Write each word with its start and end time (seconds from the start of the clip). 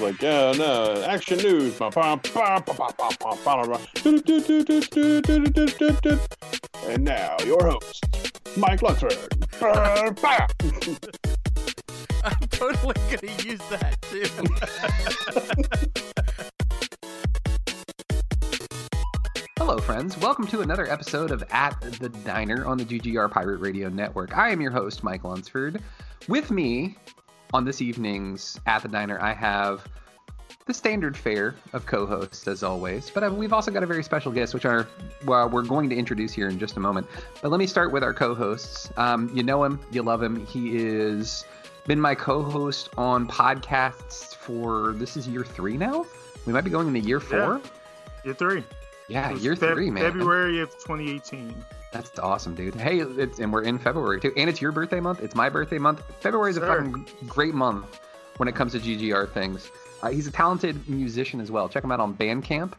It's 0.00 0.12
like, 0.12 0.22
yeah, 0.22 0.52
no, 0.52 1.02
action 1.02 1.36
news. 1.40 1.78
And 6.86 7.04
now, 7.04 7.36
your 7.44 7.62
host, 7.62 8.06
Mike 8.56 8.80
Lunsford. 8.80 9.12
I'm 12.24 12.48
totally 12.48 12.94
gonna 13.10 13.30
use 13.42 13.60
that 13.68 14.00
too. 14.00 14.24
Hello, 19.58 19.76
friends. 19.80 20.16
Welcome 20.16 20.46
to 20.46 20.62
another 20.62 20.90
episode 20.90 21.30
of 21.30 21.44
At 21.50 21.78
the 22.00 22.08
Diner 22.08 22.64
on 22.64 22.78
the 22.78 22.86
GGR 22.86 23.30
Pirate 23.30 23.60
Radio 23.60 23.90
Network. 23.90 24.34
I 24.34 24.48
am 24.48 24.62
your 24.62 24.70
host, 24.70 25.04
Mike 25.04 25.24
Lunsford. 25.24 25.82
With 26.26 26.50
me 26.50 26.96
on 27.52 27.64
this 27.64 27.80
evening's 27.80 28.60
At 28.66 28.82
the 28.82 28.88
Diner, 28.88 29.20
I 29.20 29.32
have 29.32 29.86
the 30.66 30.74
standard 30.74 31.16
fare 31.16 31.54
of 31.72 31.86
co-hosts, 31.86 32.46
as 32.46 32.62
always. 32.62 33.10
But 33.10 33.24
uh, 33.24 33.30
we've 33.32 33.52
also 33.52 33.70
got 33.70 33.82
a 33.82 33.86
very 33.86 34.04
special 34.04 34.30
guest, 34.30 34.54
which 34.54 34.64
are 34.64 34.86
well, 35.24 35.48
we're 35.48 35.62
going 35.62 35.88
to 35.90 35.96
introduce 35.96 36.32
here 36.32 36.48
in 36.48 36.58
just 36.58 36.76
a 36.76 36.80
moment. 36.80 37.06
But 37.42 37.50
let 37.50 37.58
me 37.58 37.66
start 37.66 37.92
with 37.92 38.04
our 38.04 38.14
co-hosts. 38.14 38.92
Um, 38.96 39.30
you 39.34 39.42
know 39.42 39.64
him, 39.64 39.80
you 39.90 40.02
love 40.02 40.22
him. 40.22 40.46
He 40.46 40.76
is 40.76 41.44
been 41.86 42.00
my 42.00 42.14
co-host 42.14 42.90
on 42.96 43.26
podcasts 43.26 44.34
for 44.34 44.92
this 44.92 45.16
is 45.16 45.26
year 45.26 45.44
three 45.44 45.76
now. 45.76 46.06
We 46.46 46.52
might 46.52 46.62
be 46.62 46.70
going 46.70 46.86
into 46.86 47.00
year 47.00 47.20
four. 47.20 47.60
Year 48.24 48.34
three. 48.34 48.64
Yeah, 49.08 49.32
year 49.32 49.56
Feb- 49.56 49.74
three, 49.74 49.90
man. 49.90 50.04
February 50.04 50.60
of 50.60 50.70
2018. 50.70 51.52
That's 51.92 52.18
awesome, 52.18 52.54
dude. 52.54 52.74
Hey, 52.74 53.00
it's 53.00 53.40
and 53.40 53.52
we're 53.52 53.62
in 53.62 53.78
February 53.78 54.20
too, 54.20 54.32
and 54.36 54.48
it's 54.48 54.60
your 54.60 54.72
birthday 54.72 55.00
month. 55.00 55.20
It's 55.20 55.34
my 55.34 55.48
birthday 55.48 55.78
month. 55.78 56.02
February 56.20 56.50
is 56.50 56.56
a 56.56 56.60
fucking 56.60 57.06
great 57.26 57.54
month 57.54 58.00
when 58.36 58.48
it 58.48 58.54
comes 58.54 58.72
to 58.72 58.78
GGR 58.78 59.30
things. 59.32 59.70
Uh, 60.02 60.10
he's 60.10 60.26
a 60.26 60.30
talented 60.30 60.88
musician 60.88 61.40
as 61.40 61.50
well. 61.50 61.68
Check 61.68 61.84
him 61.84 61.92
out 61.92 62.00
on 62.00 62.14
Bandcamp. 62.14 62.72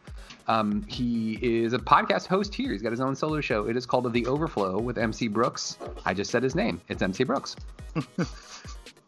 Um, 0.48 0.82
he 0.88 1.38
is 1.40 1.72
a 1.72 1.78
podcast 1.78 2.26
host 2.26 2.52
here. 2.54 2.72
He's 2.72 2.82
got 2.82 2.90
his 2.90 3.00
own 3.00 3.14
solo 3.14 3.40
show. 3.40 3.68
It 3.68 3.76
is 3.76 3.86
called 3.86 4.12
The 4.12 4.26
Overflow 4.26 4.80
with 4.80 4.98
MC 4.98 5.28
Brooks. 5.28 5.78
I 6.04 6.14
just 6.14 6.30
said 6.32 6.42
his 6.42 6.54
name. 6.56 6.80
It's 6.88 7.00
MC 7.02 7.24
Brooks. 7.24 7.54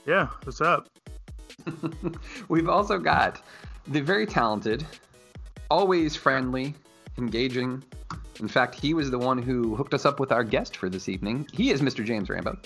Yeah, 0.06 0.28
what's 0.42 0.60
up? 0.60 0.88
We've 2.48 2.68
also 2.68 2.98
got 2.98 3.40
the 3.86 4.00
very 4.00 4.26
talented, 4.26 4.84
always 5.70 6.14
friendly, 6.14 6.74
engaging. 7.16 7.82
In 8.40 8.48
fact, 8.48 8.74
he 8.74 8.94
was 8.94 9.10
the 9.10 9.18
one 9.18 9.38
who 9.38 9.76
hooked 9.76 9.94
us 9.94 10.04
up 10.04 10.20
with 10.20 10.32
our 10.32 10.44
guest 10.44 10.76
for 10.76 10.88
this 10.88 11.08
evening. 11.08 11.48
He 11.52 11.70
is 11.70 11.80
Mr. 11.80 12.04
James 12.04 12.28
Rambo. 12.28 12.58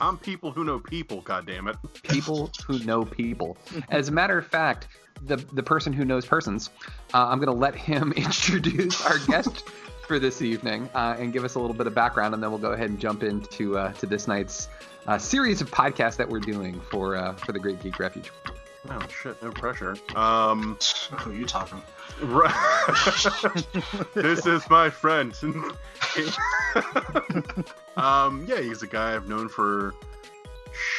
I'm 0.00 0.16
people 0.18 0.50
who 0.50 0.64
know 0.64 0.78
people, 0.78 1.22
goddammit. 1.22 1.76
people 2.04 2.50
who 2.66 2.78
know 2.80 3.04
people. 3.04 3.56
As 3.90 4.08
a 4.08 4.12
matter 4.12 4.38
of 4.38 4.46
fact, 4.46 4.88
the 5.22 5.36
the 5.36 5.62
person 5.62 5.92
who 5.92 6.04
knows 6.04 6.24
persons, 6.24 6.70
uh, 7.14 7.26
I'm 7.28 7.38
going 7.38 7.52
to 7.52 7.60
let 7.60 7.74
him 7.74 8.12
introduce 8.16 9.04
our 9.04 9.18
guest 9.26 9.64
for 10.06 10.18
this 10.18 10.40
evening 10.42 10.88
uh, 10.94 11.16
and 11.18 11.32
give 11.32 11.44
us 11.44 11.54
a 11.54 11.60
little 11.60 11.76
bit 11.76 11.86
of 11.86 11.94
background, 11.94 12.34
and 12.34 12.42
then 12.42 12.50
we'll 12.50 12.60
go 12.60 12.72
ahead 12.72 12.90
and 12.90 12.98
jump 12.98 13.22
into 13.22 13.76
uh, 13.76 13.92
to 13.94 14.06
this 14.06 14.26
night's 14.28 14.68
uh, 15.06 15.18
series 15.18 15.60
of 15.60 15.70
podcasts 15.70 16.16
that 16.16 16.28
we're 16.28 16.40
doing 16.40 16.80
for 16.90 17.16
uh, 17.16 17.34
for 17.34 17.52
the 17.52 17.58
Great 17.58 17.80
Geek 17.82 17.98
Refuge. 17.98 18.30
Oh 18.90 19.00
shit, 19.08 19.42
no 19.42 19.50
pressure. 19.50 19.96
Um, 20.14 20.78
Who 21.18 21.30
are 21.30 21.34
you 21.34 21.46
talking? 21.46 21.82
right. 22.22 22.54
this 24.14 24.46
is 24.46 24.68
my 24.70 24.88
friend. 24.90 25.34
um, 27.96 28.44
yeah, 28.48 28.60
he's 28.60 28.82
a 28.82 28.86
guy 28.86 29.14
I've 29.14 29.28
known 29.28 29.48
for 29.48 29.94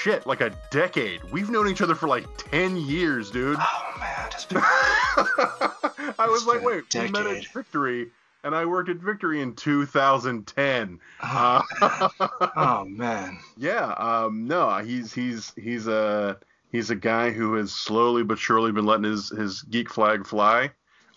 shit 0.01 0.25
like 0.27 0.41
a 0.41 0.51
decade. 0.71 1.23
We've 1.31 1.49
known 1.49 1.67
each 1.67 1.81
other 1.81 1.95
for 1.95 2.07
like 2.07 2.25
ten 2.37 2.75
years, 2.77 3.31
dude. 3.31 3.57
Oh 3.59 3.93
man, 3.99 4.29
it's 4.33 4.45
been 4.45 4.61
I 4.61 6.27
was 6.29 6.45
like, 6.45 6.61
wait, 6.63 6.83
we 6.93 7.07
met 7.09 7.25
at. 7.27 7.45
Victory, 7.47 8.09
and 8.43 8.53
I 8.53 8.65
worked 8.65 8.89
at 8.89 8.97
Victory 8.97 9.41
in 9.41 9.55
2010. 9.55 10.99
Oh, 11.23 11.61
Uh, 11.81 12.17
oh 12.57 12.85
man. 12.85 13.39
yeah, 13.57 13.93
um, 13.93 14.47
no, 14.47 14.77
he's 14.79 15.13
he's 15.13 15.53
he's 15.55 15.87
a 15.87 16.37
he's 16.71 16.89
a 16.89 16.95
guy 16.95 17.31
who 17.31 17.53
has 17.55 17.71
slowly 17.71 18.23
but 18.23 18.37
surely 18.39 18.71
been 18.71 18.85
letting 18.85 19.05
his 19.05 19.29
his 19.29 19.61
geek 19.63 19.89
flag 19.89 20.25
fly. 20.25 20.71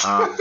Um, 0.06 0.36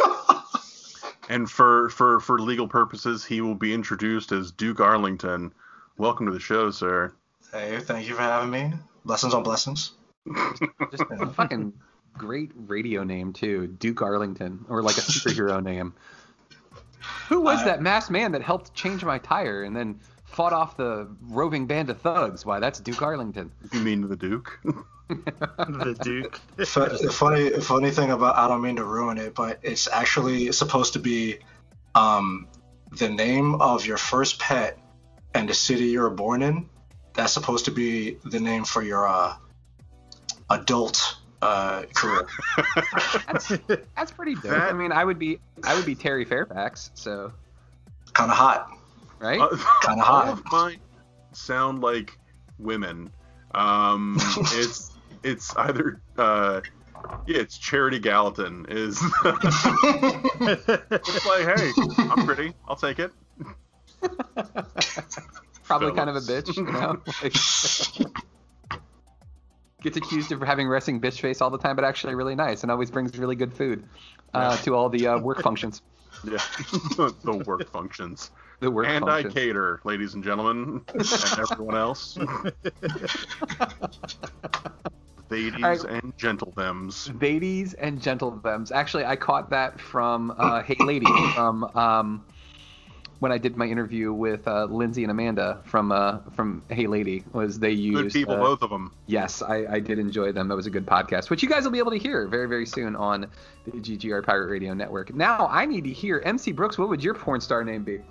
and 1.30 1.50
for 1.50 1.90
for 1.90 2.20
for 2.20 2.40
legal 2.40 2.68
purposes, 2.68 3.24
he 3.26 3.42
will 3.42 3.56
be 3.56 3.74
introduced 3.74 4.32
as 4.32 4.52
Duke 4.52 4.80
Arlington. 4.80 5.54
Welcome 5.98 6.26
to 6.28 6.32
the 6.32 6.40
show, 6.40 6.72
sir. 6.72 7.14
Hey, 7.52 7.80
thank 7.80 8.08
you 8.08 8.16
for 8.16 8.22
having 8.22 8.50
me. 8.50 8.74
Blessings 9.06 9.34
on 9.34 9.44
blessings. 9.44 9.92
Just 10.92 11.04
a 11.12 11.28
fucking 11.28 11.74
great 12.18 12.52
radio 12.56 13.04
name 13.04 13.34
too, 13.34 13.68
Duke 13.68 14.02
Arlington, 14.02 14.66
or 14.70 14.82
like 14.82 14.98
a 14.98 15.02
superhero 15.02 15.62
name. 15.64 15.94
Who 17.30 17.42
was 17.42 17.60
I- 17.62 17.66
that 17.66 17.82
masked 17.82 18.12
man 18.12 18.32
that 18.34 18.42
helped 18.42 18.74
change 18.74 19.04
my 19.04 19.18
tire 19.18 19.64
and 19.64 19.76
then 19.76 20.00
fought 20.32 20.54
off 20.54 20.78
the 20.78 21.08
roving 21.22 21.68
band 21.68 21.90
of 21.90 22.02
thugs? 22.02 22.46
Why, 22.46 22.60
that's 22.60 22.80
Duke 22.80 23.02
Arlington. 23.02 23.52
You 23.72 23.82
mean 23.82 24.08
the 24.08 24.16
Duke? 24.16 24.60
The 25.10 25.98
Duke. 26.02 26.40
F- 26.58 27.14
funny, 27.14 27.50
funny 27.60 27.92
thing 27.92 28.12
about 28.12 28.38
I 28.38 28.48
don't 28.48 28.62
mean 28.62 28.78
to 28.78 28.86
ruin 28.86 29.18
it, 29.18 29.36
but 29.36 29.60
it's 29.62 29.90
actually 29.90 30.54
supposed 30.54 30.94
to 30.94 31.00
be 31.00 31.40
um, 31.96 32.48
the 32.98 33.10
name 33.10 33.56
of 33.56 33.86
your 33.86 33.98
first 33.98 34.40
pet 34.40 34.80
and 35.34 35.50
the 35.50 35.54
city 35.54 35.88
you 35.88 36.00
were 36.00 36.10
born 36.10 36.42
in. 36.42 36.70
That's 37.14 37.34
supposed 37.34 37.66
to 37.66 37.72
be 37.72 38.20
the 38.24 38.40
name 38.40 38.64
for 38.64 38.82
your 38.82 39.06
uh, 39.06 39.36
adult 40.50 41.18
uh, 41.42 41.84
career. 41.94 42.26
That's 43.28 43.52
that's 43.98 44.12
pretty 44.12 44.36
dope. 44.36 44.44
That- 44.44 44.70
I 44.70 44.74
mean, 44.74 44.92
I 44.94 45.04
would 45.04 45.20
be 45.20 45.40
I 45.64 45.76
would 45.76 45.86
be 45.86 45.96
Terry 45.96 46.24
Fairfax, 46.24 46.92
so 46.94 47.34
kind 48.14 48.32
of 48.32 48.38
hot. 48.38 48.70
Right? 49.22 49.40
Uh, 49.40 49.56
Kinda 49.84 50.04
all 50.04 50.30
of 50.30 50.42
mine 50.52 50.80
sound 51.32 51.82
like 51.82 52.18
women. 52.58 53.12
Um, 53.54 54.18
it's 54.54 54.92
it's 55.24 55.56
either 55.56 56.02
uh, 56.18 56.62
yeah, 57.28 57.38
it's 57.40 57.58
Charity 57.58 58.00
Gallatin 58.00 58.66
is. 58.70 59.02
it's 59.26 59.66
like, 61.26 61.46
hey, 61.46 61.72
I'm 61.98 62.26
pretty. 62.26 62.54
I'll 62.68 62.76
take 62.76 63.00
it. 63.00 63.12
Probably 65.64 65.92
kind 65.94 66.10
of 66.10 66.16
a 66.16 66.22
bitch, 66.22 66.58
you 66.58 66.64
know. 66.64 67.02
Like, 67.22 67.34
gets 69.82 69.98
accused 69.98 70.32
of 70.32 70.42
having 70.42 70.68
resting 70.68 71.02
bitch 71.02 71.20
face 71.20 71.42
all 71.42 71.50
the 71.50 71.58
time, 71.58 71.76
but 71.76 71.86
actually 71.86 72.16
really 72.16 72.36
nice 72.36 72.64
and 72.64 72.72
always 72.72 72.92
brings 72.92 73.18
really 73.18 73.36
good 73.36 73.54
food 73.54 73.84
uh, 74.34 74.58
to 74.58 74.76
all 74.76 74.90
the 74.90 75.08
uh, 75.08 75.20
work 75.20 75.42
functions. 75.42 75.82
Yeah, 76.26 76.38
the 77.24 77.42
work 77.48 77.72
functions. 77.72 78.32
The 78.60 78.70
work 78.70 78.86
and 78.86 79.06
functions. 79.06 79.34
I 79.34 79.40
cater, 79.40 79.80
ladies 79.86 80.14
and 80.14 80.24
gentlemen, 80.24 80.82
and 80.94 81.40
everyone 81.40 81.78
else. 81.78 82.18
Ladies 85.32 85.64
Alright. 85.64 85.84
and 85.86 86.14
gentle 86.18 86.52
thems. 86.56 87.10
Ladies 87.22 87.74
and 87.76 88.02
gentlemen. 88.02 88.68
Actually, 88.74 89.06
I 89.06 89.16
caught 89.16 89.50
that 89.52 89.80
from 89.80 90.34
uh, 90.38 90.62
Hey 90.62 90.76
Lady 90.80 91.06
from 91.34 91.64
um, 91.76 92.26
when 93.22 93.32
I 93.32 93.38
did 93.38 93.56
my 93.56 93.68
interview 93.68 94.12
with 94.12 94.48
uh, 94.48 94.66
Lindsay 94.66 95.04
and 95.04 95.12
Amanda 95.12 95.62
from 95.66 95.92
uh, 95.92 96.18
from 96.36 96.64
Hey 96.70 96.88
Lady. 96.88 97.24
Was 97.34 97.60
they 97.60 97.70
used 97.70 98.02
Good 98.02 98.12
people, 98.14 98.34
uh, 98.34 98.40
both 98.40 98.64
of 98.64 98.72
them. 98.72 98.96
Yes, 99.06 99.44
I, 99.44 99.66
I 99.76 99.80
did 99.80 100.00
enjoy 100.00 100.32
them. 100.32 100.48
That 100.48 100.56
was 100.56 100.66
a 100.66 100.72
good 100.72 100.88
podcast, 100.88 101.30
which 101.30 101.44
you 101.44 101.48
guys 101.48 101.64
will 101.64 101.72
be 101.72 101.78
able 101.78 101.92
to 101.92 102.00
hear 102.00 102.28
very, 102.28 102.48
very 102.48 102.66
soon 102.66 102.96
on 102.96 103.28
the 103.66 103.72
GGR 103.74 104.26
Pirate 104.26 104.50
Radio 104.50 104.74
Network. 104.74 105.14
Now, 105.14 105.48
I 105.52 105.68
need 105.68 105.84
to 105.84 105.92
hear 105.92 106.20
MC 106.26 106.52
Brooks. 106.52 106.80
What 106.80 106.90
would 106.90 107.04
your 107.04 107.14
porn 107.14 107.42
star 107.42 107.64
name 107.64 107.84
be? 107.84 108.02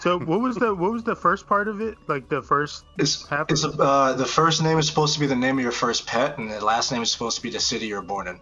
So 0.00 0.18
what 0.18 0.40
was 0.40 0.56
the 0.56 0.74
what 0.74 0.90
was 0.90 1.04
the 1.04 1.14
first 1.14 1.46
part 1.46 1.68
of 1.68 1.80
it? 1.80 1.96
Like 2.08 2.28
the 2.28 2.42
first 2.42 2.84
It's, 2.98 3.28
half 3.28 3.48
it's 3.48 3.62
of 3.62 3.74
it? 3.74 3.80
uh, 3.80 4.14
the 4.14 4.26
first 4.26 4.60
name 4.60 4.76
is 4.78 4.88
supposed 4.88 5.14
to 5.14 5.20
be 5.20 5.26
the 5.26 5.36
name 5.36 5.56
of 5.58 5.62
your 5.62 5.70
first 5.72 6.04
pet, 6.04 6.36
and 6.38 6.50
the 6.50 6.64
last 6.64 6.90
name 6.90 7.02
is 7.02 7.12
supposed 7.12 7.36
to 7.36 7.42
be 7.44 7.50
the 7.50 7.60
city 7.60 7.86
you're 7.86 8.02
born 8.02 8.26
in. 8.26 8.40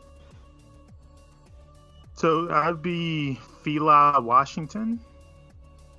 So 2.14 2.50
I'd 2.50 2.80
be 2.80 3.38
Fila 3.62 4.20
Washington, 4.22 5.00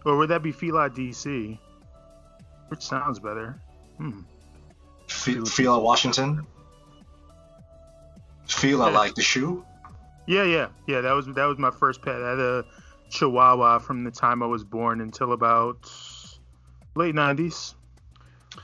or 0.05 0.17
would 0.17 0.29
that 0.29 0.43
be 0.43 0.51
Fila 0.51 0.89
DC? 0.89 1.57
Which 2.69 2.81
sounds 2.81 3.19
better. 3.19 3.59
Hmm. 3.97 4.21
F- 5.09 5.47
Fila 5.47 5.79
Washington. 5.79 6.45
Fila 8.47 8.89
Yeah. 8.91 8.97
like 8.97 9.15
the 9.15 9.21
shoe. 9.21 9.65
Yeah, 10.27 10.43
yeah, 10.43 10.67
yeah. 10.87 11.01
That 11.01 11.11
was 11.13 11.27
that 11.27 11.45
was 11.45 11.57
my 11.57 11.71
first 11.71 12.01
pet. 12.01 12.21
I 12.21 12.29
had 12.31 12.39
a 12.39 12.65
Chihuahua 13.09 13.79
from 13.79 14.03
the 14.03 14.11
time 14.11 14.41
I 14.41 14.47
was 14.47 14.63
born 14.63 15.01
until 15.01 15.33
about 15.33 15.77
late 16.95 17.13
'90s. 17.13 17.75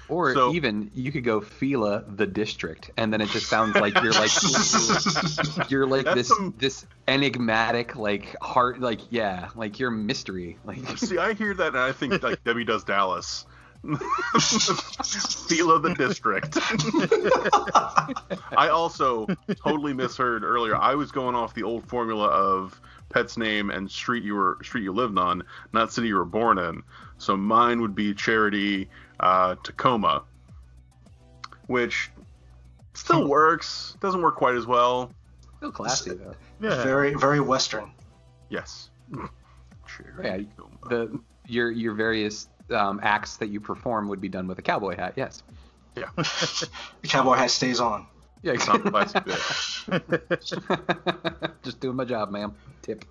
Or 0.09 0.33
So- 0.33 0.53
even 0.53 0.92
you 0.94 1.12
could 1.12 1.24
go 1.24 1.39
Fila 1.42 2.03
the 2.07 2.27
District, 2.27 2.92
and 2.98 3.13
then 3.13 3.21
it 3.21 3.30
just 3.30 3.48
sounds 3.48 3.75
like 3.75 3.94
you're 4.01 4.12
like 4.12 4.31
you're 5.69 5.88
like 5.88 6.06
this 6.06 6.27
some- 6.27 6.53
this 6.57 6.86
enigmatic 7.07 7.95
like 7.95 8.36
heart 8.42 8.80
like 8.81 9.00
yeah 9.09 9.50
like 9.56 9.80
you're 9.80 9.92
mystery 9.92 10.57
like 10.65 10.86
See, 10.98 11.18
I 11.18 11.33
hear 11.33 11.53
that 11.53 11.68
and 11.69 11.77
I 11.77 11.92
think 11.94 12.21
like 12.24 12.44
Debbie 12.45 12.65
does 12.65 12.83
Dallas. 12.83 13.45
Fila 13.83 15.80
the 15.80 15.95
district. 15.98 16.57
I 18.57 18.69
also 18.69 19.25
totally 19.63 19.94
misheard 19.94 20.44
earlier. 20.44 20.75
I 20.75 20.95
was 20.95 21.12
going 21.12 21.36
off 21.36 21.53
the 21.53 21.63
old 21.63 21.88
formula 21.88 22.27
of 22.27 22.80
pet's 23.09 23.38
name 23.38 23.69
and 23.71 23.89
street 23.89 24.24
you 24.24 24.36
were 24.36 24.57
street 24.63 24.83
you 24.83 24.94
lived 24.94 25.18
on, 25.18 25.44
not 25.74 25.92
city 25.92 26.07
you 26.09 26.15
were 26.15 26.25
born 26.25 26.57
in. 26.57 26.83
So 27.18 27.36
mine 27.38 27.81
would 27.81 27.95
be 27.95 28.13
Charity 28.13 28.89
uh, 29.21 29.56
Tacoma, 29.63 30.23
which 31.68 32.12
still 32.94 33.27
works. 33.27 33.95
Doesn't 34.01 34.21
work 34.21 34.35
quite 34.35 34.56
as 34.56 34.65
well. 34.65 35.12
still 35.57 35.71
classy 35.71 36.12
though. 36.12 36.35
Yeah. 36.59 36.83
Very, 36.83 37.13
very 37.13 37.39
Western. 37.39 37.91
Yes. 38.50 38.89
Yeah, 40.23 40.39
the 40.89 41.19
your 41.47 41.71
your 41.71 41.94
various 41.94 42.47
um, 42.71 43.00
acts 43.03 43.38
that 43.38 43.47
you 43.47 43.59
perform 43.59 44.07
would 44.07 44.21
be 44.21 44.29
done 44.29 44.47
with 44.47 44.57
a 44.59 44.62
cowboy 44.62 44.95
hat. 44.95 45.13
Yes. 45.15 45.44
Yeah. 45.95 46.09
The 47.01 47.07
cowboy 47.07 47.35
hat 47.35 47.51
stays 47.51 47.79
on. 47.79 48.07
Yeah. 48.41 48.53
It's 48.53 48.67
not 48.67 48.83
classic. 48.83 49.24
Just 51.63 51.79
doing 51.79 51.95
my 51.95 52.06
job, 52.06 52.31
ma'am. 52.31 52.56
Tip. 52.81 53.06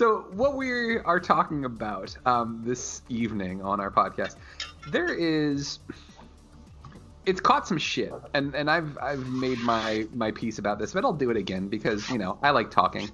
So 0.00 0.24
what 0.32 0.56
we 0.56 0.96
are 0.96 1.20
talking 1.20 1.66
about 1.66 2.16
um, 2.24 2.62
this 2.64 3.02
evening 3.10 3.60
on 3.60 3.80
our 3.80 3.90
podcast, 3.90 4.36
there 4.90 5.12
is 5.12 5.78
it's 7.26 7.38
caught 7.38 7.68
some 7.68 7.76
shit, 7.76 8.10
and 8.32 8.54
and 8.54 8.70
I've 8.70 8.96
I've 8.96 9.26
made 9.26 9.58
my 9.58 10.06
my 10.14 10.30
piece 10.30 10.58
about 10.58 10.78
this, 10.78 10.94
but 10.94 11.04
I'll 11.04 11.12
do 11.12 11.28
it 11.28 11.36
again 11.36 11.68
because 11.68 12.08
you 12.08 12.16
know 12.16 12.38
I 12.42 12.48
like 12.48 12.70
talking. 12.70 13.10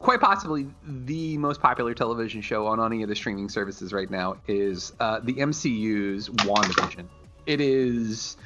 Quite 0.00 0.20
possibly 0.20 0.66
the 0.82 1.38
most 1.38 1.60
popular 1.60 1.94
television 1.94 2.40
show 2.42 2.66
on 2.66 2.84
any 2.84 3.04
of 3.04 3.08
the 3.08 3.14
streaming 3.14 3.48
services 3.48 3.92
right 3.92 4.10
now 4.10 4.38
is 4.48 4.92
uh, 4.98 5.20
the 5.22 5.34
MCU's 5.34 6.28
WandaVision. 6.30 7.06
It 7.46 7.60
is 7.60 8.36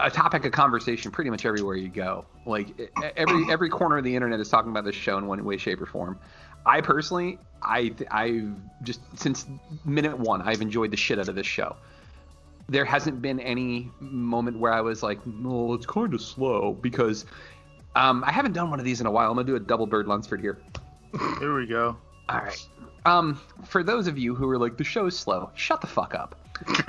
a 0.00 0.10
topic 0.10 0.44
of 0.44 0.52
conversation 0.52 1.10
pretty 1.10 1.30
much 1.30 1.44
everywhere 1.44 1.76
you 1.76 1.88
go. 1.88 2.24
Like 2.46 2.90
every 3.16 3.44
every 3.50 3.68
corner 3.68 3.98
of 3.98 4.04
the 4.04 4.14
internet 4.14 4.40
is 4.40 4.48
talking 4.48 4.70
about 4.70 4.84
this 4.84 4.94
show 4.94 5.18
in 5.18 5.26
one 5.26 5.44
way, 5.44 5.56
shape, 5.56 5.80
or 5.80 5.86
form. 5.86 6.18
I 6.66 6.80
personally, 6.80 7.38
I 7.62 7.94
I've 8.10 8.54
just 8.82 9.00
since 9.18 9.46
minute 9.84 10.18
one, 10.18 10.42
I've 10.42 10.60
enjoyed 10.60 10.90
the 10.90 10.96
shit 10.96 11.18
out 11.18 11.28
of 11.28 11.34
this 11.34 11.46
show. 11.46 11.76
There 12.68 12.84
hasn't 12.84 13.22
been 13.22 13.40
any 13.40 13.90
moment 14.00 14.58
where 14.58 14.72
I 14.72 14.82
was 14.82 15.02
like, 15.02 15.26
"No, 15.26 15.72
it's 15.74 15.86
kind 15.86 16.12
of 16.12 16.20
slow," 16.20 16.74
because 16.74 17.24
um, 17.96 18.22
I 18.26 18.32
haven't 18.32 18.52
done 18.52 18.70
one 18.70 18.78
of 18.78 18.84
these 18.84 19.00
in 19.00 19.06
a 19.06 19.10
while. 19.10 19.30
I'm 19.30 19.36
gonna 19.36 19.46
do 19.46 19.56
a 19.56 19.60
double 19.60 19.86
Bird 19.86 20.06
Lunsford 20.06 20.40
here. 20.40 20.58
Here 21.38 21.54
we 21.54 21.66
go. 21.66 21.96
All 22.28 22.38
right. 22.38 22.68
Um, 23.06 23.40
for 23.64 23.82
those 23.82 24.06
of 24.06 24.18
you 24.18 24.34
who 24.34 24.48
are 24.50 24.58
like, 24.58 24.76
the 24.76 24.84
show's 24.84 25.18
slow, 25.18 25.50
shut 25.54 25.80
the 25.80 25.86
fuck 25.86 26.14
up. 26.14 26.38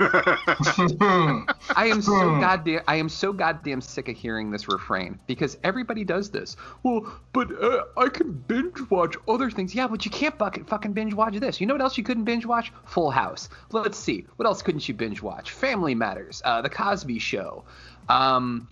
I 1.76 1.86
am 1.86 2.02
so 2.02 2.40
goddamn 2.40 2.82
I 2.88 2.96
am 2.96 3.08
so 3.08 3.32
goddamn 3.32 3.80
sick 3.80 4.08
of 4.08 4.16
hearing 4.16 4.50
this 4.50 4.68
refrain 4.68 5.18
because 5.26 5.58
everybody 5.62 6.04
does 6.04 6.30
this. 6.30 6.56
Well, 6.82 7.12
but 7.32 7.50
uh, 7.62 7.84
I 7.96 8.08
can 8.08 8.32
binge 8.32 8.78
watch 8.90 9.16
other 9.28 9.50
things. 9.50 9.74
Yeah, 9.74 9.86
but 9.86 10.04
you 10.04 10.10
can't 10.10 10.36
fucking 10.38 10.64
fucking 10.64 10.92
binge 10.92 11.14
watch 11.14 11.36
this. 11.36 11.60
You 11.60 11.66
know 11.66 11.74
what 11.74 11.82
else 11.82 11.96
you 11.96 12.04
couldn't 12.04 12.24
binge 12.24 12.46
watch? 12.46 12.72
Full 12.86 13.10
House. 13.10 13.48
Let's 13.70 13.98
see. 13.98 14.26
What 14.36 14.46
else 14.46 14.62
couldn't 14.62 14.88
you 14.88 14.94
binge 14.94 15.22
watch? 15.22 15.50
Family 15.50 15.94
Matters, 15.94 16.42
uh, 16.44 16.62
The 16.62 16.70
Cosby 16.70 17.18
Show, 17.18 17.64
um, 18.08 18.68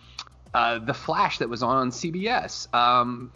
uh, 0.54 0.78
The 0.80 0.94
Flash 0.94 1.38
that 1.38 1.48
was 1.48 1.62
on 1.62 1.90
CBS. 1.90 2.72
Um, 2.74 3.32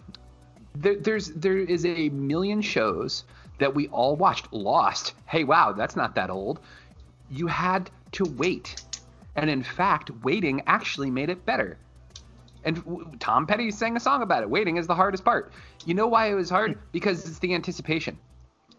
there, 0.74 0.96
there's 0.96 1.28
there 1.28 1.58
is 1.58 1.84
a 1.84 2.08
million 2.10 2.62
shows 2.62 3.24
that 3.58 3.74
we 3.74 3.88
all 3.88 4.16
watched. 4.16 4.52
Lost. 4.52 5.14
Hey, 5.26 5.44
wow, 5.44 5.72
that's 5.72 5.96
not 5.96 6.14
that 6.16 6.30
old. 6.30 6.60
You 7.32 7.46
had 7.46 7.90
to 8.12 8.24
wait, 8.24 8.82
and 9.36 9.48
in 9.48 9.62
fact, 9.62 10.10
waiting 10.22 10.62
actually 10.66 11.10
made 11.10 11.30
it 11.30 11.46
better. 11.46 11.78
And 12.64 13.16
Tom 13.18 13.46
Petty 13.46 13.70
sang 13.70 13.96
a 13.96 14.00
song 14.00 14.22
about 14.22 14.42
it. 14.42 14.50
Waiting 14.50 14.76
is 14.76 14.86
the 14.86 14.94
hardest 14.94 15.24
part. 15.24 15.52
You 15.86 15.94
know 15.94 16.06
why 16.06 16.30
it 16.30 16.34
was 16.34 16.50
hard? 16.50 16.74
Hmm. 16.74 16.80
Because 16.92 17.26
it's 17.26 17.38
the 17.38 17.54
anticipation. 17.54 18.18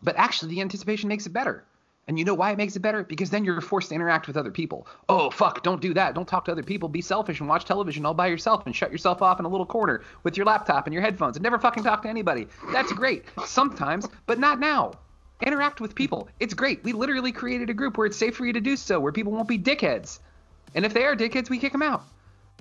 But 0.03 0.15
actually, 0.17 0.53
the 0.53 0.61
anticipation 0.61 1.09
makes 1.09 1.25
it 1.25 1.33
better. 1.33 1.65
And 2.07 2.19
you 2.19 2.25
know 2.25 2.33
why 2.33 2.51
it 2.51 2.57
makes 2.57 2.75
it 2.75 2.81
better? 2.81 3.03
Because 3.03 3.29
then 3.29 3.45
you're 3.45 3.61
forced 3.61 3.89
to 3.89 3.95
interact 3.95 4.27
with 4.27 4.37
other 4.37 4.51
people. 4.51 4.87
Oh, 5.09 5.29
fuck, 5.29 5.63
don't 5.63 5.81
do 5.81 5.93
that. 5.93 6.13
Don't 6.13 6.27
talk 6.27 6.45
to 6.45 6.51
other 6.51 6.61
people. 6.61 6.89
Be 6.89 7.01
selfish 7.01 7.39
and 7.39 7.47
watch 7.47 7.65
television 7.65 8.05
all 8.05 8.13
by 8.13 8.27
yourself 8.27 8.65
and 8.65 8.75
shut 8.75 8.91
yourself 8.91 9.21
off 9.21 9.39
in 9.39 9.45
a 9.45 9.49
little 9.49 9.65
corner 9.65 10.03
with 10.23 10.35
your 10.35 10.45
laptop 10.45 10.85
and 10.85 10.93
your 10.93 11.01
headphones 11.01 11.37
and 11.37 11.43
never 11.43 11.57
fucking 11.57 11.83
talk 11.83 12.03
to 12.03 12.09
anybody. 12.09 12.47
That's 12.73 12.91
great. 12.91 13.23
Sometimes, 13.45 14.07
but 14.27 14.37
not 14.37 14.59
now. 14.59 14.91
Interact 15.41 15.81
with 15.81 15.95
people. 15.95 16.29
It's 16.39 16.53
great. 16.53 16.83
We 16.83 16.93
literally 16.93 17.31
created 17.31 17.69
a 17.69 17.73
group 17.73 17.97
where 17.97 18.07
it's 18.07 18.17
safe 18.17 18.35
for 18.35 18.45
you 18.45 18.53
to 18.53 18.61
do 18.61 18.77
so, 18.77 18.99
where 18.99 19.11
people 19.11 19.31
won't 19.31 19.47
be 19.47 19.57
dickheads. 19.57 20.19
And 20.75 20.85
if 20.85 20.93
they 20.93 21.05
are 21.05 21.15
dickheads, 21.15 21.49
we 21.49 21.59
kick 21.59 21.71
them 21.71 21.81
out. 21.81 22.03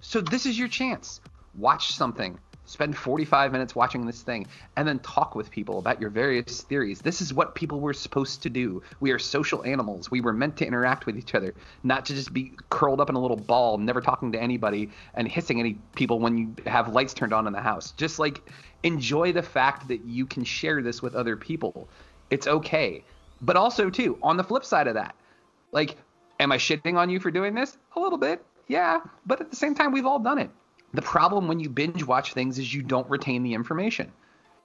So 0.00 0.20
this 0.20 0.46
is 0.46 0.58
your 0.58 0.68
chance. 0.68 1.20
Watch 1.54 1.92
something. 1.92 2.38
Spend 2.64 2.96
45 2.96 3.52
minutes 3.52 3.74
watching 3.74 4.06
this 4.06 4.22
thing 4.22 4.46
and 4.76 4.86
then 4.86 5.00
talk 5.00 5.34
with 5.34 5.50
people 5.50 5.78
about 5.78 6.00
your 6.00 6.10
various 6.10 6.62
theories. 6.62 7.00
This 7.00 7.20
is 7.20 7.34
what 7.34 7.54
people 7.54 7.80
were 7.80 7.92
supposed 7.92 8.42
to 8.44 8.50
do. 8.50 8.82
We 9.00 9.10
are 9.10 9.18
social 9.18 9.64
animals. 9.64 10.10
We 10.10 10.20
were 10.20 10.32
meant 10.32 10.56
to 10.58 10.66
interact 10.66 11.04
with 11.04 11.16
each 11.18 11.34
other, 11.34 11.54
not 11.82 12.06
to 12.06 12.14
just 12.14 12.32
be 12.32 12.52
curled 12.70 13.00
up 13.00 13.10
in 13.10 13.16
a 13.16 13.20
little 13.20 13.36
ball, 13.36 13.78
never 13.78 14.00
talking 14.00 14.32
to 14.32 14.40
anybody 14.40 14.90
and 15.14 15.26
hissing 15.26 15.58
any 15.58 15.76
people 15.96 16.20
when 16.20 16.38
you 16.38 16.54
have 16.66 16.92
lights 16.92 17.14
turned 17.14 17.32
on 17.32 17.46
in 17.46 17.52
the 17.52 17.60
house. 17.60 17.92
Just 17.96 18.18
like 18.18 18.40
enjoy 18.84 19.32
the 19.32 19.42
fact 19.42 19.88
that 19.88 20.04
you 20.04 20.24
can 20.24 20.44
share 20.44 20.82
this 20.82 21.02
with 21.02 21.14
other 21.14 21.36
people. 21.36 21.88
It's 22.32 22.46
okay. 22.46 23.04
But 23.42 23.56
also, 23.56 23.90
too, 23.90 24.18
on 24.22 24.38
the 24.38 24.42
flip 24.42 24.64
side 24.64 24.86
of 24.86 24.94
that, 24.94 25.14
like, 25.70 25.96
am 26.40 26.50
I 26.50 26.56
shitting 26.56 26.96
on 26.96 27.10
you 27.10 27.20
for 27.20 27.30
doing 27.30 27.54
this? 27.54 27.76
A 27.94 28.00
little 28.00 28.16
bit, 28.16 28.42
yeah. 28.68 29.00
But 29.26 29.42
at 29.42 29.50
the 29.50 29.56
same 29.56 29.74
time, 29.74 29.92
we've 29.92 30.06
all 30.06 30.18
done 30.18 30.38
it. 30.38 30.50
The 30.94 31.02
problem 31.02 31.46
when 31.46 31.60
you 31.60 31.68
binge 31.68 32.04
watch 32.04 32.32
things 32.32 32.58
is 32.58 32.72
you 32.72 32.82
don't 32.82 33.08
retain 33.10 33.42
the 33.42 33.52
information. 33.52 34.10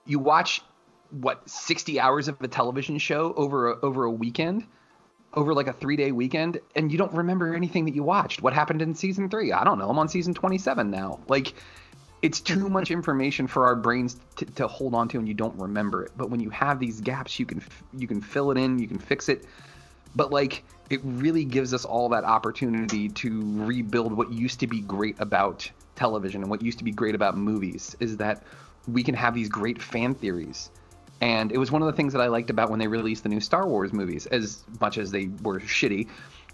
You 0.06 0.20
watch 0.20 0.62
what 1.10 1.50
60 1.50 2.00
hours 2.00 2.30
of 2.30 2.42
a 2.42 2.48
television 2.48 3.00
show 3.00 3.34
over 3.34 3.72
a, 3.72 3.80
over 3.82 4.06
a 4.06 4.12
weekend, 4.12 4.66
over 5.34 5.54
like 5.54 5.68
a 5.68 5.74
three 5.74 5.98
day 5.98 6.14
weekend, 6.14 6.62
and 6.74 6.90
you 6.90 6.98
don't 6.98 7.14
remember 7.14 7.54
anything 7.54 7.84
that 7.86 7.96
you 7.96 8.04
watched. 8.04 8.42
What 8.42 8.54
happened 8.54 8.82
in 8.82 8.96
season 8.96 9.30
three? 9.30 9.52
I 9.52 9.66
don't 9.66 9.78
know. 9.78 9.90
I'm 9.90 10.00
on 10.00 10.08
season 10.08 10.34
27 10.34 10.90
now. 10.90 11.20
Like, 11.28 11.54
it's 12.22 12.40
too 12.40 12.70
much 12.70 12.92
information 12.92 13.48
for 13.48 13.66
our 13.66 13.76
brains 13.76 14.18
to, 14.38 14.46
to 14.46 14.68
hold 14.68 14.96
on 14.96 15.08
to, 15.10 15.20
and 15.20 15.28
you 15.28 15.34
don't 15.34 15.58
remember 15.60 16.04
it. 16.04 16.12
But 16.18 16.30
when 16.30 16.40
you 16.40 16.50
have 16.50 16.80
these 16.80 17.02
gaps, 17.02 17.40
you 17.40 17.46
can 17.46 17.62
you 17.98 18.08
can 18.08 18.22
fill 18.22 18.52
it 18.52 18.58
in, 18.58 18.80
you 18.80 18.88
can 18.88 19.00
fix 19.00 19.30
it 19.30 19.46
but 20.18 20.32
like 20.32 20.64
it 20.90 21.00
really 21.04 21.46
gives 21.46 21.74
us 21.74 21.86
all 21.86 22.10
that 22.10 22.24
opportunity 22.24 23.08
to 23.10 23.42
rebuild 23.64 24.12
what 24.12 24.32
used 24.32 24.60
to 24.60 24.68
be 24.68 24.82
great 24.82 25.16
about 25.20 25.70
television 25.96 26.42
and 26.42 26.50
what 26.50 26.62
used 26.62 26.80
to 26.80 26.84
be 26.84 26.92
great 26.92 27.16
about 27.16 27.38
movies 27.38 27.96
is 28.00 28.18
that 28.18 28.44
we 28.88 29.04
can 29.04 29.16
have 29.16 29.34
these 29.34 29.50
great 29.50 29.82
fan 29.82 30.14
theories 30.14 30.70
and 31.22 31.52
it 31.52 31.58
was 31.58 31.72
one 31.72 31.82
of 31.82 31.88
the 31.88 31.94
things 31.94 32.14
that 32.14 32.22
I 32.22 32.28
liked 32.28 32.50
about 32.50 32.70
when 32.70 32.80
they 32.80 32.88
released 32.88 33.24
the 33.24 33.30
new 33.30 33.40
Star 33.40 33.68
Wars 33.68 33.92
movies, 33.92 34.28
as 34.28 34.64
much 34.80 35.00
as 35.00 35.10
they 35.10 35.30
were 35.42 35.60
shitty. 35.60 36.10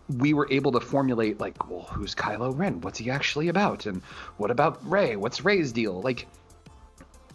We 0.10 0.34
were 0.34 0.48
able 0.52 0.72
to 0.74 0.80
formulate 0.80 1.40
like, 1.40 1.70
well, 1.70 1.84
who's 1.92 2.14
Kylo 2.14 2.58
Ren? 2.58 2.82
What's 2.82 3.00
he 3.00 3.10
actually 3.10 3.48
about? 3.48 3.86
And 3.86 4.02
what 4.38 4.52
about 4.52 4.80
Rey? 4.90 5.16
What's 5.16 5.46
Rey's 5.46 5.72
deal? 5.72 6.02
Like, 6.02 6.28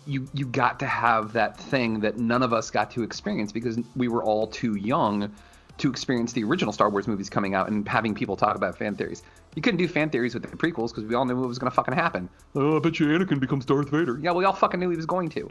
you 0.07 0.27
you 0.33 0.47
got 0.47 0.79
to 0.81 0.87
have 0.87 1.33
that 1.35 1.59
thing 1.59 2.01
that 2.01 2.19
none 2.19 2.43
of 2.43 2.53
us 2.53 2.71
got 2.71 2.91
to 2.93 3.03
experience 3.03 3.53
because 3.53 3.79
we 3.95 4.09
were 4.09 4.23
all 4.23 4.47
too 4.47 4.75
young 4.77 5.31
to 5.79 5.91
experience 5.91 6.33
the 6.33 6.43
original 6.45 6.73
Star 6.73 6.91
Wars 6.91 7.07
movies 7.07 7.31
coming 7.31 7.55
out 7.55 7.69
and 7.69 7.89
having 7.89 8.15
people 8.15 8.37
talk 8.37 8.57
about 8.57 8.77
fan 8.77 8.97
theories. 8.97 9.23
You 9.55 9.63
couldn't 9.63 9.79
do 9.79 9.89
fan 9.89 10.11
theories 10.11 10.35
with 10.35 10.43
the 10.43 10.57
prequels 10.57 10.89
because 10.89 11.05
we 11.05 11.15
all 11.15 11.25
knew 11.25 11.43
it 11.43 11.47
was 11.47 11.59
going 11.59 11.71
to 11.71 11.75
fucking 11.75 11.95
happen. 11.95 12.29
Oh, 12.55 12.77
I 12.77 12.81
bet 12.81 12.99
you 12.99 13.07
Anakin 13.07 13.41
becomes 13.41 13.65
Darth 13.65 13.89
Vader. 13.91 14.19
Yeah, 14.21 14.33
we 14.33 14.45
all 14.45 14.53
fucking 14.53 14.81
knew 14.81 14.91
he 14.91 14.97
was 14.97 15.07
going 15.07 15.29
to. 15.31 15.49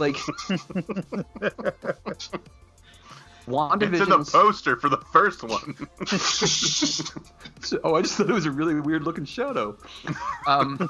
Like, 0.00 0.16
WandaVision. 3.48 3.92
It's 3.92 4.02
in 4.02 4.10
the 4.10 4.24
poster 4.24 4.76
for 4.76 4.88
the 4.88 4.98
first 4.98 5.42
one. 5.42 5.76
oh, 7.84 7.94
I 7.94 8.02
just 8.02 8.16
thought 8.16 8.30
it 8.30 8.32
was 8.32 8.46
a 8.46 8.50
really 8.50 8.80
weird 8.80 9.04
looking 9.04 9.24
shadow. 9.24 9.76
Um, 10.46 10.88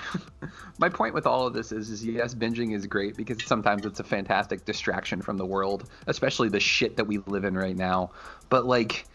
my 0.78 0.88
point 0.88 1.14
with 1.14 1.26
all 1.26 1.46
of 1.46 1.54
this 1.54 1.72
is, 1.72 1.90
is 1.90 2.04
yes, 2.04 2.34
binging 2.34 2.74
is 2.74 2.86
great 2.86 3.16
because 3.16 3.44
sometimes 3.44 3.84
it's 3.84 4.00
a 4.00 4.04
fantastic 4.04 4.64
distraction 4.64 5.22
from 5.22 5.36
the 5.36 5.46
world, 5.46 5.88
especially 6.06 6.48
the 6.48 6.60
shit 6.60 6.96
that 6.96 7.04
we 7.04 7.18
live 7.26 7.44
in 7.44 7.54
right 7.54 7.76
now. 7.76 8.10
But 8.48 8.66
like 8.66 9.06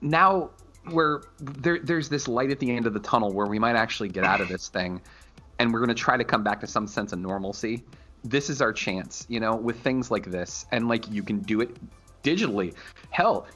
now, 0.00 0.50
where 0.90 1.22
there, 1.40 1.78
there's 1.78 2.08
this 2.08 2.28
light 2.28 2.50
at 2.50 2.58
the 2.58 2.70
end 2.70 2.86
of 2.86 2.94
the 2.94 3.00
tunnel 3.00 3.32
where 3.32 3.46
we 3.46 3.58
might 3.58 3.76
actually 3.76 4.08
get 4.08 4.24
out 4.24 4.40
of 4.40 4.48
this 4.48 4.68
thing, 4.68 5.00
and 5.58 5.72
we're 5.72 5.80
going 5.80 5.88
to 5.88 5.94
try 5.94 6.16
to 6.16 6.24
come 6.24 6.42
back 6.42 6.60
to 6.60 6.66
some 6.66 6.86
sense 6.86 7.12
of 7.12 7.18
normalcy. 7.18 7.84
This 8.22 8.48
is 8.48 8.62
our 8.62 8.72
chance, 8.72 9.26
you 9.28 9.40
know, 9.40 9.54
with 9.54 9.80
things 9.80 10.10
like 10.10 10.30
this, 10.30 10.66
and 10.72 10.88
like 10.88 11.10
you 11.10 11.22
can 11.22 11.40
do 11.40 11.60
it 11.60 11.76
digitally. 12.24 12.74
Hell, 13.10 13.46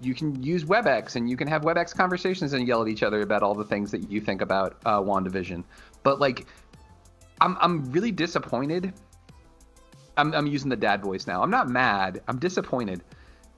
you 0.00 0.14
can 0.14 0.40
use 0.42 0.64
WebEx 0.64 1.16
and 1.16 1.28
you 1.28 1.36
can 1.36 1.48
have 1.48 1.62
WebEx 1.62 1.94
conversations 1.94 2.52
and 2.52 2.66
yell 2.66 2.82
at 2.82 2.88
each 2.88 3.02
other 3.02 3.22
about 3.22 3.42
all 3.42 3.54
the 3.54 3.64
things 3.64 3.90
that 3.90 4.10
you 4.10 4.20
think 4.20 4.40
about 4.40 4.76
uh, 4.86 5.00
WandaVision. 5.00 5.64
But 6.02 6.20
like, 6.20 6.46
I'm 7.40 7.56
I'm 7.60 7.90
really 7.90 8.12
disappointed. 8.12 8.92
I'm 10.16 10.32
I'm 10.34 10.46
using 10.46 10.68
the 10.68 10.76
dad 10.76 11.02
voice 11.02 11.26
now. 11.26 11.42
I'm 11.42 11.50
not 11.50 11.68
mad. 11.68 12.22
I'm 12.28 12.38
disappointed 12.38 13.02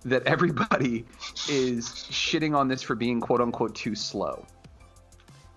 that 0.04 0.26
everybody 0.26 1.04
is 1.48 1.88
shitting 1.88 2.56
on 2.56 2.68
this 2.68 2.82
for 2.82 2.94
being 2.94 3.20
quote 3.20 3.40
unquote 3.40 3.74
too 3.74 3.94
slow. 3.94 4.46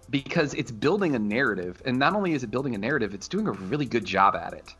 Because 0.10 0.54
it's 0.54 0.70
building 0.70 1.16
a 1.16 1.20
narrative, 1.20 1.82
and 1.86 1.98
not 1.98 2.14
only 2.14 2.34
is 2.34 2.44
it 2.44 2.52
building 2.52 2.76
a 2.76 2.78
narrative, 2.78 3.14
it's 3.14 3.28
doing 3.28 3.48
a 3.48 3.52
really 3.52 3.86
good 3.86 4.06
job 4.06 4.36
at 4.36 4.54
it 4.54 4.76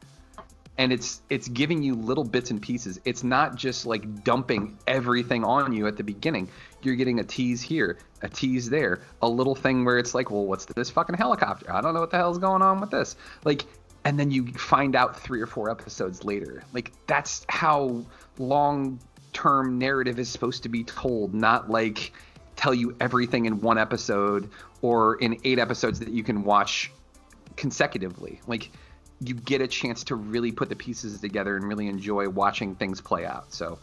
and 0.78 0.92
it's 0.92 1.22
it's 1.30 1.48
giving 1.48 1.84
you 1.84 1.96
little 1.96 2.24
bits 2.24 2.52
and 2.52 2.62
pieces. 2.62 3.00
It's 3.06 3.24
not 3.24 3.56
just 3.56 3.86
like 3.86 4.24
dumping 4.24 4.78
everything 4.88 5.44
on 5.44 5.74
you 5.74 5.88
at 5.88 5.98
the 5.98 6.04
beginning. 6.04 6.50
You're 6.82 6.96
getting 6.96 7.20
a 7.20 7.24
tease 7.24 7.62
here, 7.62 8.00
a 8.22 8.30
tease 8.30 8.70
there, 8.70 9.02
a 9.22 9.30
little 9.30 9.56
thing 9.56 9.86
where 9.86 9.98
it's 9.98 10.16
like, 10.16 10.32
well, 10.32 10.46
what's 10.46 10.66
this 10.66 10.90
fucking 10.90 11.16
helicopter? 11.16 11.72
I 11.72 11.82
don't 11.82 11.94
know 11.94 12.00
what 12.00 12.12
the 12.12 12.18
hell's 12.18 12.40
going 12.40 12.62
on 12.62 12.82
with 12.82 12.90
this. 12.90 13.16
Like, 13.44 13.66
and 14.04 14.20
then 14.20 14.32
you 14.32 14.48
find 14.54 14.96
out 14.96 15.20
three 15.20 15.42
or 15.42 15.48
four 15.48 15.70
episodes 15.70 16.24
later. 16.24 16.64
Like 16.74 16.92
that's 17.08 17.46
how 17.50 18.04
long 18.38 19.00
term 19.32 19.78
narrative 19.78 20.20
is 20.20 20.30
supposed 20.30 20.64
to 20.64 20.70
be 20.70 20.84
told, 20.84 21.34
not 21.34 21.70
like 21.70 22.14
tell 22.56 22.74
you 22.74 22.96
everything 23.00 23.46
in 23.46 23.62
one 23.62 23.78
episode 23.78 24.50
or 24.82 25.16
in 25.16 25.40
eight 25.44 25.60
episodes 25.60 26.00
that 26.00 26.10
you 26.10 26.24
can 26.24 26.44
watch 26.44 26.92
consecutively. 27.56 28.42
Like 28.48 28.72
you 29.26 29.36
get 29.36 29.62
a 29.62 29.68
chance 29.68 30.04
to 30.06 30.16
really 30.16 30.52
put 30.52 30.70
the 30.70 30.76
pieces 30.76 31.20
together 31.20 31.56
and 31.56 31.68
really 31.68 31.88
enjoy 31.88 32.28
watching 32.30 32.76
things 32.76 33.02
play 33.02 33.26
out. 33.26 33.54
So 33.54 33.80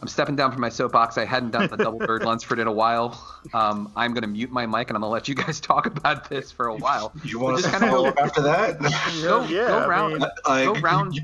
I'm 0.00 0.08
stepping 0.08 0.36
down 0.36 0.52
from 0.52 0.60
my 0.60 0.68
soapbox. 0.68 1.18
I 1.18 1.24
hadn't 1.24 1.50
done 1.50 1.68
the 1.68 1.76
double 1.76 1.98
bird 1.98 2.22
Lunsford 2.24 2.58
in 2.60 2.66
a 2.68 2.72
while. 2.72 3.20
Um, 3.52 3.90
I'm 3.96 4.12
going 4.14 4.22
to 4.22 4.28
mute 4.28 4.50
my 4.50 4.66
mic 4.66 4.88
and 4.90 4.96
I'm 4.96 5.00
going 5.02 5.08
to 5.10 5.12
let 5.12 5.28
you 5.28 5.34
guys 5.34 5.58
talk 5.72 5.86
about 5.86 6.28
this 6.28 6.52
for 6.52 6.66
a 6.68 6.76
while. 6.76 7.12
You 7.24 7.38
want 7.40 7.62
to 7.62 7.68
follow 7.70 8.06
up 8.08 8.18
after 8.18 8.42
that? 8.42 8.78
Go, 9.22 9.42
yeah, 9.48 9.68
go 9.68 9.78
I 9.78 9.86
round, 9.88 10.12
mean, 10.14 10.24
I- 10.46 10.64
go 10.64 10.74
round, 10.74 11.20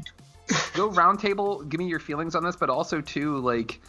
go 0.74 0.90
round 0.90 1.20
table. 1.20 1.62
Give 1.64 1.78
me 1.78 1.86
your 1.86 2.00
feelings 2.00 2.34
on 2.34 2.42
this, 2.42 2.56
but 2.56 2.68
also 2.70 3.00
too 3.00 3.38
like, 3.38 3.80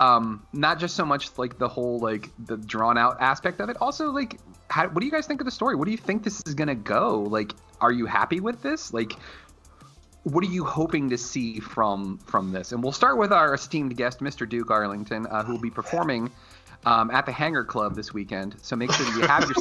um, 0.00 0.46
not 0.52 0.78
just 0.78 0.96
so 0.96 1.04
much 1.04 1.36
like 1.38 1.58
the 1.58 1.68
whole 1.68 1.98
like 1.98 2.30
the 2.46 2.56
drawn 2.56 2.98
out 2.98 3.18
aspect 3.20 3.60
of 3.60 3.68
it. 3.68 3.76
Also 3.80 4.10
like, 4.10 4.38
how, 4.68 4.88
what 4.88 5.00
do 5.00 5.06
you 5.06 5.12
guys 5.12 5.26
think 5.26 5.40
of 5.40 5.44
the 5.44 5.50
story? 5.50 5.76
What 5.76 5.84
do 5.86 5.92
you 5.92 5.98
think 5.98 6.24
this 6.24 6.42
is 6.46 6.54
gonna 6.54 6.74
go? 6.74 7.20
Like, 7.20 7.52
are 7.80 7.92
you 7.92 8.06
happy 8.06 8.40
with 8.40 8.62
this? 8.62 8.92
Like, 8.92 9.12
what 10.24 10.44
are 10.44 10.48
you 10.48 10.64
hoping 10.64 11.10
to 11.10 11.18
see 11.18 11.60
from 11.60 12.18
from 12.18 12.52
this? 12.52 12.72
And 12.72 12.82
we'll 12.82 12.92
start 12.92 13.18
with 13.18 13.32
our 13.32 13.54
esteemed 13.54 13.96
guest, 13.96 14.20
Mr. 14.20 14.48
Duke 14.48 14.70
Arlington, 14.70 15.26
uh, 15.26 15.42
who 15.44 15.52
will 15.52 15.60
be 15.60 15.70
performing 15.70 16.30
um, 16.84 17.10
at 17.10 17.26
the 17.26 17.32
Hanger 17.32 17.64
Club 17.64 17.94
this 17.94 18.12
weekend. 18.12 18.56
So 18.62 18.76
make 18.76 18.92
sure 18.92 19.06
that 19.06 19.16
you 19.16 19.26
have 19.26 19.44
your 19.44 19.54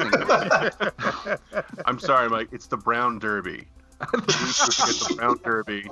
singles. 1.44 1.74
I'm 1.86 2.00
sorry, 2.00 2.30
Mike. 2.30 2.50
It's 2.52 2.68
the 2.68 2.78
Brown 2.78 3.20
Derby. 3.20 3.68
The 4.00 5.14
Brown 5.18 5.40
Derby. 5.44 5.88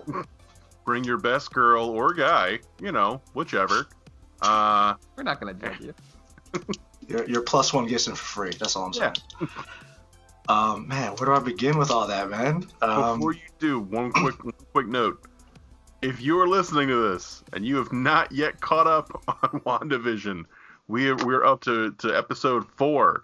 Bring 0.85 1.03
your 1.03 1.17
best 1.17 1.53
girl 1.53 1.85
or 1.89 2.13
guy, 2.13 2.59
you 2.81 2.91
know, 2.91 3.21
whichever. 3.33 3.87
Uh, 4.41 4.95
We're 5.15 5.23
not 5.23 5.39
gonna 5.39 5.53
judge 5.53 5.81
you. 5.81 5.93
Your, 7.07 7.27
your 7.27 7.41
plus 7.41 7.73
one 7.73 7.87
gets 7.87 8.05
in 8.07 8.13
for 8.13 8.23
free. 8.23 8.51
That's 8.51 8.75
all 8.75 8.85
I'm 8.85 8.93
saying. 8.93 9.15
Yeah. 9.41 9.47
Um, 10.47 10.87
man, 10.87 11.13
where 11.13 11.25
do 11.27 11.33
I 11.33 11.39
begin 11.39 11.77
with 11.77 11.89
all 11.89 12.07
that, 12.07 12.29
man? 12.29 12.67
Um, 12.81 13.19
Before 13.19 13.33
you 13.33 13.39
do, 13.57 13.79
one 13.79 14.11
quick 14.11 14.43
one 14.43 14.53
quick 14.73 14.87
note. 14.87 15.25
If 16.03 16.21
you 16.21 16.39
are 16.39 16.47
listening 16.47 16.87
to 16.89 17.09
this 17.09 17.43
and 17.53 17.65
you 17.65 17.77
have 17.77 17.91
not 17.91 18.31
yet 18.31 18.61
caught 18.61 18.87
up 18.87 19.23
on 19.27 19.61
WandaVision, 19.61 20.45
we 20.87 21.09
are, 21.09 21.15
we're 21.17 21.45
up 21.45 21.61
to, 21.61 21.91
to 21.93 22.15
episode 22.15 22.65
four. 22.77 23.23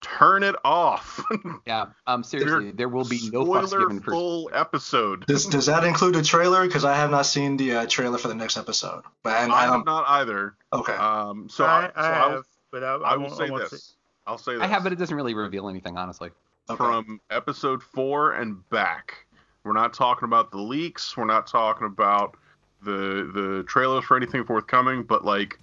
Turn 0.00 0.42
it 0.42 0.54
off. 0.64 1.22
Yeah. 1.66 1.86
Um. 2.06 2.24
Seriously, 2.24 2.70
there 2.72 2.88
will 2.88 3.04
be 3.04 3.28
no 3.32 3.44
fucks 3.44 3.68
Spoiler 3.68 3.86
given 3.88 4.00
for. 4.02 4.10
full 4.12 4.50
episode. 4.52 5.26
does, 5.26 5.46
does 5.46 5.66
that 5.66 5.84
include 5.84 6.16
a 6.16 6.22
trailer? 6.22 6.66
Because 6.66 6.84
I 6.84 6.94
have 6.96 7.10
not 7.10 7.26
seen 7.26 7.56
the 7.58 7.74
uh, 7.74 7.86
trailer 7.86 8.16
for 8.18 8.28
the 8.28 8.34
next 8.34 8.56
episode. 8.56 9.02
But 9.22 9.34
and, 9.34 9.52
I 9.52 9.64
and 9.64 9.72
have 9.72 9.80
I'm, 9.80 9.84
not 9.84 10.04
either. 10.08 10.54
okay. 10.72 10.94
Um. 10.94 11.48
So 11.50 11.64
I, 11.64 11.84
I, 11.84 11.86
so 11.86 11.92
I 11.96 12.08
I 12.10 12.26
will, 12.26 12.34
have, 12.36 12.44
but 12.72 12.82
I, 12.82 12.86
I 12.94 13.16
will 13.16 13.24
won't- 13.24 13.36
say 13.36 13.50
won't 13.50 13.70
this. 13.70 13.94
I'll 14.26 14.38
say 14.38 14.54
this. 14.54 14.62
I 14.62 14.66
have, 14.68 14.82
but 14.82 14.92
it 14.92 14.96
doesn't 14.96 15.14
really 15.14 15.34
reveal 15.34 15.68
anything, 15.68 15.96
honestly. 15.98 16.30
okay. 16.68 16.76
from 16.76 17.20
episode 17.30 17.82
four 17.82 18.32
and 18.32 18.66
back. 18.70 19.26
We're 19.64 19.72
not 19.74 19.92
talking 19.92 20.24
about 20.24 20.50
the 20.50 20.58
leaks. 20.58 21.16
We're 21.16 21.24
not 21.26 21.46
talking 21.46 21.86
about 21.86 22.36
the 22.82 23.30
the 23.34 23.64
trailers 23.68 24.04
for 24.04 24.16
anything 24.16 24.44
forthcoming. 24.44 25.02
But 25.02 25.24
like, 25.24 25.58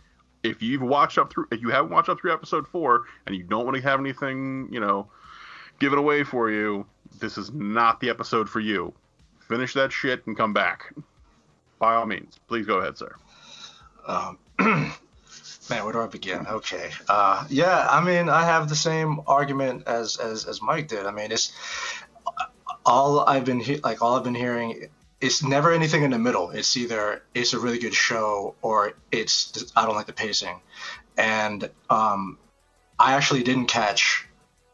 if 0.47 0.61
you've 0.61 0.81
watched 0.81 1.17
up 1.17 1.31
through, 1.31 1.47
if 1.51 1.61
you 1.61 1.69
haven't 1.69 1.91
watched 1.91 2.09
up 2.09 2.19
through 2.19 2.33
episode 2.33 2.67
four, 2.67 3.03
and 3.25 3.35
you 3.35 3.43
don't 3.43 3.65
want 3.65 3.75
to 3.75 3.81
have 3.83 3.99
anything, 3.99 4.69
you 4.71 4.79
know, 4.79 5.07
give 5.79 5.93
it 5.93 5.99
away 5.99 6.23
for 6.23 6.49
you, 6.49 6.85
this 7.19 7.37
is 7.37 7.51
not 7.51 7.99
the 7.99 8.09
episode 8.09 8.49
for 8.49 8.59
you. 8.59 8.93
Finish 9.47 9.73
that 9.73 9.91
shit 9.91 10.25
and 10.27 10.35
come 10.35 10.53
back. 10.53 10.93
By 11.79 11.95
all 11.95 12.05
means, 12.05 12.39
please 12.47 12.65
go 12.65 12.79
ahead, 12.79 12.97
sir. 12.97 13.15
Um, 14.07 14.37
man, 14.59 15.83
where 15.83 15.93
do 15.93 16.01
I 16.01 16.07
begin? 16.07 16.47
Okay. 16.47 16.89
Uh, 17.07 17.45
yeah, 17.49 17.87
I 17.89 18.03
mean, 18.03 18.29
I 18.29 18.43
have 18.43 18.67
the 18.69 18.75
same 18.75 19.21
argument 19.27 19.83
as 19.87 20.17
as, 20.17 20.45
as 20.45 20.61
Mike 20.61 20.87
did. 20.87 21.05
I 21.05 21.11
mean, 21.11 21.31
it's 21.31 21.53
all 22.85 23.19
I've 23.19 23.45
been 23.45 23.59
he- 23.59 23.77
like 23.77 24.01
all 24.01 24.15
I've 24.15 24.23
been 24.23 24.35
hearing. 24.35 24.89
It's 25.19 25.43
never 25.43 25.71
anything 25.71 26.03
in 26.03 26.11
the 26.11 26.19
middle. 26.19 26.51
It's 26.51 26.77
either 26.77 27.23
it's 27.33 27.53
a 27.53 27.59
really 27.59 27.79
good 27.79 27.93
show 27.93 28.55
or 28.61 28.93
it's 29.11 29.71
I 29.75 29.85
don't 29.85 29.95
like 29.95 30.05
the 30.05 30.13
pacing, 30.13 30.61
and 31.17 31.69
um, 31.89 32.37
I 32.99 33.13
actually 33.13 33.43
didn't 33.43 33.67
catch 33.67 34.27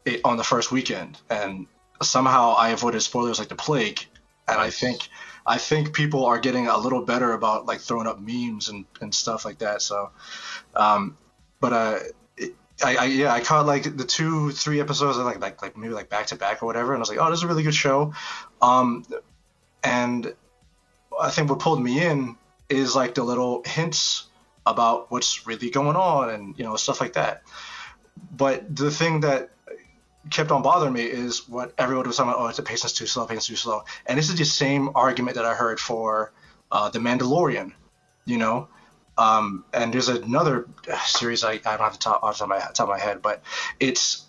it 0.04 0.20
on 0.24 0.36
the 0.36 0.44
first 0.44 0.70
weekend, 0.70 1.18
and 1.30 1.66
somehow 2.02 2.54
I 2.56 2.70
avoided 2.70 3.00
spoilers 3.00 3.38
like 3.38 3.48
the 3.48 3.54
plague. 3.54 4.06
And 4.46 4.60
I 4.60 4.70
think 4.70 5.08
I 5.46 5.58
think 5.58 5.94
people 5.94 6.26
are 6.26 6.38
getting 6.38 6.66
a 6.66 6.76
little 6.76 7.02
better 7.02 7.32
about 7.32 7.66
like 7.66 7.80
throwing 7.80 8.06
up 8.06 8.20
memes 8.20 8.68
and, 8.68 8.84
and 9.00 9.14
stuff 9.14 9.44
like 9.44 9.58
that. 9.58 9.82
So, 9.82 10.10
um, 10.74 11.16
but 11.60 11.72
uh, 11.72 11.98
it, 12.36 12.54
I, 12.84 12.96
I 12.96 13.04
yeah 13.06 13.32
I 13.32 13.40
caught 13.40 13.66
like 13.66 13.96
the 13.96 14.04
two 14.04 14.50
three 14.50 14.80
episodes 14.80 15.16
like 15.18 15.40
like 15.40 15.62
like 15.62 15.76
maybe 15.76 15.94
like 15.94 16.10
back 16.10 16.26
to 16.26 16.36
back 16.36 16.62
or 16.62 16.66
whatever, 16.66 16.92
and 16.92 16.98
I 16.98 17.00
was 17.00 17.08
like, 17.08 17.18
oh, 17.18 17.30
this 17.30 17.38
is 17.38 17.44
a 17.44 17.48
really 17.48 17.62
good 17.62 17.74
show. 17.74 18.12
Um, 18.60 19.04
and 19.84 20.34
I 21.20 21.30
think 21.30 21.50
what 21.50 21.60
pulled 21.60 21.82
me 21.82 22.04
in 22.04 22.36
is 22.68 22.96
like 22.96 23.14
the 23.14 23.22
little 23.22 23.62
hints 23.64 24.26
about 24.66 25.10
what's 25.10 25.46
really 25.46 25.70
going 25.70 25.96
on 25.96 26.30
and 26.30 26.58
you 26.58 26.64
know 26.64 26.76
stuff 26.76 27.00
like 27.00 27.12
that. 27.12 27.42
But 28.32 28.74
the 28.74 28.90
thing 28.90 29.20
that 29.20 29.50
kept 30.30 30.50
on 30.50 30.62
bothering 30.62 30.94
me 30.94 31.02
is 31.02 31.46
what 31.48 31.74
everyone 31.76 32.06
was 32.06 32.16
talking 32.16 32.32
about. 32.32 32.42
Oh, 32.42 32.48
it's 32.48 32.56
the 32.56 32.62
pacing's 32.62 32.94
too 32.94 33.06
slow, 33.06 33.26
pacing's 33.26 33.46
too 33.46 33.56
slow. 33.56 33.84
And 34.06 34.18
this 34.18 34.30
is 34.30 34.36
the 34.36 34.44
same 34.44 34.90
argument 34.94 35.36
that 35.36 35.44
I 35.44 35.54
heard 35.54 35.78
for 35.78 36.32
uh, 36.72 36.88
the 36.88 36.98
Mandalorian. 36.98 37.72
You 38.24 38.38
know, 38.38 38.68
Um, 39.18 39.64
and 39.72 39.92
there's 39.92 40.08
another 40.08 40.66
series 41.04 41.44
I, 41.44 41.52
I 41.52 41.76
don't 41.76 41.80
have 41.80 41.92
to 41.92 41.98
top 41.98 42.22
off 42.22 42.38
the 42.38 42.46
top 42.46 42.50
of 42.50 42.56
my, 42.56 42.58
top 42.58 42.80
of 42.80 42.88
my 42.88 42.98
head, 42.98 43.22
but 43.22 43.42
it's 43.78 44.24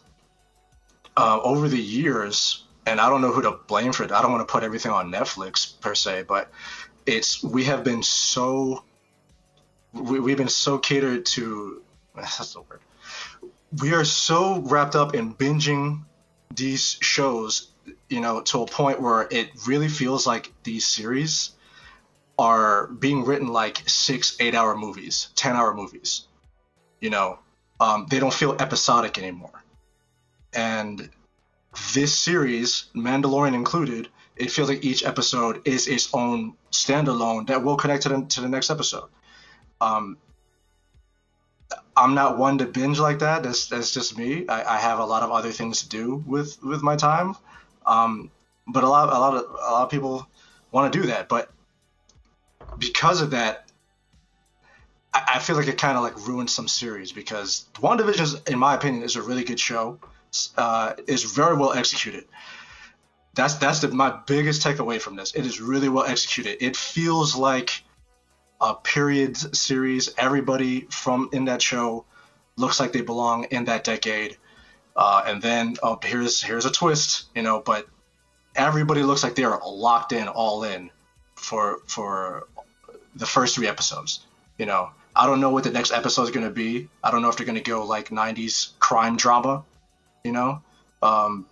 uh, 1.17 1.39
over 1.41 1.69
the 1.69 1.81
years, 1.81 2.64
and 2.85 2.99
I 3.01 3.09
don't 3.09 3.21
know 3.21 3.31
who 3.31 3.41
to 3.41 3.51
blame 3.67 3.93
for 3.93 4.03
it. 4.03 4.11
I 4.11 4.21
don't 4.21 4.31
want 4.31 4.47
to 4.47 4.51
put 4.51 4.63
everything 4.63 4.91
on 4.91 5.11
Netflix 5.11 5.79
per 5.79 5.95
se, 5.95 6.23
but 6.27 6.51
it's 7.05 7.43
we 7.43 7.65
have 7.65 7.83
been 7.83 8.03
so 8.03 8.83
we, 9.93 10.19
we've 10.19 10.37
been 10.37 10.47
so 10.47 10.77
catered 10.77 11.25
to 11.27 11.81
that's 12.15 12.53
the 12.53 12.61
word. 12.61 12.81
We 13.81 13.93
are 13.93 14.05
so 14.05 14.59
wrapped 14.61 14.95
up 14.95 15.15
in 15.15 15.33
binging 15.33 16.03
these 16.53 16.97
shows, 17.01 17.71
you 18.09 18.21
know, 18.21 18.41
to 18.41 18.61
a 18.61 18.65
point 18.65 19.01
where 19.01 19.27
it 19.29 19.49
really 19.67 19.89
feels 19.89 20.25
like 20.25 20.51
these 20.63 20.85
series 20.85 21.51
are 22.37 22.87
being 22.87 23.25
written 23.25 23.47
like 23.47 23.81
six, 23.87 24.37
eight 24.39 24.55
hour 24.55 24.75
movies, 24.75 25.29
10 25.35 25.55
hour 25.55 25.73
movies. 25.73 26.27
You 26.99 27.09
know, 27.09 27.39
um, 27.79 28.07
they 28.09 28.19
don't 28.19 28.33
feel 28.33 28.55
episodic 28.59 29.17
anymore. 29.17 29.63
And 30.53 31.09
this 31.93 32.17
series, 32.17 32.85
Mandalorian 32.95 33.53
included, 33.53 34.09
it 34.35 34.51
feels 34.51 34.69
like 34.69 34.83
each 34.83 35.03
episode 35.05 35.67
is 35.67 35.87
its 35.87 36.13
own 36.13 36.53
standalone 36.71 37.47
that 37.47 37.63
will 37.63 37.77
connect 37.77 38.03
to 38.03 38.09
the, 38.09 38.25
to 38.25 38.41
the 38.41 38.49
next 38.49 38.69
episode. 38.69 39.09
Um, 39.79 40.17
I'm 41.95 42.13
not 42.13 42.37
one 42.37 42.57
to 42.57 42.65
binge 42.65 42.99
like 42.99 43.19
that. 43.19 43.43
That's 43.43 43.67
that's 43.67 43.91
just 43.91 44.17
me. 44.17 44.47
I, 44.47 44.75
I 44.75 44.77
have 44.77 44.99
a 44.99 45.05
lot 45.05 45.23
of 45.23 45.31
other 45.31 45.51
things 45.51 45.81
to 45.81 45.89
do 45.89 46.23
with 46.27 46.61
with 46.61 46.83
my 46.83 46.95
time. 46.95 47.35
Um, 47.85 48.31
but 48.67 48.83
a 48.83 48.89
lot 48.89 49.09
a 49.09 49.19
lot 49.19 49.35
of 49.35 49.43
a 49.43 49.71
lot 49.71 49.83
of 49.83 49.89
people 49.89 50.27
want 50.71 50.91
to 50.91 51.01
do 51.01 51.07
that. 51.07 51.29
But 51.29 51.49
because 52.77 53.21
of 53.21 53.31
that, 53.31 53.69
I, 55.13 55.35
I 55.35 55.39
feel 55.39 55.55
like 55.55 55.67
it 55.67 55.77
kind 55.77 55.97
of 55.97 56.03
like 56.03 56.27
ruined 56.27 56.49
some 56.49 56.67
series 56.67 57.11
because 57.11 57.65
WandaVision, 57.75 58.21
is, 58.21 58.41
in 58.43 58.59
my 58.59 58.75
opinion, 58.75 59.03
is 59.03 59.15
a 59.15 59.21
really 59.21 59.43
good 59.43 59.59
show. 59.59 59.99
Uh, 60.57 60.93
is 61.07 61.23
very 61.23 61.55
well 61.55 61.73
executed. 61.73 62.25
That's 63.33 63.55
that's 63.55 63.79
the, 63.79 63.89
my 63.89 64.19
biggest 64.25 64.63
takeaway 64.63 64.99
from 64.99 65.15
this. 65.15 65.33
It 65.33 65.45
is 65.45 65.59
really 65.59 65.89
well 65.89 66.05
executed. 66.05 66.63
It 66.63 66.75
feels 66.77 67.35
like 67.35 67.83
a 68.61 68.75
period 68.75 69.37
series. 69.55 70.13
Everybody 70.17 70.87
from 70.89 71.29
in 71.33 71.45
that 71.45 71.61
show 71.61 72.05
looks 72.55 72.79
like 72.79 72.93
they 72.93 73.01
belong 73.01 73.45
in 73.45 73.65
that 73.65 73.83
decade. 73.83 74.37
Uh, 74.95 75.23
and 75.27 75.41
then 75.41 75.75
oh, 75.83 75.99
here's 76.01 76.41
here's 76.41 76.65
a 76.65 76.71
twist, 76.71 77.25
you 77.35 77.41
know. 77.41 77.59
But 77.59 77.87
everybody 78.55 79.03
looks 79.03 79.23
like 79.23 79.35
they 79.35 79.43
are 79.43 79.61
locked 79.65 80.13
in, 80.13 80.27
all 80.27 80.63
in, 80.63 80.89
for 81.35 81.79
for 81.87 82.47
the 83.15 83.25
first 83.25 83.55
three 83.55 83.67
episodes. 83.67 84.25
You 84.57 84.65
know, 84.65 84.91
I 85.15 85.25
don't 85.25 85.39
know 85.39 85.49
what 85.49 85.63
the 85.63 85.71
next 85.71 85.91
episode 85.91 86.23
is 86.23 86.31
going 86.31 86.45
to 86.45 86.53
be. 86.53 86.89
I 87.03 87.11
don't 87.11 87.21
know 87.21 87.29
if 87.29 87.37
they're 87.37 87.45
going 87.45 87.61
to 87.61 87.69
go 87.69 87.85
like 87.85 88.09
90s 88.09 88.77
crime 88.79 89.17
drama, 89.17 89.63
you 90.25 90.31
know. 90.31 90.61
Um, 91.01 91.45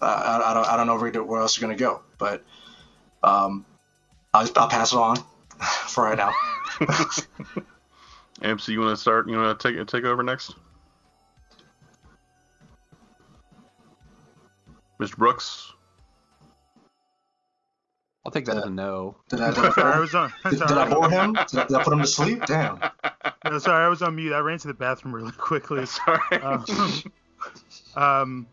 I, 0.00 0.42
I, 0.50 0.54
don't, 0.54 0.68
I 0.68 0.76
don't 0.76 0.86
know 0.86 0.98
where, 0.98 1.24
where 1.24 1.40
else 1.40 1.58
you're 1.58 1.66
going 1.66 1.76
to 1.76 1.82
go, 1.82 2.02
but 2.18 2.44
um, 3.22 3.64
I'll, 4.34 4.48
I'll 4.56 4.68
pass 4.68 4.92
it 4.92 4.98
on 4.98 5.16
for 5.88 6.04
right 6.04 6.18
now. 6.18 6.32
MC, 8.42 8.72
you 8.72 8.80
want 8.80 8.94
to 8.94 9.00
start? 9.00 9.28
You 9.28 9.36
want 9.38 9.58
to 9.58 9.72
take 9.72 9.86
take 9.86 10.04
over 10.04 10.22
next? 10.22 10.54
Mr. 15.00 15.16
Brooks. 15.16 15.72
I'll 18.26 18.32
take 18.32 18.44
that 18.46 18.56
as 18.56 18.64
a 18.64 18.70
no. 18.70 19.16
Did 19.28 19.40
I, 19.40 19.50
did 19.50 19.64
I, 19.64 19.70
Sorry, 19.74 19.94
I 19.94 19.98
was 19.98 20.14
on. 20.14 20.32
did, 20.44 20.58
did. 20.58 20.62
I 20.62 20.88
bore 20.88 21.10
him? 21.10 21.32
Did 21.32 21.60
I, 21.60 21.66
did 21.66 21.76
I 21.76 21.82
put 21.82 21.92
him 21.92 22.00
to 22.00 22.06
sleep? 22.06 22.44
Damn. 22.46 22.80
No, 23.44 23.58
sorry, 23.58 23.84
I 23.84 23.88
was 23.88 24.02
on 24.02 24.16
mute. 24.16 24.32
I 24.32 24.38
ran 24.38 24.58
to 24.58 24.68
the 24.68 24.74
bathroom 24.74 25.14
really 25.14 25.32
quickly. 25.32 25.84
Sorry. 25.86 26.42
Um, 26.42 26.64
um, 27.96 28.46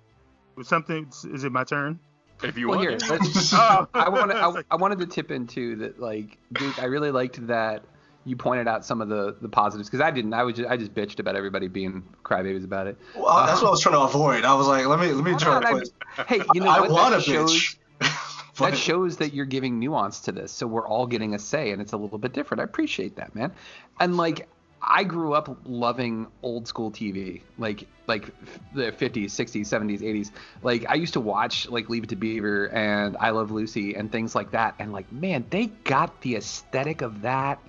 something? 0.63 1.11
Is 1.31 1.43
it 1.43 1.51
my 1.51 1.63
turn? 1.63 1.99
If 2.43 2.57
you 2.57 2.67
Well, 2.67 2.77
want. 2.79 2.89
here, 2.89 2.97
to. 2.99 3.13
let's, 3.13 3.53
Oh. 3.55 3.87
I 3.93 4.09
wanted 4.09 4.35
I, 4.37 4.63
I 4.71 4.75
wanted 4.75 4.99
to 4.99 5.05
tip 5.05 5.31
into 5.31 5.75
that 5.77 5.99
like 5.99 6.37
Duke. 6.53 6.79
I 6.81 6.85
really 6.85 7.11
liked 7.11 7.45
that 7.47 7.83
you 8.25 8.35
pointed 8.35 8.67
out 8.67 8.85
some 8.85 9.01
of 9.01 9.09
the 9.09 9.35
the 9.41 9.49
positives 9.49 9.89
because 9.89 10.01
I 10.01 10.11
didn't. 10.11 10.33
I 10.33 10.43
was 10.43 10.55
just, 10.55 10.69
I 10.69 10.77
just 10.77 10.93
bitched 10.93 11.19
about 11.19 11.35
everybody 11.35 11.67
being 11.67 12.03
crybabies 12.23 12.63
about 12.63 12.87
it. 12.87 12.97
Well, 13.15 13.45
that's 13.45 13.61
what 13.61 13.67
I 13.67 13.71
was 13.71 13.81
trying 13.81 13.93
to 13.95 14.01
avoid. 14.01 14.43
I 14.43 14.53
was 14.55 14.67
like, 14.67 14.85
let 14.87 14.99
me 14.99 15.11
let 15.11 15.23
me 15.23 15.35
try 15.37 15.59
Well, 15.59 15.79
to 15.81 15.91
no, 16.17 16.23
hey, 16.27 16.41
you 16.53 16.61
know 16.61 16.69
I 16.69 16.79
what? 16.81 16.91
want 16.91 17.13
That 17.13 17.27
a 17.27 17.31
bitch. 17.31 17.77
That 18.59 18.77
shows 18.77 19.17
that 19.17 19.33
you're 19.33 19.45
giving 19.45 19.79
nuance 19.79 20.19
to 20.21 20.31
this, 20.31 20.51
so 20.51 20.67
we're 20.67 20.87
all 20.87 21.07
getting 21.07 21.33
a 21.33 21.39
say, 21.39 21.71
and 21.71 21.81
it's 21.81 21.93
a 21.93 21.97
little 21.97 22.19
bit 22.19 22.31
different. 22.33 22.61
I 22.61 22.65
appreciate 22.65 23.15
that, 23.15 23.33
man. 23.33 23.53
And 23.99 24.17
like, 24.17 24.47
I 24.83 25.03
grew 25.03 25.33
up 25.33 25.57
loving 25.65 26.27
old 26.41 26.67
school 26.67 26.91
TV, 26.91 27.41
like 27.57 27.85
like 28.07 28.31
the 28.73 28.91
50s, 28.91 29.25
60s, 29.25 29.61
70s, 29.61 30.01
80s. 30.01 30.31
Like 30.63 30.85
I 30.89 30.95
used 30.95 31.13
to 31.13 31.19
watch 31.19 31.69
like 31.69 31.89
Leave 31.89 32.03
It 32.03 32.09
to 32.09 32.15
Beaver 32.15 32.69
and 32.69 33.15
I 33.19 33.29
Love 33.29 33.51
Lucy 33.51 33.93
and 33.93 34.11
things 34.11 34.33
like 34.33 34.51
that. 34.51 34.75
And 34.79 34.91
like, 34.91 35.11
man, 35.11 35.45
they 35.49 35.67
got 35.67 36.19
the 36.21 36.35
aesthetic 36.35 37.01
of 37.01 37.21
that 37.21 37.59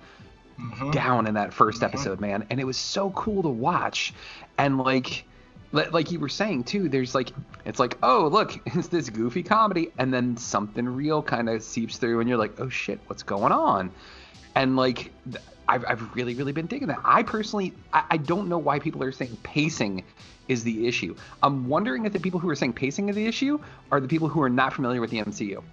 mm-hmm. 0.59 0.91
down 0.91 1.27
in 1.27 1.35
that 1.35 1.51
1st 1.51 1.73
mm-hmm. 1.73 1.83
episode, 1.85 2.19
man. 2.19 2.47
And 2.49 2.59
it 2.59 2.65
was 2.65 2.77
so 2.77 3.11
cool 3.11 3.43
to 3.43 3.49
watch. 3.49 4.13
And 4.57 4.79
like 4.79 5.25
like 5.71 6.11
you 6.11 6.19
were 6.19 6.29
saying 6.29 6.63
too, 6.65 6.87
there's 6.87 7.15
like 7.15 7.31
it's 7.65 7.79
like, 7.79 7.97
oh 8.03 8.27
look, 8.27 8.59
it's 8.75 8.87
this 8.87 9.09
goofy 9.09 9.43
comedy, 9.43 9.91
and 9.97 10.13
then 10.13 10.37
something 10.37 10.87
real 10.87 11.21
kind 11.21 11.49
of 11.49 11.61
seeps 11.63 11.97
through, 11.97 12.19
and 12.19 12.29
you're 12.29 12.37
like, 12.37 12.59
oh 12.59 12.69
shit, 12.69 12.99
what's 13.07 13.23
going 13.23 13.51
on? 13.51 13.91
And 14.55 14.75
like 14.75 15.11
I've, 15.67 15.85
I've 15.87 16.15
really 16.15 16.35
really 16.35 16.51
been 16.51 16.67
digging 16.67 16.87
that. 16.89 16.99
I 17.03 17.23
personally 17.23 17.73
I, 17.91 18.03
I 18.11 18.17
don't 18.17 18.49
know 18.49 18.57
why 18.57 18.79
people 18.79 19.03
are 19.03 19.11
saying 19.11 19.37
pacing 19.43 20.03
is 20.47 20.63
the 20.63 20.87
issue. 20.87 21.15
I'm 21.41 21.67
wondering 21.67 22.05
if 22.05 22.13
the 22.13 22.19
people 22.19 22.39
who 22.39 22.49
are 22.49 22.55
saying 22.55 22.73
pacing 22.73 23.09
is 23.09 23.15
the 23.15 23.25
issue 23.25 23.59
are 23.91 23.99
the 23.99 24.07
people 24.07 24.27
who 24.27 24.41
are 24.41 24.49
not 24.49 24.73
familiar 24.73 25.01
with 25.01 25.09
the 25.09 25.19
MCU. 25.19 25.63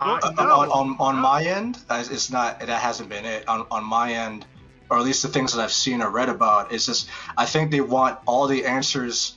on, 0.00 0.22
on, 0.22 0.38
on, 0.38 0.96
on 0.98 1.16
my 1.16 1.44
end, 1.44 1.78
it's 1.90 2.30
not 2.30 2.60
that 2.60 2.68
hasn't 2.68 3.08
been 3.08 3.24
it. 3.24 3.48
On, 3.48 3.66
on 3.70 3.84
my 3.84 4.12
end, 4.12 4.46
or 4.90 4.98
at 4.98 5.04
least 5.04 5.22
the 5.22 5.28
things 5.28 5.54
that 5.54 5.62
I've 5.62 5.72
seen 5.72 6.02
or 6.02 6.10
read 6.10 6.28
about, 6.28 6.72
is 6.72 6.86
just 6.86 7.08
I 7.36 7.46
think 7.46 7.70
they 7.70 7.80
want 7.80 8.18
all 8.26 8.46
the 8.46 8.64
answers. 8.64 9.36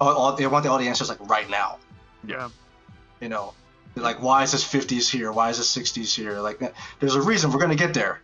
All, 0.00 0.12
all 0.12 0.36
they 0.36 0.46
want 0.46 0.66
all 0.66 0.78
the 0.78 0.88
answers 0.88 1.08
like 1.08 1.20
right 1.28 1.48
now. 1.48 1.78
Yeah. 2.24 2.48
You 3.20 3.28
know, 3.28 3.54
like 3.96 4.22
why 4.22 4.42
is 4.42 4.52
this 4.52 4.64
50s 4.64 5.10
here? 5.10 5.32
Why 5.32 5.50
is 5.50 5.58
this 5.58 5.76
60s 5.76 6.14
here? 6.14 6.40
Like 6.40 6.60
there's 7.00 7.14
a 7.14 7.22
reason 7.22 7.52
we're 7.52 7.60
gonna 7.60 7.74
get 7.74 7.94
there. 7.94 8.20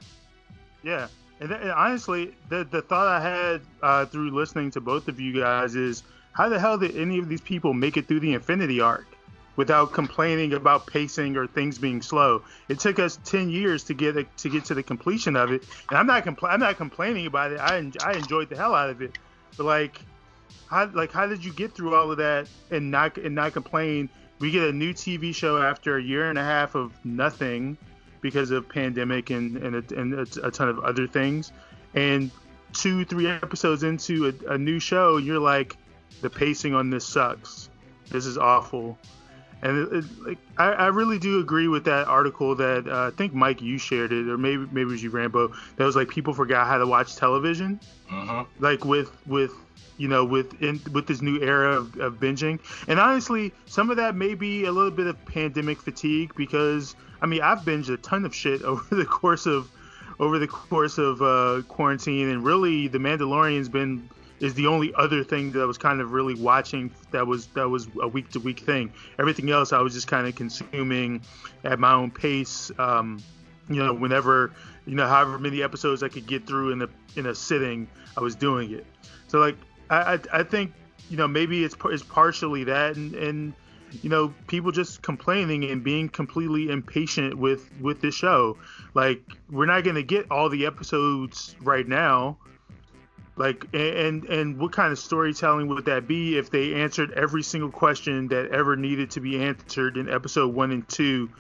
Yeah, 0.82 1.08
and, 1.40 1.52
and 1.52 1.70
honestly, 1.70 2.34
the 2.48 2.64
the 2.64 2.82
thought 2.82 3.06
I 3.06 3.20
had 3.20 3.60
uh, 3.82 4.06
through 4.06 4.30
listening 4.30 4.70
to 4.72 4.80
both 4.80 5.08
of 5.08 5.20
you 5.20 5.38
guys 5.38 5.74
is, 5.74 6.02
how 6.32 6.48
the 6.48 6.58
hell 6.58 6.78
did 6.78 6.96
any 6.96 7.18
of 7.18 7.28
these 7.28 7.40
people 7.40 7.74
make 7.74 7.96
it 7.96 8.08
through 8.08 8.20
the 8.20 8.34
Infinity 8.34 8.80
Arc 8.80 9.06
without 9.56 9.92
complaining 9.92 10.52
about 10.52 10.86
pacing 10.86 11.36
or 11.36 11.46
things 11.46 11.78
being 11.78 12.00
slow? 12.00 12.42
It 12.68 12.78
took 12.78 12.98
us 12.98 13.18
ten 13.24 13.50
years 13.50 13.84
to 13.84 13.94
get 13.94 14.16
it, 14.16 14.34
to 14.38 14.48
get 14.48 14.64
to 14.66 14.74
the 14.74 14.82
completion 14.82 15.36
of 15.36 15.52
it, 15.52 15.64
and 15.90 15.98
I'm 15.98 16.06
not 16.06 16.24
compl- 16.24 16.48
I'm 16.48 16.60
not 16.60 16.76
complaining 16.76 17.26
about 17.26 17.52
it. 17.52 17.60
I 17.60 17.78
en- 17.78 17.92
I 18.02 18.12
enjoyed 18.12 18.48
the 18.48 18.56
hell 18.56 18.74
out 18.74 18.90
of 18.90 19.02
it, 19.02 19.18
but 19.56 19.64
like, 19.64 20.00
how 20.68 20.90
like 20.94 21.12
how 21.12 21.26
did 21.26 21.44
you 21.44 21.52
get 21.52 21.74
through 21.74 21.94
all 21.94 22.10
of 22.10 22.18
that 22.18 22.48
and 22.70 22.90
not 22.90 23.16
and 23.18 23.34
not 23.34 23.52
complain? 23.52 24.08
We 24.38 24.50
get 24.50 24.64
a 24.64 24.72
new 24.72 24.92
TV 24.92 25.34
show 25.34 25.60
after 25.60 25.96
a 25.96 26.02
year 26.02 26.30
and 26.30 26.38
a 26.38 26.44
half 26.44 26.74
of 26.74 26.92
nothing 27.04 27.76
because 28.20 28.50
of 28.50 28.68
pandemic 28.68 29.30
and 29.30 29.56
and 29.56 29.76
a, 29.76 29.98
and 30.00 30.14
a, 30.14 30.50
ton 30.50 30.68
of 30.68 30.78
other 30.80 31.06
things. 31.06 31.52
And 31.94 32.30
two, 32.72 33.04
three 33.04 33.26
episodes 33.26 33.82
into 33.82 34.28
a, 34.28 34.52
a 34.52 34.58
new 34.58 34.78
show, 34.78 35.16
you're 35.16 35.38
like, 35.38 35.76
the 36.20 36.30
pacing 36.30 36.74
on 36.74 36.90
this 36.90 37.06
sucks. 37.06 37.70
This 38.10 38.26
is 38.26 38.38
awful. 38.38 38.98
And 39.62 39.78
it, 39.78 39.92
it, 39.92 40.04
like, 40.26 40.38
I, 40.56 40.66
I 40.66 40.86
really 40.86 41.18
do 41.18 41.40
agree 41.40 41.68
with 41.68 41.84
that 41.84 42.06
article 42.06 42.54
that 42.56 42.86
uh, 42.86 43.08
I 43.08 43.10
think 43.16 43.34
Mike 43.34 43.60
you 43.60 43.78
shared 43.78 44.12
it, 44.12 44.28
or 44.28 44.38
maybe 44.38 44.66
maybe 44.66 44.82
it 44.82 44.92
was 44.92 45.02
you 45.02 45.10
Rambo. 45.10 45.52
That 45.76 45.84
was 45.84 45.96
like 45.96 46.08
people 46.08 46.32
forgot 46.32 46.66
how 46.66 46.78
to 46.78 46.86
watch 46.86 47.16
television, 47.16 47.80
Mm-hmm. 48.10 48.64
like 48.64 48.84
with 48.84 49.10
with 49.26 49.52
you 49.98 50.08
know 50.08 50.24
with 50.24 50.62
in, 50.62 50.80
with 50.92 51.06
this 51.06 51.20
new 51.20 51.40
era 51.42 51.72
of, 51.72 51.96
of 51.98 52.14
binging. 52.14 52.58
And 52.86 52.98
honestly, 52.98 53.52
some 53.66 53.90
of 53.90 53.96
that 53.96 54.14
may 54.14 54.34
be 54.34 54.64
a 54.64 54.72
little 54.72 54.90
bit 54.90 55.06
of 55.06 55.22
pandemic 55.26 55.80
fatigue 55.82 56.32
because 56.36 56.94
I 57.20 57.26
mean 57.26 57.42
I've 57.42 57.58
binged 57.60 57.92
a 57.92 57.96
ton 57.98 58.24
of 58.24 58.34
shit 58.34 58.62
over 58.70 58.94
the 58.94 59.04
course 59.04 59.46
of 59.46 59.70
over 60.20 60.38
the 60.38 60.48
course 60.48 60.98
of 60.98 61.22
uh, 61.22 61.62
quarantine, 61.68 62.28
and 62.28 62.44
really 62.44 62.88
the 62.88 62.98
Mandalorian's 62.98 63.68
been 63.68 64.08
is 64.40 64.54
the 64.54 64.66
only 64.66 64.92
other 64.94 65.24
thing 65.24 65.52
that 65.52 65.60
I 65.60 65.64
was 65.64 65.78
kind 65.78 66.00
of 66.00 66.12
really 66.12 66.34
watching 66.34 66.90
that 67.10 67.26
was 67.26 67.46
that 67.48 67.68
was 67.68 67.88
a 68.00 68.08
week 68.08 68.30
to 68.30 68.40
week 68.40 68.60
thing. 68.60 68.92
Everything 69.18 69.50
else 69.50 69.72
I 69.72 69.80
was 69.80 69.94
just 69.94 70.06
kind 70.06 70.26
of 70.26 70.34
consuming 70.34 71.22
at 71.64 71.78
my 71.78 71.92
own 71.92 72.10
pace. 72.10 72.70
Um, 72.78 73.22
you 73.68 73.76
know, 73.76 73.92
whenever 73.92 74.52
you 74.86 74.94
know, 74.94 75.06
however 75.06 75.38
many 75.38 75.62
episodes 75.62 76.02
I 76.02 76.08
could 76.08 76.26
get 76.26 76.46
through 76.46 76.72
in 76.72 76.82
a 76.82 76.88
in 77.16 77.26
a 77.26 77.34
sitting, 77.34 77.88
I 78.16 78.20
was 78.20 78.34
doing 78.34 78.72
it. 78.72 78.86
So 79.26 79.38
like, 79.38 79.56
I 79.90 80.14
I, 80.14 80.18
I 80.32 80.42
think 80.42 80.72
you 81.10 81.16
know 81.16 81.28
maybe 81.28 81.64
it's 81.64 81.76
it's 81.84 82.02
partially 82.02 82.64
that, 82.64 82.96
and 82.96 83.14
and 83.14 83.52
you 84.02 84.08
know 84.08 84.32
people 84.46 84.72
just 84.72 85.02
complaining 85.02 85.64
and 85.64 85.82
being 85.84 86.08
completely 86.08 86.70
impatient 86.70 87.36
with 87.36 87.70
with 87.80 88.00
the 88.00 88.10
show. 88.10 88.56
Like 88.94 89.22
we're 89.50 89.66
not 89.66 89.84
gonna 89.84 90.02
get 90.02 90.30
all 90.30 90.48
the 90.48 90.64
episodes 90.64 91.54
right 91.60 91.86
now. 91.86 92.38
Like 93.38 93.66
and 93.72 94.24
and 94.24 94.58
what 94.58 94.72
kind 94.72 94.90
of 94.90 94.98
storytelling 94.98 95.68
would 95.68 95.84
that 95.84 96.08
be 96.08 96.36
if 96.36 96.50
they 96.50 96.74
answered 96.74 97.12
every 97.12 97.44
single 97.44 97.70
question 97.70 98.26
that 98.28 98.50
ever 98.50 98.74
needed 98.74 99.12
to 99.12 99.20
be 99.20 99.40
answered 99.40 99.96
in 99.96 100.08
episode 100.08 100.52
one 100.52 100.72
and 100.72 100.86
two? 100.88 101.30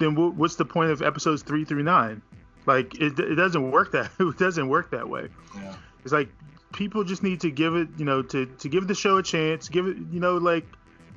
Then 0.00 0.16
what's 0.16 0.56
the 0.56 0.64
point 0.64 0.90
of 0.90 1.02
episodes 1.02 1.42
three 1.42 1.64
through 1.64 1.84
nine? 1.84 2.20
Like 2.66 3.00
it, 3.00 3.16
it 3.18 3.36
doesn't 3.36 3.70
work 3.70 3.92
that 3.92 4.10
it 4.20 4.38
doesn't 4.38 4.68
work 4.68 4.90
that 4.90 5.08
way. 5.08 5.28
Yeah. 5.54 5.76
It's 6.02 6.12
like 6.12 6.30
people 6.72 7.04
just 7.04 7.22
need 7.22 7.42
to 7.42 7.50
give 7.50 7.76
it, 7.76 7.88
you 7.96 8.04
know, 8.04 8.22
to 8.22 8.46
to 8.46 8.68
give 8.68 8.88
the 8.88 8.94
show 8.96 9.18
a 9.18 9.22
chance, 9.22 9.68
give 9.68 9.86
it, 9.86 9.98
you 10.10 10.18
know, 10.18 10.36
like 10.36 10.66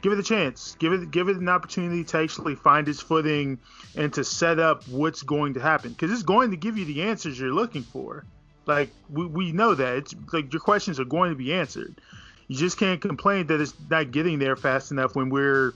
give 0.04 0.14
it 0.14 0.20
a 0.20 0.24
chance, 0.24 0.76
give 0.78 0.94
it 0.94 1.10
give 1.10 1.28
it 1.28 1.38
an 1.38 1.50
opportunity 1.50 2.04
to 2.04 2.20
actually 2.20 2.54
find 2.54 2.88
its 2.88 3.00
footing 3.00 3.58
and 3.96 4.14
to 4.14 4.24
set 4.24 4.60
up 4.60 4.88
what's 4.88 5.24
going 5.24 5.56
to 5.56 5.60
happen 5.60 5.90
because 5.90 6.12
it's 6.12 6.24
going 6.24 6.52
to 6.52 6.58
give 6.58 6.78
you 6.78 6.86
the 6.86 7.02
answers 7.02 7.40
you're 7.40 7.52
looking 7.52 7.82
for. 7.82 8.26
Like 8.66 8.92
we, 9.10 9.26
we 9.26 9.52
know 9.52 9.76
that 9.76 9.98
it's 9.98 10.16
like 10.32 10.54
your 10.54 10.62
questions 10.62 11.00
are 11.00 11.06
going 11.06 11.32
to 11.32 11.36
be 11.36 11.54
answered. 11.54 12.00
You 12.48 12.58
just 12.58 12.78
can't 12.78 13.02
complain 13.02 13.48
that 13.48 13.62
it's 13.62 13.74
not 13.90 14.12
getting 14.12 14.40
there 14.40 14.56
fast 14.56 14.92
enough 14.92 15.16
when 15.16 15.30
we're 15.30 15.74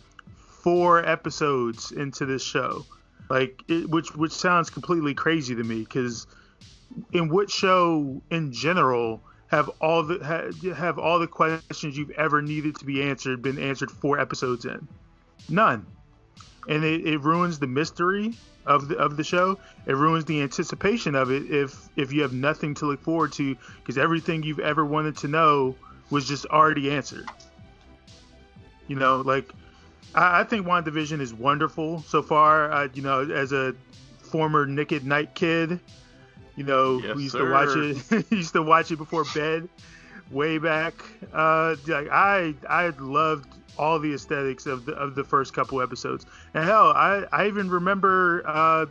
four 0.64 1.06
episodes 1.06 1.92
into 1.92 2.26
this 2.26 2.44
show. 2.44 2.86
Like 3.30 3.62
it, 3.68 3.90
which 3.90 4.16
which 4.16 4.32
sounds 4.32 4.70
completely 4.70 5.14
crazy 5.14 5.56
to 5.56 5.64
me 5.64 5.80
because 5.80 6.28
in 7.12 7.30
what 7.30 7.50
show 7.50 8.22
in 8.32 8.52
general 8.54 9.22
have 9.48 9.70
all 9.82 10.04
the 10.04 10.24
have, 10.24 10.78
have 10.78 11.00
all 11.00 11.20
the 11.20 11.28
questions 11.28 11.98
you've 11.98 12.12
ever 12.12 12.42
needed 12.42 12.78
to 12.78 12.86
be 12.86 13.04
answered 13.04 13.42
been 13.42 13.60
answered 13.60 13.92
four 13.92 14.20
episodes 14.20 14.66
in? 14.66 14.88
None. 15.50 15.86
And 16.68 16.84
it, 16.84 17.06
it 17.06 17.20
ruins 17.20 17.60
the 17.60 17.68
mystery 17.68 18.36
of 18.66 18.90
the 18.90 18.98
of 18.98 19.16
the 19.18 19.24
show. 19.24 19.58
It 19.86 19.96
ruins 19.96 20.26
the 20.26 20.42
anticipation 20.42 21.16
of 21.16 21.32
it 21.32 21.50
if 21.50 21.90
if 21.96 22.12
you 22.12 22.22
have 22.24 22.34
nothing 22.34 22.74
to 22.76 22.86
look 22.86 23.02
forward 23.02 23.32
to 23.34 23.56
because 23.80 23.98
everything 23.98 24.44
you've 24.44 24.60
ever 24.60 24.86
wanted 24.86 25.18
to 25.18 25.28
know 25.28 25.76
was 26.10 26.28
just 26.28 26.46
already 26.48 26.92
answered. 26.92 27.28
You 28.88 28.98
know, 28.98 29.22
like 29.22 29.52
I, 30.14 30.42
I 30.42 30.44
think 30.44 30.66
WandaVision 30.66 31.22
is 31.22 31.34
wonderful 31.34 32.02
so 32.04 32.22
far. 32.22 32.72
Uh, 32.72 32.88
you 32.94 33.02
know, 33.02 33.22
as 33.22 33.52
a 33.52 33.74
former 34.22 34.64
at 34.64 35.04
Night 35.04 35.34
kid, 35.34 35.80
you 36.56 36.64
know, 36.64 37.00
Yes, 37.00 37.14
who 37.14 37.20
used 37.20 37.34
sir. 37.34 37.46
to 37.46 37.52
watch 37.52 37.76
it, 37.76 38.26
used 38.32 38.54
to 38.54 38.62
watch 38.62 38.92
it 38.92 38.98
before 38.98 39.24
bed, 39.34 39.70
way 40.32 40.58
back. 40.58 40.94
Uh, 41.34 41.76
like 41.88 42.10
I 42.10 42.54
I 42.70 42.90
loved 43.00 43.54
all 43.78 44.00
the 44.00 44.14
aesthetics 44.14 44.66
of 44.66 44.86
the 44.86 44.94
of 44.94 45.16
the 45.16 45.24
first 45.24 45.54
couple 45.54 45.82
episodes. 45.82 46.26
And 46.54 46.64
hell, 46.64 46.88
I 46.88 47.24
I 47.32 47.48
even 47.48 47.70
remember 47.70 48.44
uh 48.46 48.86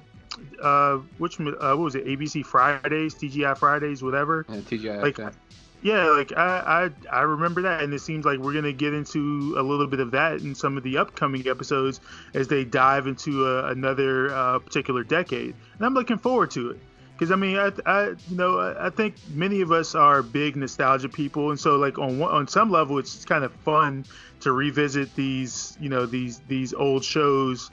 uh 0.62 0.98
which 1.18 1.40
uh, 1.40 1.44
what 1.44 1.78
was 1.78 1.94
it 1.94 2.06
ABC 2.06 2.44
Fridays, 2.44 3.14
TGI 3.14 3.56
Fridays, 3.56 4.02
whatever. 4.02 4.46
Yeah, 4.48 4.56
TGI. 4.56 5.02
Like. 5.02 5.34
Yeah, 5.82 6.08
like 6.08 6.32
I, 6.32 6.90
I 7.12 7.18
I 7.18 7.20
remember 7.20 7.62
that, 7.62 7.82
and 7.82 7.92
it 7.92 8.00
seems 8.00 8.24
like 8.24 8.38
we're 8.40 8.54
gonna 8.54 8.72
get 8.72 8.92
into 8.94 9.54
a 9.56 9.62
little 9.62 9.86
bit 9.86 10.00
of 10.00 10.10
that 10.12 10.40
in 10.40 10.54
some 10.54 10.76
of 10.76 10.82
the 10.82 10.96
upcoming 10.96 11.46
episodes 11.46 12.00
as 12.34 12.48
they 12.48 12.64
dive 12.64 13.06
into 13.06 13.46
a, 13.46 13.68
another 13.68 14.34
uh, 14.34 14.58
particular 14.58 15.04
decade, 15.04 15.54
and 15.76 15.86
I'm 15.86 15.94
looking 15.94 16.18
forward 16.18 16.50
to 16.52 16.70
it. 16.70 16.80
Because 17.16 17.30
I 17.30 17.36
mean, 17.36 17.56
I, 17.56 17.72
I 17.86 18.08
you 18.08 18.36
know 18.36 18.76
I 18.78 18.90
think 18.90 19.14
many 19.30 19.62
of 19.62 19.72
us 19.72 19.94
are 19.94 20.22
big 20.22 20.54
nostalgia 20.54 21.08
people, 21.08 21.50
and 21.50 21.58
so 21.58 21.76
like 21.76 21.98
on 21.98 22.20
on 22.20 22.46
some 22.46 22.70
level, 22.70 22.98
it's 22.98 23.24
kind 23.24 23.42
of 23.42 23.52
fun 23.52 24.04
to 24.40 24.52
revisit 24.52 25.14
these 25.14 25.78
you 25.80 25.88
know 25.88 26.04
these 26.04 26.40
these 26.40 26.74
old 26.74 27.04
shows 27.04 27.70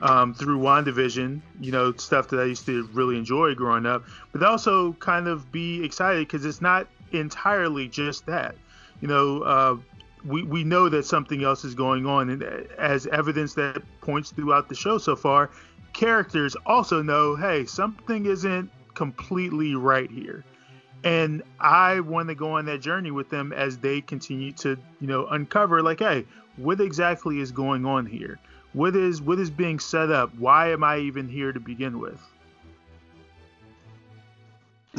um, 0.00 0.34
through 0.34 0.58
WandaVision, 0.58 1.40
you 1.60 1.72
know, 1.72 1.92
stuff 1.92 2.28
that 2.28 2.40
I 2.40 2.44
used 2.44 2.66
to 2.66 2.88
really 2.92 3.16
enjoy 3.16 3.54
growing 3.54 3.86
up, 3.86 4.04
but 4.32 4.42
also 4.42 4.94
kind 4.94 5.28
of 5.28 5.52
be 5.52 5.84
excited 5.84 6.26
because 6.26 6.44
it's 6.44 6.60
not 6.60 6.86
entirely 7.12 7.88
just 7.88 8.26
that. 8.26 8.54
You 9.00 9.08
know, 9.08 9.42
uh, 9.42 9.76
we, 10.24 10.42
we 10.42 10.64
know 10.64 10.88
that 10.88 11.04
something 11.04 11.44
else 11.44 11.64
is 11.64 11.74
going 11.74 12.06
on, 12.06 12.30
and 12.30 12.42
as 12.78 13.06
evidence 13.06 13.54
that 13.54 13.82
points 14.00 14.30
throughout 14.30 14.68
the 14.68 14.74
show 14.74 14.98
so 14.98 15.16
far, 15.16 15.50
characters 15.92 16.56
also 16.66 17.02
know, 17.02 17.36
hey, 17.36 17.66
something 17.66 18.26
isn't 18.26 18.70
completely 19.04 19.74
right 19.74 20.10
here. 20.10 20.44
And 21.04 21.42
I 21.58 22.00
want 22.00 22.28
to 22.28 22.34
go 22.34 22.58
on 22.58 22.66
that 22.66 22.82
journey 22.82 23.10
with 23.10 23.30
them 23.30 23.50
as 23.54 23.78
they 23.78 24.02
continue 24.02 24.52
to, 24.64 24.76
you 25.00 25.06
know, 25.06 25.26
uncover 25.26 25.82
like, 25.82 26.00
hey, 26.00 26.26
what 26.58 26.82
exactly 26.82 27.40
is 27.40 27.50
going 27.50 27.86
on 27.86 28.04
here? 28.04 28.38
What 28.74 28.94
is 28.94 29.22
what 29.22 29.38
is 29.38 29.48
being 29.48 29.78
set 29.78 30.10
up? 30.10 30.34
Why 30.36 30.72
am 30.72 30.84
I 30.84 30.98
even 30.98 31.28
here 31.30 31.50
to 31.50 31.58
begin 31.60 31.98
with? 31.98 32.20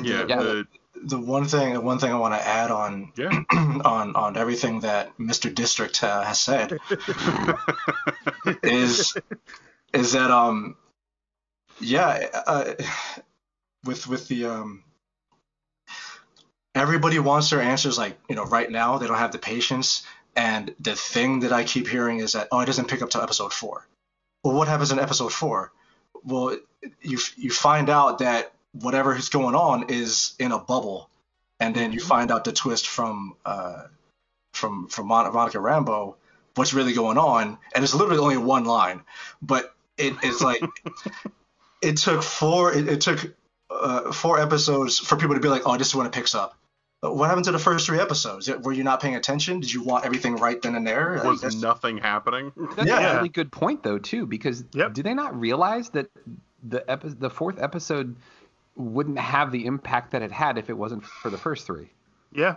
Yeah, 0.02 0.26
Yeah. 0.28 0.42
the- 0.42 0.68
the 1.04 1.20
one 1.20 1.46
thing 1.46 1.84
one 1.84 1.98
thing 2.00 2.12
I 2.12 2.18
want 2.18 2.34
to 2.36 2.48
add 2.48 2.70
on 2.70 3.12
yeah. 3.16 3.44
on 3.86 4.16
on 4.16 4.38
everything 4.38 4.82
that 4.82 5.18
Mr. 5.18 5.54
District 5.54 6.04
uh, 6.04 6.22
has 6.24 6.40
said 6.40 6.78
is 8.64 9.16
is 9.94 10.12
that 10.12 10.30
um 10.30 10.76
yeah 11.80 12.28
uh, 12.46 12.74
with 13.86 14.08
with 14.08 14.28
the 14.28 14.46
um 14.46 14.84
everybody 16.76 17.20
wants 17.20 17.50
their 17.50 17.62
answers 17.62 17.98
like 17.98 18.18
you 18.30 18.36
know 18.36 18.46
right 18.46 18.72
now 18.72 18.98
they 18.98 19.08
don't 19.08 19.18
have 19.18 19.32
the 19.32 19.40
patience. 19.40 20.04
And 20.34 20.74
the 20.80 20.96
thing 20.96 21.42
that 21.42 21.52
I 21.52 21.66
keep 21.66 21.88
hearing 21.88 22.20
is 22.20 22.34
that 22.34 22.48
oh 22.52 22.60
it 22.62 22.66
doesn't 22.66 22.88
pick 22.88 23.02
up 23.02 23.10
till 23.10 23.22
episode 23.22 23.54
four. 23.54 23.88
Well 24.44 24.56
what 24.56 24.68
happens 24.68 24.92
in 24.92 25.00
episode 25.00 25.34
four? 25.34 25.72
Well 26.24 26.58
you 27.02 27.20
you 27.36 27.52
find 27.52 27.90
out 27.90 28.20
that 28.20 28.54
whatever 28.74 29.16
is 29.16 29.30
going 29.30 29.56
on 29.56 29.90
is 29.90 30.34
in 30.40 30.52
a 30.52 30.60
bubble. 30.60 31.10
And 31.60 31.76
then 31.76 31.92
you 31.92 32.00
find 32.00 32.32
out 32.32 32.44
the 32.44 32.54
twist 32.54 32.88
from 32.88 33.36
uh 33.46 33.84
from 34.54 34.88
from 34.88 35.08
Monica 35.08 35.58
Rambeau 35.58 36.16
what's 36.56 36.74
really 36.74 36.94
going 36.94 37.18
on. 37.18 37.58
And 37.74 37.84
it's 37.84 37.94
literally 37.94 38.20
only 38.20 38.38
one 38.38 38.66
line. 38.66 39.02
But 39.42 39.74
it 39.98 40.24
is 40.24 40.42
like 40.42 40.62
it 41.82 41.98
took 41.98 42.24
four 42.24 42.74
it, 42.74 42.88
it 42.88 43.02
took 43.02 43.34
uh, 43.82 44.12
four 44.12 44.40
episodes 44.40 45.00
for 45.00 45.16
people 45.18 45.36
to 45.36 45.42
be 45.42 45.48
like 45.50 45.64
oh 45.66 45.78
this 45.78 45.88
is 45.88 45.96
when 45.96 46.06
it 46.06 46.14
picks 46.14 46.36
up 46.36 46.56
But 47.02 47.16
what 47.16 47.28
happened 47.30 47.46
to 47.46 47.52
the 47.52 47.60
first 47.60 47.86
three 47.88 48.00
episodes 48.00 48.48
were 48.50 48.72
you 48.72 48.84
not 48.84 49.02
paying 49.02 49.16
attention 49.16 49.60
did 49.60 49.74
you 49.74 49.82
want 49.84 50.06
everything 50.06 50.36
right 50.36 50.62
then 50.62 50.76
and 50.76 50.86
there 50.86 51.22
was 51.26 51.42
that's- 51.42 51.62
nothing 51.62 51.98
happening. 51.98 52.52
That's 52.76 52.88
Yeah. 52.88 53.14
a 53.14 53.16
really 53.18 53.30
good 53.30 53.52
point 53.52 53.84
though 53.84 53.98
too, 53.98 54.26
because 54.28 54.62
do 54.62 54.90
they 55.04 55.14
not 55.14 55.38
realize 55.40 55.90
that 55.92 56.08
the 56.64 56.90
epi- 56.90 57.10
the 57.18 57.30
fourth 57.30 57.60
episode 57.60 58.16
wouldn't 58.76 59.18
have 59.20 59.52
the 59.52 59.66
impact 59.66 60.12
that 60.12 60.22
it 60.22 60.32
had 60.32 60.58
if 60.58 60.70
it 60.70 60.78
wasn't 60.78 61.04
for 61.04 61.30
the 61.32 61.38
first 61.38 61.66
three? 61.66 61.90
Yeah. 62.32 62.56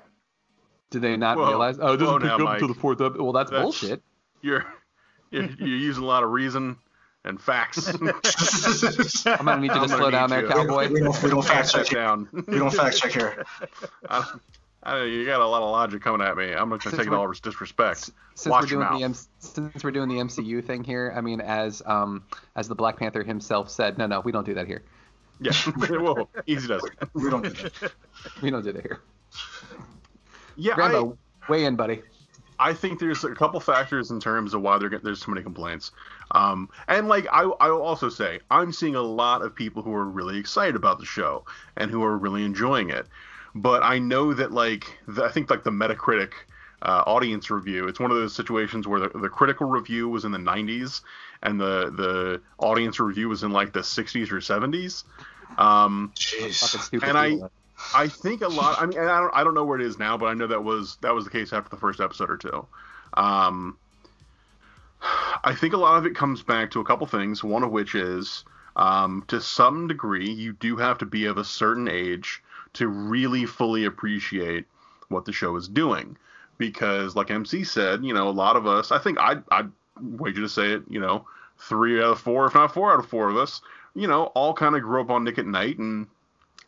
Do 0.90 1.00
they 1.00 1.16
not 1.16 1.38
Whoa. 1.38 1.48
realize? 1.48 1.78
Oh, 1.80 1.94
it 1.94 1.96
doesn't 1.96 2.06
Whoa 2.06 2.18
pick 2.18 2.26
now, 2.26 2.34
up 2.34 2.40
until 2.52 2.68
Mike. 2.68 2.76
the 2.76 2.80
fourth 2.80 3.00
episode. 3.00 3.20
Well, 3.22 3.32
that's, 3.32 3.50
That's- 3.50 3.64
bullshit. 3.64 4.02
You're, 4.42 4.64
you're 5.30 5.44
you're 5.58 5.66
using 5.68 6.04
a 6.04 6.06
lot 6.06 6.22
of 6.22 6.30
reason 6.30 6.76
and 7.24 7.40
facts. 7.40 7.88
I'm 9.26 9.44
gonna 9.46 9.60
need 9.60 9.72
you 9.72 9.80
to 9.80 9.88
slow 9.88 10.10
down 10.10 10.30
there, 10.30 10.42
you. 10.42 10.48
cowboy. 10.48 10.88
we 10.90 11.00
don't, 11.00 11.22
we 11.22 11.30
don't 11.30 11.44
fact 11.44 11.72
check 11.72 11.88
here. 11.88 11.98
down. 12.00 12.28
we 12.32 12.58
don't 12.58 12.72
fact 12.72 12.98
check 12.98 13.12
here 13.12 13.44
I, 14.08 14.32
I 14.82 14.98
don't, 14.98 15.10
you 15.10 15.24
got 15.24 15.40
a 15.40 15.46
lot 15.46 15.62
of 15.62 15.70
logic 15.70 16.02
coming 16.02 16.26
at 16.26 16.36
me. 16.36 16.52
I'm 16.52 16.68
not 16.68 16.84
gonna 16.84 16.96
take 16.96 17.06
it 17.06 17.12
all 17.14 17.30
as 17.30 17.40
disrespect. 17.40 18.10
Since 18.34 18.50
Watch 18.52 18.64
we're 18.64 18.68
your 18.68 18.90
doing 18.90 18.90
mouth. 18.90 18.98
the 18.98 19.04
M- 19.04 19.62
since 19.72 19.84
we're 19.84 19.90
doing 19.92 20.08
the 20.08 20.16
MCU 20.16 20.62
thing 20.62 20.84
here, 20.84 21.14
I 21.16 21.20
mean, 21.22 21.40
as 21.40 21.82
um 21.86 22.24
as 22.56 22.68
the 22.68 22.74
Black 22.74 22.98
Panther 22.98 23.22
himself 23.22 23.70
said, 23.70 23.96
no, 23.96 24.06
no, 24.06 24.20
we 24.20 24.30
don't 24.30 24.44
do 24.44 24.54
that 24.54 24.66
here. 24.66 24.82
Yeah. 25.40 25.52
Whoa, 25.76 26.28
easy 26.46 26.68
does 26.68 26.82
we 27.14 27.30
don't 27.30 27.42
do 27.42 27.50
that 27.50 27.92
We 28.42 28.50
don't 28.50 28.62
do 28.62 28.72
that 28.72 28.82
here. 28.82 29.00
Yeah, 30.56 30.74
I, 30.78 31.10
weigh 31.48 31.64
in, 31.64 31.74
buddy. 31.76 32.02
I 32.58 32.72
think 32.72 33.00
there's 33.00 33.24
a 33.24 33.34
couple 33.34 33.60
factors 33.60 34.10
in 34.10 34.20
terms 34.20 34.54
of 34.54 34.62
why 34.62 34.78
they're 34.78 35.00
there's 35.02 35.24
so 35.24 35.30
many 35.30 35.42
complaints. 35.42 35.92
Um, 36.30 36.68
and 36.88 37.08
like 37.08 37.26
I, 37.32 37.42
I 37.42 37.70
will 37.70 37.82
also 37.82 38.08
say, 38.08 38.40
I'm 38.50 38.72
seeing 38.72 38.94
a 38.94 39.02
lot 39.02 39.42
of 39.42 39.54
people 39.54 39.82
who 39.82 39.94
are 39.94 40.04
really 40.04 40.38
excited 40.38 40.76
about 40.76 40.98
the 40.98 41.06
show 41.06 41.44
and 41.76 41.90
who 41.90 42.02
are 42.02 42.16
really 42.16 42.44
enjoying 42.44 42.90
it. 42.90 43.06
But 43.54 43.82
I 43.82 43.98
know 43.98 44.34
that 44.34 44.52
like 44.52 44.98
the, 45.06 45.24
I 45.24 45.30
think 45.30 45.50
like 45.50 45.64
the 45.64 45.70
Metacritic 45.70 46.32
uh, 46.82 47.02
audience 47.06 47.50
review, 47.50 47.88
it's 47.88 48.00
one 48.00 48.10
of 48.10 48.16
those 48.16 48.34
situations 48.34 48.86
where 48.86 49.00
the, 49.00 49.08
the 49.18 49.28
critical 49.28 49.66
review 49.66 50.08
was 50.08 50.24
in 50.24 50.32
the 50.32 50.38
90s 50.38 51.02
and 51.42 51.60
the 51.60 51.90
the 51.90 52.40
audience 52.58 52.98
review 52.98 53.28
was 53.28 53.42
in 53.42 53.50
like 53.52 53.72
the 53.72 53.80
60s 53.80 54.30
or 54.30 54.38
70s. 54.38 55.04
Um, 55.58 56.12
jeez 56.16 57.02
and 57.02 57.16
I, 57.16 57.30
people. 57.30 57.50
I 57.94 58.08
think 58.08 58.42
a 58.42 58.48
lot. 58.48 58.80
I 58.80 58.86
mean, 58.86 58.98
I 58.98 59.20
don't, 59.20 59.34
I 59.34 59.44
don't 59.44 59.54
know 59.54 59.64
where 59.64 59.78
it 59.78 59.86
is 59.86 59.98
now, 59.98 60.16
but 60.16 60.26
I 60.26 60.34
know 60.34 60.46
that 60.46 60.62
was 60.62 60.96
that 61.00 61.14
was 61.14 61.24
the 61.24 61.30
case 61.30 61.52
after 61.52 61.70
the 61.70 61.76
first 61.76 62.00
episode 62.00 62.30
or 62.30 62.36
two. 62.36 62.66
Um, 63.14 63.76
I 65.44 65.54
think 65.54 65.74
a 65.74 65.78
lot 65.78 65.98
of 65.98 66.06
it 66.06 66.14
comes 66.14 66.42
back 66.42 66.70
to 66.72 66.80
a 66.80 66.84
couple 66.84 67.06
things. 67.06 67.44
One 67.44 67.62
of 67.62 67.70
which 67.70 67.94
is, 67.94 68.44
um, 68.76 69.24
to 69.28 69.40
some 69.40 69.88
degree, 69.88 70.30
you 70.30 70.52
do 70.54 70.76
have 70.76 70.98
to 70.98 71.06
be 71.06 71.26
of 71.26 71.38
a 71.38 71.44
certain 71.44 71.88
age 71.88 72.42
to 72.74 72.88
really 72.88 73.46
fully 73.46 73.84
appreciate 73.84 74.66
what 75.08 75.24
the 75.24 75.32
show 75.32 75.54
is 75.56 75.68
doing, 75.68 76.16
because, 76.58 77.14
like 77.14 77.30
MC 77.30 77.64
said, 77.64 78.04
you 78.04 78.14
know, 78.14 78.28
a 78.28 78.30
lot 78.30 78.56
of 78.56 78.66
us. 78.66 78.90
I 78.92 78.98
think 78.98 79.18
I 79.18 79.36
I 79.50 79.66
wager 80.00 80.40
to 80.40 80.48
say 80.48 80.72
it, 80.72 80.82
you 80.88 81.00
know, 81.00 81.26
three 81.58 81.98
out 81.98 82.12
of 82.12 82.20
four, 82.20 82.46
if 82.46 82.54
not 82.54 82.74
four 82.74 82.92
out 82.92 82.98
of 82.98 83.06
four 83.06 83.28
of 83.28 83.36
us, 83.36 83.60
you 83.94 84.08
know, 84.08 84.24
all 84.34 84.54
kind 84.54 84.74
of 84.74 84.82
grew 84.82 85.00
up 85.00 85.10
on 85.10 85.24
Nick 85.24 85.38
at 85.38 85.46
Night 85.46 85.78
and 85.78 86.06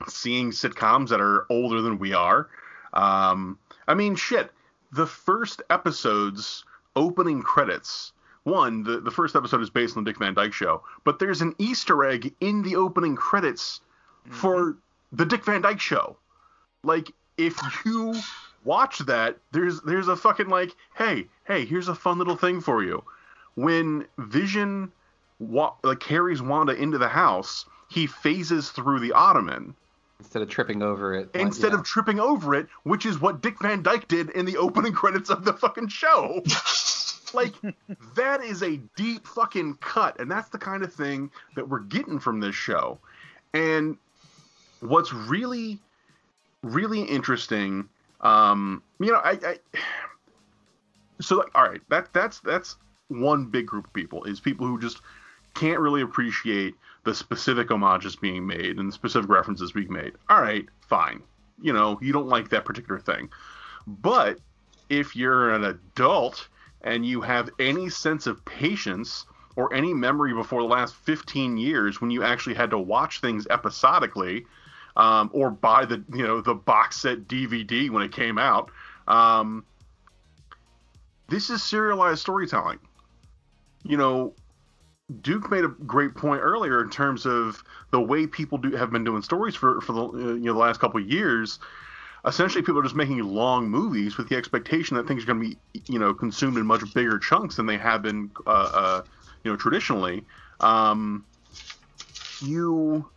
seeing 0.08 0.50
sitcoms 0.50 1.08
that 1.08 1.20
are 1.20 1.46
older 1.50 1.80
than 1.82 1.98
we 1.98 2.12
are. 2.12 2.48
Um, 2.92 3.58
I 3.88 3.94
mean, 3.94 4.16
shit, 4.16 4.50
the 4.92 5.06
first 5.06 5.62
episode's 5.70 6.64
opening 6.94 7.42
credits. 7.42 8.12
One, 8.44 8.84
the, 8.84 9.00
the 9.00 9.10
first 9.10 9.34
episode 9.34 9.60
is 9.60 9.70
based 9.70 9.96
on 9.96 10.04
the 10.04 10.10
Dick 10.10 10.18
Van 10.18 10.34
Dyke 10.34 10.52
Show, 10.52 10.82
but 11.04 11.18
there's 11.18 11.42
an 11.42 11.54
Easter 11.58 12.04
egg 12.04 12.32
in 12.40 12.62
the 12.62 12.76
opening 12.76 13.16
credits 13.16 13.80
for 14.30 14.76
the 15.12 15.26
Dick 15.26 15.44
Van 15.44 15.62
Dyke 15.62 15.80
Show. 15.80 16.16
Like, 16.84 17.10
if 17.36 17.56
you 17.84 18.14
watch 18.64 18.98
that, 19.00 19.38
there's 19.52 19.80
there's 19.82 20.08
a 20.08 20.16
fucking 20.16 20.48
like, 20.48 20.74
hey, 20.96 21.26
hey, 21.44 21.64
here's 21.64 21.88
a 21.88 21.94
fun 21.94 22.18
little 22.18 22.36
thing 22.36 22.60
for 22.60 22.82
you. 22.82 23.02
When 23.54 24.06
Vision 24.18 24.92
wa- 25.38 25.74
like 25.82 26.00
carries 26.00 26.42
Wanda 26.42 26.74
into 26.74 26.98
the 26.98 27.08
house, 27.08 27.66
he 27.88 28.06
phases 28.06 28.70
through 28.70 29.00
the 29.00 29.12
ottoman 29.12 29.74
instead 30.18 30.42
of 30.42 30.48
tripping 30.48 30.82
over 30.82 31.14
it. 31.14 31.30
instead 31.34 31.72
yeah. 31.72 31.78
of 31.78 31.84
tripping 31.84 32.20
over 32.20 32.54
it, 32.54 32.68
which 32.84 33.06
is 33.06 33.20
what 33.20 33.42
Dick 33.42 33.60
Van 33.60 33.82
Dyke 33.82 34.08
did 34.08 34.30
in 34.30 34.44
the 34.44 34.56
opening 34.56 34.92
credits 34.94 35.30
of 35.30 35.44
the 35.44 35.52
fucking 35.52 35.88
show. 35.88 36.42
like 37.34 37.54
that 38.14 38.42
is 38.42 38.62
a 38.62 38.78
deep 38.96 39.26
fucking 39.26 39.74
cut, 39.80 40.20
and 40.20 40.30
that's 40.30 40.48
the 40.48 40.58
kind 40.58 40.82
of 40.82 40.92
thing 40.92 41.30
that 41.54 41.68
we're 41.68 41.80
getting 41.80 42.18
from 42.18 42.40
this 42.40 42.54
show. 42.54 42.98
And 43.52 43.96
what's 44.80 45.12
really, 45.12 45.78
really 46.62 47.02
interesting, 47.02 47.88
um, 48.20 48.82
you 48.98 49.12
know, 49.12 49.20
I, 49.22 49.32
I 49.32 49.58
so 51.20 51.36
like, 51.36 51.50
all 51.54 51.68
right, 51.68 51.80
that 51.88 52.12
that's 52.12 52.40
that's 52.40 52.76
one 53.08 53.46
big 53.46 53.66
group 53.66 53.86
of 53.86 53.92
people 53.92 54.24
is 54.24 54.40
people 54.40 54.66
who 54.66 54.80
just 54.80 55.00
can't 55.54 55.80
really 55.80 56.02
appreciate 56.02 56.74
the 57.06 57.14
specific 57.14 57.68
homages 57.68 58.16
being 58.16 58.44
made 58.44 58.78
and 58.78 58.88
the 58.88 58.92
specific 58.92 59.30
references 59.30 59.70
being 59.70 59.92
made. 59.92 60.12
All 60.28 60.42
right, 60.42 60.66
fine. 60.80 61.22
You 61.62 61.72
know, 61.72 61.98
you 62.02 62.12
don't 62.12 62.26
like 62.26 62.50
that 62.50 62.64
particular 62.64 62.98
thing. 62.98 63.30
But 63.86 64.40
if 64.90 65.14
you're 65.14 65.54
an 65.54 65.64
adult 65.64 66.48
and 66.82 67.06
you 67.06 67.20
have 67.20 67.48
any 67.60 67.88
sense 67.88 68.26
of 68.26 68.44
patience 68.44 69.24
or 69.54 69.72
any 69.72 69.94
memory 69.94 70.34
before 70.34 70.60
the 70.60 70.68
last 70.68 70.96
15 70.96 71.56
years 71.56 72.00
when 72.00 72.10
you 72.10 72.24
actually 72.24 72.56
had 72.56 72.70
to 72.70 72.78
watch 72.78 73.20
things 73.20 73.46
episodically 73.50 74.44
um, 74.96 75.30
or 75.32 75.48
buy 75.50 75.84
the 75.84 76.02
you 76.12 76.26
know 76.26 76.40
the 76.40 76.54
box 76.54 76.96
set 76.96 77.28
DVD 77.28 77.88
when 77.88 78.02
it 78.02 78.10
came 78.10 78.36
out, 78.36 78.72
um, 79.06 79.64
this 81.28 81.50
is 81.50 81.62
serialized 81.62 82.20
storytelling. 82.20 82.80
You 83.84 83.96
know, 83.96 84.34
Duke 85.20 85.50
made 85.50 85.64
a 85.64 85.68
great 85.68 86.14
point 86.16 86.40
earlier 86.42 86.82
in 86.82 86.90
terms 86.90 87.26
of 87.26 87.62
the 87.92 88.00
way 88.00 88.26
people 88.26 88.58
do 88.58 88.72
have 88.72 88.90
been 88.90 89.04
doing 89.04 89.22
stories 89.22 89.54
for 89.54 89.80
for 89.80 89.92
the 89.92 90.02
uh, 90.02 90.16
you 90.34 90.40
know 90.46 90.52
the 90.52 90.58
last 90.58 90.80
couple 90.80 91.00
of 91.00 91.08
years. 91.08 91.58
Essentially, 92.24 92.62
people 92.62 92.80
are 92.80 92.82
just 92.82 92.96
making 92.96 93.18
long 93.20 93.68
movies 93.68 94.16
with 94.18 94.28
the 94.28 94.36
expectation 94.36 94.96
that 94.96 95.06
things 95.06 95.22
are 95.22 95.26
going 95.26 95.40
to 95.40 95.48
be 95.48 95.82
you 95.88 95.98
know 95.98 96.12
consumed 96.12 96.58
in 96.58 96.66
much 96.66 96.82
bigger 96.92 97.18
chunks 97.18 97.56
than 97.56 97.66
they 97.66 97.78
have 97.78 98.02
been 98.02 98.30
uh, 98.46 98.50
uh, 98.50 99.02
you 99.44 99.50
know 99.52 99.56
traditionally. 99.56 100.24
Um, 100.60 101.26
you 102.40 103.08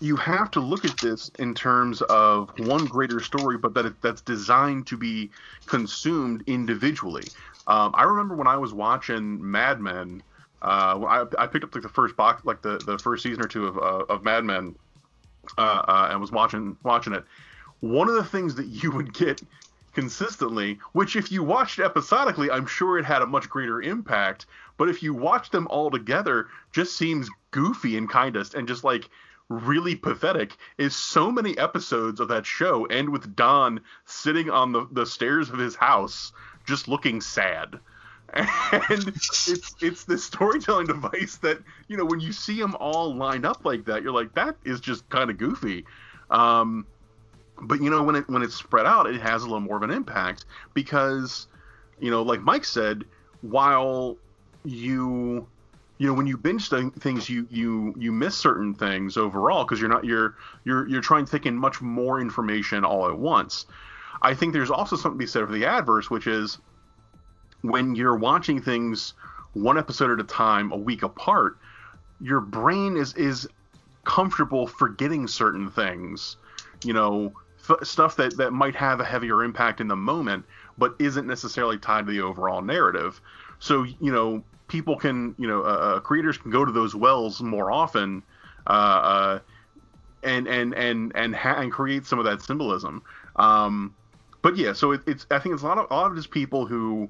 you 0.00 0.14
have 0.16 0.50
to 0.52 0.60
look 0.60 0.84
at 0.84 1.00
this 1.00 1.28
in 1.40 1.54
terms 1.54 2.02
of 2.02 2.50
one 2.56 2.86
greater 2.86 3.20
story, 3.20 3.58
but 3.58 3.74
that 3.74 3.84
it, 3.86 4.00
that's 4.00 4.22
designed 4.22 4.86
to 4.86 4.96
be 4.96 5.30
consumed 5.66 6.44
individually. 6.46 7.32
Um, 7.66 7.92
I 7.94 8.04
remember 8.04 8.36
when 8.36 8.46
I 8.46 8.56
was 8.56 8.72
watching 8.72 9.50
Mad 9.50 9.80
Men. 9.80 10.22
Uh, 10.60 11.26
I, 11.38 11.44
I 11.44 11.46
picked 11.46 11.64
up 11.64 11.74
like 11.74 11.82
the 11.82 11.88
first 11.88 12.16
box, 12.16 12.44
like 12.44 12.62
the, 12.62 12.78
the 12.78 12.98
first 12.98 13.22
season 13.22 13.44
or 13.44 13.48
two 13.48 13.66
of, 13.66 13.78
uh, 13.78 14.12
of 14.12 14.24
Mad 14.24 14.44
Men, 14.44 14.74
uh, 15.56 15.60
uh, 15.86 16.08
and 16.10 16.20
was 16.20 16.32
watching 16.32 16.76
watching 16.82 17.12
it. 17.12 17.24
One 17.80 18.08
of 18.08 18.14
the 18.14 18.24
things 18.24 18.56
that 18.56 18.66
you 18.66 18.90
would 18.90 19.14
get 19.14 19.40
consistently, 19.94 20.78
which 20.92 21.14
if 21.14 21.30
you 21.30 21.42
watched 21.42 21.78
episodically, 21.78 22.50
I'm 22.50 22.66
sure 22.66 22.98
it 22.98 23.04
had 23.04 23.22
a 23.22 23.26
much 23.26 23.48
greater 23.48 23.80
impact. 23.80 24.46
But 24.76 24.88
if 24.88 25.02
you 25.02 25.14
watch 25.14 25.50
them 25.50 25.66
all 25.70 25.90
together, 25.90 26.48
just 26.72 26.96
seems 26.96 27.28
goofy 27.50 27.96
and 27.96 28.08
kindest, 28.08 28.54
and 28.54 28.66
just 28.66 28.82
like 28.82 29.08
really 29.48 29.94
pathetic. 29.94 30.56
Is 30.76 30.94
so 30.94 31.30
many 31.30 31.56
episodes 31.56 32.18
of 32.18 32.28
that 32.28 32.46
show 32.46 32.84
end 32.86 33.08
with 33.08 33.36
Don 33.36 33.80
sitting 34.06 34.50
on 34.50 34.72
the, 34.72 34.88
the 34.90 35.06
stairs 35.06 35.50
of 35.50 35.58
his 35.58 35.76
house, 35.76 36.32
just 36.66 36.88
looking 36.88 37.20
sad 37.20 37.78
and 38.34 39.08
it's 39.08 39.74
it's 39.80 40.04
this 40.04 40.24
storytelling 40.24 40.86
device 40.86 41.36
that 41.36 41.58
you 41.88 41.96
know 41.96 42.04
when 42.04 42.20
you 42.20 42.32
see 42.32 42.60
them 42.60 42.76
all 42.78 43.14
lined 43.14 43.46
up 43.46 43.64
like 43.64 43.86
that 43.86 44.02
you're 44.02 44.12
like 44.12 44.34
that 44.34 44.56
is 44.64 44.80
just 44.80 45.08
kind 45.08 45.30
of 45.30 45.38
goofy. 45.38 45.84
Um, 46.30 46.86
but 47.60 47.80
you 47.80 47.90
know 47.90 48.02
when 48.02 48.16
it 48.16 48.28
when 48.28 48.42
it's 48.42 48.54
spread 48.54 48.86
out 48.86 49.06
it 49.06 49.20
has 49.20 49.42
a 49.42 49.46
little 49.46 49.60
more 49.60 49.76
of 49.76 49.82
an 49.82 49.90
impact 49.90 50.44
because 50.74 51.46
you 52.00 52.10
know 52.10 52.22
like 52.22 52.40
mike 52.40 52.64
said 52.64 53.04
while 53.40 54.16
you 54.64 55.46
you 55.98 56.06
know 56.06 56.14
when 56.14 56.26
you 56.26 56.36
binge 56.36 56.70
th- 56.70 56.92
things 56.94 57.28
you 57.28 57.46
you 57.50 57.94
you 57.98 58.12
miss 58.12 58.36
certain 58.36 58.74
things 58.74 59.16
overall 59.16 59.64
because 59.64 59.80
you're 59.80 59.90
not 59.90 60.04
you're 60.04 60.36
you're 60.64 60.88
you're 60.88 61.00
trying 61.00 61.24
to 61.24 61.30
take 61.30 61.46
in 61.46 61.56
much 61.56 61.80
more 61.80 62.20
information 62.20 62.84
all 62.84 63.08
at 63.08 63.18
once. 63.18 63.66
I 64.22 64.34
think 64.34 64.52
there's 64.52 64.70
also 64.70 64.96
something 64.96 65.18
to 65.18 65.22
be 65.22 65.26
said 65.26 65.46
for 65.46 65.52
the 65.52 65.66
adverse 65.66 66.10
which 66.10 66.26
is 66.26 66.58
when 67.62 67.94
you're 67.94 68.16
watching 68.16 68.60
things 68.60 69.14
one 69.54 69.78
episode 69.78 70.10
at 70.10 70.20
a 70.20 70.28
time, 70.28 70.72
a 70.72 70.76
week 70.76 71.02
apart, 71.02 71.58
your 72.20 72.40
brain 72.40 72.96
is 72.96 73.14
is 73.14 73.48
comfortable 74.04 74.66
forgetting 74.66 75.26
certain 75.26 75.70
things, 75.70 76.36
you 76.84 76.92
know, 76.92 77.32
f- 77.68 77.86
stuff 77.86 78.16
that 78.16 78.36
that 78.36 78.52
might 78.52 78.74
have 78.74 79.00
a 79.00 79.04
heavier 79.04 79.44
impact 79.44 79.80
in 79.80 79.88
the 79.88 79.96
moment, 79.96 80.44
but 80.76 80.94
isn't 80.98 81.26
necessarily 81.26 81.78
tied 81.78 82.06
to 82.06 82.12
the 82.12 82.20
overall 82.20 82.62
narrative. 82.62 83.20
So 83.58 83.84
you 83.84 84.12
know, 84.12 84.42
people 84.68 84.96
can, 84.96 85.34
you 85.38 85.48
know, 85.48 85.62
uh, 85.62 85.96
uh, 85.96 86.00
creators 86.00 86.38
can 86.38 86.50
go 86.50 86.64
to 86.64 86.72
those 86.72 86.94
wells 86.94 87.40
more 87.40 87.70
often. 87.70 88.22
Uh, 88.66 88.70
uh, 88.70 89.38
and 90.22 90.48
and 90.48 90.74
and 90.74 91.12
and 91.14 91.34
ha- 91.34 91.60
and 91.60 91.72
create 91.72 92.04
some 92.06 92.18
of 92.18 92.24
that 92.24 92.42
symbolism. 92.42 93.02
Um, 93.36 93.94
but 94.42 94.56
yeah, 94.56 94.72
so 94.72 94.92
it, 94.92 95.02
it's 95.06 95.26
I 95.30 95.38
think 95.38 95.54
it's 95.54 95.62
a 95.62 95.66
lot 95.66 95.78
of 95.78 95.86
a 95.90 95.94
lot 95.94 96.10
of 96.10 96.16
just 96.16 96.30
people 96.30 96.66
who 96.66 97.08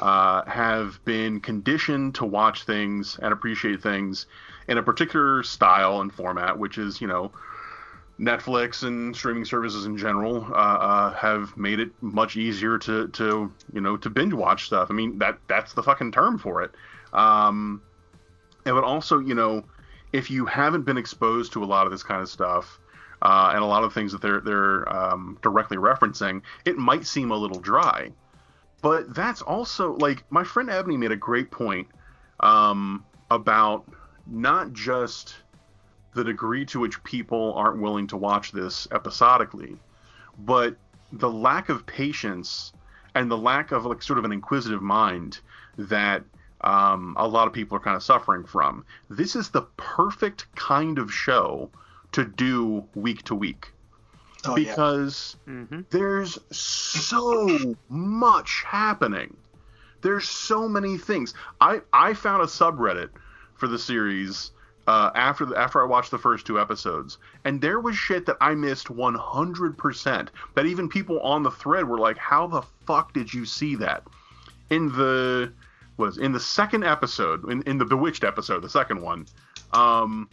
uh, 0.00 0.44
have 0.48 1.04
been 1.04 1.40
conditioned 1.40 2.14
to 2.16 2.24
watch 2.24 2.64
things 2.64 3.18
and 3.20 3.32
appreciate 3.32 3.82
things 3.82 4.26
in 4.68 4.78
a 4.78 4.82
particular 4.82 5.42
style 5.42 6.00
and 6.00 6.12
format, 6.12 6.58
which 6.58 6.78
is 6.78 7.00
you 7.00 7.06
know 7.06 7.32
Netflix 8.20 8.84
and 8.84 9.14
streaming 9.14 9.44
services 9.44 9.86
in 9.86 9.96
general 9.96 10.44
uh, 10.50 10.56
uh, 10.56 11.14
have 11.14 11.56
made 11.56 11.80
it 11.80 11.90
much 12.00 12.36
easier 12.36 12.78
to 12.78 13.08
to 13.08 13.52
you 13.72 13.80
know 13.80 13.96
to 13.96 14.10
binge 14.10 14.32
watch 14.32 14.66
stuff. 14.66 14.88
I 14.90 14.94
mean 14.94 15.18
that 15.18 15.38
that's 15.48 15.72
the 15.72 15.82
fucking 15.82 16.12
term 16.12 16.38
for 16.38 16.62
it. 16.62 16.70
Um, 17.12 17.82
and 18.66 18.74
but 18.74 18.84
also 18.84 19.18
you 19.18 19.34
know 19.34 19.64
if 20.12 20.30
you 20.30 20.46
haven't 20.46 20.82
been 20.82 20.96
exposed 20.96 21.52
to 21.52 21.64
a 21.64 21.66
lot 21.66 21.86
of 21.86 21.92
this 21.92 22.02
kind 22.02 22.22
of 22.22 22.28
stuff. 22.28 22.78
Uh, 23.20 23.50
and 23.52 23.64
a 23.64 23.66
lot 23.66 23.82
of 23.82 23.92
things 23.92 24.12
that 24.12 24.22
they're 24.22 24.40
they're 24.40 24.88
um, 24.94 25.36
directly 25.42 25.76
referencing, 25.76 26.40
it 26.64 26.76
might 26.76 27.04
seem 27.04 27.32
a 27.32 27.36
little 27.36 27.58
dry 27.58 28.12
but 28.82 29.14
that's 29.14 29.42
also 29.42 29.94
like 29.96 30.24
my 30.30 30.44
friend 30.44 30.70
Ebony 30.70 30.96
made 30.96 31.12
a 31.12 31.16
great 31.16 31.50
point 31.50 31.88
um, 32.40 33.04
about 33.30 33.90
not 34.26 34.72
just 34.72 35.36
the 36.14 36.24
degree 36.24 36.64
to 36.66 36.80
which 36.80 37.02
people 37.04 37.54
aren't 37.54 37.80
willing 37.80 38.06
to 38.08 38.16
watch 38.16 38.52
this 38.52 38.88
episodically, 38.92 39.76
but 40.38 40.76
the 41.12 41.30
lack 41.30 41.68
of 41.68 41.86
patience 41.86 42.72
and 43.14 43.30
the 43.30 43.36
lack 43.36 43.72
of 43.72 43.84
like 43.84 44.02
sort 44.02 44.18
of 44.18 44.24
an 44.24 44.32
inquisitive 44.32 44.82
mind 44.82 45.40
that 45.76 46.22
um, 46.60 47.14
a 47.18 47.26
lot 47.26 47.46
of 47.46 47.52
people 47.52 47.76
are 47.76 47.80
kind 47.80 47.96
of 47.96 48.02
suffering 48.02 48.44
from. 48.44 48.84
This 49.08 49.36
is 49.36 49.50
the 49.50 49.62
perfect 49.76 50.46
kind 50.54 50.98
of 50.98 51.12
show 51.12 51.70
to 52.12 52.24
do 52.24 52.84
week 52.94 53.22
to 53.24 53.34
week 53.34 53.72
Oh, 54.44 54.56
yeah. 54.56 54.70
because 54.70 55.36
there's 55.90 56.38
so 56.50 57.76
much 57.88 58.62
happening. 58.64 59.36
There's 60.00 60.28
so 60.28 60.68
many 60.68 60.96
things. 60.96 61.34
I 61.60 61.80
I 61.92 62.14
found 62.14 62.42
a 62.42 62.46
subreddit 62.46 63.10
for 63.54 63.66
the 63.66 63.78
series 63.78 64.52
uh, 64.86 65.10
after 65.14 65.44
the, 65.44 65.58
after 65.58 65.82
I 65.82 65.86
watched 65.86 66.10
the 66.10 66.18
first 66.18 66.46
two 66.46 66.58
episodes, 66.58 67.18
and 67.44 67.60
there 67.60 67.80
was 67.80 67.96
shit 67.96 68.24
that 68.26 68.36
I 68.40 68.54
missed 68.54 68.86
100%. 68.86 70.28
That 70.54 70.66
even 70.66 70.88
people 70.88 71.20
on 71.20 71.42
the 71.42 71.50
thread 71.50 71.86
were 71.86 71.98
like, 71.98 72.16
"How 72.16 72.46
the 72.46 72.62
fuck 72.86 73.12
did 73.12 73.34
you 73.34 73.44
see 73.44 73.74
that?" 73.76 74.04
In 74.70 74.88
the 74.92 75.52
was 75.98 76.16
in 76.16 76.32
the 76.32 76.40
second 76.40 76.84
episode, 76.84 77.50
in, 77.50 77.62
in 77.62 77.76
the 77.76 77.84
Bewitched 77.84 78.24
episode, 78.24 78.62
the 78.62 78.70
second 78.70 79.02
one. 79.02 79.26
Um, 79.72 80.30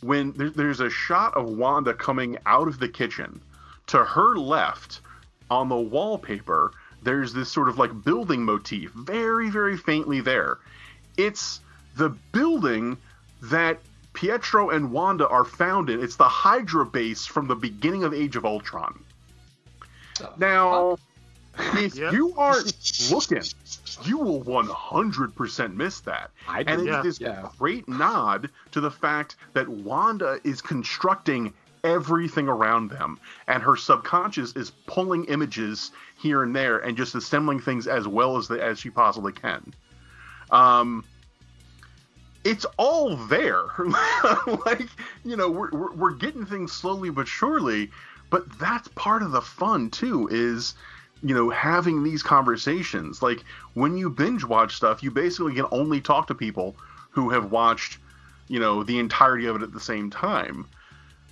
when 0.00 0.32
there, 0.32 0.50
there's 0.50 0.80
a 0.80 0.90
shot 0.90 1.34
of 1.36 1.48
Wanda 1.48 1.94
coming 1.94 2.38
out 2.46 2.68
of 2.68 2.78
the 2.78 2.88
kitchen, 2.88 3.40
to 3.88 4.04
her 4.04 4.36
left 4.36 5.00
on 5.50 5.68
the 5.68 5.76
wallpaper, 5.76 6.72
there's 7.02 7.32
this 7.32 7.50
sort 7.50 7.68
of 7.68 7.78
like 7.78 8.04
building 8.04 8.44
motif, 8.44 8.92
very, 8.92 9.50
very 9.50 9.76
faintly 9.76 10.20
there. 10.20 10.58
It's 11.16 11.60
the 11.96 12.10
building 12.32 12.96
that 13.42 13.78
Pietro 14.12 14.70
and 14.70 14.90
Wanda 14.90 15.28
are 15.28 15.44
found 15.44 15.90
in. 15.90 16.02
It's 16.02 16.16
the 16.16 16.28
Hydra 16.28 16.84
base 16.84 17.24
from 17.26 17.46
the 17.46 17.54
beginning 17.54 18.04
of 18.04 18.12
Age 18.12 18.36
of 18.36 18.44
Ultron. 18.44 18.98
Now, 20.36 20.92
uh, 20.92 20.96
if 21.74 21.96
you 21.96 22.34
aren't 22.36 23.10
looking, 23.10 23.42
you 24.06 24.18
will 24.18 24.42
100% 24.44 25.74
miss 25.74 26.00
that. 26.00 26.30
I 26.46 26.60
and 26.60 26.66
did, 26.66 26.78
it's 26.80 26.86
yeah. 26.88 27.02
this 27.02 27.20
Yeah. 27.20 27.48
great 27.58 27.88
nod 27.88 28.50
to 28.72 28.80
the 28.80 28.90
fact 28.90 29.36
that 29.54 29.68
Wanda 29.68 30.38
is 30.44 30.60
constructing 30.62 31.52
everything 31.84 32.48
around 32.48 32.90
them, 32.90 33.18
and 33.46 33.62
her 33.62 33.76
subconscious 33.76 34.52
is 34.56 34.70
pulling 34.86 35.24
images 35.26 35.92
here 36.16 36.42
and 36.42 36.54
there 36.54 36.78
and 36.78 36.96
just 36.96 37.14
assembling 37.14 37.60
things 37.60 37.86
as 37.86 38.08
well 38.08 38.36
as 38.36 38.48
the, 38.48 38.62
as 38.62 38.78
she 38.80 38.90
possibly 38.90 39.32
can. 39.32 39.72
Um, 40.50 41.04
it's 42.44 42.66
all 42.76 43.16
there. 43.16 43.64
like, 44.66 44.88
you 45.24 45.36
know, 45.36 45.50
we're, 45.50 45.70
we're, 45.70 45.92
we're 45.92 46.14
getting 46.14 46.46
things 46.46 46.72
slowly 46.72 47.10
but 47.10 47.28
surely, 47.28 47.90
but 48.30 48.58
that's 48.58 48.88
part 48.88 49.22
of 49.22 49.32
the 49.32 49.40
fun 49.42 49.90
too, 49.90 50.28
is, 50.30 50.74
you 51.22 51.34
know, 51.34 51.50
having 51.50 52.02
these 52.02 52.22
conversations. 52.22 53.22
Like, 53.22 53.44
when 53.74 53.96
you 53.96 54.10
binge 54.10 54.44
watch 54.44 54.74
stuff, 54.76 55.02
you 55.02 55.10
basically 55.10 55.54
can 55.54 55.66
only 55.70 56.00
talk 56.00 56.26
to 56.28 56.34
people 56.34 56.76
who 57.10 57.30
have 57.30 57.50
watched, 57.50 57.98
you 58.48 58.60
know, 58.60 58.82
the 58.82 58.98
entirety 58.98 59.46
of 59.46 59.56
it 59.56 59.62
at 59.62 59.72
the 59.72 59.80
same 59.80 60.10
time. 60.10 60.66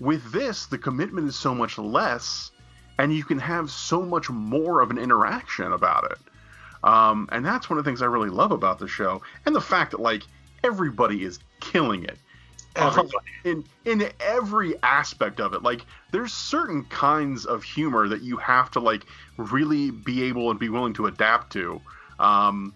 With 0.01 0.33
this, 0.33 0.66
the 0.66 0.79
commitment 0.79 1.29
is 1.29 1.37
so 1.37 1.55
much 1.55 1.79
less, 1.79 2.51
and 2.99 3.14
you 3.14 3.25
can 3.25 3.38
have 3.38 3.70
so 3.70 4.03
much 4.03 4.29
more 4.29 4.81
of 4.81 4.90
an 4.90 4.99
interaction 4.99 5.72
about 5.72 6.11
it. 6.11 6.18
Um, 6.85 7.29
and 7.33 7.44
that's 7.44 7.70
one 7.70 7.79
of 7.79 7.85
the 7.85 7.88
things 7.88 8.03
I 8.03 8.07
really 8.07 8.31
love 8.31 8.53
about 8.53 8.79
the 8.79 8.88
show, 8.88 9.22
and 9.44 9.55
the 9.55 9.61
fact 9.61 9.92
that 9.92 10.01
like 10.01 10.22
everybody 10.62 11.25
is 11.25 11.38
killing 11.61 12.05
it. 12.05 12.18
Everybody. 12.77 13.17
in 13.45 13.65
in 13.85 14.11
every 14.21 14.75
aspect 14.83 15.41
of 15.41 15.55
it. 15.55 15.62
Like 15.62 15.85
there's 16.12 16.33
certain 16.33 16.85
kinds 16.85 17.45
of 17.47 17.62
humor 17.62 18.09
that 18.09 18.23
you 18.23 18.37
have 18.39 18.71
to 18.73 18.81
like 18.81 19.07
really 19.37 19.91
be 19.91 20.25
able 20.25 20.51
and 20.51 20.59
be 20.61 20.69
willing 20.69 20.93
to 20.95 21.07
adapt 21.07 21.53
to. 21.55 21.81
Um, 22.19 22.75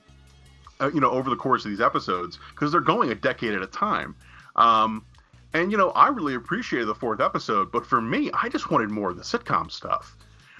uh, 0.80 0.90
you 0.94 1.00
know, 1.00 1.10
over 1.10 1.28
the 1.28 1.36
course 1.36 1.64
of 1.64 1.70
these 1.70 1.80
episodes, 1.80 2.38
because 2.50 2.72
they're 2.72 2.80
going 2.80 3.10
a 3.10 3.14
decade 3.14 3.52
at 3.54 3.62
a 3.62 3.66
time. 3.66 4.14
Um, 4.56 5.04
and 5.52 5.70
you 5.70 5.76
know, 5.76 5.90
I 5.90 6.08
really 6.08 6.34
appreciated 6.34 6.86
the 6.86 6.94
fourth 6.94 7.20
episode, 7.20 7.70
but 7.70 7.84
for 7.86 8.00
me, 8.00 8.30
I 8.32 8.48
just 8.48 8.70
wanted 8.70 8.90
more 8.90 9.10
of 9.10 9.16
the 9.16 9.22
sitcom 9.22 9.70
stuff 9.70 10.16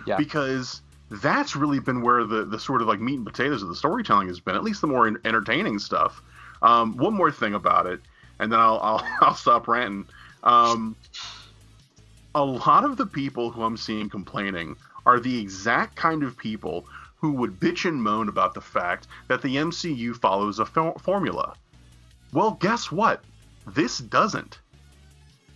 Yeah. 0.07 0.17
because 0.17 0.83
that's 1.11 1.57
really 1.57 1.81
been 1.81 2.03
where 2.03 2.25
the 2.25 2.45
the 2.45 2.59
sort 2.59 2.83
of 2.83 2.89
like 2.89 3.01
meat 3.01 3.17
and 3.17 3.27
potatoes 3.27 3.63
of 3.63 3.69
the 3.69 3.75
storytelling 3.75 4.29
has 4.29 4.41
been, 4.41 4.55
at 4.57 4.63
least 4.63 4.81
the 4.83 4.87
more 4.87 5.07
en- 5.07 5.19
entertaining 5.25 5.79
stuff. 5.79 6.23
Um, 6.63 6.97
one 6.99 7.15
more 7.15 7.31
thing 7.33 7.55
about 7.55 7.87
it, 7.87 8.01
and 8.41 8.51
then 8.51 8.59
I'll 8.59 8.81
I'll, 8.83 9.07
I'll 9.21 9.35
stop 9.35 9.69
ranting. 9.69 10.07
Um, 10.43 10.97
a 12.35 12.45
lot 12.45 12.85
of 12.85 12.97
the 12.97 13.07
people 13.07 13.51
who 13.51 13.63
I'm 13.63 13.77
seeing 13.77 14.09
complaining 14.09 14.77
are 15.07 15.21
the 15.21 15.39
exact 15.41 15.97
kind 15.97 16.23
of 16.23 16.37
people 16.37 16.87
who 17.17 17.33
would 17.33 17.61
bitch 17.61 17.87
and 17.87 18.03
moan 18.03 18.29
about 18.29 18.55
the 18.55 18.61
fact 18.61 19.07
that 19.29 19.43
the 19.43 19.57
MCU 19.57 20.17
follows 20.17 20.59
a 20.59 20.65
for- 20.65 20.99
formula. 20.99 21.55
Well, 22.33 22.53
guess 22.61 22.91
what? 22.91 23.23
This 23.67 23.99
doesn't. 23.99 24.59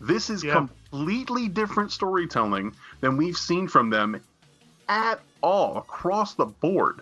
This 0.01 0.29
is 0.29 0.42
completely 0.42 1.49
different 1.49 1.92
storytelling 1.92 2.75
than 3.01 3.16
we've 3.16 3.38
seen 3.38 3.68
from 3.68 3.88
them 3.88 4.20
at 4.88 5.20
all 5.42 5.79
across 5.79 6.35
the 6.35 6.47
board. 6.47 7.01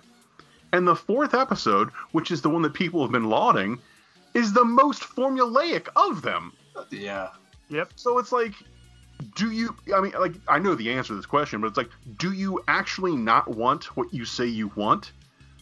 And 0.73 0.87
the 0.87 0.95
fourth 0.95 1.35
episode, 1.35 1.91
which 2.13 2.31
is 2.31 2.43
the 2.43 2.51
one 2.51 2.63
that 2.63 2.75
people 2.75 3.03
have 3.03 3.11
been 3.11 3.29
lauding, 3.29 3.79
is 4.35 4.53
the 4.53 4.65
most 4.65 5.03
formulaic 5.03 5.89
of 5.97 6.23
them. 6.23 6.53
Yeah. 6.91 7.29
Yep. 7.69 7.93
So 7.97 8.19
it's 8.19 8.33
like, 8.33 8.55
do 9.37 9.51
you? 9.51 9.77
I 9.95 10.01
mean, 10.01 10.13
like, 10.13 10.35
I 10.49 10.59
know 10.59 10.75
the 10.75 10.91
answer 10.91 11.09
to 11.09 11.15
this 11.15 11.27
question, 11.27 11.61
but 11.61 11.69
it's 11.69 11.77
like, 11.77 11.91
do 12.19 12.33
you 12.33 12.63
actually 12.69 13.17
not 13.17 13.49
want 13.49 13.97
what 13.97 14.13
you 14.13 14.25
say 14.25 14.47
you 14.47 14.71
want? 14.75 15.13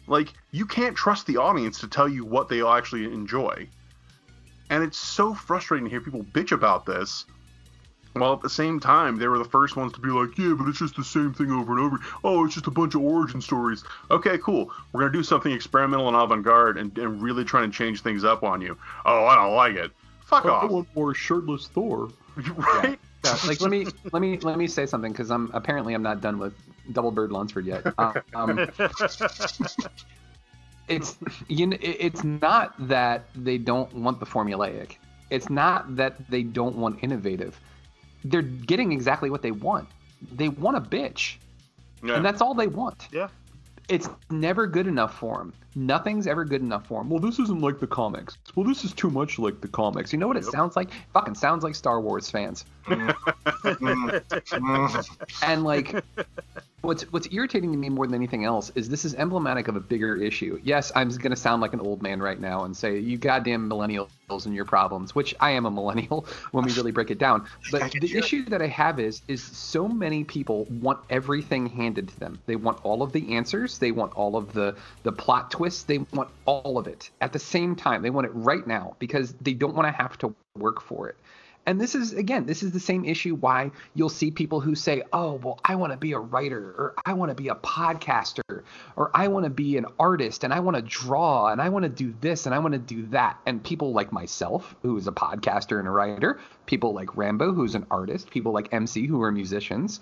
Like, 0.06 0.32
you 0.50 0.66
can't 0.66 0.96
trust 0.96 1.26
the 1.26 1.36
audience 1.36 1.78
to 1.80 1.88
tell 1.88 2.08
you 2.08 2.24
what 2.24 2.48
they 2.48 2.62
actually 2.66 3.04
enjoy. 3.04 3.68
And 4.70 4.82
it's 4.82 4.98
so 4.98 5.34
frustrating 5.34 5.84
to 5.84 5.90
hear 5.90 6.00
people 6.00 6.24
bitch 6.24 6.52
about 6.52 6.86
this. 6.86 7.26
While 8.14 8.32
at 8.32 8.40
the 8.40 8.50
same 8.50 8.80
time, 8.80 9.16
they 9.16 9.28
were 9.28 9.38
the 9.38 9.44
first 9.44 9.76
ones 9.76 9.92
to 9.92 10.00
be 10.00 10.08
like, 10.08 10.36
yeah, 10.36 10.54
but 10.58 10.66
it's 10.68 10.80
just 10.80 10.96
the 10.96 11.04
same 11.04 11.32
thing 11.32 11.52
over 11.52 11.72
and 11.72 11.80
over. 11.80 11.98
Oh, 12.24 12.44
it's 12.44 12.54
just 12.54 12.66
a 12.66 12.70
bunch 12.70 12.94
of 12.94 13.02
origin 13.02 13.40
stories. 13.40 13.84
Okay, 14.10 14.36
cool. 14.38 14.70
We're 14.92 15.00
going 15.00 15.12
to 15.12 15.18
do 15.18 15.22
something 15.22 15.52
experimental 15.52 16.08
and 16.08 16.16
avant 16.16 16.42
garde 16.42 16.76
and, 16.76 16.96
and 16.98 17.22
really 17.22 17.44
trying 17.44 17.70
to 17.70 17.76
change 17.76 18.02
things 18.02 18.24
up 18.24 18.42
on 18.42 18.60
you. 18.60 18.76
Oh, 19.04 19.26
I 19.26 19.36
don't 19.36 19.54
like 19.54 19.76
it. 19.76 19.92
Fuck 20.24 20.44
off. 20.46 20.70
want 20.70 20.88
more 20.94 21.14
shirtless 21.14 21.66
Thor. 21.68 22.10
right? 22.56 22.98
Yeah, 23.24 23.36
like 23.46 23.60
let 23.60 23.70
me 23.70 23.86
let 24.12 24.22
me 24.22 24.38
let 24.38 24.56
me 24.56 24.66
say 24.66 24.86
something 24.86 25.12
because 25.12 25.30
I'm 25.30 25.50
apparently 25.52 25.94
I'm 25.94 26.02
not 26.02 26.20
done 26.20 26.38
with 26.38 26.54
Double 26.92 27.10
Bird 27.10 27.32
Lunsford 27.32 27.66
yet. 27.66 27.84
Uh, 27.98 28.12
um, 28.34 28.70
it's 30.88 31.18
you 31.48 31.66
know, 31.66 31.76
it's 31.80 32.24
not 32.24 32.74
that 32.88 33.24
they 33.34 33.58
don't 33.58 33.92
want 33.94 34.20
the 34.20 34.26
formulaic. 34.26 34.96
It's 35.30 35.50
not 35.50 35.96
that 35.96 36.30
they 36.30 36.42
don't 36.42 36.76
want 36.76 37.02
innovative. 37.02 37.60
They're 38.24 38.42
getting 38.42 38.92
exactly 38.92 39.30
what 39.30 39.42
they 39.42 39.50
want. 39.50 39.88
They 40.32 40.48
want 40.48 40.76
a 40.76 40.80
bitch, 40.80 41.36
Yeah. 42.02 42.16
and 42.16 42.24
that's 42.24 42.40
all 42.42 42.54
they 42.54 42.66
want. 42.66 43.08
Yeah. 43.12 43.28
It's 43.88 44.08
never 44.30 44.66
good 44.68 44.86
enough 44.86 45.18
for 45.18 45.38
them. 45.38 45.52
Nothing's 45.74 46.26
ever 46.28 46.44
good 46.44 46.60
enough 46.62 46.86
for 46.86 47.00
them. 47.00 47.10
Well, 47.10 47.18
this 47.18 47.38
isn't 47.40 47.60
like 47.60 47.80
the 47.80 47.86
comics. 47.88 48.38
Well, 48.54 48.64
this 48.66 48.84
is 48.84 48.92
too 48.92 49.10
much 49.10 49.38
like 49.38 49.60
the 49.60 49.68
comics. 49.68 50.12
You 50.12 50.18
know 50.20 50.28
what 50.28 50.36
it 50.36 50.44
sounds 50.44 50.76
like? 50.76 50.90
Fucking 51.12 51.34
sounds 51.34 51.64
like 51.64 51.74
Star 51.74 52.00
Wars 52.00 52.30
fans. 52.30 52.64
and 55.42 55.64
like 55.64 56.04
what's 56.82 57.02
what's 57.12 57.28
irritating 57.30 57.72
to 57.72 57.78
me 57.78 57.88
more 57.88 58.06
than 58.06 58.14
anything 58.14 58.44
else 58.44 58.70
is 58.74 58.88
this 58.88 59.04
is 59.04 59.14
emblematic 59.14 59.68
of 59.68 59.76
a 59.76 59.80
bigger 59.80 60.16
issue. 60.16 60.58
Yes, 60.62 60.90
I'm 60.94 61.08
going 61.10 61.30
to 61.30 61.36
sound 61.36 61.60
like 61.60 61.72
an 61.72 61.80
old 61.80 62.02
man 62.02 62.20
right 62.20 62.40
now 62.40 62.64
and 62.64 62.76
say 62.76 62.98
you 62.98 63.18
goddamn 63.18 63.68
millennials 63.68 64.08
and 64.46 64.54
your 64.54 64.64
problems, 64.64 65.14
which 65.14 65.34
I 65.40 65.50
am 65.50 65.66
a 65.66 65.70
millennial 65.70 66.26
when 66.52 66.64
we 66.64 66.72
really 66.72 66.92
break 66.92 67.10
it 67.10 67.18
down. 67.18 67.46
But 67.70 67.92
the 67.92 68.16
issue 68.16 68.44
that 68.46 68.62
I 68.62 68.66
have 68.66 68.98
is 68.98 69.22
is 69.28 69.42
so 69.42 69.86
many 69.86 70.24
people 70.24 70.66
want 70.70 71.00
everything 71.08 71.66
handed 71.66 72.08
to 72.08 72.20
them. 72.20 72.40
They 72.46 72.56
want 72.56 72.80
all 72.84 73.02
of 73.02 73.12
the 73.12 73.36
answers, 73.36 73.78
they 73.78 73.92
want 73.92 74.12
all 74.14 74.36
of 74.36 74.52
the 74.52 74.74
the 75.02 75.12
plot 75.12 75.50
twists, 75.50 75.84
they 75.84 75.98
want 75.98 76.30
all 76.46 76.78
of 76.78 76.86
it 76.86 77.10
at 77.20 77.32
the 77.32 77.38
same 77.38 77.76
time. 77.76 78.02
They 78.02 78.10
want 78.10 78.26
it 78.26 78.32
right 78.34 78.66
now 78.66 78.96
because 78.98 79.34
they 79.40 79.54
don't 79.54 79.74
want 79.74 79.86
to 79.86 79.92
have 79.92 80.18
to 80.18 80.34
work 80.56 80.80
for 80.80 81.08
it. 81.08 81.16
And 81.66 81.80
this 81.80 81.94
is 81.94 82.14
again, 82.14 82.46
this 82.46 82.62
is 82.62 82.72
the 82.72 82.80
same 82.80 83.04
issue 83.04 83.34
why 83.36 83.70
you'll 83.94 84.08
see 84.08 84.30
people 84.30 84.60
who 84.60 84.74
say, 84.74 85.02
"Oh, 85.12 85.34
well, 85.34 85.60
I 85.64 85.74
want 85.74 85.92
to 85.92 85.98
be 85.98 86.12
a 86.12 86.18
writer 86.18 86.58
or 86.58 86.94
I 87.04 87.12
want 87.12 87.30
to 87.30 87.34
be 87.34 87.48
a 87.48 87.54
podcaster 87.54 88.62
or 88.96 89.10
I 89.14 89.28
want 89.28 89.44
to 89.44 89.50
be 89.50 89.76
an 89.76 89.86
artist 89.98 90.42
and 90.42 90.52
I 90.52 90.60
want 90.60 90.76
to 90.76 90.82
draw 90.82 91.48
and 91.48 91.60
I 91.60 91.68
want 91.68 91.82
to 91.82 91.88
do 91.88 92.14
this 92.20 92.46
and 92.46 92.54
I 92.54 92.58
want 92.58 92.72
to 92.72 92.78
do 92.78 93.06
that." 93.08 93.38
And 93.46 93.62
people 93.62 93.92
like 93.92 94.10
myself, 94.10 94.74
who 94.82 94.96
is 94.96 95.06
a 95.06 95.12
podcaster 95.12 95.78
and 95.78 95.86
a 95.86 95.90
writer, 95.90 96.40
people 96.66 96.94
like 96.94 97.16
Rambo, 97.16 97.52
who's 97.52 97.74
an 97.74 97.86
artist, 97.90 98.30
people 98.30 98.52
like 98.52 98.72
MC 98.72 99.06
who 99.06 99.20
are 99.22 99.30
musicians, 99.30 100.00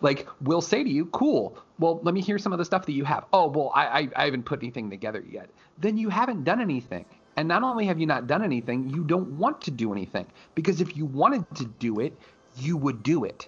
like 0.00 0.26
will 0.40 0.62
say 0.62 0.82
to 0.82 0.90
you, 0.90 1.06
"Cool. 1.06 1.58
Well, 1.78 2.00
let 2.02 2.14
me 2.14 2.22
hear 2.22 2.38
some 2.38 2.52
of 2.52 2.58
the 2.58 2.64
stuff 2.64 2.86
that 2.86 2.92
you 2.92 3.04
have." 3.04 3.26
"Oh, 3.32 3.48
well, 3.48 3.70
I 3.74 3.86
I, 3.86 4.08
I 4.16 4.24
haven't 4.24 4.44
put 4.44 4.62
anything 4.62 4.88
together 4.90 5.22
yet." 5.30 5.50
Then 5.78 5.98
you 5.98 6.08
haven't 6.08 6.44
done 6.44 6.60
anything. 6.60 7.04
And 7.38 7.46
not 7.46 7.62
only 7.62 7.86
have 7.86 8.00
you 8.00 8.06
not 8.06 8.26
done 8.26 8.42
anything, 8.42 8.90
you 8.90 9.04
don't 9.04 9.38
want 9.38 9.60
to 9.60 9.70
do 9.70 9.92
anything 9.92 10.26
because 10.56 10.80
if 10.80 10.96
you 10.96 11.06
wanted 11.06 11.44
to 11.54 11.66
do 11.66 12.00
it, 12.00 12.12
you 12.56 12.76
would 12.76 13.04
do 13.04 13.22
it. 13.22 13.46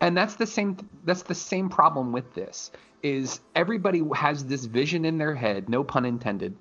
And 0.00 0.16
that's 0.16 0.36
the 0.36 0.46
same 0.46 0.78
that's 1.04 1.20
the 1.24 1.34
same 1.34 1.68
problem 1.68 2.12
with 2.12 2.32
this 2.32 2.70
is 3.02 3.40
everybody 3.54 4.02
has 4.14 4.46
this 4.46 4.64
vision 4.64 5.04
in 5.04 5.18
their 5.18 5.34
head, 5.34 5.68
no 5.68 5.84
pun 5.84 6.06
intended, 6.06 6.56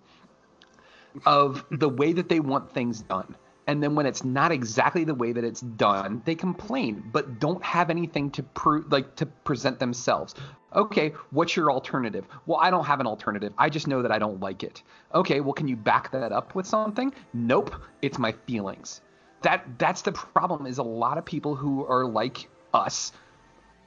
of 1.26 1.64
the 1.72 1.88
way 1.88 2.12
that 2.12 2.28
they 2.28 2.42
want 2.42 2.74
things 2.74 3.04
done. 3.04 3.38
And 3.70 3.84
then 3.84 3.94
when 3.94 4.08
it's 4.08 4.24
not 4.24 4.52
exactly 4.52 5.04
the 5.04 5.14
way 5.14 5.32
that 5.32 5.44
it's 5.44 5.62
done, 5.62 6.24
they 6.26 6.34
complain, 6.34 7.04
but 7.14 7.40
don't 7.40 7.64
have 7.64 7.92
anything 7.92 8.32
to 8.32 8.42
prove, 8.42 8.92
like 8.92 9.16
to 9.18 9.28
present 9.28 9.78
themselves. 9.78 10.34
Okay, 10.74 11.14
what's 11.30 11.56
your 11.56 11.72
alternative? 11.72 12.26
Well, 12.48 12.58
I 12.60 12.72
don't 12.72 12.86
have 12.86 13.00
an 13.00 13.06
alternative. 13.06 13.54
I 13.60 13.70
just 13.70 13.88
know 13.88 14.02
that 14.02 14.12
I 14.12 14.18
don't 14.18 14.40
like 14.40 14.64
it. 14.64 14.82
Okay, 15.14 15.40
well, 15.40 15.54
can 15.54 15.68
you 15.68 15.76
back 15.76 16.12
that 16.14 16.32
up 16.32 16.56
with 16.56 16.66
something? 16.66 17.14
Nope, 17.32 17.76
it's 18.02 18.18
my 18.18 18.32
feelings. 18.32 19.02
That 19.44 19.64
that's 19.78 20.02
the 20.02 20.14
problem. 20.14 20.66
Is 20.66 20.80
a 20.80 20.84
lot 20.84 21.20
of 21.20 21.26
people 21.26 21.56
who 21.56 21.86
are 21.86 22.08
like 22.08 22.50
us, 22.74 23.12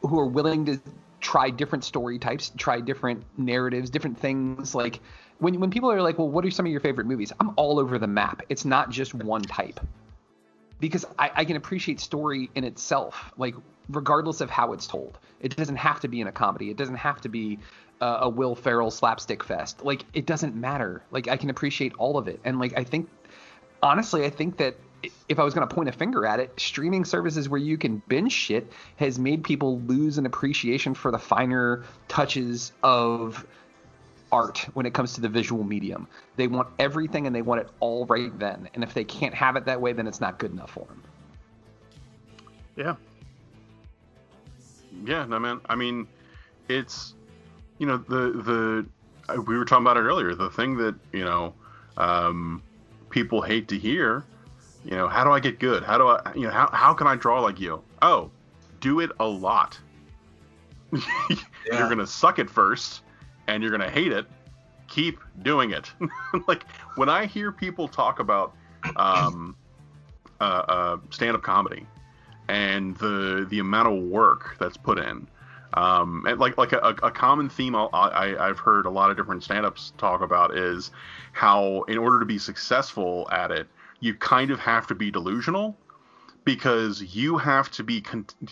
who 0.02 0.16
are 0.20 0.28
willing 0.28 0.64
to 0.66 0.80
try 1.18 1.50
different 1.50 1.82
story 1.82 2.20
types, 2.20 2.52
try 2.56 2.80
different 2.80 3.24
narratives, 3.36 3.90
different 3.90 4.20
things. 4.20 4.76
Like 4.76 5.00
when 5.42 5.58
when 5.58 5.70
people 5.70 5.90
are 5.90 6.00
like, 6.00 6.18
"Well, 6.18 6.28
what 6.28 6.44
are 6.46 6.50
some 6.50 6.66
of 6.66 6.72
your 6.72 6.80
favorite 6.80 7.06
movies?" 7.06 7.32
I'm 7.40 7.52
all 7.56 7.80
over 7.80 7.98
the 7.98 8.06
map. 8.06 8.42
It's 8.48 8.64
not 8.64 8.90
just 8.90 9.12
one 9.12 9.42
type 9.42 9.80
because 10.78 11.04
I, 11.18 11.30
I 11.34 11.44
can 11.44 11.56
appreciate 11.56 12.00
story 12.00 12.48
in 12.54 12.64
itself, 12.64 13.32
like 13.36 13.54
regardless 13.88 14.40
of 14.40 14.50
how 14.50 14.72
it's 14.72 14.86
told. 14.86 15.18
It 15.40 15.56
doesn't 15.56 15.76
have 15.76 15.98
to 16.00 16.08
be 16.08 16.20
in 16.20 16.28
a 16.28 16.32
comedy. 16.32 16.70
It 16.70 16.76
doesn't 16.76 16.96
have 16.96 17.20
to 17.22 17.28
be 17.28 17.58
uh, 18.00 18.18
a 18.22 18.28
Will 18.28 18.54
Ferrell 18.54 18.92
slapstick 18.92 19.42
fest. 19.42 19.84
Like 19.84 20.04
it 20.14 20.26
doesn't 20.26 20.54
matter. 20.54 21.02
Like 21.10 21.26
I 21.26 21.36
can 21.36 21.50
appreciate 21.50 21.92
all 21.98 22.16
of 22.18 22.28
it, 22.28 22.38
and 22.44 22.60
like 22.60 22.78
I 22.78 22.84
think, 22.84 23.08
honestly, 23.82 24.24
I 24.24 24.30
think 24.30 24.58
that 24.58 24.76
if 25.28 25.40
I 25.40 25.42
was 25.42 25.54
going 25.54 25.66
to 25.66 25.74
point 25.74 25.88
a 25.88 25.92
finger 25.92 26.24
at 26.24 26.38
it, 26.38 26.52
streaming 26.60 27.04
services 27.04 27.48
where 27.48 27.58
you 27.58 27.76
can 27.76 28.00
binge 28.06 28.30
shit 28.30 28.70
has 28.96 29.18
made 29.18 29.42
people 29.42 29.80
lose 29.80 30.18
an 30.18 30.26
appreciation 30.26 30.94
for 30.94 31.10
the 31.10 31.18
finer 31.18 31.82
touches 32.06 32.70
of 32.84 33.44
art 34.32 34.58
when 34.74 34.86
it 34.86 34.94
comes 34.94 35.12
to 35.14 35.20
the 35.20 35.28
visual 35.28 35.62
medium. 35.62 36.08
They 36.36 36.48
want 36.48 36.68
everything 36.78 37.26
and 37.26 37.36
they 37.36 37.42
want 37.42 37.60
it 37.60 37.68
all 37.80 38.06
right 38.06 38.36
then. 38.38 38.68
And 38.74 38.82
if 38.82 38.94
they 38.94 39.04
can't 39.04 39.34
have 39.34 39.56
it 39.56 39.64
that 39.66 39.80
way, 39.80 39.92
then 39.92 40.06
it's 40.06 40.20
not 40.20 40.38
good 40.38 40.50
enough 40.50 40.70
for 40.70 40.86
them. 40.86 41.02
Yeah. 42.74 42.96
Yeah, 45.04 45.26
no 45.26 45.38
man. 45.38 45.60
I 45.68 45.74
mean, 45.74 46.06
it's 46.68 47.14
you 47.78 47.86
know 47.86 47.98
the 47.98 48.86
the 49.28 49.42
we 49.42 49.56
were 49.56 49.64
talking 49.64 49.84
about 49.84 49.96
it 49.96 50.00
earlier. 50.00 50.34
The 50.34 50.50
thing 50.50 50.76
that 50.78 50.94
you 51.12 51.24
know 51.24 51.54
um, 51.96 52.62
people 53.10 53.42
hate 53.42 53.68
to 53.68 53.78
hear. 53.78 54.24
You 54.84 54.92
know, 54.92 55.06
how 55.06 55.22
do 55.22 55.30
I 55.30 55.38
get 55.38 55.60
good? 55.60 55.84
How 55.84 55.98
do 55.98 56.08
I 56.08 56.32
you 56.34 56.42
know 56.42 56.50
how 56.50 56.68
how 56.72 56.94
can 56.94 57.06
I 57.06 57.16
draw 57.16 57.40
like 57.40 57.60
you? 57.60 57.82
Oh, 58.00 58.30
do 58.80 59.00
it 59.00 59.10
a 59.20 59.26
lot. 59.26 59.78
yeah. 60.92 61.36
You're 61.66 61.88
gonna 61.88 62.06
suck 62.06 62.38
at 62.38 62.50
first, 62.50 63.02
and 63.48 63.62
you're 63.62 63.72
gonna 63.72 63.90
hate 63.90 64.12
it. 64.12 64.26
Keep 64.88 65.18
doing 65.42 65.70
it. 65.70 65.90
like 66.48 66.64
when 66.96 67.08
I 67.08 67.26
hear 67.26 67.52
people 67.52 67.88
talk 67.88 68.18
about 68.18 68.54
um, 68.96 69.56
uh, 70.40 70.44
uh, 70.44 70.96
stand-up 71.10 71.42
comedy 71.42 71.86
and 72.48 72.96
the 72.96 73.46
the 73.48 73.58
amount 73.60 73.88
of 73.88 74.02
work 74.04 74.56
that's 74.58 74.76
put 74.76 74.98
in. 74.98 75.26
Um, 75.74 76.24
and 76.26 76.38
like 76.38 76.58
like 76.58 76.72
a, 76.72 76.94
a 77.02 77.10
common 77.10 77.48
theme 77.48 77.74
I, 77.74 77.86
I, 77.92 78.48
I've 78.48 78.58
heard 78.58 78.84
a 78.84 78.90
lot 78.90 79.10
of 79.10 79.16
different 79.16 79.42
stand-ups 79.42 79.94
talk 79.96 80.20
about 80.20 80.56
is 80.56 80.90
how 81.32 81.82
in 81.82 81.96
order 81.96 82.20
to 82.20 82.26
be 82.26 82.38
successful 82.38 83.26
at 83.32 83.50
it, 83.50 83.68
you 84.00 84.14
kind 84.14 84.50
of 84.50 84.58
have 84.60 84.86
to 84.88 84.94
be 84.94 85.10
delusional 85.10 85.78
because 86.44 87.14
you 87.14 87.38
have 87.38 87.70
to 87.70 87.84
be 87.84 88.04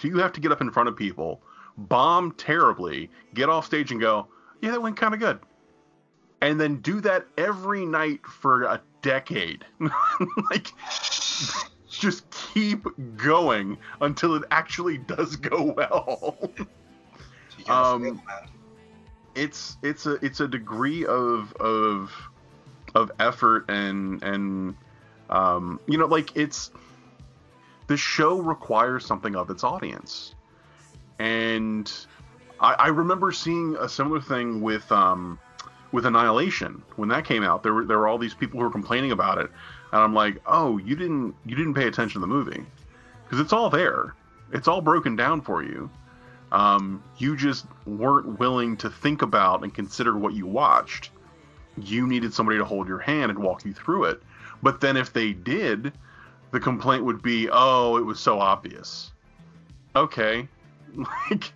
you 0.02 0.18
have 0.18 0.32
to 0.32 0.40
get 0.40 0.52
up 0.52 0.60
in 0.60 0.70
front 0.70 0.88
of 0.88 0.96
people, 0.96 1.42
bomb 1.76 2.32
terribly, 2.32 3.10
get 3.34 3.48
off 3.48 3.66
stage 3.66 3.90
and 3.90 4.00
go, 4.00 4.26
yeah, 4.60 4.72
that 4.72 4.82
went 4.82 4.96
kind 4.96 5.14
of 5.14 5.20
good, 5.20 5.38
and 6.40 6.60
then 6.60 6.76
do 6.76 7.00
that 7.00 7.26
every 7.36 7.84
night 7.86 8.24
for 8.26 8.64
a 8.64 8.80
decade, 9.02 9.64
like 10.50 10.68
just 11.88 12.24
keep 12.30 12.86
going 13.16 13.76
until 14.00 14.34
it 14.34 14.44
actually 14.50 14.98
does 14.98 15.36
go 15.36 15.74
well. 15.76 16.38
um, 17.68 18.20
it's 19.34 19.76
it's 19.82 20.06
a 20.06 20.14
it's 20.24 20.40
a 20.40 20.48
degree 20.48 21.04
of 21.06 21.52
of 21.54 22.12
of 22.94 23.12
effort 23.20 23.64
and 23.68 24.22
and 24.22 24.76
um, 25.28 25.80
you 25.86 25.98
know 25.98 26.06
like 26.06 26.36
it's 26.36 26.70
the 27.86 27.96
show 27.96 28.38
requires 28.40 29.04
something 29.04 29.34
of 29.36 29.50
its 29.50 29.64
audience, 29.64 30.34
and 31.18 31.92
I, 32.60 32.74
I 32.74 32.88
remember 32.88 33.32
seeing 33.32 33.76
a 33.80 33.88
similar 33.88 34.20
thing 34.20 34.60
with 34.60 34.90
um, 34.92 35.38
with 35.92 36.06
Annihilation 36.06 36.82
when 36.96 37.08
that 37.08 37.24
came 37.24 37.42
out. 37.42 37.62
There 37.62 37.74
were 37.74 37.84
there 37.84 37.98
were 37.98 38.08
all 38.08 38.18
these 38.18 38.34
people 38.34 38.58
who 38.58 38.64
were 38.64 38.72
complaining 38.72 39.12
about 39.12 39.38
it, 39.38 39.50
and 39.92 40.00
I'm 40.00 40.14
like, 40.14 40.40
oh, 40.46 40.78
you 40.78 40.94
didn't 40.96 41.34
you 41.46 41.56
didn't 41.56 41.74
pay 41.74 41.86
attention 41.86 42.20
to 42.20 42.26
the 42.26 42.32
movie 42.32 42.64
because 43.24 43.40
it's 43.40 43.52
all 43.52 43.70
there. 43.70 44.14
It's 44.52 44.68
all 44.68 44.80
broken 44.80 45.16
down 45.16 45.40
for 45.40 45.62
you. 45.62 45.90
Um, 46.52 47.02
you 47.18 47.36
just 47.36 47.66
weren't 47.86 48.38
willing 48.38 48.76
to 48.78 48.90
think 48.90 49.22
about 49.22 49.62
and 49.62 49.72
consider 49.72 50.16
what 50.18 50.34
you 50.34 50.46
watched. 50.46 51.10
You 51.80 52.06
needed 52.06 52.34
somebody 52.34 52.58
to 52.58 52.64
hold 52.64 52.88
your 52.88 52.98
hand 52.98 53.30
and 53.30 53.38
walk 53.38 53.64
you 53.64 53.72
through 53.72 54.04
it. 54.04 54.22
But 54.62 54.80
then 54.80 54.96
if 54.96 55.12
they 55.12 55.32
did, 55.32 55.92
the 56.50 56.58
complaint 56.58 57.04
would 57.04 57.22
be, 57.22 57.48
oh, 57.50 57.96
it 57.96 58.04
was 58.04 58.18
so 58.18 58.40
obvious. 58.40 59.12
Okay, 59.94 60.48
like, 61.30 61.52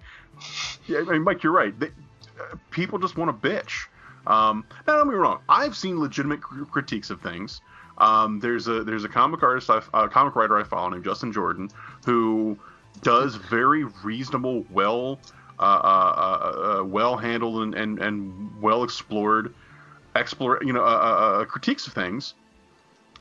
yeah, 0.86 0.98
I 1.00 1.12
mean, 1.12 1.22
Mike, 1.22 1.42
you're 1.42 1.52
right. 1.52 1.78
They, 1.78 1.88
uh, 1.88 2.56
people 2.70 2.98
just 2.98 3.16
want 3.16 3.30
to 3.30 3.48
bitch. 3.48 3.86
Um, 4.26 4.64
now, 4.86 4.96
don't 4.96 5.08
me 5.08 5.14
wrong. 5.14 5.40
I've 5.48 5.76
seen 5.76 6.00
legitimate 6.00 6.40
critiques 6.40 7.10
of 7.10 7.20
things. 7.20 7.60
Um, 7.98 8.40
there's 8.40 8.66
a 8.66 8.82
there's 8.82 9.04
a 9.04 9.08
comic 9.08 9.42
artist, 9.42 9.68
a 9.68 9.84
uh, 9.94 10.08
comic 10.08 10.34
writer 10.34 10.58
I 10.58 10.64
follow 10.64 10.88
named 10.88 11.04
Justin 11.04 11.32
Jordan, 11.32 11.70
who 12.04 12.58
does 13.02 13.36
very 13.36 13.84
reasonable, 14.02 14.64
well 14.70 15.20
uh, 15.58 15.62
uh, 15.62 16.78
uh, 16.80 16.84
well 16.84 17.16
handled 17.16 17.62
and, 17.62 17.74
and, 17.74 17.98
and 18.00 18.60
well 18.60 18.82
explored 18.82 19.54
explore 20.16 20.60
you 20.64 20.72
know 20.72 20.82
uh, 20.82 21.42
uh, 21.42 21.44
critiques 21.44 21.86
of 21.86 21.92
things. 21.92 22.34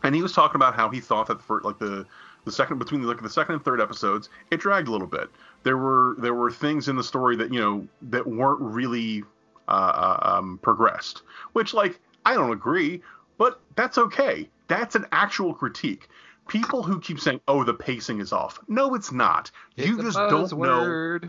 And 0.03 0.13
he 0.13 0.21
was 0.21 0.33
talking 0.33 0.55
about 0.55 0.75
how 0.75 0.89
he 0.89 0.99
thought 0.99 1.27
that 1.27 1.41
for 1.41 1.61
like 1.61 1.79
the 1.79 2.05
the 2.45 2.51
second 2.51 2.79
between 2.79 3.01
the, 3.01 3.07
like 3.07 3.21
the 3.21 3.29
second 3.29 3.55
and 3.55 3.65
third 3.65 3.81
episodes, 3.81 4.29
it 4.51 4.59
dragged 4.59 4.87
a 4.87 4.91
little 4.91 5.07
bit. 5.07 5.29
There 5.63 5.77
were 5.77 6.15
there 6.19 6.33
were 6.33 6.51
things 6.51 6.87
in 6.87 6.95
the 6.95 7.03
story 7.03 7.35
that 7.37 7.53
you 7.53 7.59
know 7.59 7.87
that 8.09 8.25
weren't 8.27 8.61
really 8.61 9.23
um, 9.67 10.59
progressed, 10.61 11.23
which 11.53 11.73
like 11.73 11.99
I 12.25 12.33
don't 12.33 12.51
agree, 12.51 13.01
but 13.37 13.59
that's 13.75 13.97
okay 13.97 14.49
that's 14.67 14.95
an 14.95 15.05
actual 15.11 15.53
critique. 15.53 16.07
People 16.47 16.83
who 16.83 16.99
keep 16.99 17.19
saying, 17.19 17.39
"Oh, 17.47 17.63
the 17.63 17.73
pacing 17.73 18.19
is 18.19 18.33
off," 18.33 18.59
no, 18.67 18.95
it's 18.95 19.11
not. 19.11 19.51
It's 19.77 19.87
you 19.87 20.01
just 20.01 20.17
don't 20.17 20.51
know. 20.53 21.19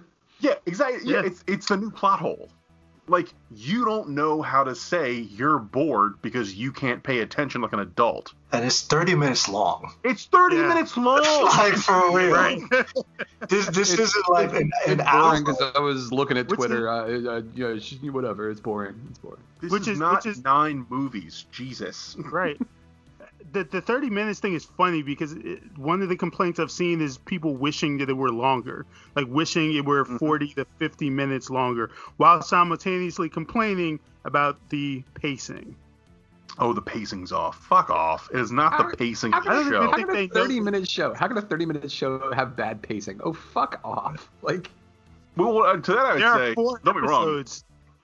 Yeah, 0.40 0.54
exactly. 0.66 1.12
Yeah, 1.12 1.22
it's 1.24 1.44
it's 1.46 1.68
the 1.68 1.76
new 1.76 1.90
plot 1.90 2.20
hole. 2.20 2.48
Like 3.06 3.28
you 3.54 3.84
don't 3.84 4.10
know 4.10 4.40
how 4.40 4.64
to 4.64 4.74
say 4.74 5.12
you're 5.12 5.58
bored 5.58 6.22
because 6.22 6.54
you 6.54 6.72
can't 6.72 7.02
pay 7.02 7.20
attention 7.20 7.60
like 7.60 7.72
an 7.72 7.80
adult. 7.80 8.32
And 8.52 8.64
it's 8.64 8.82
30 8.82 9.14
minutes 9.14 9.48
long. 9.48 9.92
It's 10.02 10.24
30 10.26 10.56
yeah. 10.56 10.68
minutes 10.68 10.96
long. 10.96 11.22
like 11.44 11.74
for 11.74 12.16
real. 12.16 12.32
Right. 12.32 12.60
this 13.48 13.66
this 13.66 13.92
it's, 13.92 14.00
isn't 14.00 14.28
like 14.30 14.54
an, 14.54 14.70
an 14.86 15.00
hour. 15.02 15.38
because 15.38 15.60
I 15.74 15.80
was 15.80 16.12
looking 16.12 16.38
at 16.38 16.48
Twitter. 16.48 16.88
Uh, 16.88 17.38
uh, 17.38 17.42
yeah, 17.54 18.10
whatever. 18.10 18.50
It's 18.50 18.60
boring. 18.60 18.94
It's 19.10 19.18
boring. 19.18 19.40
This 19.60 19.70
which 19.70 19.82
is, 19.82 19.88
is 19.88 19.98
not 19.98 20.24
which 20.24 20.36
is, 20.36 20.44
nine 20.44 20.86
movies. 20.88 21.46
Jesus. 21.52 22.16
Right 22.18 22.58
the, 23.52 23.64
the 23.64 23.80
30 23.80 24.10
minutes 24.10 24.40
thing 24.40 24.54
is 24.54 24.64
funny 24.64 25.02
because 25.02 25.32
it, 25.32 25.60
one 25.78 26.02
of 26.02 26.08
the 26.08 26.16
complaints 26.16 26.58
I've 26.58 26.70
seen 26.70 27.00
is 27.00 27.18
people 27.18 27.54
wishing 27.54 27.98
that 27.98 28.08
it 28.08 28.14
were 28.14 28.30
longer, 28.30 28.86
like 29.14 29.26
wishing 29.28 29.74
it 29.74 29.84
were 29.84 30.04
mm-hmm. 30.04 30.16
40 30.16 30.54
to 30.54 30.66
50 30.78 31.10
minutes 31.10 31.50
longer, 31.50 31.90
while 32.16 32.42
simultaneously 32.42 33.28
complaining 33.28 34.00
about 34.24 34.58
the 34.70 35.02
pacing. 35.14 35.76
Oh, 36.58 36.72
the 36.72 36.82
pacing's 36.82 37.32
off. 37.32 37.56
Fuck 37.64 37.90
off. 37.90 38.30
It 38.32 38.38
is 38.38 38.52
not 38.52 38.72
how, 38.72 38.88
the 38.88 38.96
pacing 38.96 39.32
how 39.32 39.38
of 39.38 39.44
the 39.44 39.70
show. 39.70 39.90
How 39.90 39.96
can 39.96 40.16
a 40.16 40.28
30 40.28 40.60
minute 40.60 40.88
show? 40.88 41.12
How 41.12 41.26
can 41.26 41.36
a 41.36 41.42
30 41.42 41.66
minute 41.66 41.90
show 41.90 42.32
have 42.32 42.54
bad 42.54 42.80
pacing? 42.80 43.20
Oh, 43.24 43.32
fuck 43.32 43.80
off. 43.84 44.30
Like, 44.42 44.70
well, 45.36 45.62
uh, 45.62 45.76
to 45.78 45.92
that 45.92 45.98
I 45.98 46.12
would 46.12 46.22
there 46.22 46.36
say, 46.36 46.50
are 46.50 46.54
four 46.54 46.80
don't 46.84 46.94
be 46.94 47.00
wrong 47.00 47.44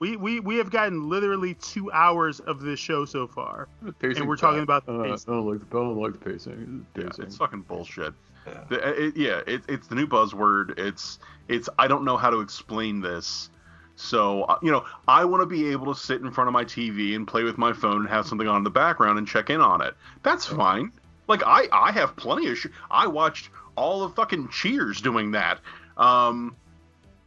we, 0.01 0.17
we 0.17 0.39
we 0.39 0.57
have 0.57 0.71
gotten 0.71 1.07
literally 1.07 1.53
two 1.53 1.91
hours 1.91 2.39
of 2.41 2.59
this 2.59 2.79
show 2.79 3.05
so 3.05 3.27
far, 3.27 3.67
and 4.01 4.27
we're 4.27 4.35
talking 4.35 4.63
about 4.63 4.87
the 4.87 4.93
uh, 4.93 5.03
I 5.03 5.15
don't 5.27 5.45
like 5.47 5.59
the, 5.59 5.77
I 5.77 5.79
don't 5.79 6.01
like 6.01 6.13
the 6.13 6.19
pacing. 6.19 6.85
Yeah, 6.97 7.03
it's 7.19 7.37
fucking 7.37 7.61
bullshit. 7.61 8.15
Yeah, 8.47 8.63
the, 8.67 9.05
it, 9.05 9.15
yeah 9.15 9.41
it, 9.45 9.61
it's 9.69 9.85
the 9.85 9.93
new 9.93 10.07
buzzword. 10.07 10.79
It's 10.79 11.19
it's 11.47 11.69
I 11.77 11.87
don't 11.87 12.03
know 12.03 12.17
how 12.17 12.31
to 12.31 12.39
explain 12.39 12.99
this. 12.99 13.51
So 13.95 14.41
uh, 14.45 14.57
you 14.63 14.71
know, 14.71 14.83
I 15.07 15.23
want 15.23 15.43
to 15.43 15.45
be 15.45 15.69
able 15.69 15.93
to 15.93 15.99
sit 15.99 16.19
in 16.19 16.31
front 16.31 16.47
of 16.47 16.53
my 16.53 16.65
TV 16.65 17.15
and 17.15 17.27
play 17.27 17.43
with 17.43 17.59
my 17.59 17.71
phone 17.71 17.97
and 17.97 18.09
have 18.09 18.25
something 18.25 18.47
on 18.47 18.57
in 18.57 18.63
the 18.63 18.71
background 18.71 19.19
and 19.19 19.27
check 19.27 19.51
in 19.51 19.61
on 19.61 19.81
it. 19.81 19.93
That's 20.23 20.47
fine. 20.47 20.91
Like 21.27 21.43
I 21.45 21.67
I 21.71 21.91
have 21.91 22.15
plenty 22.15 22.47
of. 22.47 22.57
Sh- 22.57 22.67
I 22.89 23.05
watched 23.05 23.51
all 23.75 24.01
of 24.01 24.15
fucking 24.15 24.49
Cheers 24.49 24.99
doing 24.99 25.29
that. 25.31 25.59
Um, 25.95 26.55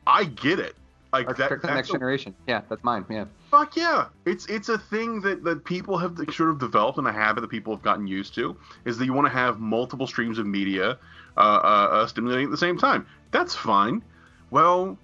I 0.08 0.24
get 0.24 0.58
it. 0.58 0.74
Like 1.14 1.36
that, 1.36 1.62
the 1.62 1.72
next 1.72 1.92
generation. 1.92 2.34
Yeah, 2.48 2.62
that's 2.68 2.82
mine. 2.82 3.04
Yeah. 3.08 3.26
Fuck 3.48 3.76
yeah! 3.76 4.08
It's 4.26 4.46
it's 4.46 4.68
a 4.68 4.76
thing 4.76 5.20
that 5.20 5.44
that 5.44 5.64
people 5.64 5.96
have 5.96 6.18
sort 6.32 6.50
of 6.50 6.58
developed 6.58 6.98
and 6.98 7.06
a 7.06 7.12
habit 7.12 7.42
that 7.42 7.50
people 7.50 7.72
have 7.72 7.84
gotten 7.84 8.08
used 8.08 8.34
to 8.34 8.56
is 8.84 8.98
that 8.98 9.04
you 9.04 9.12
want 9.12 9.26
to 9.26 9.32
have 9.32 9.60
multiple 9.60 10.08
streams 10.08 10.40
of 10.40 10.46
media 10.46 10.98
uh, 11.36 11.40
uh, 11.40 11.88
uh, 11.92 12.06
stimulating 12.08 12.46
at 12.46 12.50
the 12.50 12.56
same 12.56 12.76
time. 12.76 13.06
That's 13.30 13.54
fine. 13.54 14.02
Well, 14.50 14.98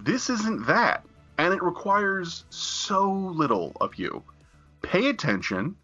this 0.00 0.30
isn't 0.30 0.66
that, 0.66 1.04
and 1.36 1.52
it 1.52 1.62
requires 1.62 2.46
so 2.48 3.10
little 3.12 3.76
of 3.82 3.96
you. 3.96 4.22
Pay 4.80 5.10
attention, 5.10 5.76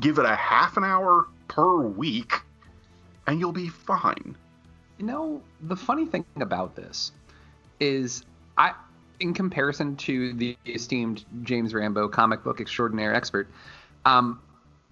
give 0.00 0.18
it 0.18 0.26
a 0.26 0.36
half 0.36 0.76
an 0.76 0.84
hour 0.84 1.26
per 1.48 1.80
week, 1.80 2.34
and 3.26 3.40
you'll 3.40 3.50
be 3.50 3.68
fine. 3.68 4.36
You 4.98 5.06
know, 5.06 5.42
the 5.62 5.76
funny 5.76 6.06
thing 6.06 6.24
about 6.36 6.76
this 6.76 7.10
is 7.80 8.24
I 8.56 8.74
in 9.22 9.34
comparison 9.34 9.96
to 9.96 10.34
the 10.34 10.56
esteemed 10.66 11.24
James 11.42 11.72
Rambo, 11.72 12.08
comic 12.08 12.42
book 12.42 12.60
extraordinaire 12.60 13.14
expert, 13.14 13.48
um, 14.04 14.40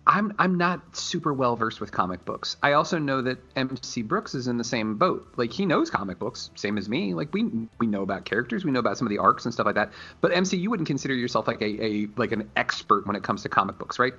I'm 0.07 0.33
I'm 0.39 0.57
not 0.57 0.97
super 0.97 1.33
well 1.33 1.57
versed 1.57 1.81
with 1.81 1.93
comic 1.93 2.25
books. 2.25 2.57
I 2.63 2.73
also 2.73 2.99
know 2.99 3.21
that 3.23 3.39
MC 3.55 4.03
Brooks 4.03 4.35
is 4.35 4.47
in 4.49 4.57
the 4.57 4.65
same 4.65 4.97
boat. 4.97 5.29
Like 5.37 5.53
he 5.53 5.67
knows 5.67 5.91
comic 5.91 6.19
books, 6.19 6.51
same 6.55 6.79
as 6.79 6.89
me. 6.89 7.13
Like 7.13 7.33
we 7.35 7.51
we 7.79 7.87
know 7.87 8.03
about 8.03 8.25
characters, 8.25 8.65
we 8.65 8.71
know 8.71 8.81
about 8.81 8.97
some 8.97 9.07
of 9.07 9.11
the 9.11 9.19
arcs 9.19 9.45
and 9.45 9.53
stuff 9.53 9.67
like 9.67 9.75
that. 9.75 9.93
But 10.21 10.33
MC, 10.33 10.57
you 10.57 10.71
wouldn't 10.71 10.87
consider 10.87 11.15
yourself 11.15 11.47
like 11.47 11.61
a, 11.61 11.85
a 11.85 12.09
like 12.17 12.33
an 12.33 12.51
expert 12.57 13.07
when 13.07 13.15
it 13.15 13.23
comes 13.23 13.43
to 13.43 13.49
comic 13.49 13.79
books, 13.79 13.99
right? 13.99 14.15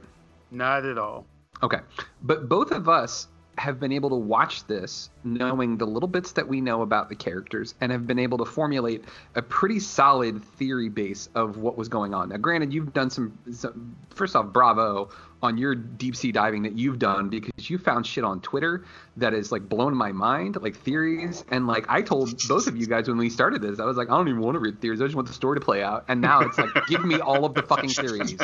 Not 0.51 0.85
at 0.85 0.97
all. 0.97 1.25
Okay. 1.63 1.79
But 2.21 2.47
both 2.47 2.71
of 2.71 2.87
us 2.87 3.27
have 3.57 3.79
been 3.79 3.91
able 3.91 4.09
to 4.09 4.15
watch 4.15 4.65
this 4.65 5.09
knowing 5.23 5.77
the 5.77 5.85
little 5.85 6.07
bits 6.07 6.31
that 6.33 6.47
we 6.47 6.61
know 6.61 6.81
about 6.81 7.09
the 7.09 7.15
characters 7.15 7.75
and 7.81 7.91
have 7.91 8.07
been 8.07 8.17
able 8.17 8.37
to 8.37 8.45
formulate 8.45 9.03
a 9.35 9.41
pretty 9.41 9.79
solid 9.79 10.43
theory 10.55 10.89
base 10.89 11.29
of 11.35 11.57
what 11.57 11.77
was 11.77 11.89
going 11.89 12.13
on. 12.13 12.29
Now, 12.29 12.37
granted, 12.37 12.73
you've 12.73 12.93
done 12.93 13.09
some, 13.09 13.37
some 13.51 13.95
first 14.09 14.35
off, 14.35 14.47
bravo 14.47 15.09
on 15.43 15.57
your 15.57 15.75
deep 15.75 16.15
sea 16.15 16.31
diving 16.31 16.63
that 16.63 16.77
you've 16.77 16.99
done 16.99 17.29
because 17.29 17.69
you 17.69 17.77
found 17.77 18.05
shit 18.05 18.23
on 18.23 18.39
Twitter 18.41 18.85
that 19.17 19.33
is 19.33 19.51
like 19.51 19.67
blown 19.67 19.95
my 19.95 20.11
mind, 20.11 20.57
like 20.61 20.77
theories. 20.77 21.43
And 21.49 21.67
like 21.67 21.85
I 21.89 22.01
told 22.01 22.39
both 22.47 22.67
of 22.67 22.77
you 22.77 22.87
guys 22.87 23.07
when 23.07 23.17
we 23.17 23.29
started 23.29 23.61
this, 23.61 23.79
I 23.79 23.85
was 23.85 23.97
like, 23.97 24.09
I 24.09 24.17
don't 24.17 24.27
even 24.27 24.41
want 24.41 24.55
to 24.55 24.59
read 24.59 24.79
theories. 24.79 25.01
I 25.01 25.05
just 25.05 25.15
want 25.15 25.27
the 25.27 25.33
story 25.33 25.59
to 25.59 25.65
play 25.65 25.83
out. 25.83 26.05
And 26.07 26.21
now 26.21 26.41
it's 26.41 26.57
like, 26.57 26.69
give 26.87 27.03
me 27.03 27.19
all 27.19 27.43
of 27.43 27.53
the 27.53 27.63
fucking 27.63 27.89
theories. 27.89 28.37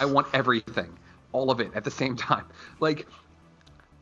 I 0.00 0.06
want 0.06 0.28
everything, 0.32 0.96
all 1.32 1.50
of 1.50 1.60
it 1.60 1.70
at 1.74 1.84
the 1.84 1.90
same 1.90 2.16
time. 2.16 2.46
Like, 2.80 3.06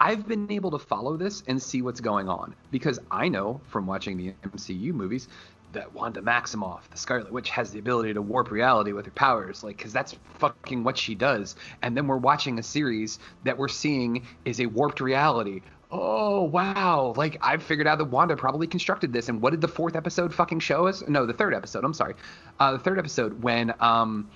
I've 0.02 0.26
been 0.26 0.50
able 0.50 0.72
to 0.72 0.80
follow 0.80 1.16
this 1.16 1.44
and 1.46 1.62
see 1.62 1.80
what's 1.80 2.00
going 2.00 2.28
on 2.28 2.56
because 2.72 2.98
I 3.08 3.28
know 3.28 3.60
from 3.68 3.86
watching 3.86 4.16
the 4.16 4.34
MCU 4.48 4.92
movies 4.92 5.28
that 5.74 5.94
Wanda 5.94 6.20
Maximoff, 6.20 6.88
the 6.90 6.96
Scarlet 6.96 7.30
Witch, 7.30 7.50
has 7.50 7.70
the 7.70 7.78
ability 7.78 8.12
to 8.14 8.20
warp 8.20 8.50
reality 8.50 8.90
with 8.92 9.04
her 9.04 9.12
powers, 9.12 9.62
like, 9.62 9.76
because 9.76 9.92
that's 9.92 10.16
fucking 10.38 10.82
what 10.82 10.98
she 10.98 11.14
does. 11.14 11.54
And 11.82 11.96
then 11.96 12.08
we're 12.08 12.16
watching 12.16 12.58
a 12.58 12.64
series 12.64 13.20
that 13.44 13.56
we're 13.56 13.68
seeing 13.68 14.26
is 14.44 14.60
a 14.60 14.66
warped 14.66 15.00
reality. 15.00 15.60
Oh 15.92 16.44
wow! 16.44 17.12
Like 17.16 17.36
I've 17.40 17.62
figured 17.62 17.86
out 17.86 17.98
that 17.98 18.06
Wanda 18.06 18.34
probably 18.34 18.66
constructed 18.66 19.12
this. 19.12 19.28
And 19.28 19.40
what 19.40 19.50
did 19.50 19.60
the 19.60 19.68
fourth 19.68 19.94
episode 19.94 20.34
fucking 20.34 20.60
show 20.60 20.88
us? 20.88 21.06
No, 21.06 21.26
the 21.26 21.34
third 21.34 21.54
episode. 21.54 21.84
I'm 21.84 21.94
sorry, 21.94 22.14
uh, 22.58 22.72
the 22.72 22.78
third 22.78 22.98
episode 22.98 23.42
when 23.42 23.72
um 23.78 24.30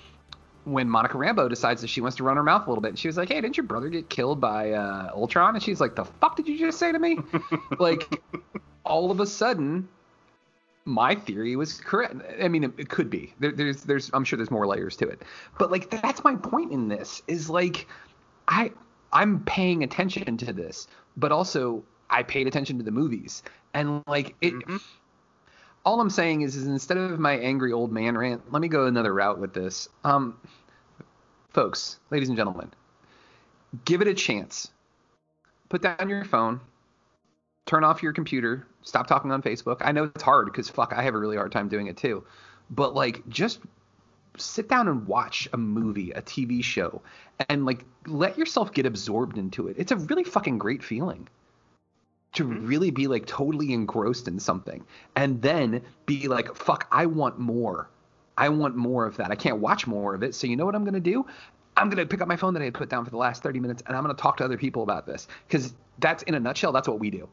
when 0.67 0.91
Monica 0.91 1.17
Rambeau 1.17 1.49
decides 1.49 1.81
that 1.81 1.87
she 1.87 2.01
wants 2.01 2.17
to 2.17 2.25
run 2.25 2.37
her 2.37 2.43
mouth 2.43 2.67
a 2.67 2.71
little 2.71 2.83
bit, 2.83 2.89
and 2.89 2.99
she 2.99 3.07
was 3.07 3.17
like, 3.17 3.29
"Hey, 3.29 3.41
didn't 3.41 3.57
your 3.57 3.64
brother 3.64 3.89
get 3.89 4.11
killed 4.11 4.41
by 4.41 4.73
uh, 4.73 5.11
Ultron?" 5.14 5.55
And 5.55 5.62
she's 5.62 5.81
like, 5.81 5.95
"The 5.95 6.05
fuck 6.05 6.37
did 6.37 6.49
you 6.49 6.59
just 6.59 6.79
say 6.79 6.91
to 6.91 6.99
me?" 6.99 7.19
like, 7.79 8.21
all 8.85 9.12
of 9.12 9.21
a 9.21 9.27
sudden, 9.27 9.89
my 10.85 11.14
theory 11.14 11.55
was 11.55 11.81
correct. 11.81 12.17
I 12.43 12.49
mean, 12.49 12.64
it, 12.64 12.73
it 12.79 12.89
could 12.89 13.09
be. 13.09 13.33
There, 13.39 13.53
there's, 13.53 13.85
there's, 13.85 14.11
I'm 14.12 14.25
sure 14.25 14.37
there's 14.37 14.51
more 14.51 14.67
layers 14.67 14.97
to 14.97 15.09
it, 15.09 15.23
but 15.57 15.71
like, 15.71 15.89
that's 15.89 16.25
my 16.25 16.35
point 16.35 16.73
in 16.73 16.89
this. 16.89 17.23
Is 17.29 17.49
like, 17.49 17.87
I, 18.49 18.73
I'm 19.12 19.45
paying 19.45 19.85
attention 19.85 20.37
to 20.37 20.53
this, 20.53 20.89
but 21.17 21.31
also 21.31 21.85
I 22.11 22.25
paid 22.25 22.49
attention 22.49 22.77
to 22.79 22.85
the 22.85 22.91
movies, 22.91 23.45
and 23.73 24.03
like 24.09 24.35
it. 24.41 24.53
Mm-hmm 24.55 24.77
all 25.87 26.01
I'm 26.01 26.11
saying 26.11 26.41
is, 26.41 26.57
is 26.57 26.66
instead 26.66 26.99
of 26.99 27.20
my 27.20 27.39
angry 27.39 27.72
old 27.72 27.93
man 27.93 28.18
rant, 28.18 28.53
let 28.53 28.61
me 28.61 28.66
go 28.66 28.87
another 28.87 29.14
route 29.14 29.39
with 29.39 29.55
this. 29.55 29.89
Um, 30.03 30.37
folks, 31.51 32.01
ladies 32.11 32.28
and 32.28 32.37
gentlemen, 32.37 32.72
give 33.84 34.03
it 34.03 34.09
a 34.09 34.14
chance. 34.14 34.72
Put 35.68 35.82
down 35.82 36.09
your 36.09 36.24
phone, 36.24 36.61
turn 37.66 37.84
off 37.84 38.03
your 38.03 38.12
computer, 38.12 38.66
stop 38.82 39.07
talking 39.07 39.30
on 39.30 39.43
Facebook. 39.43 39.76
I 39.80 39.93
know 39.93 40.11
it's 40.12 40.22
hard 40.22 40.47
because 40.47 40.68
fuck, 40.68 40.93
I 40.93 41.03
have 41.03 41.14
a 41.14 41.18
really 41.18 41.37
hard 41.37 41.53
time 41.53 41.68
doing 41.68 41.87
it 41.87 41.97
too. 41.97 42.24
But 42.68 42.97
like, 42.97 43.26
just 43.28 43.61
sit 44.37 44.68
down 44.68 44.89
and 44.89 45.07
watch 45.07 45.49
a 45.53 45.57
movie, 45.57 46.11
a 46.11 46.20
TV 46.20 46.64
show, 46.64 47.01
and 47.49 47.64
like 47.64 47.84
let 48.09 48.37
yourself 48.37 48.72
get 48.72 48.87
absorbed 48.87 49.39
into 49.39 49.68
it. 49.68 49.76
It's 49.78 49.93
a 49.93 49.97
really 49.97 50.24
fucking 50.24 50.59
great 50.59 50.82
feeling 50.82 51.28
to 52.35 52.45
mm-hmm. 52.45 52.66
really 52.66 52.91
be 52.91 53.07
like 53.07 53.27
totally 53.27 53.72
engrossed 53.72 54.29
in 54.29 54.39
something 54.39 54.85
and 55.14 55.41
then 55.43 55.83
be 56.07 56.29
like 56.29 56.55
fuck 56.55 56.87
i 56.91 57.07
want 57.07 57.39
more 57.39 57.89
i 58.37 58.49
want 58.49 58.77
more 58.77 59.07
of 59.07 59.16
that 59.16 59.31
i 59.31 59.35
can't 59.35 59.59
watch 59.59 59.87
more 59.87 60.14
of 60.14 60.22
it 60.22 60.35
so 60.35 60.47
you 60.47 60.57
know 60.57 60.64
what 60.64 60.74
i'm 60.74 60.85
going 60.85 60.95
to 60.95 61.01
do 61.01 61.24
i'm 61.77 61.89
going 61.89 61.99
to 61.99 62.07
pick 62.07 62.20
up 62.20 62.29
my 62.29 62.37
phone 62.37 62.55
that 62.55 62.61
i 62.61 62.66
had 62.66 62.74
put 62.74 62.89
down 62.89 63.05
for 63.05 63.11
the 63.11 63.16
last 63.16 63.43
30 63.43 63.61
minutes 63.61 63.83
and 63.87 63.97
i'm 63.97 64.03
going 64.03 64.14
to 64.14 64.20
talk 64.20 64.37
to 64.37 64.45
other 64.45 64.59
people 64.59 64.83
about 64.83 65.07
this 65.07 65.29
because 65.49 65.74
that's 65.99 66.22
in 66.24 66.35
a 66.35 66.41
nutshell 66.41 66.72
that's 66.72 66.89
what 66.89 67.01
we 67.01 67.11
do 67.11 67.29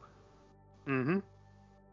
mm-hmm 0.86 1.18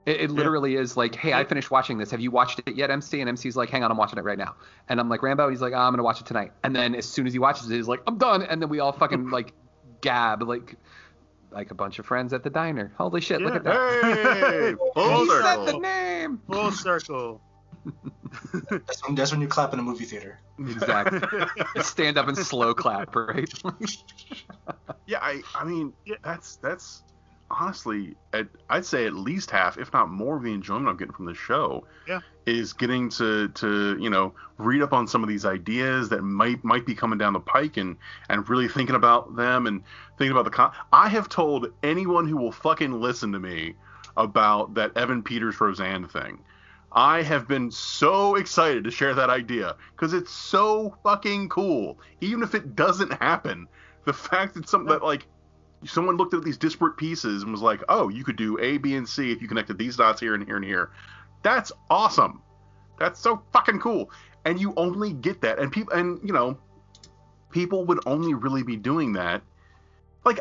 it, 0.06 0.22
it 0.22 0.32
literally 0.32 0.74
yeah. 0.74 0.80
is 0.80 0.98
like, 0.98 1.16
hey, 1.16 1.34
I 1.34 1.44
finished 1.44 1.70
watching 1.70 1.98
this. 1.98 2.10
Have 2.12 2.22
you 2.22 2.32
watched 2.32 2.60
it 2.66 2.76
yet, 2.76 2.90
MC? 2.90 3.22
And 3.22 3.30
MC's 3.30 3.56
like, 3.56 3.70
hang 3.70 3.84
on, 3.84 3.92
I'm 3.92 3.98
watching 3.98 4.18
it 4.18 4.24
right 4.24 4.38
now. 4.38 4.56
And 4.90 5.00
I'm 5.00 5.10
like, 5.10 5.22
Rambo. 5.22 5.50
He's 5.50 5.62
like, 5.62 5.74
oh, 5.74 5.78
I'm 5.78 5.94
gonna 5.94 6.04
watch 6.04 6.22
it 6.22 6.26
tonight. 6.26 6.54
And 6.64 6.76
then 6.76 6.96
as 6.96 7.06
soon 7.06 7.28
as 7.28 7.34
he 7.34 7.40
watches 7.40 7.70
it, 7.70 7.76
he's 7.76 7.88
like, 7.88 8.02
I'm 8.08 8.18
done. 8.18 8.42
And 8.42 8.62
then 8.62 8.70
we 8.70 8.80
all 8.80 8.92
fucking 8.92 9.30
like 9.30 9.54
gab 10.02 10.42
like 10.42 10.76
like 11.52 11.72
a 11.72 11.76
bunch 11.76 12.00
of 12.00 12.06
friends 12.06 12.34
at 12.34 12.44
the 12.44 12.50
diner. 12.50 12.92
Holy 12.98 13.22
shit, 13.22 13.40
yeah. 13.40 13.46
look 13.46 13.56
at 13.56 13.64
that. 13.64 14.04
Hey, 14.04 14.76
full 14.94 15.26
he 15.26 15.30
said 15.30 15.66
the 15.66 15.78
name. 15.80 16.42
Full 16.50 16.72
circle. 16.72 17.42
that's, 18.70 19.06
when, 19.06 19.16
that's 19.16 19.32
when 19.32 19.42
you 19.42 19.48
clap 19.48 19.74
in 19.74 19.80
a 19.80 19.84
movie 19.84 20.06
theater. 20.06 20.40
Exactly. 20.60 21.20
Stand 21.82 22.18
up 22.18 22.28
and 22.28 22.38
slow 22.38 22.74
clap, 22.74 23.16
right? 23.16 23.52
yeah, 25.08 25.20
I 25.22 25.42
I 25.56 25.64
mean, 25.64 25.94
yeah, 26.06 26.16
that's 26.24 26.58
that's 26.58 27.04
honestly, 27.60 28.16
at, 28.34 28.48
I'd 28.70 28.86
say 28.86 29.06
at 29.06 29.14
least 29.14 29.52
half, 29.52 29.78
if 29.78 29.92
not 29.94 30.10
more, 30.10 30.38
of 30.38 30.44
the 30.44 30.54
enjoyment 30.54 30.88
I'm 30.88 30.98
getting 30.98 31.14
from 31.14 31.26
the 31.26 31.34
show. 31.34 31.86
Yeah. 32.08 32.20
Is 32.48 32.74
getting 32.74 33.10
to 33.12 33.50
to 33.50 33.98
you 34.00 34.10
know 34.10 34.34
read 34.58 34.82
up 34.82 34.94
on 34.94 35.08
some 35.08 35.22
of 35.22 35.30
these 35.30 35.46
ideas 35.46 36.10
that 36.10 36.24
might 36.24 36.64
might 36.64 36.88
be 36.88 36.96
coming 36.96 37.20
down 37.20 37.34
the 37.34 37.40
pike 37.40 37.78
and 37.78 37.98
and 38.30 38.50
really 38.50 38.68
thinking 38.68 38.96
about 38.96 39.36
them 39.36 39.68
and 39.68 39.84
thinking 40.18 40.32
about 40.32 40.46
the 40.46 40.50
con. 40.50 40.72
I 40.92 41.08
have 41.08 41.30
told 41.30 41.68
anyone 41.84 42.28
who 42.28 42.38
will 42.38 42.52
fucking 42.52 43.00
listen 43.00 43.32
to 43.34 43.40
me 43.40 43.76
about 44.18 44.74
that 44.74 44.98
Evan 44.98 45.22
Peters 45.22 45.62
Roseanne 45.62 46.08
thing. 46.08 46.40
I 46.92 47.22
have 47.22 47.48
been 47.48 47.72
so 47.72 48.36
excited 48.36 48.84
to 48.84 48.92
share 48.92 49.14
that 49.14 49.30
idea 49.30 49.76
because 49.96 50.14
it's 50.14 50.32
so 50.32 50.98
fucking 51.04 51.50
cool. 51.50 52.00
Even 52.20 52.44
if 52.44 52.54
it 52.54 52.76
doesn't 52.76 53.14
happen, 53.14 53.68
the 54.06 54.14
fact 54.14 54.56
that 54.56 54.68
something 54.68 54.92
that 54.92 55.04
like 55.04 55.28
someone 55.86 56.18
looked 56.18 56.34
at 56.34 56.44
these 56.44 56.58
disparate 56.58 56.98
pieces 56.98 57.44
and 57.44 57.52
was 57.52 57.62
like, 57.62 57.82
oh, 57.90 58.10
you 58.10 58.24
could 58.24 58.36
do 58.36 58.60
A, 58.60 58.78
B, 58.78 58.96
and 58.96 59.08
C 59.08 59.32
if 59.32 59.42
you 59.42 59.48
connected 59.48 59.78
these 59.78 59.96
dots 59.96 60.20
here 60.20 60.36
and 60.36 60.46
here 60.46 60.56
and 60.56 60.66
here. 60.66 60.92
That's 61.44 61.72
awesome. 61.90 62.42
That's 63.00 63.20
so 63.20 63.42
fucking 63.52 63.80
cool. 63.80 64.12
And 64.46 64.60
you 64.60 64.74
only 64.78 65.14
get 65.14 65.42
that. 65.42 65.60
And 65.60 65.72
people, 65.72 65.94
and 65.94 66.20
you 66.24 66.34
know, 66.34 66.58
people 67.52 67.86
would 67.86 68.00
only 68.06 68.34
really 68.34 68.64
be 68.64 68.76
doing 68.76 69.14
that. 69.14 69.42
Like, 70.24 70.40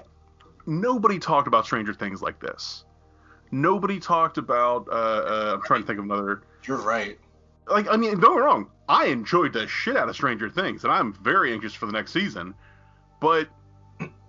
nobody 0.67 1.19
talked 1.19 1.49
about 1.49 1.65
Stranger 1.65 1.95
Things 1.95 2.21
like 2.21 2.41
this. 2.41 2.85
Nobody 3.51 3.99
talked 3.99 4.39
about. 4.39 4.89
Uh, 4.89 4.93
uh, 4.93 5.53
I'm 5.55 5.63
trying 5.63 5.81
to 5.81 5.87
think 5.87 5.99
of 5.99 6.05
another. 6.05 6.43
You're 6.65 6.79
right. 6.79 7.19
Like, 7.67 7.89
I 7.89 7.97
mean, 7.97 8.11
don't 8.21 8.21
get 8.21 8.37
me 8.37 8.43
wrong. 8.43 8.71
I 8.89 9.07
enjoyed 9.07 9.53
the 9.53 9.67
shit 9.67 9.97
out 9.97 10.09
of 10.09 10.15
Stranger 10.15 10.51
Things, 10.51 10.85
and 10.85 10.93
I'm 10.93 11.15
very 11.23 11.53
anxious 11.53 11.75
for 11.75 11.87
the 11.87 11.93
next 11.93 12.13
season. 12.13 12.55
But 13.21 13.49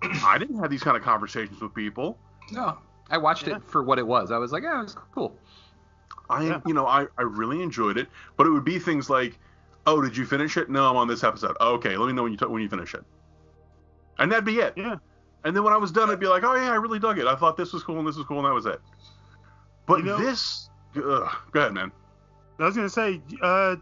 I 0.24 0.38
didn't 0.38 0.58
have 0.58 0.70
these 0.70 0.82
kind 0.82 0.96
of 0.96 1.02
conversations 1.02 1.60
with 1.60 1.74
people. 1.74 2.18
No, 2.50 2.78
I 3.10 3.18
watched 3.18 3.46
yeah. 3.46 3.56
it 3.56 3.64
for 3.64 3.82
what 3.82 3.98
it 3.98 4.06
was. 4.06 4.30
I 4.30 4.38
was 4.38 4.52
like, 4.52 4.62
yeah, 4.62 4.80
it 4.80 4.84
was 4.84 4.96
cool. 5.14 5.36
I, 6.28 6.44
yeah. 6.44 6.60
you 6.66 6.74
know, 6.74 6.86
I, 6.86 7.06
I 7.18 7.22
really 7.22 7.62
enjoyed 7.62 7.98
it, 7.98 8.08
but 8.36 8.46
it 8.46 8.50
would 8.50 8.64
be 8.64 8.78
things 8.78 9.10
like, 9.10 9.38
oh, 9.86 10.00
did 10.00 10.16
you 10.16 10.24
finish 10.24 10.56
it? 10.56 10.70
No, 10.70 10.88
I'm 10.88 10.96
on 10.96 11.08
this 11.08 11.24
episode. 11.24 11.56
Oh, 11.60 11.74
okay, 11.74 11.96
let 11.96 12.06
me 12.06 12.12
know 12.12 12.22
when 12.22 12.32
you 12.32 12.38
t- 12.38 12.46
when 12.46 12.62
you 12.62 12.68
finish 12.68 12.94
it, 12.94 13.04
and 14.18 14.30
that'd 14.30 14.44
be 14.44 14.58
it. 14.58 14.74
Yeah. 14.76 14.96
And 15.44 15.56
then 15.56 15.64
when 15.64 15.72
I 15.72 15.76
was 15.76 15.90
done, 15.90 16.10
I'd 16.10 16.20
be 16.20 16.26
like, 16.26 16.44
oh 16.44 16.54
yeah, 16.54 16.70
I 16.70 16.76
really 16.76 16.98
dug 16.98 17.18
it. 17.18 17.26
I 17.26 17.34
thought 17.34 17.56
this 17.56 17.72
was 17.72 17.82
cool 17.82 17.98
and 17.98 18.06
this 18.06 18.16
was 18.16 18.26
cool 18.26 18.38
and 18.38 18.46
that 18.46 18.54
was 18.54 18.66
it. 18.66 18.80
But 19.86 19.98
you 19.98 20.04
know, 20.04 20.18
this, 20.18 20.70
ugh, 20.96 21.28
go 21.50 21.60
ahead, 21.60 21.72
man. 21.72 21.90
I 22.58 22.64
was 22.64 22.76
gonna 22.76 22.88
say, 22.88 23.20
uh, 23.42 23.76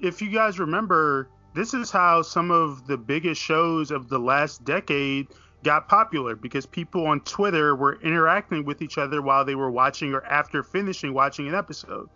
if 0.00 0.20
you 0.20 0.30
guys 0.30 0.58
remember, 0.58 1.28
this 1.54 1.74
is 1.74 1.90
how 1.90 2.22
some 2.22 2.50
of 2.50 2.86
the 2.86 2.96
biggest 2.96 3.40
shows 3.40 3.90
of 3.90 4.08
the 4.08 4.18
last 4.18 4.64
decade 4.64 5.28
got 5.66 5.88
popular 5.88 6.36
because 6.36 6.64
people 6.64 7.08
on 7.08 7.18
Twitter 7.22 7.74
were 7.74 8.00
interacting 8.00 8.64
with 8.64 8.80
each 8.80 8.98
other 8.98 9.20
while 9.20 9.44
they 9.44 9.56
were 9.56 9.70
watching 9.70 10.14
or 10.14 10.24
after 10.24 10.62
finishing 10.62 11.12
watching 11.12 11.48
an 11.48 11.56
episode. 11.56 12.08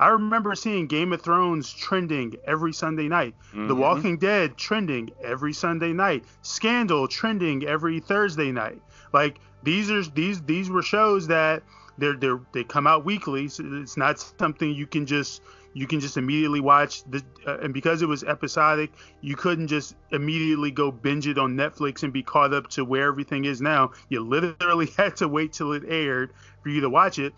I 0.00 0.08
remember 0.08 0.56
seeing 0.56 0.88
Game 0.88 1.12
of 1.12 1.22
Thrones 1.22 1.72
trending 1.72 2.34
every 2.44 2.72
Sunday 2.72 3.06
night, 3.06 3.36
mm-hmm. 3.50 3.68
The 3.68 3.76
Walking 3.76 4.18
Dead 4.18 4.56
trending 4.56 5.12
every 5.22 5.52
Sunday 5.52 5.92
night, 5.92 6.24
Scandal 6.42 7.06
trending 7.06 7.64
every 7.64 8.00
Thursday 8.00 8.50
night. 8.50 8.82
Like 9.12 9.38
these 9.62 9.88
are 9.88 10.02
these 10.02 10.42
these 10.42 10.68
were 10.68 10.82
shows 10.82 11.28
that 11.28 11.62
they're 11.98 12.16
they 12.16 12.32
they 12.52 12.64
come 12.64 12.88
out 12.88 13.04
weekly, 13.04 13.46
so 13.46 13.62
it's 13.82 13.96
not 13.96 14.18
something 14.18 14.74
you 14.74 14.88
can 14.88 15.06
just 15.06 15.42
you 15.76 15.86
can 15.86 16.00
just 16.00 16.16
immediately 16.16 16.60
watch 16.60 17.04
the 17.04 17.22
uh, 17.46 17.58
and 17.58 17.74
because 17.74 18.00
it 18.00 18.08
was 18.08 18.24
episodic 18.24 18.90
you 19.20 19.36
couldn't 19.36 19.68
just 19.68 19.94
immediately 20.10 20.70
go 20.70 20.90
binge 20.90 21.26
it 21.26 21.36
on 21.36 21.54
netflix 21.54 22.02
and 22.02 22.14
be 22.14 22.22
caught 22.22 22.54
up 22.54 22.68
to 22.68 22.84
where 22.84 23.06
everything 23.08 23.44
is 23.44 23.60
now. 23.60 23.92
You 24.08 24.20
literally 24.20 24.86
had 24.96 25.16
to 25.16 25.28
wait 25.28 25.52
till 25.52 25.72
it 25.72 25.82
aired 25.86 26.32
for 26.62 26.70
you 26.70 26.80
to 26.80 26.90
watch 26.90 27.18
it. 27.18 27.34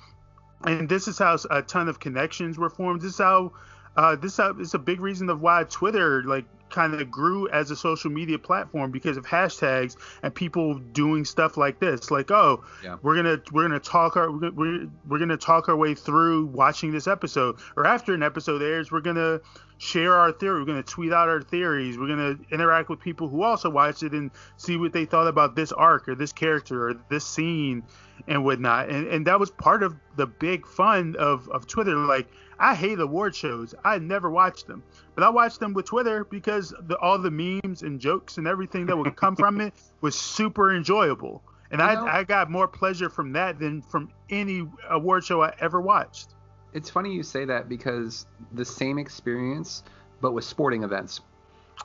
And 0.64 0.88
this 0.88 1.08
is 1.08 1.18
how 1.18 1.36
a 1.50 1.62
ton 1.62 1.88
of 1.88 2.00
connections 2.00 2.58
were 2.58 2.70
formed. 2.70 3.00
This 3.00 3.12
is 3.12 3.18
how 3.18 3.52
uh, 3.96 4.16
this 4.16 4.38
is 4.38 4.74
a 4.74 4.78
big 4.78 5.00
reason 5.00 5.28
of 5.30 5.40
why 5.40 5.64
Twitter 5.64 6.22
like 6.22 6.44
kind 6.70 6.94
of 6.94 7.10
grew 7.10 7.48
as 7.48 7.70
a 7.70 7.76
social 7.76 8.10
media 8.10 8.38
platform 8.38 8.90
because 8.90 9.16
of 9.16 9.26
hashtags 9.26 9.96
and 10.22 10.34
people 10.34 10.78
doing 10.78 11.24
stuff 11.24 11.56
like 11.56 11.80
this. 11.80 12.10
Like 12.10 12.30
oh 12.30 12.64
Yeah. 12.82 12.96
we're 13.02 13.16
gonna 13.16 13.40
we're 13.52 13.62
gonna 13.62 13.80
talk 13.80 14.16
our 14.16 14.30
we're, 14.30 14.86
we're, 15.08 15.18
gonna 15.18 15.36
talk 15.36 15.68
our 15.68 15.76
way 15.76 15.94
through 15.94 16.46
watching 16.46 16.92
this 16.92 17.06
episode. 17.06 17.56
Or 17.76 17.86
after 17.86 18.14
an 18.14 18.22
episode 18.22 18.62
airs 18.62 18.90
we're 18.90 19.00
gonna 19.00 19.40
share 19.78 20.14
our 20.14 20.32
theory. 20.32 20.60
We're 20.60 20.66
gonna 20.66 20.82
tweet 20.82 21.12
out 21.12 21.28
our 21.28 21.40
theories. 21.40 21.96
We're 21.98 22.08
gonna 22.08 22.36
interact 22.50 22.88
with 22.88 23.00
people 23.00 23.28
who 23.28 23.42
also 23.42 23.70
watched 23.70 24.02
it 24.02 24.12
and 24.12 24.30
see 24.56 24.76
what 24.76 24.92
they 24.92 25.04
thought 25.04 25.28
about 25.28 25.54
this 25.56 25.72
arc 25.72 26.08
or 26.08 26.14
this 26.14 26.32
character 26.32 26.88
or 26.88 26.94
this 27.08 27.24
scene 27.24 27.84
and 28.26 28.44
whatnot. 28.44 28.88
And 28.90 29.06
and 29.06 29.26
that 29.26 29.38
was 29.38 29.50
part 29.50 29.82
of 29.82 29.94
the 30.16 30.26
big 30.26 30.66
fun 30.66 31.14
of 31.18 31.48
of 31.48 31.66
twitter. 31.66 31.94
Like 31.96 32.28
i 32.58 32.74
hate 32.74 32.98
award 33.00 33.34
shows 33.34 33.74
i 33.84 33.98
never 33.98 34.30
watched 34.30 34.66
them 34.66 34.82
but 35.14 35.24
I 35.24 35.30
watched 35.30 35.58
them 35.58 35.74
with 35.74 35.84
Twitter 35.84 36.22
because 36.22 36.72
the, 36.86 36.96
all 36.98 37.18
the 37.18 37.30
memes 37.32 37.82
and 37.82 37.98
jokes 37.98 38.38
and 38.38 38.46
everything 38.46 38.86
that 38.86 38.96
would 38.96 39.16
come 39.16 39.34
from 39.34 39.60
it 39.60 39.74
was 40.00 40.14
super 40.14 40.72
enjoyable. 40.72 41.42
And 41.72 41.80
You 41.80 41.86
I, 41.88 41.94
know- 41.96 42.06
I 42.06 42.22
got 42.22 42.52
more 42.52 42.68
pleasure 42.68 43.08
from 43.10 43.32
that 43.32 43.58
than 43.58 43.82
from 43.82 44.12
any 44.30 44.68
award 44.88 45.24
show 45.24 45.42
I 45.42 45.54
ever 45.58 45.80
watched. 45.80 46.28
It's 46.72 46.88
funny 46.88 47.12
you 47.12 47.24
say 47.24 47.44
that 47.46 47.68
because 47.68 48.26
the 48.52 48.64
same 48.64 48.96
experience, 48.96 49.82
but 50.20 50.34
with 50.34 50.44
sporting 50.44 50.84
events. 50.84 51.20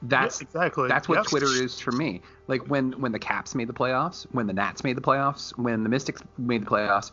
That's 0.03 0.39
Yeah, 0.39 0.45
exactly. 0.45 0.88
That's 0.89 1.09
what 1.09 1.15
Yep. 1.15 1.26
Twitter 1.26 1.47
is 1.63 1.80
for 1.80 1.91
me. 1.91 2.21
Like 2.47 2.69
when 2.69 2.91
when 3.01 3.11
the 3.13 3.19
Caps 3.19 3.55
made 3.55 3.67
the 3.67 3.74
playoffs, 3.74 4.28
when 4.32 4.45
the 4.45 4.53
Nats 4.53 4.84
made 4.84 4.95
the 4.95 5.01
playoffs, 5.01 5.57
when 5.57 5.82
the 5.82 5.89
Mystics 5.89 6.21
made 6.38 6.61
the 6.61 6.69
playoffs, 6.69 7.09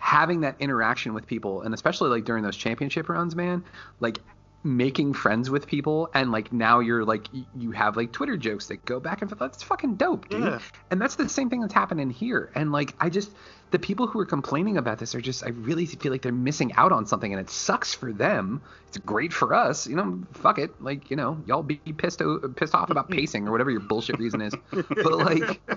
having 0.00 0.40
that 0.40 0.56
interaction 0.58 1.14
with 1.14 1.26
people, 1.26 1.62
and 1.62 1.72
especially 1.72 2.10
like 2.10 2.24
during 2.24 2.42
those 2.42 2.56
championship 2.56 3.08
runs, 3.08 3.36
man, 3.36 3.62
like 4.00 4.18
making 4.62 5.14
friends 5.14 5.48
with 5.48 5.66
people 5.66 6.10
and 6.12 6.32
like 6.32 6.52
now 6.52 6.80
you're 6.80 7.02
like 7.02 7.28
you 7.56 7.70
have 7.70 7.96
like 7.96 8.12
twitter 8.12 8.36
jokes 8.36 8.66
that 8.66 8.84
go 8.84 9.00
back 9.00 9.22
and 9.22 9.30
forth. 9.30 9.38
That's 9.38 9.62
fucking 9.62 9.94
dope 9.94 10.28
dude. 10.28 10.42
Yeah. 10.42 10.58
and 10.90 11.00
that's 11.00 11.16
the 11.16 11.28
same 11.30 11.48
thing 11.48 11.60
that's 11.60 11.72
happening 11.72 12.10
here. 12.10 12.50
And 12.54 12.70
like 12.70 12.94
i 13.00 13.08
just 13.08 13.30
the 13.70 13.78
people 13.78 14.06
who 14.06 14.18
are 14.18 14.26
complaining 14.26 14.76
about 14.76 14.98
this 14.98 15.14
are 15.14 15.20
just 15.20 15.44
i 15.44 15.48
really 15.50 15.86
feel 15.86 16.10
like 16.12 16.22
they're 16.22 16.32
missing 16.32 16.72
out 16.74 16.92
on 16.92 17.06
something 17.06 17.32
and 17.32 17.40
it 17.40 17.50
sucks 17.50 17.94
for 17.94 18.12
them 18.12 18.60
it's 18.88 18.98
great 18.98 19.32
for 19.32 19.54
us 19.54 19.86
you 19.86 19.96
know 19.96 20.20
fuck 20.32 20.58
it 20.58 20.80
like 20.82 21.10
you 21.10 21.16
know 21.16 21.40
y'all 21.46 21.62
be 21.62 21.76
pissed 21.76 22.20
o- 22.22 22.38
pissed 22.56 22.74
off 22.74 22.90
about 22.90 23.08
pacing 23.10 23.46
or 23.46 23.52
whatever 23.52 23.70
your 23.70 23.80
bullshit 23.80 24.18
reason 24.18 24.40
is 24.40 24.54
but 24.72 25.18
like 25.18 25.60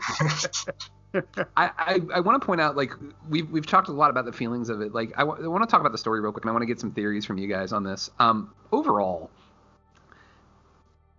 I, 1.56 1.70
I, 1.78 2.00
I 2.16 2.20
want 2.22 2.42
to 2.42 2.46
point 2.46 2.60
out 2.60 2.76
like 2.76 2.92
we've 3.30 3.50
we've 3.52 3.66
talked 3.66 3.88
a 3.88 3.92
lot 3.92 4.10
about 4.10 4.26
the 4.26 4.32
feelings 4.32 4.70
of 4.70 4.82
it. 4.82 4.94
Like 4.94 5.14
I, 5.16 5.22
w- 5.22 5.44
I 5.44 5.48
want 5.48 5.64
to 5.64 5.70
talk 5.70 5.80
about 5.80 5.92
the 5.92 5.98
story 5.98 6.20
real 6.22 6.32
quick, 6.32 6.44
and 6.44 6.50
I 6.50 6.54
want 6.54 6.64
to 6.64 6.68
get 6.68 6.80
some 6.80 6.92
theories 6.92 7.24
from 7.24 7.38
you 7.38 7.48
guys 7.48 7.72
on 7.72 7.84
this. 7.84 8.10
Um, 8.20 8.52
overall, 8.72 9.30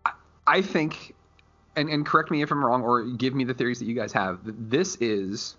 I, 0.05 0.13
I 0.47 0.63
think, 0.63 1.15
and 1.77 1.89
and 1.89 2.05
correct 2.05 2.33
me 2.33 2.43
if 2.43 2.51
I'm 2.51 2.65
wrong, 2.65 2.83
or 2.83 3.05
give 3.05 3.35
me 3.35 3.45
the 3.45 3.55
theories 3.55 3.79
that 3.79 3.85
you 3.85 3.95
guys 3.95 4.13
have. 4.13 4.41
This 4.43 4.97
is 4.97 5.57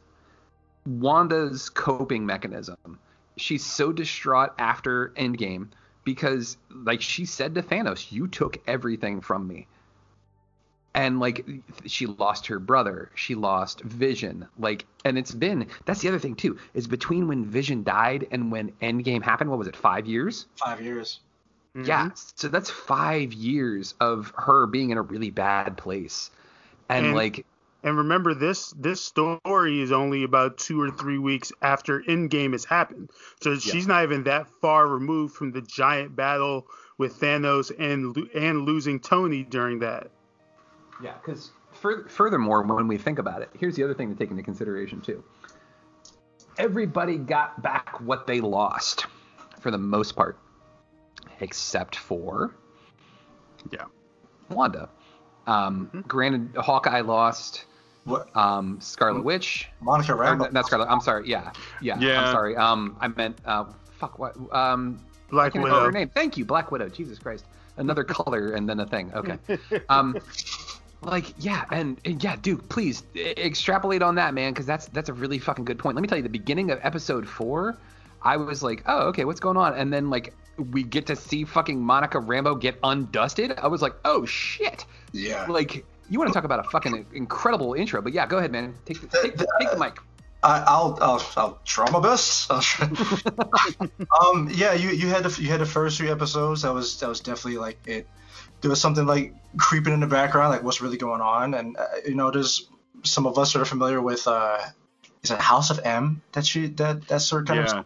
Wanda's 0.85 1.69
coping 1.69 2.25
mechanism. 2.25 2.99
She's 3.37 3.65
so 3.65 3.91
distraught 3.91 4.51
after 4.57 5.09
Endgame 5.17 5.67
because, 6.03 6.57
like 6.69 7.01
she 7.01 7.25
said 7.25 7.55
to 7.55 7.61
Thanos, 7.63 8.11
"You 8.11 8.27
took 8.27 8.57
everything 8.67 9.21
from 9.21 9.47
me." 9.47 9.67
and 10.93 11.19
like 11.19 11.45
she 11.85 12.05
lost 12.05 12.47
her 12.47 12.57
brother 12.57 13.11
she 13.15 13.35
lost 13.35 13.81
vision 13.81 14.47
like 14.57 14.85
and 15.03 15.17
it's 15.17 15.31
been 15.33 15.67
that's 15.83 15.99
the 16.01 16.07
other 16.07 16.19
thing 16.19 16.35
too 16.35 16.57
is 16.73 16.87
between 16.87 17.27
when 17.27 17.45
vision 17.45 17.83
died 17.83 18.25
and 18.31 18.49
when 18.49 18.71
endgame 18.81 19.21
happened 19.21 19.49
what 19.49 19.59
was 19.59 19.67
it 19.67 19.75
five 19.75 20.05
years 20.07 20.45
Five 20.55 20.81
years. 20.81 21.19
Mm-hmm. 21.75 21.85
yeah 21.85 22.09
so 22.35 22.47
that's 22.47 22.69
five 22.69 23.33
years 23.33 23.93
of 23.99 24.31
her 24.37 24.65
being 24.67 24.91
in 24.91 24.97
a 24.97 25.01
really 25.01 25.31
bad 25.31 25.75
place 25.75 26.31
and, 26.87 27.07
And- 27.07 27.15
like 27.15 27.45
And 27.85 27.99
remember, 27.99 28.33
this 28.33 28.71
this 28.71 28.99
story 28.99 29.79
is 29.79 29.91
only 29.91 30.23
about 30.23 30.57
two 30.57 30.81
or 30.81 30.89
three 30.89 31.19
weeks 31.19 31.51
after 31.61 32.01
Endgame 32.01 32.53
has 32.53 32.65
happened, 32.65 33.11
so 33.43 33.59
she's 33.59 33.85
not 33.85 34.01
even 34.01 34.23
that 34.23 34.47
far 34.59 34.87
removed 34.87 35.35
from 35.35 35.51
the 35.51 35.61
giant 35.61 36.15
battle 36.15 36.65
with 36.97 37.19
Thanos 37.19 37.71
and 37.77 38.17
and 38.33 38.63
losing 38.63 38.99
Tony 38.99 39.43
during 39.43 39.77
that. 39.79 40.09
Yeah, 41.03 41.13
because 41.23 41.51
furthermore, 42.07 42.63
when 42.63 42.87
we 42.87 42.97
think 42.97 43.19
about 43.19 43.43
it, 43.43 43.51
here's 43.59 43.75
the 43.75 43.83
other 43.83 43.93
thing 43.93 44.09
to 44.09 44.15
take 44.15 44.31
into 44.31 44.41
consideration 44.41 44.99
too. 44.99 45.23
Everybody 46.57 47.17
got 47.17 47.61
back 47.61 48.01
what 48.01 48.25
they 48.25 48.41
lost, 48.41 49.05
for 49.59 49.69
the 49.69 49.77
most 49.77 50.15
part, 50.15 50.39
except 51.39 51.97
for 51.97 52.55
yeah, 53.71 53.85
Wanda. 54.49 54.89
Um, 55.45 56.03
Granted, 56.07 56.55
Hawkeye 56.57 57.01
lost. 57.01 57.65
What? 58.05 58.35
Um, 58.35 58.79
Scarlet 58.79 59.23
Witch. 59.23 59.67
Monica 59.81 60.13
Rambeau. 60.13 60.51
Not 60.51 60.65
Scarlet. 60.67 60.87
I'm 60.87 61.01
sorry. 61.01 61.27
Yeah, 61.27 61.51
yeah. 61.81 61.99
Yeah. 61.99 62.21
I'm 62.21 62.31
sorry. 62.31 62.55
Um, 62.55 62.95
I 63.01 63.07
meant 63.07 63.37
uh, 63.45 63.65
fuck 63.99 64.19
what? 64.19 64.35
Um, 64.53 64.99
Black 65.29 65.47
I 65.47 65.49
can't 65.49 65.63
Widow. 65.63 65.85
her 65.85 65.91
name. 65.91 66.09
Thank 66.09 66.37
you, 66.37 66.45
Black 66.45 66.71
Widow. 66.71 66.87
Jesus 66.89 67.19
Christ. 67.19 67.45
Another 67.77 68.03
color 68.15 68.53
and 68.53 68.69
then 68.69 68.79
a 68.79 68.85
thing. 68.85 69.11
Okay. 69.13 69.37
Um, 69.89 70.17
like 71.01 71.33
yeah, 71.37 71.65
and, 71.71 71.99
and 72.05 72.23
yeah, 72.23 72.35
dude, 72.41 72.67
please 72.69 73.03
e- 73.15 73.33
extrapolate 73.37 74.01
on 74.01 74.15
that, 74.15 74.33
man, 74.33 74.53
because 74.53 74.65
that's 74.65 74.87
that's 74.87 75.09
a 75.09 75.13
really 75.13 75.37
fucking 75.37 75.65
good 75.65 75.77
point. 75.77 75.95
Let 75.95 76.01
me 76.01 76.07
tell 76.07 76.17
you, 76.17 76.23
the 76.23 76.29
beginning 76.29 76.71
of 76.71 76.79
episode 76.81 77.27
four, 77.27 77.77
I 78.23 78.37
was 78.37 78.63
like, 78.63 78.81
oh, 78.87 79.07
okay, 79.09 79.25
what's 79.25 79.39
going 79.39 79.57
on? 79.57 79.75
And 79.75 79.93
then 79.93 80.09
like 80.09 80.33
we 80.71 80.83
get 80.83 81.05
to 81.07 81.15
see 81.15 81.43
fucking 81.43 81.79
Monica 81.79 82.17
Rambeau 82.17 82.59
get 82.59 82.81
undusted. 82.81 83.57
I 83.59 83.67
was 83.67 83.81
like, 83.81 83.93
oh 84.05 84.25
shit. 84.25 84.85
Yeah. 85.11 85.45
Like 85.47 85.85
you 86.09 86.19
want 86.19 86.29
to 86.29 86.33
talk 86.33 86.43
about 86.43 86.59
a 86.59 86.69
fucking 86.69 87.05
incredible 87.13 87.73
intro, 87.73 88.01
but 88.01 88.13
yeah, 88.13 88.25
go 88.27 88.37
ahead, 88.37 88.51
man. 88.51 88.75
Take 88.85 89.01
the, 89.01 89.07
take 89.07 89.37
the, 89.37 89.47
take 89.59 89.71
the 89.71 89.77
mic. 89.77 89.97
I, 90.43 90.63
I'll, 90.67 90.97
I'll 91.01 91.25
I'll 91.37 91.59
try 91.65 91.89
my 91.89 91.99
best. 91.99 92.51
Um, 94.21 94.49
yeah, 94.53 94.73
you 94.73 94.89
you 94.89 95.07
had 95.07 95.23
the 95.23 95.41
you 95.41 95.49
had 95.49 95.59
the 95.59 95.65
first 95.65 95.97
three 95.97 96.09
episodes. 96.09 96.61
That 96.61 96.73
was 96.73 96.99
that 96.99 97.09
was 97.09 97.19
definitely 97.19 97.57
like 97.57 97.79
it. 97.85 98.07
There 98.61 98.69
was 98.69 98.79
something 98.79 99.05
like 99.05 99.33
creeping 99.57 99.93
in 99.93 99.99
the 99.99 100.07
background, 100.07 100.51
like 100.51 100.63
what's 100.63 100.81
really 100.81 100.97
going 100.97 101.21
on, 101.21 101.53
and 101.53 101.75
uh, 101.77 101.85
you 102.05 102.15
know, 102.15 102.31
there's 102.31 102.69
some 103.03 103.25
of 103.25 103.37
us 103.37 103.53
that 103.53 103.61
are 103.61 103.65
familiar 103.65 104.01
with. 104.01 104.27
uh 104.27 104.59
Is 105.23 105.31
it 105.31 105.39
House 105.39 105.69
of 105.71 105.79
M 105.83 106.21
that 106.33 106.45
she 106.45 106.67
that 106.67 107.07
that 107.07 107.21
sort 107.21 107.43
of 107.43 107.47
kind 107.47 107.67
yeah. 107.67 107.79
of 107.79 107.85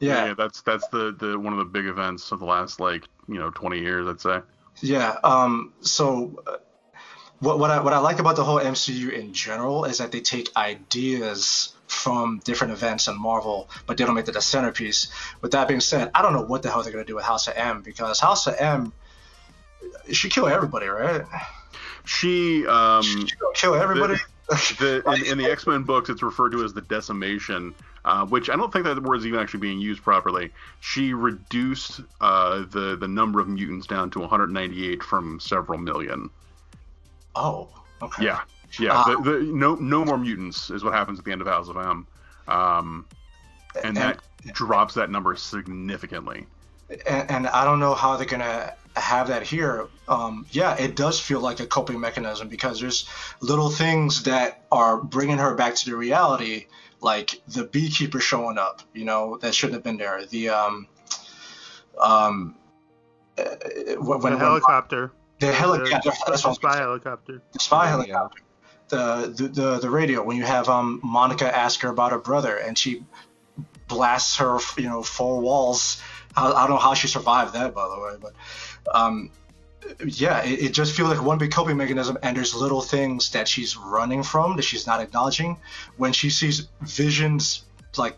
yeah 0.00 0.34
that's 0.34 0.62
that's 0.62 0.86
the, 0.88 1.14
the 1.18 1.38
one 1.38 1.52
of 1.52 1.58
the 1.58 1.64
big 1.64 1.86
events 1.86 2.32
of 2.32 2.40
the 2.40 2.46
last 2.46 2.80
like 2.80 3.04
you 3.28 3.38
know 3.38 3.50
20 3.50 3.78
years 3.78 4.06
I'd 4.06 4.20
say. 4.20 4.40
Yeah. 4.82 5.16
Um. 5.24 5.72
So, 5.80 6.42
uh, 6.46 6.56
what 7.40 7.58
what 7.58 7.70
I 7.70 7.80
what 7.80 7.92
I 7.92 7.98
like 7.98 8.18
about 8.18 8.36
the 8.36 8.44
whole 8.44 8.60
MCU 8.60 9.12
in 9.12 9.32
general 9.32 9.84
is 9.84 9.98
that 9.98 10.12
they 10.12 10.20
take 10.20 10.54
ideas 10.56 11.72
from 11.86 12.40
different 12.44 12.72
events 12.72 13.08
in 13.08 13.18
Marvel, 13.18 13.68
but 13.86 13.96
they 13.96 14.04
don't 14.04 14.14
make 14.14 14.28
it 14.28 14.32
the 14.32 14.42
centerpiece. 14.42 15.10
With 15.40 15.52
that 15.52 15.66
being 15.66 15.80
said, 15.80 16.10
I 16.14 16.22
don't 16.22 16.34
know 16.34 16.42
what 16.42 16.62
the 16.62 16.70
hell 16.70 16.82
they're 16.82 16.92
gonna 16.92 17.04
do 17.04 17.16
with 17.16 17.24
House 17.24 17.48
of 17.48 17.54
M 17.56 17.82
because 17.82 18.20
House 18.20 18.46
of 18.46 18.54
M, 18.58 18.92
she 20.12 20.28
kill 20.28 20.46
everybody, 20.46 20.86
right? 20.86 21.22
She 22.04 22.66
um 22.66 23.02
She 23.02 23.26
kill 23.54 23.74
everybody. 23.74 24.16
the, 24.78 25.02
in, 25.06 25.32
in 25.32 25.38
the 25.38 25.50
X 25.50 25.66
Men 25.66 25.82
books, 25.84 26.10
it's 26.10 26.22
referred 26.22 26.50
to 26.50 26.64
as 26.64 26.74
the 26.74 26.80
decimation, 26.82 27.74
uh, 28.04 28.26
which 28.26 28.50
I 28.50 28.56
don't 28.56 28.72
think 28.72 28.84
that 28.84 29.02
word 29.02 29.16
is 29.16 29.26
even 29.26 29.38
actually 29.38 29.60
being 29.60 29.78
used 29.78 30.02
properly. 30.02 30.52
She 30.80 31.14
reduced 31.14 32.00
uh, 32.20 32.64
the 32.70 32.96
the 33.00 33.08
number 33.08 33.40
of 33.40 33.48
mutants 33.48 33.86
down 33.86 34.10
to 34.10 34.20
198 34.20 35.02
from 35.02 35.40
several 35.40 35.78
million. 35.78 36.30
Oh. 37.34 37.68
Okay. 38.02 38.24
Yeah, 38.24 38.40
yeah. 38.78 38.92
Ah. 38.92 39.04
the, 39.22 39.30
the, 39.30 39.40
no 39.44 39.74
no 39.74 40.04
more 40.04 40.18
mutants 40.18 40.70
is 40.70 40.82
what 40.82 40.92
happens 40.94 41.18
at 41.18 41.24
the 41.24 41.32
end 41.32 41.40
of 41.40 41.46
House 41.46 41.68
of 41.68 41.76
M, 41.76 42.06
um, 42.48 43.06
and 43.84 43.96
that 43.96 44.20
drops 44.52 44.94
that 44.94 45.10
number 45.10 45.36
significantly. 45.36 46.46
and, 47.06 47.30
and 47.30 47.46
I 47.46 47.64
don't 47.64 47.78
know 47.78 47.94
how 47.94 48.16
they're 48.16 48.26
gonna 48.26 48.74
have 48.96 49.28
that 49.28 49.42
here. 49.42 49.88
Um, 50.08 50.46
yeah, 50.50 50.76
it 50.76 50.96
does 50.96 51.20
feel 51.20 51.40
like 51.40 51.60
a 51.60 51.66
coping 51.66 52.00
mechanism 52.00 52.48
because 52.48 52.80
there's 52.80 53.08
little 53.40 53.70
things 53.70 54.24
that 54.24 54.64
are 54.72 54.96
bringing 54.96 55.38
her 55.38 55.54
back 55.54 55.74
to 55.76 55.90
the 55.90 55.96
reality, 55.96 56.66
like 57.00 57.40
the 57.48 57.64
beekeeper 57.64 58.20
showing 58.20 58.58
up, 58.58 58.82
you 58.92 59.04
know, 59.04 59.38
that 59.38 59.54
shouldn't 59.54 59.74
have 59.74 59.84
been 59.84 59.96
there. 59.96 60.24
The 60.26 60.48
um, 60.50 60.88
um, 62.00 62.56
uh, 63.38 63.44
when, 63.98 64.20
the 64.20 64.30
when 64.30 64.38
helicopter. 64.38 65.12
The 65.40 65.52
helicopter, 65.52 66.10
The, 66.10 66.16
that's 66.26 66.42
the 66.42 66.48
what 66.48 66.54
spy 66.56 66.76
helicopter. 66.76 67.42
the 67.52 67.58
spy 67.58 67.86
helicopter, 67.88 68.42
the, 68.88 69.32
the 69.36 69.48
the 69.48 69.78
the 69.80 69.90
radio. 69.90 70.22
When 70.22 70.36
you 70.36 70.44
have 70.44 70.68
um 70.68 71.00
Monica 71.02 71.54
ask 71.54 71.80
her 71.80 71.88
about 71.88 72.12
her 72.12 72.18
brother, 72.18 72.56
and 72.56 72.76
she 72.78 73.04
blasts 73.88 74.36
her, 74.36 74.58
you 74.76 74.88
know, 74.88 75.02
four 75.02 75.40
walls. 75.40 76.00
I, 76.36 76.46
I 76.52 76.60
don't 76.66 76.70
know 76.70 76.76
how 76.76 76.94
she 76.94 77.08
survived 77.08 77.54
that, 77.54 77.74
by 77.74 77.88
the 77.88 78.00
way, 78.00 78.14
but 78.20 78.32
um, 78.94 79.30
yeah, 80.06 80.44
it, 80.44 80.62
it 80.66 80.72
just 80.72 80.94
feels 80.94 81.08
like 81.10 81.22
one 81.22 81.38
big 81.38 81.50
coping 81.50 81.76
mechanism, 81.76 82.16
and 82.22 82.36
there's 82.36 82.54
little 82.54 82.80
things 82.82 83.30
that 83.30 83.48
she's 83.48 83.76
running 83.76 84.22
from 84.22 84.56
that 84.56 84.62
she's 84.62 84.86
not 84.86 85.00
acknowledging. 85.00 85.58
When 85.96 86.12
she 86.12 86.30
sees 86.30 86.68
Vision's 86.82 87.64
like 87.96 88.16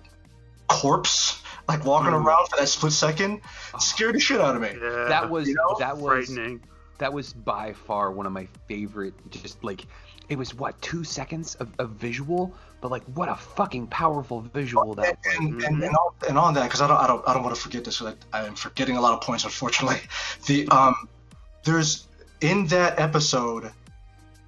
corpse, 0.68 1.41
like 1.68 1.85
walking 1.85 2.12
around 2.12 2.49
for 2.49 2.57
that 2.59 2.68
split 2.68 2.93
second, 2.93 3.41
scared 3.79 4.14
the 4.14 4.20
shit 4.20 4.41
out 4.41 4.57
of 4.57 4.61
me. 4.62 4.70
Yeah, 4.75 5.05
That 5.09 5.31
was 5.31 5.49
You 5.49 5.55
know, 5.55 5.77
that 5.79 5.97
was 5.97 6.27
frightening. 6.27 6.61
That 6.99 7.12
was 7.12 7.32
by 7.32 7.72
far 7.72 8.11
one 8.11 8.26
of 8.26 8.32
my 8.32 8.47
favorite. 8.68 9.14
Just 9.30 9.62
like 9.64 9.86
it 10.28 10.36
was 10.36 10.55
what 10.55 10.80
two 10.80 11.05
seconds 11.05 11.55
of, 11.57 11.68
of 11.78 11.90
visual, 11.90 12.55
but 12.80 12.90
like 12.90 13.03
what 13.14 13.28
a 13.28 13.34
fucking 13.34 13.88
powerful 13.88 14.40
visual 14.40 14.95
that 14.95 15.18
was. 15.24 15.36
and, 15.36 15.62
and, 15.62 15.82
and, 15.82 15.97
on, 15.97 16.14
and 16.28 16.38
on 16.38 16.55
that 16.55 16.64
because 16.64 16.80
I 16.80 16.86
don't 16.88 16.99
I 16.99 17.07
don't 17.07 17.26
I 17.28 17.34
don't 17.34 17.43
want 17.43 17.55
to 17.55 17.61
forget 17.61 17.84
this. 17.84 18.01
Like 18.01 18.18
I'm 18.32 18.55
forgetting 18.55 18.97
a 18.97 19.01
lot 19.01 19.14
of 19.14 19.20
points, 19.20 19.45
unfortunately. 19.45 20.01
The 20.47 20.68
um, 20.68 21.09
there's 21.64 22.07
in 22.40 22.66
that 22.68 22.99
episode, 22.99 23.70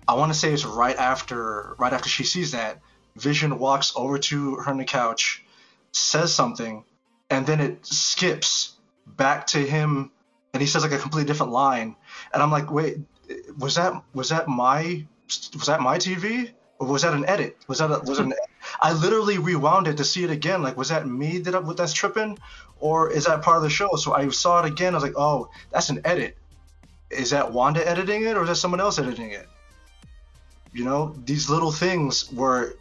I 0.08 0.14
want 0.14 0.32
to 0.32 0.38
say 0.38 0.52
it's 0.52 0.64
right 0.64 0.96
after 0.96 1.74
right 1.78 1.92
after 1.92 2.08
she 2.08 2.24
sees 2.24 2.52
that 2.52 2.80
Vision 3.16 3.58
walks 3.58 3.92
over 3.94 4.18
to 4.18 4.56
her 4.56 4.70
on 4.70 4.78
the 4.78 4.84
couch, 4.84 5.44
says 5.92 6.34
something, 6.34 6.84
and 7.30 7.46
then 7.46 7.60
it 7.60 7.86
skips 7.86 8.74
back 9.06 9.46
to 9.48 9.58
him, 9.58 10.10
and 10.54 10.62
he 10.62 10.66
says 10.68 10.82
like 10.82 10.92
a 10.92 10.98
completely 10.98 11.26
different 11.26 11.52
line, 11.52 11.96
and 12.32 12.42
I'm 12.42 12.50
like, 12.50 12.70
wait, 12.70 12.98
was 13.58 13.74
that 13.74 13.92
was 14.14 14.30
that 14.30 14.48
my 14.48 15.04
was 15.28 15.66
that 15.66 15.80
my 15.80 15.98
TV? 15.98 16.52
Or 16.78 16.88
was 16.88 17.02
that 17.02 17.14
an 17.14 17.24
edit? 17.28 17.56
Was 17.68 17.78
that 17.78 17.90
a, 17.90 18.00
was 18.00 18.18
an? 18.18 18.32
I 18.80 18.92
literally 18.92 19.38
rewound 19.38 19.86
it 19.86 19.96
to 19.98 20.04
see 20.04 20.24
it 20.24 20.30
again. 20.30 20.62
Like, 20.62 20.76
was 20.76 20.88
that 20.88 21.06
me 21.06 21.38
that 21.38 21.54
up 21.54 21.64
with 21.64 21.76
that's 21.76 21.92
tripping, 21.92 22.38
or 22.80 23.10
is 23.10 23.26
that 23.26 23.42
part 23.42 23.58
of 23.58 23.62
the 23.62 23.70
show? 23.70 23.94
So 23.96 24.12
I 24.12 24.28
saw 24.30 24.60
it 24.60 24.66
again. 24.66 24.94
I 24.94 24.96
was 24.96 25.04
like, 25.04 25.16
oh, 25.16 25.50
that's 25.70 25.90
an 25.90 26.00
edit. 26.04 26.36
Is 27.10 27.30
that 27.30 27.52
Wanda 27.52 27.86
editing 27.86 28.24
it, 28.24 28.36
or 28.36 28.42
is 28.42 28.48
that 28.48 28.56
someone 28.56 28.80
else 28.80 28.98
editing 28.98 29.30
it? 29.30 29.48
You 30.72 30.84
know, 30.84 31.14
these 31.24 31.48
little 31.48 31.70
things 31.70 32.32
where 32.32 32.74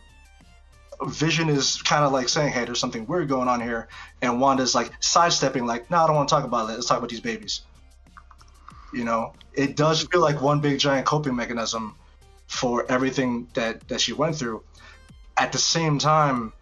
Vision 1.02 1.50
is 1.50 1.82
kind 1.82 2.04
of 2.04 2.12
like 2.12 2.30
saying, 2.30 2.52
hey, 2.52 2.66
there's 2.66 2.80
something 2.80 3.06
weird 3.06 3.28
going 3.28 3.48
on 3.48 3.62
here, 3.62 3.88
and 4.22 4.40
Wanda's 4.40 4.76
like 4.76 4.92
sidestepping, 5.00 5.66
like, 5.66 5.90
no, 5.90 5.98
I 5.98 6.08
don't 6.08 6.16
want 6.16 6.30
to 6.30 6.36
talk 6.36 6.44
about 6.44 6.70
it. 6.70 6.74
Let's 6.74 6.88
talk 6.88 6.98
about 6.98 7.10
these 7.10 7.22
babies. 7.22 7.62
You 8.94 9.04
know, 9.04 9.34
it 9.54 9.76
does 9.76 10.04
feel 10.04 10.22
like 10.22 10.42
one 10.42 10.60
big 10.60 10.80
giant 10.80 11.06
coping 11.06 11.36
mechanism 11.36 11.96
for 12.48 12.86
everything 12.90 13.48
that 13.54 13.88
that 13.88 14.02
she 14.02 14.14
went 14.14 14.36
through. 14.36 14.64
At 15.36 15.52
the 15.52 15.58
same 15.58 15.98
time, 15.98 16.54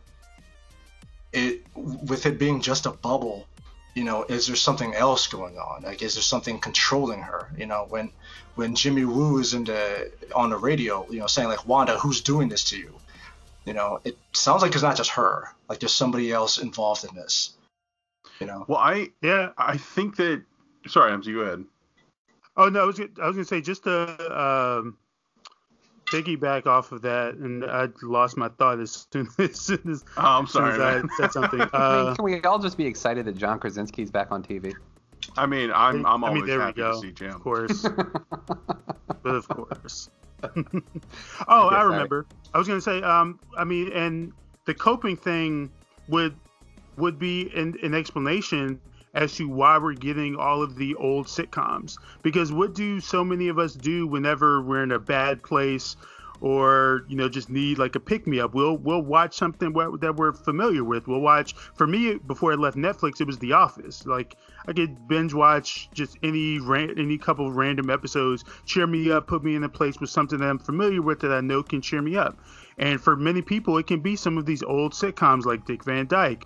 it 1.33 1.65
with 1.75 2.25
it 2.25 2.39
being 2.39 2.61
just 2.61 2.85
a 2.85 2.91
bubble, 2.91 3.47
you 3.95 4.03
know, 4.03 4.23
is 4.23 4.47
there 4.47 4.55
something 4.55 4.93
else 4.93 5.27
going 5.27 5.57
on? 5.57 5.83
Like, 5.83 6.01
is 6.01 6.15
there 6.15 6.23
something 6.23 6.59
controlling 6.59 7.21
her? 7.21 7.51
You 7.57 7.65
know, 7.65 7.85
when 7.89 8.11
when 8.55 8.75
Jimmy 8.75 9.05
Woo 9.05 9.39
is 9.39 9.53
in 9.53 9.65
the 9.65 10.11
on 10.33 10.49
the 10.49 10.57
radio, 10.57 11.05
you 11.09 11.19
know, 11.19 11.27
saying 11.27 11.49
like, 11.49 11.67
Wanda, 11.67 11.97
who's 11.97 12.21
doing 12.21 12.49
this 12.49 12.63
to 12.65 12.77
you? 12.77 12.93
You 13.65 13.73
know, 13.73 13.99
it 14.03 14.17
sounds 14.33 14.61
like 14.63 14.73
it's 14.73 14.81
not 14.83 14.95
just 14.97 15.11
her. 15.11 15.45
Like, 15.69 15.79
there's 15.79 15.93
somebody 15.93 16.31
else 16.31 16.57
involved 16.57 17.03
in 17.07 17.15
this. 17.15 17.53
You 18.39 18.47
know. 18.47 18.65
Well, 18.67 18.79
I 18.79 19.09
yeah, 19.21 19.49
I 19.57 19.77
think 19.77 20.15
that. 20.17 20.43
Sorry, 20.87 21.11
MC, 21.13 21.31
go 21.33 21.39
ahead. 21.41 21.63
Oh 22.57 22.69
no, 22.69 22.81
I 22.81 22.85
was 22.85 22.99
I 22.99 23.27
was 23.27 23.35
gonna 23.35 23.45
say 23.45 23.61
just 23.61 23.83
to 23.83 24.01
um, 24.35 24.97
piggyback 26.07 26.65
off 26.65 26.91
of 26.91 27.03
that, 27.03 27.35
and 27.35 27.63
I 27.63 27.89
lost 28.01 28.35
my 28.37 28.49
thought 28.49 28.79
as 28.79 29.07
soon 29.11 29.27
as, 29.37 29.59
soon 29.59 29.81
as, 29.89 30.03
oh, 30.17 30.21
I'm 30.21 30.43
as, 30.45 30.51
soon 30.51 30.61
sorry, 30.63 30.73
as 30.73 30.79
I 30.79 30.93
man. 30.97 31.09
said 31.17 31.31
something. 31.31 31.61
I 31.73 31.77
Uh, 31.77 32.05
mean, 32.05 32.15
can 32.15 32.25
we 32.25 32.41
all 32.41 32.59
just 32.59 32.77
be 32.77 32.85
excited 32.87 33.25
that 33.25 33.37
John 33.37 33.59
Krasinski's 33.59 34.09
back 34.11 34.31
on 34.31 34.41
TV? 34.43 34.73
I 35.37 35.45
mean, 35.45 35.71
I'm 35.73 36.03
I'm 36.05 36.23
I 36.23 36.27
always 36.29 36.41
mean, 36.41 36.49
there 36.49 36.57
we 36.59 36.65
happy 36.65 36.77
go. 36.81 36.93
to 36.93 36.99
see 36.99 37.11
Jim. 37.11 37.29
Of 37.35 37.41
course, 37.41 37.81
but 37.83 39.29
of 39.35 39.47
course. 39.47 40.09
oh, 41.47 41.67
I 41.69 41.81
sorry. 41.81 41.91
remember. 41.91 42.25
I 42.53 42.57
was 42.57 42.67
gonna 42.67 42.81
say, 42.81 43.01
um, 43.01 43.39
I 43.57 43.63
mean, 43.63 43.91
and 43.93 44.31
the 44.65 44.73
coping 44.73 45.15
thing 45.17 45.71
would 46.07 46.35
would 46.97 47.19
be 47.19 47.49
an, 47.55 47.75
an 47.83 47.93
explanation 47.93 48.79
as 49.13 49.35
to 49.35 49.47
why 49.47 49.77
we're 49.77 49.93
getting 49.93 50.35
all 50.35 50.61
of 50.61 50.75
the 50.75 50.95
old 50.95 51.27
sitcoms. 51.27 51.97
Because 52.23 52.51
what 52.51 52.73
do 52.73 52.99
so 52.99 53.23
many 53.23 53.47
of 53.49 53.59
us 53.59 53.73
do 53.73 54.07
whenever 54.07 54.61
we're 54.61 54.83
in 54.83 54.91
a 54.91 54.99
bad 54.99 55.43
place? 55.43 55.95
Or 56.41 57.05
you 57.07 57.15
know, 57.15 57.29
just 57.29 57.49
need 57.49 57.77
like 57.77 57.95
a 57.95 57.99
pick 57.99 58.25
me 58.25 58.39
up. 58.39 58.55
We'll 58.55 58.75
we'll 58.75 59.03
watch 59.03 59.35
something 59.35 59.71
that 59.73 60.15
we're 60.17 60.33
familiar 60.33 60.83
with. 60.83 61.07
We'll 61.07 61.21
watch. 61.21 61.53
For 61.53 61.85
me, 61.85 62.15
before 62.15 62.51
I 62.51 62.55
left 62.55 62.75
Netflix, 62.75 63.21
it 63.21 63.27
was 63.27 63.37
The 63.37 63.53
Office. 63.53 64.05
Like 64.07 64.35
I 64.67 64.73
could 64.73 65.07
binge 65.07 65.33
watch 65.33 65.89
just 65.93 66.17
any 66.23 66.59
ran- 66.59 66.97
any 66.97 67.17
couple 67.17 67.47
of 67.47 67.55
random 67.55 67.89
episodes, 67.89 68.43
cheer 68.65 68.87
me 68.87 69.11
up, 69.11 69.27
put 69.27 69.43
me 69.43 69.55
in 69.55 69.63
a 69.63 69.69
place 69.69 69.99
with 69.99 70.09
something 70.09 70.39
that 70.39 70.49
I'm 70.49 70.59
familiar 70.59 71.01
with 71.01 71.19
that 71.19 71.31
I 71.31 71.41
know 71.41 71.61
can 71.61 71.81
cheer 71.81 72.01
me 72.01 72.17
up. 72.17 72.39
And 72.77 72.99
for 72.99 73.15
many 73.15 73.41
people, 73.41 73.77
it 73.77 73.85
can 73.85 73.99
be 73.99 74.15
some 74.15 74.37
of 74.37 74.45
these 74.45 74.63
old 74.63 74.93
sitcoms 74.93 75.45
like 75.45 75.65
Dick 75.65 75.83
Van 75.83 76.07
Dyke, 76.07 76.45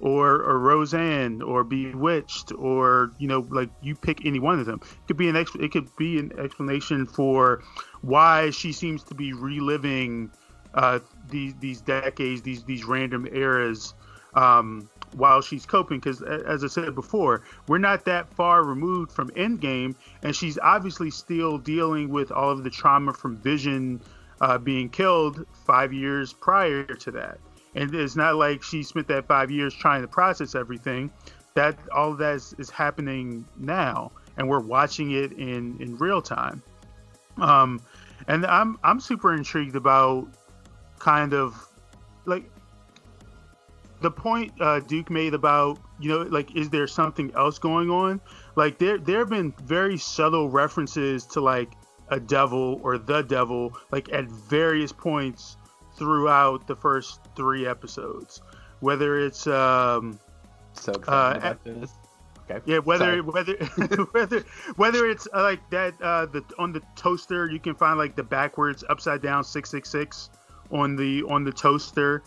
or 0.00 0.42
or 0.42 0.58
Roseanne, 0.58 1.42
or 1.42 1.64
Bewitched, 1.64 2.52
or 2.52 3.12
you 3.18 3.28
know, 3.28 3.46
like 3.50 3.70
you 3.80 3.94
pick 3.94 4.24
any 4.24 4.38
one 4.38 4.60
of 4.60 4.66
them. 4.66 4.80
It 4.82 5.06
could 5.06 5.16
be 5.16 5.28
an 5.28 5.36
ex- 5.36 5.56
it 5.58 5.72
could 5.72 5.94
be 5.96 6.18
an 6.18 6.32
explanation 6.38 7.06
for 7.06 7.62
why 8.02 8.50
she 8.50 8.72
seems 8.72 9.02
to 9.04 9.14
be 9.14 9.32
reliving 9.32 10.30
uh, 10.74 11.00
these 11.30 11.54
these 11.60 11.80
decades, 11.80 12.42
these 12.42 12.64
these 12.64 12.84
random 12.84 13.26
eras. 13.32 13.94
Um, 14.34 14.88
while 15.16 15.40
she's 15.40 15.64
coping 15.64 15.98
because 15.98 16.22
as 16.22 16.64
i 16.64 16.66
said 16.66 16.94
before 16.94 17.42
we're 17.68 17.78
not 17.78 18.04
that 18.04 18.28
far 18.34 18.64
removed 18.64 19.12
from 19.12 19.30
endgame 19.30 19.94
and 20.22 20.34
she's 20.34 20.58
obviously 20.58 21.10
still 21.10 21.56
dealing 21.58 22.08
with 22.08 22.32
all 22.32 22.50
of 22.50 22.64
the 22.64 22.70
trauma 22.70 23.12
from 23.12 23.36
vision 23.36 24.00
uh, 24.40 24.58
being 24.58 24.88
killed 24.88 25.46
five 25.64 25.92
years 25.92 26.32
prior 26.32 26.84
to 26.84 27.10
that 27.10 27.38
and 27.74 27.94
it's 27.94 28.16
not 28.16 28.36
like 28.36 28.62
she 28.62 28.82
spent 28.82 29.08
that 29.08 29.26
five 29.26 29.50
years 29.50 29.74
trying 29.74 30.02
to 30.02 30.08
process 30.08 30.54
everything 30.54 31.10
that 31.54 31.78
all 31.94 32.12
of 32.12 32.18
that 32.18 32.34
is, 32.34 32.54
is 32.58 32.70
happening 32.70 33.44
now 33.56 34.10
and 34.36 34.48
we're 34.48 34.60
watching 34.60 35.12
it 35.12 35.32
in 35.32 35.76
in 35.80 35.96
real 35.96 36.22
time 36.22 36.62
um 37.38 37.80
and 38.28 38.44
i'm 38.46 38.78
i'm 38.84 39.00
super 39.00 39.34
intrigued 39.34 39.76
about 39.76 40.26
kind 40.98 41.32
of 41.32 41.68
like 42.24 42.44
the 44.04 44.10
point 44.10 44.52
uh, 44.60 44.80
Duke 44.80 45.10
made 45.10 45.32
about 45.32 45.78
you 45.98 46.10
know 46.10 46.22
like 46.22 46.54
is 46.54 46.68
there 46.68 46.86
something 46.86 47.32
else 47.34 47.58
going 47.58 47.90
on? 47.90 48.20
Like 48.54 48.78
there 48.78 48.98
there 48.98 49.20
have 49.20 49.30
been 49.30 49.54
very 49.64 49.96
subtle 49.96 50.50
references 50.50 51.24
to 51.28 51.40
like 51.40 51.72
a 52.08 52.20
devil 52.20 52.80
or 52.82 52.98
the 52.98 53.22
devil 53.22 53.76
like 53.90 54.12
at 54.12 54.26
various 54.26 54.92
points 54.92 55.56
throughout 55.96 56.66
the 56.66 56.76
first 56.76 57.20
three 57.36 57.66
episodes. 57.66 58.42
Whether 58.80 59.20
it's 59.20 59.46
um 59.46 60.18
So 60.74 60.92
excited 60.92 61.12
Uh, 61.12 61.38
about 61.38 61.64
this. 61.64 61.92
Okay. 62.50 62.60
yeah, 62.66 62.78
whether 62.78 63.04
Sorry. 63.04 63.20
whether 63.22 63.54
whether 64.12 64.44
whether 64.76 65.06
it's 65.06 65.26
uh, 65.32 65.42
like 65.42 65.70
that 65.70 65.94
uh, 66.02 66.26
the 66.26 66.44
on 66.58 66.72
the 66.72 66.82
toaster 66.94 67.50
you 67.50 67.58
can 67.58 67.74
find 67.74 67.98
like 67.98 68.16
the 68.16 68.22
backwards 68.22 68.84
upside 68.88 69.22
down 69.22 69.44
six 69.44 69.70
six 69.70 69.88
six 69.88 70.28
on 70.70 70.96
the 70.96 71.22
on 71.24 71.44
the 71.44 71.52
toaster. 71.52 72.22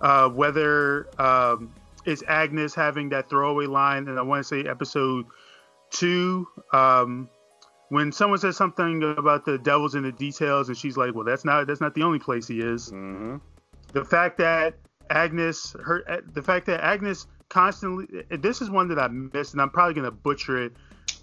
Uh, 0.00 0.28
whether 0.28 1.06
um, 1.20 1.72
it's 2.04 2.24
Agnes 2.26 2.74
having 2.74 3.08
that 3.10 3.30
throwaway 3.30 3.66
line, 3.66 4.08
and 4.08 4.18
I 4.18 4.22
want 4.22 4.40
to 4.40 4.44
say 4.44 4.68
episode 4.68 5.26
two, 5.90 6.48
um, 6.72 7.28
when 7.92 8.10
someone 8.10 8.38
says 8.38 8.56
something 8.56 9.02
about 9.18 9.44
the 9.44 9.58
devil's 9.58 9.94
in 9.94 10.02
the 10.02 10.12
details, 10.12 10.68
and 10.68 10.78
she's 10.78 10.96
like, 10.96 11.14
"Well, 11.14 11.24
that's 11.24 11.44
not 11.44 11.66
that's 11.66 11.82
not 11.82 11.94
the 11.94 12.02
only 12.02 12.18
place 12.18 12.48
he 12.48 12.60
is." 12.60 12.90
Mm-hmm. 12.90 13.36
the 13.92 14.02
fact 14.02 14.38
that 14.38 14.76
Agnes, 15.10 15.76
her, 15.84 16.02
the 16.32 16.40
fact 16.42 16.64
that 16.66 16.82
Agnes 16.82 17.26
constantly, 17.50 18.06
this 18.30 18.62
is 18.62 18.70
one 18.70 18.88
that 18.88 18.98
I 18.98 19.08
missed, 19.08 19.52
and 19.52 19.60
I'm 19.60 19.68
probably 19.68 19.92
gonna 19.92 20.10
butcher 20.10 20.56
it, 20.64 20.72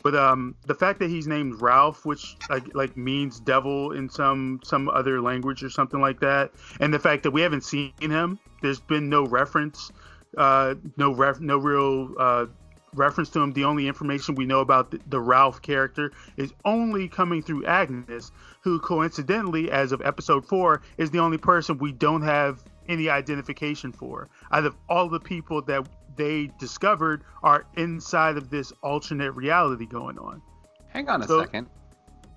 but 0.04 0.16
um, 0.16 0.54
the 0.68 0.76
fact 0.76 1.00
that 1.00 1.10
he's 1.10 1.26
named 1.26 1.60
Ralph, 1.60 2.06
which 2.06 2.38
like 2.52 2.76
like 2.76 2.96
means 2.96 3.40
devil 3.40 3.94
in 3.94 4.08
some 4.08 4.60
some 4.64 4.90
other 4.90 5.22
language 5.24 5.64
or 5.64 5.72
something 5.72 6.00
like 6.00 6.20
that, 6.20 6.52
and 6.80 6.94
the 6.94 7.00
fact 7.00 7.24
that 7.24 7.32
we 7.32 7.42
haven't 7.42 7.64
seen 7.64 7.94
him, 8.00 8.38
there's 8.62 8.80
been 8.80 9.10
no 9.10 9.26
reference, 9.26 9.92
uh, 10.38 10.76
no 10.98 11.16
ref, 11.16 11.40
no 11.40 11.58
real 11.58 12.14
uh, 12.20 12.46
reference 12.94 13.30
to 13.32 13.40
him. 13.40 13.54
The 13.54 13.66
only 13.66 13.88
information 13.88 14.36
we 14.36 14.46
know 14.46 14.60
about 14.60 14.92
the, 14.92 15.00
the 15.08 15.20
Ralph 15.20 15.62
character 15.62 16.12
is 16.38 16.54
only 16.66 17.08
coming 17.08 17.42
through 17.42 17.66
Agnes, 17.66 18.32
who 18.62 18.80
coincidentally, 18.80 19.72
as 19.72 19.92
of 19.92 20.02
episode 20.02 20.46
four, 20.46 20.82
is 20.98 21.12
the 21.12 21.20
only 21.20 21.38
person 21.38 21.78
we 21.78 21.92
don't 21.92 22.22
have 22.22 22.64
any 22.88 23.10
identification 23.10 23.92
for. 23.92 24.30
Out 24.52 24.66
of 24.66 24.76
all 24.90 25.08
the 25.10 25.20
people 25.20 25.62
that 25.64 25.88
they 26.16 26.50
discovered 26.60 27.24
are 27.44 27.66
inside 27.78 28.36
of 28.36 28.50
this 28.50 28.74
alternate 28.84 29.32
reality 29.32 29.86
going 29.86 30.18
on. 30.18 30.42
Hang 30.88 31.08
on 31.10 31.22
a 31.22 31.28
So- 31.28 31.42
second. 31.42 31.68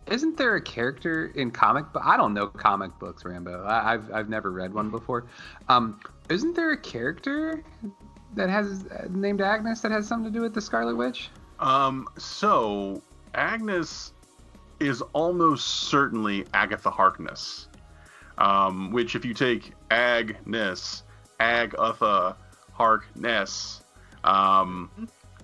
Isn't 0.09 0.37
there 0.37 0.57
a 0.57 0.61
character 0.61 1.27
in 1.37 1.53
comic 1.53 1.93
book? 1.93 2.03
I 2.05 2.17
don't 2.17 2.35
know 2.35 2.49
comic 2.49 2.99
books, 2.99 3.25
Rambo. 3.25 3.63
I, 3.63 3.93
I've 3.95 4.13
I've 4.13 4.29
never 4.29 4.51
read 4.51 4.75
one 4.75 4.91
before. 4.91 5.27
Um, 5.69 6.01
isn't 6.29 6.57
there 6.57 6.73
a 6.73 6.77
character 6.77 7.63
that 8.35 8.49
has 8.49 8.85
uh, 8.87 9.07
named 9.11 9.41
Agnes 9.41 9.81
that 9.81 9.93
has 9.93 10.07
something 10.07 10.33
to 10.33 10.39
do 10.39 10.43
with 10.43 10.55
the 10.55 10.61
Scarlet 10.61 10.97
Witch? 10.97 11.29
Um, 11.59 12.09
so 12.19 13.03
Agnes 13.35 14.13
is 14.81 15.03
almost 15.13 15.67
certainly 15.67 16.47
Agatha 16.55 16.91
Harkness. 16.91 17.69
Um, 18.39 18.91
which 18.91 19.15
if 19.15 19.25
you 19.25 19.35
take 19.35 19.73
Agnes, 19.91 21.03
Agatha 21.39 22.37
Harkness, 22.73 23.83
um, 24.25 24.91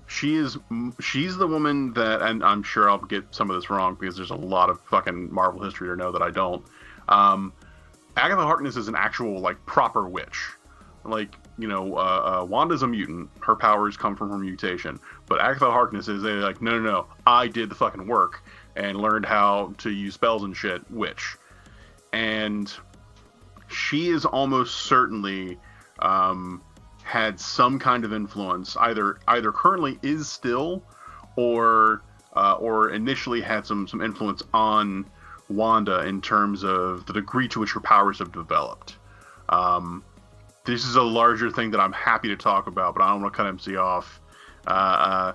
she 0.08 0.36
is 0.36 0.56
she's 1.00 1.36
the 1.36 1.46
woman 1.46 1.92
that 1.92 2.22
and 2.22 2.42
i'm 2.42 2.62
sure 2.62 2.90
i'll 2.90 2.98
get 2.98 3.22
some 3.30 3.50
of 3.50 3.56
this 3.56 3.68
wrong 3.70 3.94
because 4.00 4.16
there's 4.16 4.30
a 4.30 4.34
lot 4.34 4.70
of 4.70 4.80
fucking 4.80 5.32
marvel 5.32 5.62
history 5.62 5.86
to 5.86 5.94
know 5.94 6.10
that 6.10 6.22
i 6.22 6.30
don't 6.30 6.64
um 7.10 7.52
agatha 8.16 8.42
harkness 8.42 8.76
is 8.76 8.88
an 8.88 8.94
actual 8.96 9.38
like 9.38 9.64
proper 9.66 10.08
witch 10.08 10.48
like 11.04 11.36
you 11.58 11.68
know 11.68 11.96
uh, 11.96 12.40
uh, 12.40 12.44
wanda's 12.44 12.82
a 12.82 12.86
mutant. 12.86 13.30
Her 13.40 13.56
powers 13.56 13.96
come 13.96 14.16
from 14.16 14.30
her 14.30 14.38
mutation. 14.38 14.98
But 15.26 15.40
agatha 15.40 15.70
harkness 15.70 16.08
is 16.08 16.22
like 16.22 16.62
no 16.62 16.78
no 16.78 16.80
no. 16.80 17.06
I 17.26 17.48
did 17.48 17.68
the 17.68 17.74
fucking 17.74 18.06
work 18.06 18.42
and 18.76 18.96
learned 18.96 19.26
how 19.26 19.74
to 19.78 19.90
use 19.90 20.14
spells 20.14 20.44
and 20.44 20.56
shit 20.56 20.88
witch 20.90 21.36
and 22.12 22.72
she 23.68 24.08
is 24.08 24.24
almost 24.24 24.76
certainly 24.76 25.58
um 25.98 26.62
had 27.08 27.40
some 27.40 27.78
kind 27.78 28.04
of 28.04 28.12
influence, 28.12 28.76
either 28.76 29.18
either 29.28 29.50
currently 29.50 29.98
is 30.02 30.28
still, 30.28 30.82
or 31.36 32.02
uh, 32.36 32.52
or 32.60 32.90
initially 32.90 33.40
had 33.40 33.64
some 33.64 33.88
some 33.88 34.02
influence 34.02 34.42
on 34.52 35.06
Wanda 35.48 36.06
in 36.06 36.20
terms 36.20 36.62
of 36.64 37.06
the 37.06 37.14
degree 37.14 37.48
to 37.48 37.60
which 37.60 37.72
her 37.72 37.80
powers 37.80 38.18
have 38.18 38.30
developed. 38.30 38.96
Um, 39.48 40.04
this 40.72 40.84
is 40.84 40.96
a 40.96 41.02
larger 41.02 41.50
thing 41.50 41.70
that 41.72 41.80
I'm 41.80 41.92
happy 41.92 42.28
to 42.28 42.36
talk 42.36 42.66
about, 42.66 42.94
but 42.94 43.02
I 43.02 43.08
don't 43.08 43.22
want 43.22 43.32
to 43.32 43.36
cut 43.36 43.46
MC 43.46 43.76
off. 43.76 44.20
Uh, 44.66 44.70
uh, 44.70 45.32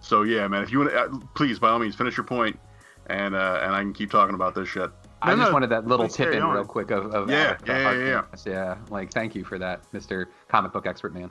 so 0.00 0.22
yeah, 0.22 0.46
man, 0.48 0.62
if 0.62 0.70
you 0.72 0.78
want 0.78 0.90
to, 0.90 0.98
uh, 1.00 1.08
please 1.34 1.58
by 1.58 1.70
all 1.70 1.78
means 1.78 1.94
finish 1.94 2.16
your 2.16 2.24
point, 2.24 2.58
and 3.06 3.34
uh, 3.34 3.60
and 3.62 3.74
I 3.74 3.80
can 3.80 3.92
keep 3.92 4.10
talking 4.10 4.34
about 4.34 4.54
this 4.54 4.68
shit. 4.68 4.90
I 5.22 5.30
No, 5.30 5.36
just 5.36 5.48
no, 5.48 5.52
wanted 5.52 5.70
that 5.70 5.86
little 5.86 6.08
tip 6.08 6.32
in 6.32 6.40
on. 6.42 6.54
real 6.54 6.64
quick 6.64 6.90
of, 6.90 7.12
of 7.14 7.28
Yeah, 7.28 7.56
Agatha 7.62 7.66
yeah, 7.66 7.78
yeah, 7.92 8.04
yeah. 8.06 8.14
Harkness. 8.14 8.44
yeah. 8.46 8.78
Like, 8.88 9.12
thank 9.12 9.34
you 9.34 9.44
for 9.44 9.58
that, 9.58 9.82
Mr. 9.92 10.26
Comic 10.48 10.72
Book 10.72 10.86
Expert 10.86 11.12
Man. 11.12 11.30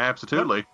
Absolutely. 0.00 0.66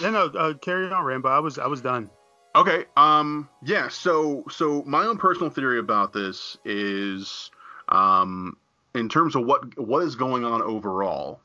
Yeah, 0.00 0.10
no, 0.10 0.26
uh, 0.26 0.54
carry 0.54 0.90
on, 0.90 1.04
Rambo. 1.04 1.28
I 1.28 1.40
was 1.40 1.58
I 1.58 1.66
was 1.66 1.80
done. 1.80 2.10
Okay. 2.54 2.84
Um. 2.96 3.48
Yeah. 3.62 3.88
So. 3.88 4.44
So 4.50 4.82
my 4.86 5.04
own 5.04 5.18
personal 5.18 5.50
theory 5.50 5.78
about 5.78 6.12
this 6.12 6.56
is, 6.64 7.50
um, 7.88 8.56
in 8.94 9.08
terms 9.08 9.36
of 9.36 9.44
what 9.44 9.78
what 9.78 10.02
is 10.02 10.16
going 10.16 10.44
on 10.44 10.62
overall. 10.62 11.40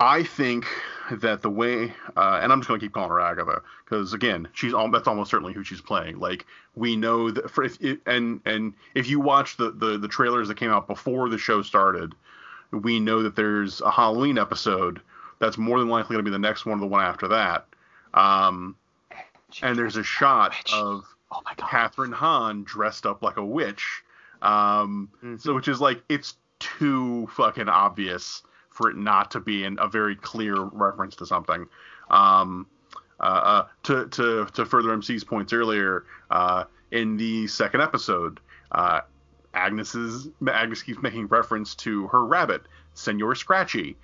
I 0.00 0.24
think 0.24 0.66
that 1.12 1.42
the 1.42 1.50
way, 1.50 1.94
uh, 2.16 2.40
and 2.42 2.52
I'm 2.52 2.58
just 2.58 2.66
going 2.66 2.80
to 2.80 2.84
keep 2.84 2.92
calling 2.92 3.10
her 3.10 3.20
Agatha 3.20 3.62
because 3.84 4.12
again, 4.12 4.48
she's 4.52 4.74
all, 4.74 4.90
that's 4.90 5.06
almost 5.06 5.30
certainly 5.30 5.52
who 5.52 5.62
she's 5.62 5.80
playing. 5.80 6.18
Like 6.18 6.44
we 6.74 6.96
know 6.96 7.30
that 7.30 7.48
for 7.48 7.62
if 7.62 7.80
it, 7.80 8.00
and 8.06 8.40
and 8.44 8.74
if 8.96 9.08
you 9.08 9.20
watch 9.20 9.56
the, 9.56 9.70
the 9.70 9.98
the 9.98 10.08
trailers 10.08 10.48
that 10.48 10.56
came 10.56 10.70
out 10.70 10.88
before 10.88 11.28
the 11.28 11.38
show 11.38 11.62
started, 11.62 12.14
we 12.72 12.98
know 12.98 13.22
that 13.22 13.36
there's 13.36 13.80
a 13.80 13.90
Halloween 13.92 14.38
episode 14.38 15.00
that's 15.38 15.58
more 15.58 15.78
than 15.78 15.88
likely 15.88 16.14
going 16.14 16.24
to 16.24 16.28
be 16.28 16.34
the 16.34 16.38
next 16.38 16.66
one 16.66 16.78
or 16.78 16.80
the 16.80 16.86
one 16.86 17.04
after 17.04 17.28
that. 17.28 17.66
Um, 18.12 18.74
and 19.62 19.78
there's 19.78 19.96
a 19.96 20.04
shot 20.04 20.54
of 20.72 21.04
Oh 21.32 21.40
my 21.44 21.54
god. 21.56 21.68
Kathryn 21.68 22.12
Hahn 22.12 22.64
dressed 22.64 23.06
up 23.06 23.22
like 23.22 23.38
a 23.38 23.44
witch. 23.44 24.02
Um, 24.42 25.08
So, 25.38 25.54
which 25.54 25.68
is 25.68 25.80
like, 25.80 26.02
it's 26.08 26.34
too 26.58 27.26
fucking 27.28 27.68
obvious 27.68 28.42
for 28.70 28.90
it 28.90 28.96
not 28.96 29.30
to 29.32 29.40
be 29.40 29.64
in 29.64 29.78
a 29.80 29.88
very 29.88 30.16
clear 30.16 30.56
reference 30.60 31.16
to 31.16 31.26
something. 31.26 31.66
Um, 32.10 32.66
uh, 33.20 33.22
uh, 33.22 33.66
to, 33.84 34.08
to, 34.08 34.46
to 34.54 34.66
further 34.66 34.92
MC's 34.92 35.24
points 35.24 35.52
earlier, 35.52 36.04
uh, 36.30 36.64
in 36.90 37.16
the 37.16 37.46
second 37.46 37.80
episode, 37.82 38.40
uh, 38.72 39.00
Agnes's 39.54 40.28
Agnes 40.48 40.82
keeps 40.82 41.00
making 41.02 41.26
reference 41.28 41.74
to 41.76 42.06
her 42.08 42.24
rabbit, 42.24 42.62
Senor 42.94 43.34
Scratchy. 43.34 43.96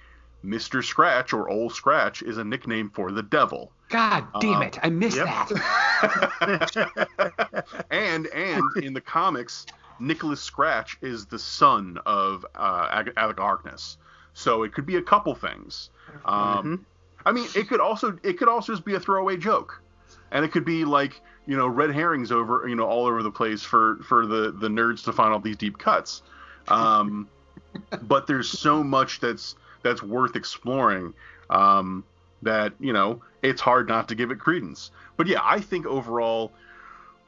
Mr. 0.44 0.84
Scratch 0.84 1.32
or 1.32 1.48
Old 1.48 1.72
Scratch 1.72 2.22
is 2.22 2.36
a 2.38 2.44
nickname 2.44 2.90
for 2.90 3.10
the 3.10 3.22
devil. 3.22 3.72
God 3.88 4.26
damn 4.40 4.56
Um, 4.56 4.62
it. 4.62 4.78
I 4.82 4.90
missed 4.90 5.16
yep. 5.16 5.48
that. 5.48 7.64
and 7.90 8.26
and 8.28 8.62
in 8.82 8.92
the 8.92 9.00
comics, 9.00 9.66
Nicholas 10.00 10.40
Scratch 10.40 10.98
is 11.02 11.26
the 11.26 11.38
son 11.38 11.98
of 12.06 12.44
uh, 12.54 12.88
Ag- 12.90 13.12
Agatha 13.16 13.42
Harkness. 13.42 13.96
So 14.34 14.62
it 14.62 14.72
could 14.72 14.86
be 14.86 14.96
a 14.96 15.02
couple 15.02 15.34
things. 15.34 15.90
Um, 16.24 16.86
I 17.26 17.32
mean, 17.32 17.48
it 17.56 17.68
could 17.68 17.80
also 17.80 18.18
it 18.22 18.38
could 18.38 18.48
also 18.48 18.72
just 18.72 18.84
be 18.84 18.94
a 18.94 19.00
throwaway 19.00 19.36
joke, 19.36 19.82
and 20.30 20.44
it 20.44 20.52
could 20.52 20.64
be 20.64 20.84
like 20.84 21.20
you 21.46 21.56
know 21.56 21.66
red 21.66 21.90
herrings 21.90 22.30
over 22.30 22.66
you 22.68 22.76
know 22.76 22.86
all 22.86 23.06
over 23.06 23.22
the 23.22 23.30
place 23.30 23.62
for 23.62 23.96
for 24.06 24.26
the 24.26 24.52
the 24.52 24.68
nerds 24.68 25.04
to 25.04 25.12
find 25.12 25.32
all 25.32 25.40
these 25.40 25.56
deep 25.56 25.78
cuts. 25.78 26.22
Um, 26.68 27.28
but 28.02 28.26
there's 28.26 28.48
so 28.48 28.84
much 28.84 29.20
that's 29.20 29.56
that's 29.82 30.02
worth 30.02 30.36
exploring 30.36 31.14
um, 31.50 32.04
that 32.42 32.72
you 32.78 32.92
know 32.92 33.22
it's 33.42 33.60
hard 33.60 33.88
not 33.88 34.08
to 34.08 34.14
give 34.14 34.30
it 34.30 34.38
credence. 34.38 34.90
But 35.16 35.26
yeah, 35.26 35.40
I 35.42 35.60
think 35.60 35.86
overall, 35.86 36.52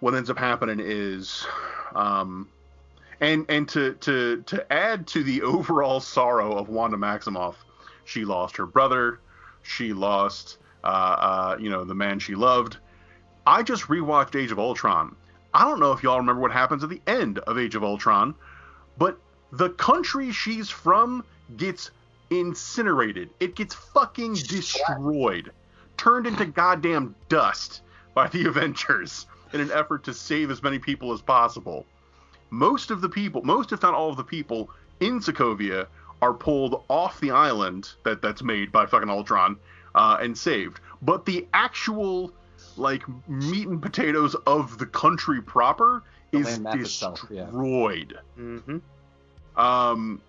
what 0.01 0.15
ends 0.15 0.31
up 0.31 0.39
happening 0.39 0.81
is, 0.81 1.47
um, 1.95 2.49
and 3.21 3.45
and 3.49 3.69
to 3.69 3.95
to 3.95 4.43
to 4.47 4.73
add 4.73 5.07
to 5.09 5.23
the 5.23 5.43
overall 5.55 6.01
sorrow 6.01 6.57
of 6.57 6.69
Wanda 6.69 6.97
Maximoff, 6.97 7.55
she 8.05 8.25
lost 8.25 8.57
her 8.57 8.67
brother, 8.67 9.21
she 9.63 9.93
lost 9.93 10.59
uh, 10.83 10.87
uh, 10.87 11.57
you 11.61 11.71
know 11.71 11.85
the 11.85 11.95
man 11.95 12.19
she 12.19 12.35
loved. 12.35 12.79
I 13.47 13.63
just 13.63 13.85
rewatched 13.85 14.41
Age 14.41 14.53
of 14.53 14.59
Ultron. 14.59 15.17
I 15.53 15.65
don't 15.65 15.81
know 15.81 15.93
if 15.93 16.03
y'all 16.03 16.19
remember 16.19 16.41
what 16.41 16.53
happens 16.53 16.85
at 16.85 16.91
the 16.91 17.03
end 17.07 17.39
of 17.41 17.59
Age 17.59 17.75
of 17.75 17.83
Ultron, 17.83 18.35
but 18.99 19.19
the 19.53 19.71
country 19.71 20.31
she's 20.31 20.71
from 20.71 21.25
gets 21.57 21.91
incinerated. 22.31 23.31
It 23.41 23.57
gets 23.57 23.75
fucking 23.75 24.35
destroyed, 24.35 25.53
turned 25.97 26.27
into 26.27 26.47
goddamn 26.47 27.17
dust 27.29 27.83
by 28.15 28.29
the 28.29 28.45
Avengers 28.47 29.27
in 29.53 29.61
an 29.61 29.73
effort 29.73 30.05
to 30.05 30.15
save 30.15 30.51
as 30.51 30.63
many 30.63 30.79
people 30.79 31.13
as 31.13 31.21
possible. 31.21 31.85
Most 32.51 32.91
of 32.91 33.01
the 33.01 33.09
people, 33.09 33.43
most 33.43 33.73
if 33.73 33.83
not 33.83 33.95
all 33.95 34.11
of 34.11 34.17
the 34.17 34.25
people 34.25 34.71
in 35.01 35.21
Sokovia 35.21 35.87
are 36.23 36.35
pulled 36.35 36.83
off 36.89 37.21
the 37.21 37.31
island 37.31 37.91
that 38.05 38.21
that's 38.21 38.43
made 38.43 38.71
by 38.71 38.87
fucking 38.87 39.09
Ultron 39.09 39.57
uh, 39.95 40.19
and 40.21 40.37
saved. 40.37 40.81
But 41.03 41.25
the 41.25 41.47
actual 41.55 42.33
like 42.77 43.03
meat 43.29 43.67
and 43.69 43.81
potatoes 43.81 44.35
of 44.47 44.79
the 44.79 44.87
country 44.87 45.41
proper 45.41 46.03
is 46.33 46.47
land 46.47 46.63
mass 46.63 46.75
itself, 46.77 47.27
yeah. 47.31 47.45
destroyed. 47.45 48.19
Mm-hmm. 48.39 48.79
Um, 49.61 50.21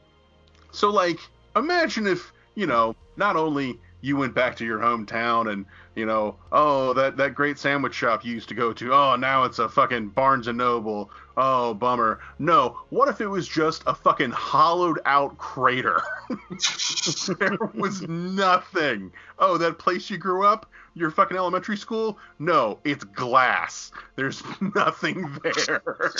so 0.71 0.89
like, 0.89 1.19
imagine 1.55 2.07
if 2.07 2.31
you 2.55 2.65
know, 2.65 2.95
not 3.17 3.35
only 3.35 3.79
you 4.01 4.17
went 4.17 4.33
back 4.33 4.55
to 4.57 4.65
your 4.65 4.79
hometown 4.79 5.51
and 5.51 5.65
you 5.95 6.05
know, 6.05 6.35
oh 6.51 6.93
that 6.93 7.17
that 7.17 7.35
great 7.35 7.57
sandwich 7.59 7.93
shop 7.93 8.25
you 8.25 8.33
used 8.33 8.49
to 8.49 8.55
go 8.55 8.73
to, 8.73 8.93
oh 8.93 9.15
now 9.15 9.43
it's 9.43 9.59
a 9.59 9.69
fucking 9.69 10.09
Barnes 10.09 10.47
and 10.47 10.57
Noble. 10.57 11.11
Oh 11.37 11.73
bummer. 11.73 12.19
No, 12.39 12.77
what 12.89 13.07
if 13.09 13.21
it 13.21 13.27
was 13.27 13.47
just 13.47 13.83
a 13.87 13.95
fucking 13.95 14.31
hollowed 14.31 14.99
out 15.05 15.37
crater? 15.37 16.01
there 17.39 17.57
was 17.73 18.01
nothing. 18.03 19.11
Oh, 19.39 19.57
that 19.57 19.79
place 19.79 20.09
you 20.09 20.17
grew 20.17 20.45
up, 20.45 20.69
your 20.93 21.11
fucking 21.11 21.37
elementary 21.37 21.77
school? 21.77 22.17
No, 22.39 22.79
it's 22.83 23.03
glass. 23.03 23.91
There's 24.15 24.43
nothing 24.75 25.37
there. 25.43 25.81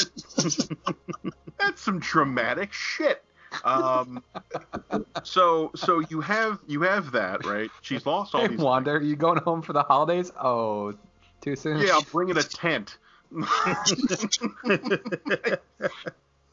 That's 1.59 1.82
some 1.82 1.99
traumatic 1.99 2.71
shit. 2.73 3.23
Um, 3.64 4.24
so 5.24 5.72
so 5.76 5.99
you 6.10 6.22
have 6.22 6.60
you 6.68 6.82
have 6.82 7.12
that 7.12 7.45
right. 7.45 7.70
She's 7.82 8.06
lost 8.06 8.34
all 8.36 8.41
Hey, 8.41 8.47
these. 8.47 8.60
Wanda, 8.60 8.91
are 8.91 9.02
you 9.02 9.16
going 9.16 9.39
home 9.39 9.62
for 9.62 9.74
the 9.74 9.84
holidays? 9.84 10.32
Oh, 10.41 10.93
too 11.41 11.56
soon? 11.56 11.80
Yeah, 11.80 11.97
I'm 11.97 12.04
bringing 12.12 12.38
a 12.38 12.43
tent. 12.43 12.97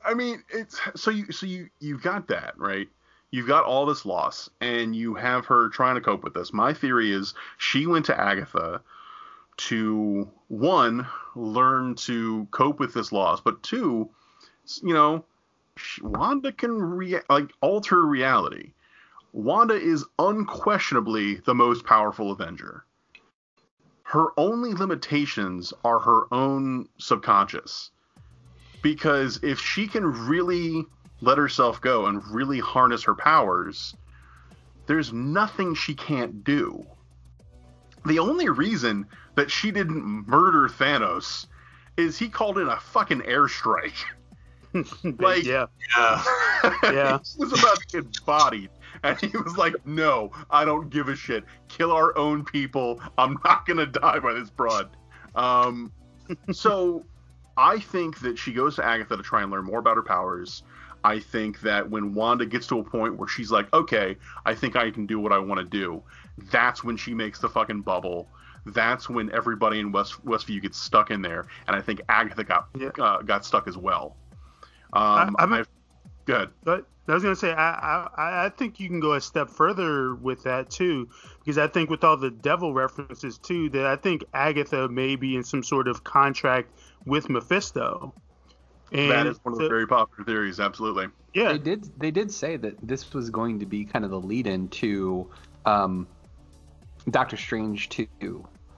I 0.04 0.14
mean, 0.14 0.42
it's 0.50 0.80
so 0.94 1.10
you 1.10 1.32
so 1.32 1.46
you 1.46 1.68
you've 1.80 2.02
got 2.02 2.28
that 2.28 2.54
right. 2.56 2.88
You've 3.30 3.48
got 3.48 3.64
all 3.64 3.84
this 3.84 4.06
loss, 4.06 4.48
and 4.60 4.96
you 4.96 5.14
have 5.14 5.44
her 5.46 5.68
trying 5.68 5.96
to 5.96 6.00
cope 6.00 6.24
with 6.24 6.32
this. 6.34 6.52
My 6.52 6.72
theory 6.72 7.12
is 7.12 7.34
she 7.58 7.86
went 7.86 8.06
to 8.06 8.18
Agatha 8.18 8.80
to 9.58 10.30
one 10.46 11.06
learn 11.34 11.94
to 11.96 12.46
cope 12.50 12.80
with 12.80 12.94
this 12.94 13.12
loss, 13.12 13.40
but 13.40 13.62
two, 13.62 14.08
you 14.82 14.94
know, 14.94 15.24
Wanda 16.02 16.52
can 16.52 16.72
rea- 16.72 17.22
like 17.28 17.52
alter 17.60 18.04
reality. 18.04 18.72
Wanda 19.32 19.74
is 19.74 20.04
unquestionably 20.18 21.36
the 21.36 21.54
most 21.54 21.84
powerful 21.84 22.32
Avenger 22.32 22.84
her 24.08 24.28
only 24.38 24.72
limitations 24.72 25.74
are 25.84 25.98
her 25.98 26.32
own 26.32 26.88
subconscious. 26.98 27.90
Because 28.80 29.38
if 29.42 29.60
she 29.60 29.86
can 29.86 30.06
really 30.26 30.86
let 31.20 31.36
herself 31.36 31.82
go 31.82 32.06
and 32.06 32.26
really 32.28 32.58
harness 32.58 33.02
her 33.02 33.14
powers, 33.14 33.94
there's 34.86 35.12
nothing 35.12 35.74
she 35.74 35.94
can't 35.94 36.42
do. 36.42 36.86
The 38.06 38.18
only 38.18 38.48
reason 38.48 39.06
that 39.34 39.50
she 39.50 39.70
didn't 39.70 40.26
murder 40.26 40.68
Thanos 40.68 41.46
is 41.98 42.18
he 42.18 42.30
called 42.30 42.56
in 42.56 42.68
a 42.68 42.80
fucking 42.80 43.20
airstrike. 43.20 44.04
Like, 45.18 45.44
yeah, 45.44 45.66
Yeah. 45.96 46.22
yeah. 46.82 47.18
he 47.36 47.44
was 47.44 47.52
about 47.58 47.78
to 47.80 47.86
get 48.02 48.24
bodied, 48.26 48.70
and 49.02 49.18
he 49.20 49.28
was 49.28 49.56
like, 49.56 49.74
"No, 49.86 50.30
I 50.50 50.64
don't 50.64 50.90
give 50.90 51.08
a 51.08 51.16
shit. 51.16 51.44
Kill 51.68 51.92
our 51.92 52.16
own 52.18 52.44
people. 52.44 53.00
I'm 53.16 53.38
not 53.44 53.66
gonna 53.66 53.86
die 53.86 54.18
by 54.18 54.34
this 54.34 54.50
broad." 54.50 54.90
Um, 55.34 55.92
so 56.52 57.04
I 57.56 57.78
think 57.78 58.20
that 58.20 58.38
she 58.38 58.52
goes 58.52 58.76
to 58.76 58.84
Agatha 58.84 59.16
to 59.16 59.22
try 59.22 59.42
and 59.42 59.50
learn 59.50 59.64
more 59.64 59.78
about 59.78 59.96
her 59.96 60.02
powers. 60.02 60.62
I 61.04 61.20
think 61.20 61.60
that 61.60 61.88
when 61.88 62.12
Wanda 62.12 62.44
gets 62.44 62.66
to 62.68 62.80
a 62.80 62.84
point 62.84 63.16
where 63.16 63.28
she's 63.28 63.50
like, 63.50 63.72
"Okay, 63.72 64.16
I 64.44 64.54
think 64.54 64.76
I 64.76 64.90
can 64.90 65.06
do 65.06 65.18
what 65.20 65.32
I 65.32 65.38
want 65.38 65.58
to 65.60 65.64
do," 65.64 66.02
that's 66.50 66.82
when 66.84 66.96
she 66.96 67.14
makes 67.14 67.38
the 67.38 67.48
fucking 67.48 67.82
bubble. 67.82 68.28
That's 68.66 69.08
when 69.08 69.32
everybody 69.32 69.78
in 69.80 69.92
West 69.92 70.22
Westview 70.26 70.60
gets 70.60 70.76
stuck 70.78 71.10
in 71.10 71.22
there, 71.22 71.46
and 71.66 71.74
I 71.76 71.80
think 71.80 72.00
Agatha 72.08 72.44
got 72.44 72.68
Yeah. 72.76 72.88
uh, 72.98 73.22
got 73.22 73.44
stuck 73.46 73.66
as 73.68 73.78
well. 73.78 74.16
Um, 74.92 75.36
I- 75.38 75.42
I'm- 75.42 75.52
I've- 75.52 75.68
good. 76.24 76.50
But 76.64 76.86
I 77.08 77.14
was 77.14 77.22
gonna 77.22 77.34
say 77.36 77.52
I, 77.52 78.06
I 78.16 78.46
I 78.46 78.48
think 78.50 78.78
you 78.78 78.88
can 78.88 79.00
go 79.00 79.14
a 79.14 79.20
step 79.20 79.48
further 79.48 80.14
with 80.14 80.42
that 80.44 80.68
too, 80.70 81.08
because 81.40 81.56
I 81.56 81.66
think 81.66 81.88
with 81.88 82.04
all 82.04 82.16
the 82.18 82.30
devil 82.30 82.74
references 82.74 83.38
too, 83.38 83.70
that 83.70 83.86
I 83.86 83.96
think 83.96 84.24
Agatha 84.34 84.88
may 84.88 85.16
be 85.16 85.34
in 85.36 85.42
some 85.42 85.62
sort 85.62 85.88
of 85.88 86.04
contract 86.04 86.70
with 87.06 87.30
Mephisto. 87.30 88.12
And 88.92 89.10
that 89.10 89.26
is 89.26 89.38
one 89.42 89.52
of 89.54 89.58
the 89.58 89.64
the- 89.64 89.68
very 89.70 89.86
popular 89.86 90.24
theories. 90.24 90.60
Absolutely. 90.60 91.08
yeah, 91.34 91.52
They 91.52 91.58
did 91.58 91.98
they 91.98 92.10
did 92.10 92.30
say 92.30 92.56
that 92.58 92.76
this 92.82 93.12
was 93.14 93.30
going 93.30 93.58
to 93.60 93.66
be 93.66 93.84
kind 93.86 94.04
of 94.04 94.10
the 94.10 94.20
lead 94.20 94.46
in 94.46 94.68
to 94.68 95.30
um, 95.66 96.06
Doctor 97.10 97.36
Strange 97.38 97.88
2. 97.90 98.06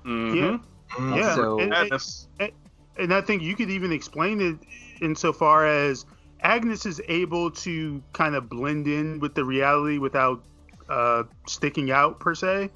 Mhm. 0.05 0.37
yeah, 0.37 1.17
yeah. 1.17 1.35
So- 1.35 1.59
and, 1.61 1.75
and, 1.75 2.53
and 2.97 3.15
I 3.15 3.21
think 3.21 3.43
you 3.43 3.55
could 3.57 3.71
even 3.71 3.91
explain 3.93 4.41
it 4.41 4.59
insofar 5.01 5.67
as 5.67 6.05
Agnes 6.41 6.87
is 6.87 7.01
able 7.09 7.51
to 7.51 8.03
kind 8.13 8.35
of 8.35 8.49
blend 8.49 8.87
in 8.87 9.21
with 9.21 9.35
the 9.35 9.45
reality 9.45 9.99
without 9.99 10.43
uh, 10.89 11.25
sticking 11.47 11.91
out 11.91 12.19
per 12.21 12.35
se, 12.35 12.71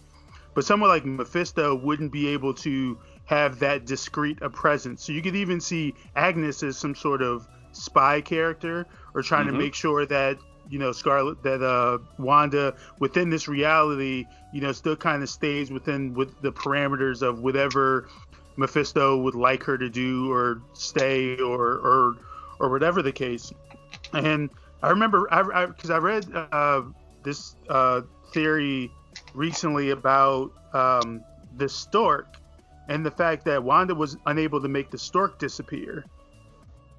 but 0.55 0.65
someone 0.65 0.89
like 0.91 1.05
Mephisto 1.05 1.75
wouldn't 1.75 2.13
be 2.13 2.29
able 2.29 2.55
to 2.55 2.99
have 3.25 3.59
that 3.61 3.87
discreet 3.87 4.39
a 4.43 4.51
presence. 4.51 5.03
So 5.03 5.13
you 5.13 5.23
could 5.23 5.35
even 5.37 5.61
see 5.61 5.95
Agnes 6.15 6.63
as 6.63 6.77
some 6.77 6.95
sort 6.95 7.23
of 7.23 7.47
spy 7.73 8.21
character 8.21 8.87
or 9.15 9.23
trying 9.23 9.47
Mhm. 9.47 9.53
to 9.53 9.59
make 9.59 9.75
sure 9.75 10.07
that 10.07 10.39
you 10.71 10.79
know 10.79 10.93
Scarlet 10.93 11.43
that 11.43 11.61
uh 11.63 11.99
Wanda 12.19 12.75
within 12.99 13.29
this 13.31 13.49
reality 13.49 14.27
you 14.53 14.61
know 14.63 14.73
still 14.73 14.97
kind 14.97 15.23
of 15.23 15.29
stays 15.29 15.71
within 15.71 16.15
with 16.15 16.41
the 16.41 16.53
parameters 16.53 17.21
of 17.21 17.41
whatever 17.41 18.09
Mephisto 18.57 19.17
would 19.19 19.35
like 19.35 19.63
her 19.65 19.77
to 19.77 19.89
do 19.89 20.33
or 20.33 20.63
stay 20.73 21.37
or 21.37 21.63
or 21.63 22.17
or 22.59 22.71
whatever 22.71 23.03
the 23.03 23.13
case. 23.13 23.53
And 24.13 24.51
I 24.83 24.91
remember 24.91 25.27
I 25.33 25.67
because 25.67 25.91
I, 25.91 25.99
read 25.99 26.27
uh, 26.35 26.83
this 27.23 27.57
uh, 27.69 28.03
theory 28.33 28.91
recently 29.35 29.91
about 29.91 30.53
um, 30.73 31.25
the 31.57 31.69
stork 31.69 32.37
and 32.89 33.05
the 33.05 33.11
fact 33.11 33.45
that 33.47 33.63
Wanda 33.63 33.95
was 33.95 34.17
unable 34.27 34.61
to 34.61 34.69
make 34.69 34.91
the 34.91 34.99
stork 34.99 35.39
disappear, 35.39 36.05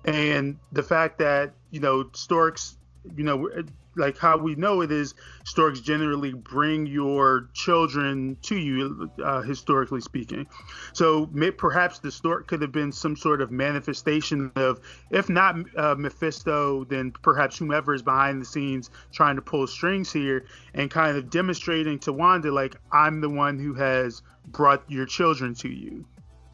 and 0.05 0.57
the 0.71 0.83
fact 0.83 1.19
that 1.19 1.53
you 1.71 1.79
know 1.79 2.09
storks, 2.13 2.77
you 3.15 3.23
know, 3.23 3.49
like 3.95 4.17
how 4.17 4.37
we 4.37 4.55
know 4.55 4.81
it 4.81 4.91
is, 4.91 5.13
storks 5.43 5.79
generally 5.79 6.33
bring 6.33 6.85
your 6.85 7.49
children 7.53 8.37
to 8.41 8.57
you, 8.57 9.09
uh, 9.23 9.41
historically 9.41 10.01
speaking. 10.01 10.45
So 10.93 11.29
may, 11.31 11.51
perhaps 11.51 11.99
the 11.99 12.11
stork 12.11 12.47
could 12.47 12.61
have 12.61 12.71
been 12.71 12.91
some 12.91 13.15
sort 13.15 13.41
of 13.41 13.51
manifestation 13.51 14.51
of, 14.55 14.79
if 15.11 15.29
not 15.29 15.55
uh, 15.77 15.95
Mephisto, 15.97 16.83
then 16.85 17.11
perhaps 17.11 17.57
whomever 17.57 17.93
is 17.93 18.01
behind 18.01 18.41
the 18.41 18.45
scenes 18.45 18.89
trying 19.11 19.35
to 19.35 19.41
pull 19.41 19.67
strings 19.67 20.11
here 20.11 20.45
and 20.73 20.91
kind 20.91 21.17
of 21.17 21.29
demonstrating 21.29 21.99
to 21.99 22.13
Wanda, 22.13 22.51
like, 22.51 22.75
I'm 22.91 23.21
the 23.21 23.29
one 23.29 23.57
who 23.59 23.73
has 23.75 24.21
brought 24.47 24.83
your 24.89 25.05
children 25.05 25.53
to 25.55 25.69
you. 25.69 26.05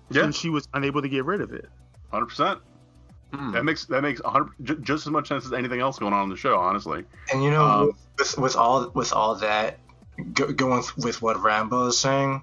Yeah. 0.09 0.25
And 0.25 0.35
she 0.35 0.49
was 0.49 0.67
unable 0.73 1.01
to 1.01 1.09
get 1.09 1.25
rid 1.25 1.41
of 1.41 1.53
it. 1.53 1.69
100%. 2.11 2.59
Mm. 3.31 3.53
That 3.53 3.63
makes 3.63 3.85
that 3.85 4.01
makes 4.01 4.21
100 4.21 4.83
just 4.83 5.07
as 5.07 5.11
much 5.11 5.29
sense 5.29 5.45
as 5.45 5.53
anything 5.53 5.79
else 5.79 5.99
going 5.99 6.13
on 6.13 6.23
in 6.23 6.29
the 6.29 6.37
show, 6.37 6.57
honestly. 6.57 7.05
And 7.31 7.43
you 7.43 7.51
know, 7.51 7.63
um, 7.63 7.91
with, 8.17 8.37
with 8.37 8.55
all 8.55 8.89
with 8.89 9.13
all 9.13 9.35
that 9.35 9.79
going 10.35 10.83
with 10.97 11.21
what 11.21 11.41
Rambo 11.41 11.87
is 11.87 11.97
saying, 11.97 12.41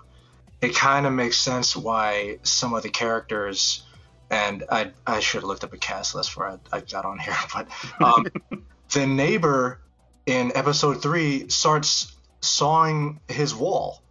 it 0.61 0.75
kind 0.75 1.07
of 1.07 1.13
makes 1.13 1.39
sense 1.39 1.77
why 1.77 2.39
some 2.43 2.75
of 2.75 2.83
the 2.83 2.89
characters, 2.89 3.85
and 4.31 4.65
I 4.71 4.93
I 5.07 5.21
should 5.21 5.43
have 5.43 5.49
looked 5.49 5.65
up 5.65 5.75
a 5.75 5.79
cast 5.79 6.15
list 6.15 6.33
for 6.33 6.49
I, 6.49 6.59
I 6.73 6.81
got 6.81 7.05
on 7.05 7.19
here, 7.19 7.37
but 7.55 7.69
um, 8.03 8.27
the 8.93 9.07
neighbor 9.07 9.81
in 10.27 10.53
episode 10.55 11.03
three 11.03 11.49
starts 11.49 12.17
sawing 12.41 13.21
his 13.29 13.55
wall. 13.55 14.03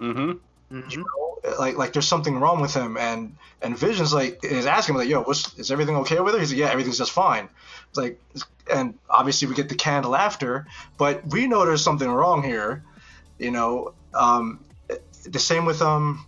Mm-hmm. 0.00 0.32
Mm-hmm. 0.74 0.90
You 0.90 0.98
know, 0.98 1.35
like 1.58 1.76
like 1.76 1.92
there's 1.92 2.08
something 2.08 2.38
wrong 2.38 2.60
with 2.60 2.74
him, 2.74 2.96
and 2.96 3.36
and 3.62 3.76
Vision's 3.76 4.12
like 4.12 4.44
is 4.44 4.66
asking 4.66 4.94
him 4.94 5.00
like, 5.00 5.08
yo, 5.08 5.22
what's 5.22 5.56
is 5.58 5.70
everything 5.70 5.96
okay 5.98 6.20
with 6.20 6.34
her? 6.34 6.40
He's 6.40 6.50
like, 6.50 6.58
yeah, 6.58 6.70
everything's 6.70 6.98
just 6.98 7.12
fine. 7.12 7.48
It's 7.88 7.98
like, 7.98 8.20
and 8.72 8.98
obviously 9.08 9.48
we 9.48 9.54
get 9.54 9.68
the 9.68 9.74
canned 9.74 10.06
laughter, 10.06 10.66
but 10.98 11.26
we 11.26 11.46
know 11.46 11.64
there's 11.64 11.82
something 11.82 12.08
wrong 12.08 12.42
here. 12.42 12.84
You 13.38 13.50
know, 13.50 13.94
um, 14.14 14.64
the 15.24 15.38
same 15.38 15.64
with 15.64 15.82
um, 15.82 16.26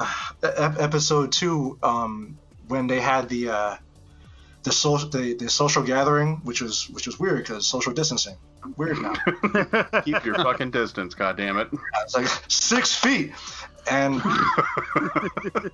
episode 0.42 1.32
two, 1.32 1.78
um, 1.82 2.38
when 2.68 2.86
they 2.86 3.00
had 3.00 3.28
the 3.28 3.50
uh, 3.50 3.76
the 4.62 4.72
social 4.72 5.08
the, 5.08 5.34
the 5.34 5.48
social 5.48 5.82
gathering, 5.82 6.40
which 6.42 6.60
was 6.60 6.90
which 6.90 7.06
was 7.06 7.18
weird 7.18 7.38
because 7.38 7.66
social 7.66 7.92
distancing. 7.92 8.36
Weird 8.76 8.98
now. 8.98 9.12
Keep 10.04 10.24
your 10.24 10.34
fucking 10.34 10.72
distance. 10.72 11.14
God 11.14 11.36
damn 11.36 11.56
it. 11.58 11.68
It's 12.02 12.16
like 12.16 12.26
six 12.48 12.94
feet, 12.94 13.32
and 13.90 14.22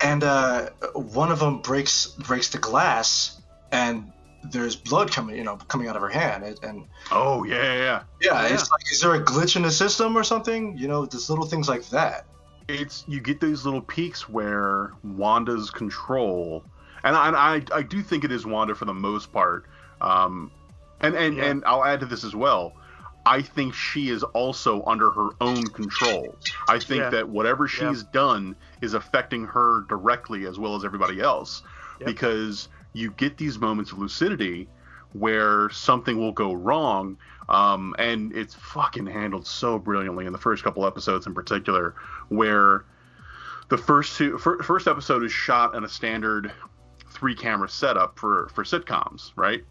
and 0.00 0.24
uh, 0.24 0.70
one 0.94 1.30
of 1.30 1.38
them 1.38 1.60
breaks 1.60 2.06
breaks 2.06 2.50
the 2.50 2.58
glass, 2.58 3.40
and 3.70 4.12
there's 4.44 4.76
blood 4.76 5.10
coming, 5.12 5.36
you 5.36 5.44
know, 5.44 5.56
coming 5.56 5.88
out 5.88 5.96
of 5.96 6.02
her 6.02 6.08
hand, 6.08 6.44
and, 6.44 6.58
and 6.62 6.88
Oh 7.10 7.44
yeah, 7.44 7.62
yeah, 7.62 7.74
yeah. 7.74 8.02
yeah, 8.20 8.54
it's 8.54 8.70
like, 8.70 8.92
is 8.92 9.00
there 9.00 9.14
a 9.14 9.22
glitch 9.22 9.56
in 9.56 9.62
the 9.62 9.70
system 9.70 10.16
or 10.16 10.24
something? 10.24 10.76
You 10.76 10.88
know, 10.88 11.06
just 11.06 11.30
little 11.30 11.46
things 11.46 11.68
like 11.68 11.88
that. 11.90 12.26
It's 12.68 13.04
you 13.06 13.20
get 13.20 13.40
these 13.40 13.64
little 13.64 13.82
peaks 13.82 14.28
where 14.28 14.92
Wanda's 15.04 15.70
control, 15.70 16.64
and 17.04 17.16
I 17.16 17.56
I, 17.56 17.62
I 17.72 17.82
do 17.82 18.02
think 18.02 18.24
it 18.24 18.32
is 18.32 18.46
Wanda 18.46 18.74
for 18.74 18.84
the 18.84 18.94
most 18.94 19.32
part. 19.32 19.66
Um, 20.00 20.50
and 21.00 21.14
and 21.14 21.36
Yeah. 21.36 21.44
and 21.44 21.64
I'll 21.64 21.84
add 21.84 22.00
to 22.00 22.06
this 22.06 22.24
as 22.24 22.34
well. 22.34 22.74
I 23.24 23.42
think 23.42 23.74
she 23.74 24.08
is 24.08 24.22
also 24.22 24.82
under 24.84 25.10
her 25.10 25.28
own 25.40 25.68
control. 25.68 26.36
I 26.68 26.78
think 26.78 27.02
Yeah. 27.02 27.10
that 27.10 27.28
whatever 27.28 27.68
she's 27.68 28.02
done 28.02 28.56
is 28.80 28.94
affecting 28.94 29.44
her 29.46 29.82
directly 29.88 30.46
as 30.46 30.58
well 30.58 30.74
as 30.74 30.84
everybody 30.84 31.20
else. 31.20 31.62
Yep. 32.00 32.06
Because 32.06 32.68
you 32.94 33.12
get 33.12 33.36
these 33.36 33.58
moments 33.58 33.92
of 33.92 33.98
lucidity 33.98 34.68
where 35.12 35.70
something 35.70 36.18
will 36.18 36.32
go 36.32 36.52
wrong, 36.52 37.16
um, 37.48 37.94
and 37.98 38.34
it's 38.34 38.54
fucking 38.54 39.06
handled 39.06 39.46
so 39.46 39.78
brilliantly 39.78 40.26
in 40.26 40.32
the 40.32 40.38
first 40.38 40.64
couple 40.64 40.86
episodes 40.86 41.26
in 41.26 41.34
particular, 41.34 41.94
where 42.28 42.84
the 43.68 43.78
first 43.78 44.16
two 44.16 44.36
fir- 44.38 44.62
first 44.62 44.88
episode 44.88 45.22
is 45.22 45.30
shot 45.32 45.74
in 45.74 45.84
a 45.84 45.88
standard 45.88 46.50
three 47.10 47.34
camera 47.34 47.68
setup 47.68 48.18
for 48.18 48.48
for 48.54 48.64
sitcoms, 48.64 49.32
right? 49.36 49.64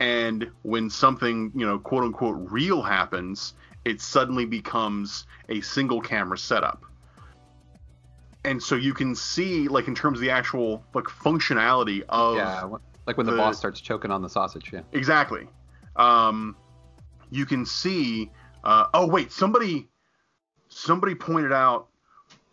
And 0.00 0.50
when 0.62 0.90
something, 0.90 1.50
you 1.54 1.66
know, 1.66 1.78
quote 1.78 2.04
unquote 2.04 2.36
real 2.50 2.82
happens, 2.82 3.54
it 3.84 4.00
suddenly 4.00 4.44
becomes 4.44 5.26
a 5.48 5.60
single 5.60 6.00
camera 6.00 6.38
setup. 6.38 6.84
And 8.44 8.62
so 8.62 8.76
you 8.76 8.94
can 8.94 9.14
see, 9.14 9.68
like, 9.68 9.88
in 9.88 9.94
terms 9.94 10.18
of 10.18 10.22
the 10.22 10.30
actual 10.30 10.84
like 10.94 11.04
functionality 11.04 12.02
of 12.08 12.36
yeah, 12.36 12.64
like 13.06 13.16
when 13.16 13.26
the, 13.26 13.32
the- 13.32 13.38
boss 13.38 13.58
starts 13.58 13.80
choking 13.80 14.10
on 14.10 14.22
the 14.22 14.28
sausage. 14.28 14.70
Yeah. 14.72 14.82
exactly, 14.92 15.48
um, 15.96 16.56
you 17.30 17.44
can 17.44 17.66
see. 17.66 18.30
Uh, 18.64 18.86
oh 18.94 19.06
wait, 19.06 19.32
somebody, 19.32 19.88
somebody 20.68 21.14
pointed 21.14 21.52
out. 21.52 21.88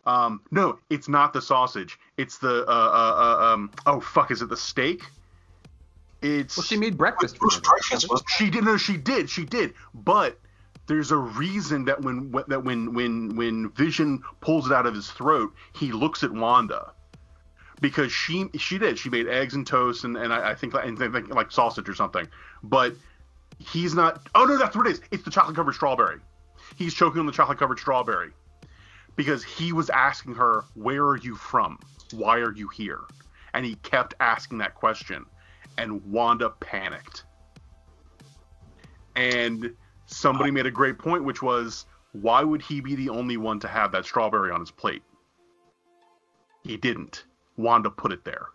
Um, 0.05 0.41
no, 0.51 0.79
it's 0.89 1.07
not 1.07 1.33
the 1.33 1.41
sausage. 1.41 1.99
It's 2.17 2.37
the 2.39 2.65
uh, 2.67 2.71
uh, 2.71 3.37
uh, 3.41 3.53
um. 3.53 3.71
Oh 3.85 3.99
fuck, 3.99 4.31
is 4.31 4.41
it 4.41 4.49
the 4.49 4.57
steak? 4.57 5.03
It's 6.25 6.57
Well, 6.57 6.63
she 6.63 6.77
made 6.77 6.97
breakfast 6.97 7.35
for 7.35 7.41
Bruce 7.41 7.55
dinner. 7.55 7.69
breakfast 7.69 8.09
was 8.09 8.23
she 8.27 8.49
did 8.49 8.63
no, 8.63 8.77
she 8.77 8.97
did, 8.97 9.29
she 9.29 9.45
did. 9.45 9.73
But 9.93 10.39
there's 10.87 11.11
a 11.11 11.17
reason 11.17 11.85
that 11.85 12.01
when 12.01 12.31
that 12.47 12.63
when 12.63 12.93
when 12.93 13.35
when 13.35 13.69
Vision 13.71 14.23
pulls 14.41 14.65
it 14.65 14.73
out 14.73 14.85
of 14.85 14.95
his 14.95 15.11
throat, 15.11 15.53
he 15.73 15.91
looks 15.91 16.23
at 16.23 16.31
Wanda 16.31 16.93
because 17.81 18.11
she 18.11 18.49
she 18.57 18.77
did 18.77 18.97
she 18.97 19.09
made 19.09 19.27
eggs 19.27 19.53
and 19.53 19.67
toast 19.67 20.03
and, 20.03 20.17
and 20.17 20.33
I, 20.33 20.51
I 20.51 20.55
think 20.55 20.73
and 20.73 21.01
I 21.01 21.09
think 21.09 21.33
like 21.33 21.51
sausage 21.51 21.87
or 21.87 21.95
something. 21.95 22.27
But 22.63 22.95
he's 23.59 23.93
not. 23.93 24.27
Oh 24.33 24.45
no, 24.45 24.57
that's 24.57 24.75
what 24.75 24.87
it 24.87 24.91
is. 24.91 25.01
It's 25.11 25.23
the 25.23 25.31
chocolate 25.31 25.55
covered 25.55 25.73
strawberry. 25.73 26.17
He's 26.75 26.93
choking 26.93 27.19
on 27.19 27.25
the 27.27 27.31
chocolate 27.31 27.59
covered 27.59 27.79
strawberry 27.79 28.31
because 29.15 29.43
he 29.43 29.73
was 29.73 29.89
asking 29.91 30.35
her, 30.35 30.65
"Where 30.73 31.03
are 31.03 31.17
you 31.17 31.35
from? 31.35 31.77
Why 32.13 32.39
are 32.39 32.51
you 32.53 32.67
here?" 32.69 33.01
And 33.53 33.63
he 33.65 33.75
kept 33.75 34.15
asking 34.19 34.57
that 34.57 34.75
question. 34.75 35.25
And 35.77 36.03
Wanda 36.11 36.49
panicked. 36.49 37.23
And 39.15 39.73
somebody 40.05 40.51
made 40.51 40.65
a 40.65 40.71
great 40.71 40.97
point, 40.97 41.23
which 41.23 41.41
was, 41.41 41.85
why 42.11 42.43
would 42.43 42.61
he 42.61 42.81
be 42.81 42.95
the 42.95 43.09
only 43.09 43.37
one 43.37 43.59
to 43.61 43.67
have 43.67 43.91
that 43.93 44.05
strawberry 44.05 44.51
on 44.51 44.59
his 44.59 44.71
plate? 44.71 45.03
He 46.63 46.77
didn't. 46.77 47.25
Wanda 47.57 47.89
put 47.89 48.11
it 48.11 48.23
there. 48.25 48.47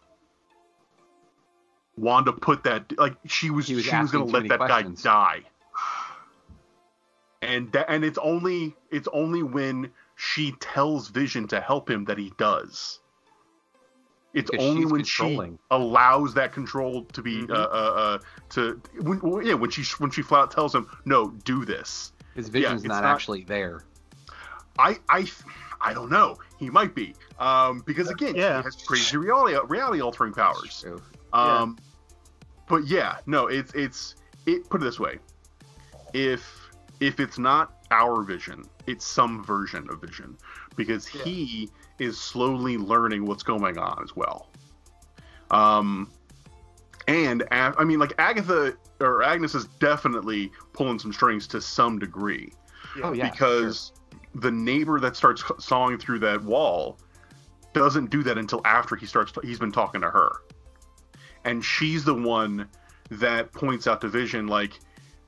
Wanda 1.97 2.33
put 2.33 2.65
that 2.65 2.99
like 2.99 3.17
she 3.27 3.51
was, 3.51 3.69
was 3.69 3.85
she 3.85 3.97
was 3.97 4.11
gonna 4.11 4.25
let 4.25 4.49
that 4.49 4.59
questions. 4.59 5.03
guy 5.03 5.11
die. 5.11 5.43
And 7.43 7.73
that, 7.73 7.87
and 7.89 8.05
it's 8.05 8.19
only 8.19 8.75
it's 8.91 9.09
only 9.13 9.43
when 9.43 9.91
she 10.17 10.53
tells 10.61 11.09
Vision 11.09 11.49
to 11.49 11.61
help 11.61 11.91
him 11.91 12.05
that 12.07 12.19
he 12.19 12.33
does. 12.39 13.00
It's 14.33 14.51
Because 14.51 14.67
only 14.67 14.85
when 14.87 15.01
controlling. 15.03 15.55
she 15.57 15.59
allows 15.71 16.35
that 16.35 16.53
control 16.53 17.05
to 17.07 17.23
be 17.23 17.43
Mm-hmm. 17.43 17.53
uh, 17.53 17.57
uh, 17.57 17.93
uh 17.97 18.19
to 18.51 18.81
when, 19.01 19.45
yeah 19.45 19.55
when 19.55 19.71
she 19.71 19.83
when 19.99 20.11
she 20.11 20.23
flat 20.23 20.43
out 20.43 20.51
tells 20.51 20.75
him 20.75 20.87
no 21.05 21.31
do 21.45 21.65
this. 21.65 22.13
His 22.35 22.47
Yeah, 22.49 22.53
vision's 22.53 22.85
it's 22.85 22.89
not, 22.89 23.03
not- 23.03 23.15
actually 23.15 23.45
there. 23.45 23.85
I 24.79 24.99
I 25.09 25.27
I 25.81 25.93
don't 25.95 26.11
know. 26.11 26.39
He 26.59 26.71
might 26.71 26.95
be 26.95 27.15
um 27.39 27.83
because 27.87 28.09
again 28.11 28.35
Yeah. 28.37 28.59
he 28.59 28.65
has 28.65 28.77
crazy 28.87 29.17
reality 29.17 29.59
reality 29.69 30.01
altering 30.01 30.33
powers. 30.33 30.81
True. 30.81 31.03
Um, 31.33 31.79
but 32.69 32.87
yeah, 32.87 33.17
no, 33.27 33.49
it's 33.49 33.73
it's 33.75 34.15
it. 34.47 34.69
Put 34.71 34.81
it 34.81 34.85
this 34.85 35.01
way: 35.01 35.19
if 36.13 36.71
if 37.01 37.19
it's 37.21 37.39
not 37.39 37.73
our 37.91 38.23
vision, 38.23 38.65
it's 38.87 39.05
some 39.07 39.45
version 39.45 39.89
of 39.91 40.01
vision, 40.01 40.37
because 40.77 41.07
he 41.07 41.69
is 42.01 42.19
slowly 42.19 42.79
learning 42.79 43.27
what's 43.27 43.43
going 43.43 43.79
on 43.79 44.03
as 44.03 44.17
well. 44.17 44.49
Um, 45.51 46.11
and 47.07 47.43
A- 47.43 47.75
I 47.79 47.85
mean, 47.85 47.99
like 47.99 48.15
Agatha 48.19 48.75
or 49.01 49.23
Agnes 49.23 49.55
is 49.55 49.67
definitely 49.79 50.51
pulling 50.73 50.99
some 50.99 51.13
strings 51.13 51.47
to 51.49 51.61
some 51.61 51.99
degree. 51.99 52.53
Oh 53.05 53.13
yeah. 53.13 53.31
because 53.31 53.93
the 54.35 54.51
neighbor 54.51 54.99
that 54.99 55.15
starts 55.15 55.45
sawing 55.59 55.99
through 55.99 56.19
that 56.21 56.43
wall 56.43 56.99
doesn't 57.73 58.11
do 58.11 58.23
that 58.25 58.37
until 58.39 58.61
after 58.65 58.97
he 58.97 59.07
starts 59.07 59.33
he's 59.43 59.59
been 59.59 59.71
talking 59.71 60.01
to 60.01 60.11
her. 60.11 60.31
And 61.45 61.65
she's 61.65 62.05
the 62.05 62.15
one 62.15 62.69
that 63.11 63.53
points 63.53 63.87
out 63.87 64.01
to 64.01 64.09
vision 64.09 64.47
like 64.47 64.79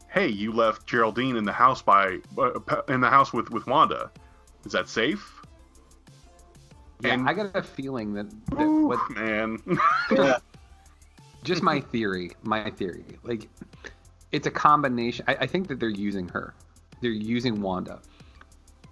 hey 0.08 0.28
you 0.28 0.52
left 0.52 0.86
geraldine 0.86 1.36
in 1.36 1.44
the 1.44 1.52
house 1.52 1.82
by 1.82 2.18
uh, 2.38 2.82
in 2.88 3.00
the 3.00 3.10
house 3.10 3.32
with 3.32 3.50
with 3.50 3.66
wanda. 3.66 4.10
Is 4.64 4.72
that 4.72 4.88
safe 4.88 5.41
Yeah, 7.02 7.14
and- 7.14 7.28
I 7.28 7.34
got 7.34 7.54
a 7.54 7.62
feeling 7.62 8.14
that, 8.14 8.30
that 8.56 8.62
Ooh, 8.62 8.86
what 8.86 9.10
man 9.10 9.58
just 11.42 11.62
my 11.62 11.80
theory, 11.80 12.30
my 12.42 12.70
theory. 12.70 13.04
Like, 13.22 13.48
it's 14.30 14.46
a 14.46 14.50
combination. 14.50 15.24
I, 15.28 15.34
I 15.40 15.46
think 15.46 15.68
that 15.68 15.80
they're 15.80 15.88
using 15.88 16.28
her. 16.28 16.54
They're 17.00 17.10
using 17.10 17.60
Wanda, 17.60 18.00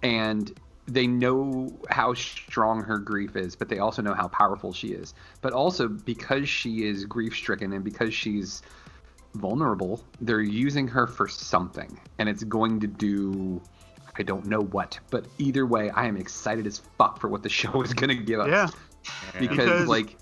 and 0.03 0.53
they 0.87 1.07
know 1.07 1.71
how 1.89 2.13
strong 2.13 2.83
her 2.83 2.97
grief 2.97 3.35
is, 3.35 3.55
but 3.55 3.69
they 3.69 3.79
also 3.79 4.01
know 4.01 4.13
how 4.13 4.27
powerful 4.27 4.73
she 4.73 4.89
is. 4.89 5.13
But 5.41 5.53
also 5.53 5.87
because 5.87 6.49
she 6.49 6.83
is 6.85 7.05
grief-stricken 7.05 7.71
and 7.71 7.83
because 7.83 8.13
she's 8.13 8.61
vulnerable, 9.35 10.03
they're 10.19 10.41
using 10.41 10.87
her 10.89 11.07
for 11.07 11.27
something, 11.27 11.97
and 12.19 12.27
it's 12.27 12.43
going 12.43 12.79
to 12.81 12.87
do. 12.87 13.61
I 14.17 14.23
don't 14.23 14.45
know 14.45 14.61
what, 14.61 14.99
but 15.09 15.25
either 15.37 15.65
way, 15.65 15.89
I 15.91 16.05
am 16.05 16.17
excited 16.17 16.67
as 16.67 16.79
fuck 16.97 17.19
for 17.19 17.27
what 17.27 17.43
the 17.43 17.49
show 17.59 17.81
is 17.81 17.93
gonna 17.93 18.15
give 18.15 18.39
us. 18.39 18.47
Yeah. 18.49 18.67
because, 19.39 19.57
Because- 19.57 19.87
like, 19.87 20.17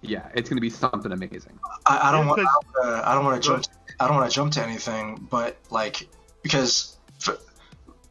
yeah, 0.00 0.28
it's 0.34 0.48
gonna 0.48 0.60
be 0.60 0.70
something 0.70 1.10
amazing. 1.10 1.58
I, 1.86 2.08
I 2.08 2.12
don't 2.12 2.26
want. 2.28 2.40
Uh, 2.40 3.02
I 3.04 3.14
don't 3.14 3.24
want 3.24 3.42
to 3.42 3.48
jump. 3.48 3.64
I 3.98 4.06
don't 4.06 4.16
want 4.16 4.30
to 4.30 4.34
jump 4.34 4.52
to 4.52 4.62
anything, 4.62 5.26
but 5.28 5.56
like 5.70 6.08
because 6.42 6.96
for, 7.18 7.36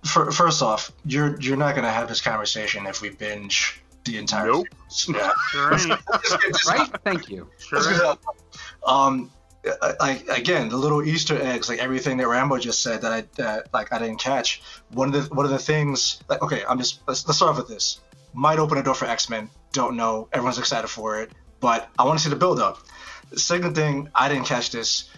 for, 0.03 0.30
first 0.32 0.62
off, 0.62 0.91
you're 1.05 1.39
you're 1.39 1.55
not 1.55 1.76
gonna 1.76 1.89
have 1.91 2.10
this 2.10 2.20
conversation 2.20 2.86
if 2.88 3.01
we 3.01 3.10
binge 3.12 3.82
the 4.03 4.18
entire. 4.18 4.47
Nope. 4.47 4.68
series. 4.89 5.22
Yeah. 5.22 5.32
Sure 5.51 5.74
ain't. 5.74 5.89
Let's 6.12 6.30
get 6.38 6.41
this 6.53 6.68
right? 6.68 6.89
Thank 7.05 7.30
you. 7.30 7.47
Sure 7.58 7.80
Let's 7.80 7.88
ain't. 7.91 8.01
get 8.01 8.18
that. 8.84 8.89
Um, 8.89 9.32
uh, 9.32 9.37
like 9.99 10.28
again, 10.30 10.70
the 10.70 10.78
little 10.78 11.03
Easter 11.03 11.39
eggs, 11.41 11.70
like 11.70 11.80
everything 11.80 12.18
that 12.18 12.28
Rambo 12.28 12.58
just 12.58 12.82
said 12.82 13.01
that 13.01 13.12
I 13.12 13.24
that 13.36 13.74
like 13.74 13.91
I 13.91 13.99
didn't 13.99 14.20
catch. 14.20 14.62
One 14.91 15.14
of 15.14 15.30
the 15.30 15.36
one 15.36 15.45
of 15.45 15.51
the 15.51 15.60
things, 15.60 16.22
like 16.30 16.41
okay, 16.41 16.64
I'm 16.68 16.78
just 16.78 17.01
let's, 17.08 17.28
let's 17.28 17.38
start 17.38 17.51
off 17.51 17.58
with 17.58 17.68
this. 17.68 17.99
Might 18.34 18.60
open 18.60 18.78
a 18.78 18.84
door 18.84 18.93
for 18.93 19.05
X 19.05 19.30
Men. 19.30 19.49
Don't 19.74 19.95
know. 19.95 20.28
Everyone's 20.32 20.58
excited 20.58 20.88
for 20.88 21.22
it, 21.22 21.32
but 21.60 21.89
I 21.97 22.05
want 22.05 22.20
to 22.20 22.24
see 22.24 22.30
the 22.30 22.36
build 22.36 22.60
up. 22.60 22.80
The 23.32 23.39
second 23.39 23.76
thing, 23.76 24.10
I 24.16 24.30
didn't 24.30 24.45
catch 24.45 24.72
this. 24.72 25.10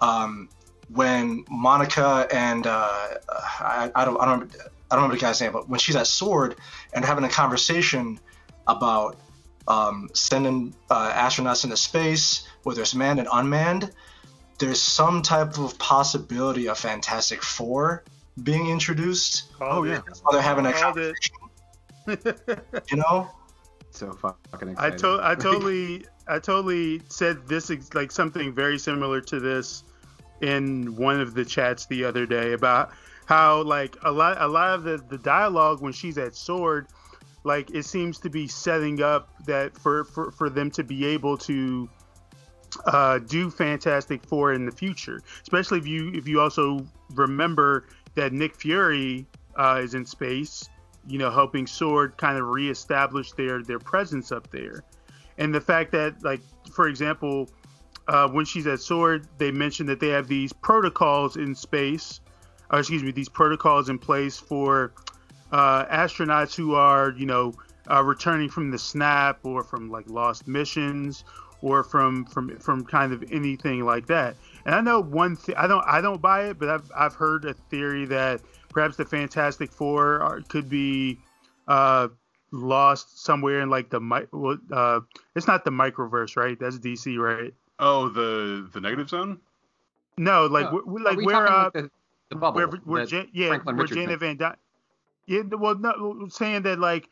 Um, 0.00 0.48
when 0.92 1.44
Monica 1.50 2.26
and 2.32 2.66
uh, 2.66 3.08
I, 3.28 3.90
I 3.94 4.04
don't 4.04 4.20
I 4.20 4.24
don't 4.24 4.54
I 4.90 4.94
don't 4.94 5.02
remember 5.02 5.16
the 5.16 5.20
guy's 5.20 5.40
name, 5.40 5.52
but 5.52 5.68
when 5.68 5.78
she's 5.78 5.96
at 5.96 6.06
Sword 6.06 6.56
and 6.92 7.04
having 7.04 7.24
a 7.24 7.28
conversation 7.28 8.18
about 8.66 9.18
um, 9.68 10.08
sending 10.14 10.74
uh, 10.90 11.12
astronauts 11.12 11.62
into 11.62 11.76
space, 11.76 12.48
whether 12.64 12.80
it's 12.82 12.94
manned 12.94 13.20
and 13.20 13.28
unmanned, 13.32 13.92
there's 14.58 14.82
some 14.82 15.22
type 15.22 15.56
of 15.58 15.78
possibility 15.78 16.68
of 16.68 16.76
Fantastic 16.78 17.42
Four 17.44 18.02
being 18.42 18.68
introduced. 18.70 19.52
Oh, 19.60 19.84
yeah. 19.84 20.00
That's 20.06 20.20
why 20.20 20.32
they're 20.32 20.42
having 20.42 20.64
that 20.64 20.74
Called 20.74 20.98
it. 20.98 21.14
conversation, 22.06 22.82
you 22.90 22.96
know? 22.96 23.30
So 23.90 24.12
fucking 24.12 24.68
I 24.68 24.72
excited. 24.88 24.98
to- 24.98 25.20
I 25.22 25.34
totally 25.34 26.04
I 26.28 26.38
totally 26.38 27.02
said 27.08 27.48
this 27.48 27.68
ex- 27.70 27.94
like 27.94 28.12
something 28.12 28.54
very 28.54 28.78
similar 28.78 29.20
to 29.22 29.40
this 29.40 29.82
in 30.40 30.94
one 30.94 31.20
of 31.20 31.34
the 31.34 31.44
chats 31.44 31.86
the 31.86 32.04
other 32.04 32.24
day 32.24 32.52
about 32.52 32.90
how 33.24 33.62
like 33.62 33.96
a 34.04 34.12
lot 34.12 34.40
a 34.40 34.46
lot 34.46 34.74
of 34.74 34.84
the, 34.84 34.98
the 35.08 35.18
dialogue 35.18 35.80
when 35.82 35.92
she's 35.92 36.16
at 36.16 36.36
sword 36.36 36.86
like 37.48 37.70
it 37.70 37.84
seems 37.84 38.18
to 38.18 38.28
be 38.28 38.46
setting 38.46 39.02
up 39.02 39.30
that 39.46 39.76
for 39.76 40.04
for, 40.04 40.30
for 40.30 40.50
them 40.50 40.70
to 40.70 40.84
be 40.84 41.06
able 41.06 41.36
to 41.38 41.88
uh, 42.84 43.18
do 43.18 43.50
Fantastic 43.50 44.22
Four 44.22 44.52
in 44.52 44.66
the 44.66 44.70
future, 44.70 45.22
especially 45.42 45.78
if 45.78 45.86
you 45.86 46.12
if 46.14 46.28
you 46.28 46.40
also 46.40 46.86
remember 47.14 47.86
that 48.14 48.34
Nick 48.34 48.54
Fury 48.54 49.26
uh, 49.56 49.80
is 49.82 49.94
in 49.94 50.04
space, 50.04 50.68
you 51.06 51.18
know, 51.18 51.30
helping 51.30 51.66
Sword 51.66 52.18
kind 52.18 52.38
of 52.38 52.46
reestablish 52.48 53.32
their 53.32 53.62
their 53.62 53.78
presence 53.78 54.30
up 54.30 54.50
there, 54.50 54.84
and 55.38 55.52
the 55.52 55.60
fact 55.60 55.90
that 55.92 56.22
like 56.22 56.42
for 56.70 56.86
example, 56.86 57.48
uh, 58.08 58.28
when 58.28 58.44
she's 58.44 58.66
at 58.66 58.80
Sword, 58.80 59.26
they 59.38 59.50
mentioned 59.50 59.88
that 59.88 60.00
they 60.00 60.08
have 60.08 60.28
these 60.28 60.52
protocols 60.52 61.38
in 61.38 61.54
space, 61.54 62.20
or 62.70 62.80
excuse 62.80 63.02
me, 63.02 63.10
these 63.10 63.30
protocols 63.30 63.88
in 63.88 63.98
place 63.98 64.38
for 64.38 64.92
uh, 65.52 65.84
astronauts 65.86 66.54
who 66.54 66.74
are 66.74 67.10
you 67.16 67.26
know 67.26 67.54
uh, 67.90 68.02
returning 68.02 68.48
from 68.48 68.70
the 68.70 68.78
snap 68.78 69.38
or 69.44 69.62
from 69.62 69.90
like 69.90 70.08
lost 70.08 70.46
missions 70.46 71.24
or 71.62 71.82
from 71.82 72.24
from 72.26 72.56
from 72.58 72.84
kind 72.84 73.12
of 73.12 73.24
anything 73.32 73.84
like 73.84 74.06
that. 74.06 74.36
And 74.64 74.74
I 74.74 74.80
know 74.80 75.00
one 75.00 75.36
thing 75.36 75.54
I 75.56 75.66
don't 75.66 75.84
I 75.86 76.00
don't 76.00 76.20
buy 76.20 76.48
it, 76.50 76.58
but 76.58 76.68
I've 76.68 76.90
I've 76.94 77.14
heard 77.14 77.44
a 77.44 77.54
theory 77.54 78.04
that 78.06 78.40
perhaps 78.70 78.96
the 78.96 79.04
Fantastic 79.04 79.72
Four 79.72 80.20
are, 80.20 80.40
could 80.42 80.68
be 80.68 81.18
uh, 81.66 82.08
lost 82.52 83.24
somewhere 83.24 83.60
in 83.60 83.70
like 83.70 83.90
the 83.90 84.00
mi- 84.00 84.26
well, 84.32 84.58
uh, 84.70 85.00
it's 85.34 85.46
not 85.46 85.64
the 85.64 85.70
microverse, 85.70 86.36
right? 86.36 86.58
That's 86.58 86.78
DC, 86.78 87.18
right? 87.18 87.52
Oh, 87.78 88.08
the 88.08 88.68
the 88.72 88.80
negative 88.80 89.08
zone. 89.08 89.40
No, 90.16 90.46
like 90.46 90.70
No. 90.72 90.80
w- 90.80 90.98
Are 90.98 91.10
like 91.10 91.18
we 91.18 91.24
where 91.26 91.34
talking 91.34 91.54
uh, 91.54 91.64
like 91.64 91.72
the, 91.72 91.90
the 92.30 92.36
bubble? 92.36 92.56
where, 92.56 92.66
where 92.84 93.02
that 93.02 93.08
Jan- 93.08 93.28
yeah, 93.32 93.48
Franklin 93.48 93.76
where 93.76 93.82
Richards 93.84 94.00
Janet? 94.00 94.20
Van 94.20 94.36
Dyne. 94.36 94.56
Yeah, 95.28 95.42
well, 95.50 95.76
no, 95.78 96.26
saying 96.30 96.62
that 96.62 96.78
like, 96.80 97.08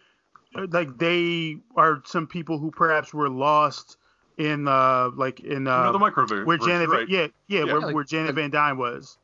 uh, 0.56 0.66
like 0.70 0.96
they 0.98 1.58
are 1.76 2.02
some 2.06 2.26
people 2.26 2.58
who 2.58 2.70
perhaps 2.70 3.12
were 3.14 3.28
lost 3.28 3.98
in 4.38 4.66
uh 4.68 5.10
like 5.14 5.40
in 5.40 5.66
uh 5.68 5.84
no, 5.84 5.92
the 5.92 5.98
microverse. 5.98 6.44
where 6.46 6.58
Janet, 6.58 6.88
right. 6.88 7.08
yeah, 7.08 7.26
yeah, 7.48 7.60
Yeah. 7.60 7.64
where, 7.72 7.80
like- 7.80 7.94
where 7.94 8.04
Janet 8.04 8.34
Van 8.34 8.50
Dyne 8.50 8.78
was. 8.78 9.18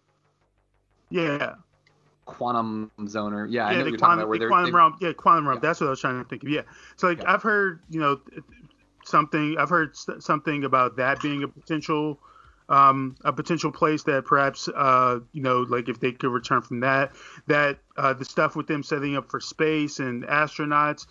Yeah, 1.10 1.54
quantum 2.26 2.90
zoner. 3.00 3.46
Yeah, 3.50 3.66
I 3.66 3.72
know 3.72 3.78
yeah, 3.78 3.84
the 3.84 3.90
you're 3.90 3.98
talking 3.98 3.98
quantum, 3.98 4.18
about. 4.20 4.28
Where 4.28 4.38
the 4.38 4.42
they're, 4.44 4.48
quantum 4.48 4.70
they- 4.72 4.76
realm. 4.76 4.96
Yeah, 5.00 5.12
quantum 5.12 5.48
realm. 5.48 5.56
Yeah. 5.58 5.68
That's 5.68 5.80
what 5.80 5.86
I 5.88 5.90
was 5.90 6.00
trying 6.00 6.22
to 6.22 6.28
think 6.28 6.42
of. 6.42 6.48
Yeah. 6.48 6.62
So 6.96 7.08
like 7.08 7.18
Yeah. 7.22 7.32
I've 7.34 7.42
heard, 7.42 7.80
you 7.90 8.00
know, 8.00 8.20
something. 9.04 9.56
I've 9.58 9.68
heard 9.70 9.96
something 9.96 10.64
about 10.64 10.96
that 10.96 11.20
being 11.20 11.42
a 11.42 11.48
potential, 11.48 12.18
um, 12.72 13.16
a 13.22 13.32
potential 13.32 13.70
place 13.70 14.02
that 14.04 14.24
perhaps, 14.24 14.66
uh, 14.66 15.20
you 15.32 15.42
know, 15.42 15.60
like 15.60 15.90
if 15.90 16.00
they 16.00 16.10
could 16.10 16.30
return 16.30 16.62
from 16.62 16.80
that, 16.80 17.12
that 17.46 17.78
uh, 17.98 18.14
the 18.14 18.24
stuff 18.24 18.56
with 18.56 18.66
them 18.66 18.82
setting 18.82 19.14
up 19.14 19.30
for 19.30 19.40
space 19.40 19.98
and 19.98 20.24
astronauts. 20.24 21.06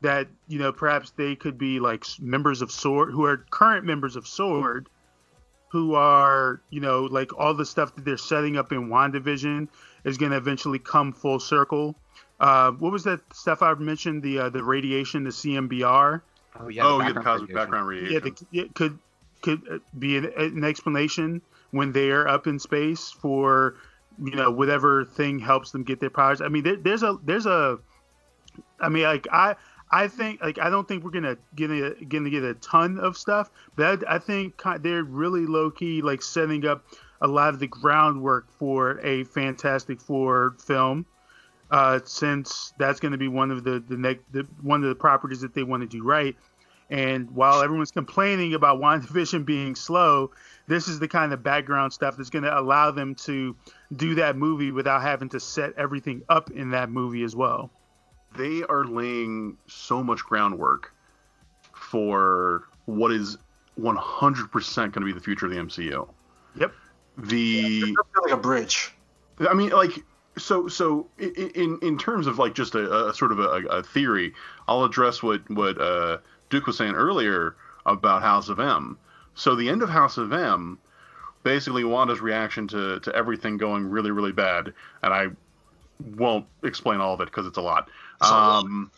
That 0.00 0.26
you 0.48 0.58
know, 0.58 0.72
perhaps 0.72 1.12
they 1.16 1.34
could 1.36 1.56
be 1.56 1.78
like 1.80 2.04
members 2.20 2.60
of 2.60 2.70
Sword, 2.70 3.12
who 3.12 3.24
are 3.24 3.38
current 3.38 3.86
members 3.86 4.16
of 4.16 4.26
Sword, 4.26 4.88
who 5.68 5.94
are, 5.94 6.60
you 6.68 6.80
know, 6.80 7.04
like 7.04 7.38
all 7.38 7.54
the 7.54 7.64
stuff 7.64 7.94
that 7.94 8.04
they're 8.04 8.18
setting 8.18 8.58
up 8.58 8.72
in 8.72 8.88
WandaVision 8.88 9.68
is 10.02 10.18
going 10.18 10.32
to 10.32 10.36
eventually 10.36 10.80
come 10.80 11.12
full 11.12 11.38
circle. 11.38 11.94
Uh, 12.40 12.72
what 12.72 12.92
was 12.92 13.04
that 13.04 13.20
stuff 13.32 13.62
I 13.62 13.72
mentioned? 13.74 14.22
The 14.24 14.40
uh, 14.40 14.48
the 14.50 14.64
radiation, 14.64 15.24
the 15.24 15.30
CMBR. 15.30 16.20
oh 16.58 16.68
yeah, 16.68 16.82
oh, 16.84 17.00
yeah, 17.00 17.12
the 17.12 17.20
cosmic 17.20 17.26
radiation. 17.26 17.54
background 17.54 17.88
radiation. 17.88 18.12
Yeah, 18.12 18.18
the, 18.18 18.46
yeah, 18.50 18.64
could 18.74 18.98
could 19.44 19.62
uh, 19.70 19.78
be 19.98 20.16
an, 20.16 20.32
an 20.36 20.64
explanation 20.64 21.42
when 21.70 21.92
they 21.92 22.10
are 22.10 22.26
up 22.26 22.46
in 22.46 22.58
space 22.58 23.10
for 23.10 23.76
you 24.18 24.34
know 24.34 24.50
whatever 24.50 25.04
thing 25.04 25.38
helps 25.38 25.70
them 25.70 25.84
get 25.84 26.00
their 26.00 26.10
powers. 26.10 26.40
I 26.40 26.48
mean, 26.48 26.64
there, 26.64 26.76
there's 26.76 27.02
a 27.02 27.18
there's 27.22 27.46
a 27.46 27.78
I 28.80 28.88
mean, 28.88 29.04
like 29.04 29.26
I 29.30 29.56
I 29.90 30.08
think 30.08 30.40
like 30.40 30.58
I 30.58 30.70
don't 30.70 30.88
think 30.88 31.04
we're 31.04 31.10
gonna 31.10 31.36
get 31.54 31.70
a, 31.70 31.94
gonna 32.08 32.30
get 32.30 32.42
a 32.42 32.54
ton 32.54 32.98
of 32.98 33.18
stuff, 33.18 33.50
but 33.76 34.08
I, 34.08 34.16
I 34.16 34.18
think 34.18 34.62
they're 34.80 35.04
really 35.04 35.46
low 35.46 35.70
key 35.70 36.00
like 36.00 36.22
setting 36.22 36.66
up 36.66 36.84
a 37.20 37.28
lot 37.28 37.50
of 37.50 37.60
the 37.60 37.66
groundwork 37.66 38.50
for 38.58 38.98
a 39.00 39.24
Fantastic 39.24 40.00
Four 40.00 40.56
film. 40.58 41.06
Uh, 41.70 41.98
since 42.04 42.72
that's 42.78 43.00
going 43.00 43.12
to 43.12 43.18
be 43.18 43.26
one 43.26 43.50
of 43.50 43.64
the 43.64 43.82
the, 43.88 43.96
next 43.96 44.22
the 44.32 44.46
one 44.62 44.82
of 44.82 44.88
the 44.88 44.94
properties 44.94 45.40
that 45.40 45.54
they 45.54 45.62
want 45.62 45.82
to 45.82 45.88
do 45.88 46.04
right. 46.04 46.36
And 46.90 47.30
while 47.30 47.62
everyone's 47.62 47.90
complaining 47.90 48.54
about 48.54 48.80
WandaVision 48.80 49.44
being 49.46 49.74
slow, 49.74 50.30
this 50.66 50.88
is 50.88 50.98
the 50.98 51.08
kind 51.08 51.32
of 51.32 51.42
background 51.42 51.92
stuff 51.92 52.16
that's 52.16 52.30
going 52.30 52.44
to 52.44 52.58
allow 52.58 52.90
them 52.90 53.14
to 53.16 53.56
do 53.96 54.14
that 54.16 54.36
movie 54.36 54.70
without 54.70 55.02
having 55.02 55.28
to 55.30 55.40
set 55.40 55.72
everything 55.76 56.22
up 56.28 56.50
in 56.50 56.70
that 56.70 56.90
movie 56.90 57.22
as 57.22 57.34
well 57.34 57.70
they 58.36 58.62
are 58.64 58.84
laying 58.84 59.56
so 59.66 60.02
much 60.02 60.20
groundwork 60.24 60.92
for 61.72 62.64
what 62.86 63.12
is 63.12 63.38
100% 63.80 64.76
going 64.76 64.92
to 64.92 65.00
be 65.00 65.12
the 65.12 65.20
future 65.20 65.46
of 65.46 65.52
the 65.52 65.58
MCU. 65.58 66.08
Yep. 66.56 66.72
The 67.16 67.82
yeah, 67.86 68.20
like 68.22 68.32
a 68.32 68.36
bridge. 68.36 68.92
I 69.38 69.54
mean, 69.54 69.70
like 69.70 70.04
so 70.36 70.66
so 70.66 71.08
in 71.18 71.78
in 71.80 71.96
terms 71.96 72.26
of 72.26 72.38
like 72.38 72.54
just 72.54 72.74
a, 72.74 73.08
a 73.08 73.14
sort 73.14 73.30
of 73.30 73.38
a, 73.38 73.44
a, 73.68 73.82
theory, 73.84 74.34
I'll 74.66 74.84
address 74.84 75.22
what 75.22 75.48
what 75.48 75.80
uh, 75.80 76.18
Duke 76.54 76.68
was 76.68 76.76
saying 76.76 76.94
earlier 76.94 77.56
about 77.84 78.22
House 78.22 78.48
of 78.48 78.60
M. 78.60 78.96
So 79.34 79.56
the 79.56 79.68
end 79.68 79.82
of 79.82 79.88
House 79.88 80.18
of 80.18 80.32
M, 80.32 80.78
basically 81.42 81.82
Wanda's 81.82 82.20
reaction 82.20 82.68
to 82.68 83.00
to 83.00 83.12
everything 83.14 83.56
going 83.56 83.90
really 83.90 84.12
really 84.12 84.30
bad, 84.30 84.72
and 85.02 85.12
I 85.12 85.26
won't 86.16 86.46
explain 86.62 87.00
all 87.00 87.12
of 87.12 87.20
it 87.20 87.24
because 87.24 87.46
it's 87.46 87.58
a 87.58 87.60
lot. 87.60 87.88
Um, 88.20 88.92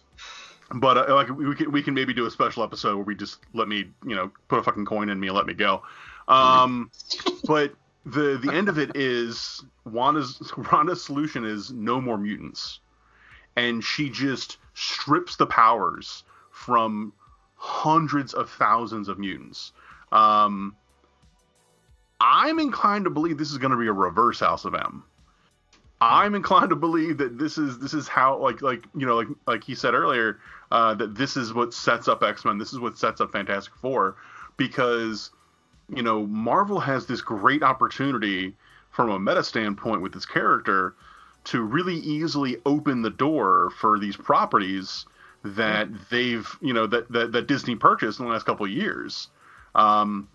but 0.75 1.09
uh, 1.09 1.15
like 1.15 1.31
we 1.31 1.55
can 1.55 1.73
we 1.73 1.83
can 1.83 1.95
maybe 1.95 2.13
do 2.13 2.27
a 2.27 2.31
special 2.31 2.63
episode 2.63 2.97
where 2.97 3.05
we 3.07 3.15
just 3.15 3.39
let 3.55 3.69
me 3.69 3.89
you 4.07 4.15
know 4.15 4.31
put 4.49 4.59
a 4.59 4.63
fucking 4.63 4.85
coin 4.85 5.09
in 5.09 5.19
me 5.19 5.29
and 5.29 5.37
let 5.37 5.47
me 5.47 5.55
go. 5.55 5.83
Um, 6.29 6.91
but 7.45 7.73
the 8.05 8.37
the 8.37 8.53
end 8.53 8.69
of 8.69 8.79
it 8.79 8.95
is 8.95 9.65
Wanda's 9.87 10.53
Wanda's 10.71 11.03
solution 11.03 11.47
is 11.47 11.73
no 11.73 12.03
more 12.03 12.19
mutants, 12.19 12.81
and 13.57 13.83
she 13.83 14.11
just 14.11 14.59
strips 14.75 15.37
the 15.37 15.47
powers 15.47 16.23
from 16.51 17.15
hundreds 17.57 18.35
of 18.35 18.51
thousands 18.51 19.09
of 19.09 19.19
mutants. 19.19 19.73
Um, 20.13 20.77
I'm 22.21 22.59
inclined 22.59 23.05
to 23.05 23.11
believe 23.11 23.39
this 23.39 23.51
is 23.51 23.59
going 23.59 23.73
to 23.73 23.77
be 23.77 23.89
a 23.89 23.93
reverse 23.93 24.41
House 24.41 24.65
of 24.65 24.75
M. 24.75 25.05
I'm 26.01 26.35
inclined 26.35 26.71
to 26.71 26.77
believe 26.77 27.19
that 27.19 27.39
this 27.39 27.57
is 27.57 27.79
this 27.79 27.95
is 27.95 28.07
how 28.07 28.37
like 28.39 28.61
like 28.61 28.85
you 28.95 29.07
know 29.07 29.17
like 29.17 29.29
like 29.47 29.65
he 29.65 29.75
said 29.75 29.95
earlier 29.95 30.39
uh, 30.71 30.95
that 30.95 31.15
this 31.15 31.37
is 31.37 31.55
what 31.55 31.73
sets 31.73 32.07
up 32.07 32.23
X 32.23 32.45
Men. 32.45 32.59
This 32.59 32.73
is 32.73 32.79
what 32.79 32.99
sets 32.99 33.21
up 33.21 33.33
Fantastic 33.33 33.75
Four 33.77 34.17
because 34.57 35.31
you 35.89 36.03
know 36.03 36.27
Marvel 36.27 36.81
has 36.81 37.07
this 37.07 37.23
great 37.23 37.63
opportunity 37.63 38.55
from 38.91 39.11
a 39.11 39.19
meta 39.19 39.43
standpoint 39.43 40.03
with 40.03 40.13
this 40.13 40.27
character 40.27 40.95
to 41.45 41.63
really 41.63 41.97
easily 41.97 42.57
open 42.67 43.03
the 43.03 43.11
door 43.11 43.71
for 43.79 43.99
these 43.99 44.17
properties 44.17 45.07
that 45.45 45.89
they've 46.11 46.49
you 46.61 46.73
know 46.73 46.87
that 46.87 47.11
that, 47.13 47.33
that 47.33 47.47
Disney 47.47 47.77
purchased 47.77 48.19
in 48.19 48.27
the 48.27 48.33
last 48.33 48.47
couple 48.47 48.67
of 48.67 48.73
years. 48.73 49.29
Um, 49.75 50.29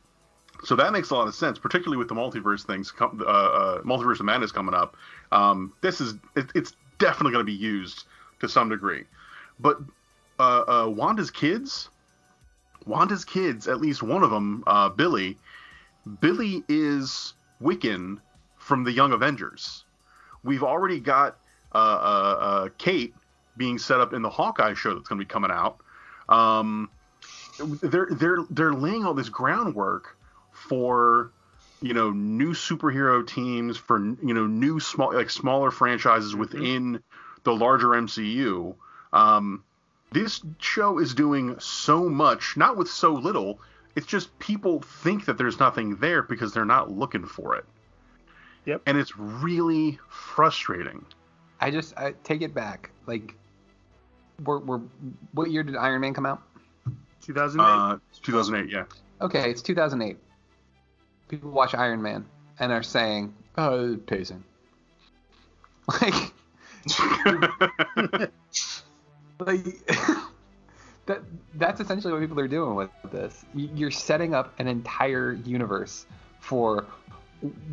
so 0.63 0.75
that 0.75 0.93
makes 0.93 1.09
a 1.09 1.15
lot 1.15 1.27
of 1.27 1.33
sense, 1.33 1.57
particularly 1.57 1.97
with 1.97 2.07
the 2.07 2.13
multiverse 2.13 2.63
things, 2.63 2.93
uh, 3.01 3.05
uh, 3.05 3.81
multiverse 3.81 4.19
of 4.19 4.25
madness 4.25 4.51
coming 4.51 4.75
up. 4.75 4.95
Um, 5.31 5.73
this 5.81 5.99
is 5.99 6.15
it, 6.35 6.51
it's 6.53 6.73
definitely 6.99 7.31
going 7.31 7.45
to 7.45 7.51
be 7.51 7.57
used 7.57 8.05
to 8.39 8.47
some 8.47 8.69
degree, 8.69 9.05
but 9.59 9.79
uh, 10.39 10.63
uh, 10.67 10.87
Wanda's 10.87 11.31
kids, 11.31 11.89
Wanda's 12.85 13.25
kids, 13.25 13.67
at 13.67 13.81
least 13.81 14.03
one 14.03 14.23
of 14.23 14.29
them, 14.29 14.63
uh, 14.67 14.89
Billy, 14.89 15.37
Billy 16.19 16.63
is 16.67 17.33
Wiccan 17.61 18.19
from 18.57 18.83
the 18.83 18.91
Young 18.91 19.13
Avengers. 19.13 19.83
We've 20.43 20.63
already 20.63 20.99
got 20.99 21.37
uh, 21.73 22.69
Kate 22.77 23.13
being 23.57 23.77
set 23.77 23.99
up 23.99 24.13
in 24.13 24.21
the 24.21 24.29
Hawkeye 24.29 24.73
show 24.73 24.93
that's 24.93 25.07
going 25.07 25.19
to 25.19 25.25
be 25.25 25.29
coming 25.29 25.51
out. 25.51 25.77
Um, 26.29 26.89
they're 27.59 28.07
they're 28.11 28.39
they're 28.49 28.73
laying 28.73 29.05
all 29.05 29.13
this 29.13 29.29
groundwork 29.29 30.17
for 30.51 31.31
you 31.81 31.93
know 31.93 32.11
new 32.11 32.53
superhero 32.53 33.25
teams 33.25 33.77
for 33.77 33.99
you 33.99 34.33
know 34.33 34.47
new 34.47 34.79
small 34.79 35.13
like 35.13 35.29
smaller 35.29 35.71
franchises 35.71 36.31
mm-hmm. 36.31 36.39
within 36.39 37.03
the 37.43 37.53
larger 37.53 37.89
MCU. 37.89 38.75
Um, 39.13 39.63
this 40.11 40.41
show 40.59 40.99
is 40.99 41.13
doing 41.13 41.59
so 41.59 42.09
much, 42.09 42.57
not 42.57 42.77
with 42.77 42.89
so 42.89 43.13
little. 43.13 43.59
It's 43.95 44.05
just 44.05 44.37
people 44.39 44.81
think 44.81 45.25
that 45.25 45.37
there's 45.37 45.59
nothing 45.59 45.95
there 45.97 46.21
because 46.21 46.53
they're 46.53 46.65
not 46.65 46.91
looking 46.91 47.25
for 47.25 47.55
it. 47.55 47.65
Yep. 48.65 48.83
And 48.85 48.97
it's 48.97 49.17
really 49.17 49.99
frustrating. 50.09 51.05
I 51.59 51.71
just 51.71 51.97
I 51.97 52.13
take 52.23 52.41
it 52.41 52.53
back. 52.53 52.91
Like, 53.05 53.35
we're, 54.43 54.59
we're 54.59 54.81
what 55.33 55.51
year 55.51 55.63
did 55.63 55.75
Iron 55.75 56.01
Man 56.01 56.13
come 56.13 56.25
out? 56.25 56.41
2008. 57.21 57.63
Uh, 57.63 57.97
2008. 58.21 58.71
Yeah. 58.71 58.85
Okay, 59.21 59.49
it's 59.49 59.61
2008 59.61 60.17
people 61.31 61.49
watch 61.49 61.73
Iron 61.73 62.01
Man 62.03 62.25
and 62.59 62.71
are 62.71 62.83
saying, 62.83 63.33
"Oh, 63.57 63.97
pacing." 64.05 64.43
Like, 65.99 66.13
like 69.39 69.87
that. 71.05 71.21
That's 71.55 71.81
essentially 71.81 72.13
what 72.13 72.21
people 72.21 72.39
are 72.39 72.47
doing 72.47 72.75
with 72.75 72.89
this. 73.11 73.43
You're 73.53 73.91
setting 73.91 74.33
up 74.33 74.53
an 74.59 74.67
entire 74.67 75.33
universe 75.33 76.05
for 76.39 76.85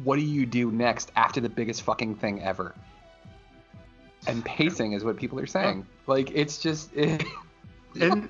what 0.02 0.16
do 0.16 0.22
you 0.22 0.46
do 0.46 0.72
next 0.72 1.12
after 1.14 1.40
the 1.40 1.48
biggest 1.48 1.82
fucking 1.82 2.16
thing 2.16 2.42
ever. 2.42 2.74
And 4.28 4.44
pacing 4.44 4.92
is 4.92 5.04
what 5.04 5.16
people 5.16 5.40
are 5.40 5.46
saying. 5.46 5.86
Like 6.06 6.30
it's 6.32 6.58
just. 6.58 6.90
It, 7.94 8.12
and 8.12 8.28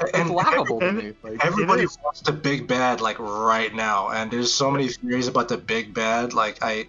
it's 0.00 0.30
laughable 0.30 0.80
to 0.80 0.92
me. 0.92 1.12
Like, 1.22 1.44
everybody 1.44 1.86
wants 2.02 2.20
the 2.22 2.32
big 2.32 2.66
bad 2.66 3.00
like 3.00 3.18
right 3.18 3.72
now, 3.72 4.08
and 4.08 4.30
there's 4.30 4.52
so 4.52 4.70
many 4.70 4.88
theories 4.88 5.28
about 5.28 5.48
the 5.48 5.58
big 5.58 5.92
bad. 5.92 6.32
Like 6.32 6.58
I, 6.62 6.86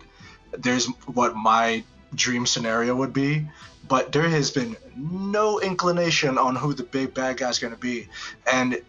there's 0.57 0.88
what 1.06 1.36
my 1.36 1.84
dream 2.15 2.45
scenario 2.45 2.95
would 2.95 3.11
be, 3.11 3.48
but 3.88 4.11
there 4.11 4.27
has 4.30 4.49
been 4.49 4.76
no 4.95 5.60
inclination 5.60 6.38
on 6.38 6.56
who 6.56 6.73
the 6.73 6.84
big 6.84 7.14
bad 7.14 7.38
guy's 7.38 7.60
going 7.60 7.73
to 7.73 7.80
be, 7.80 8.07
and 8.52 8.82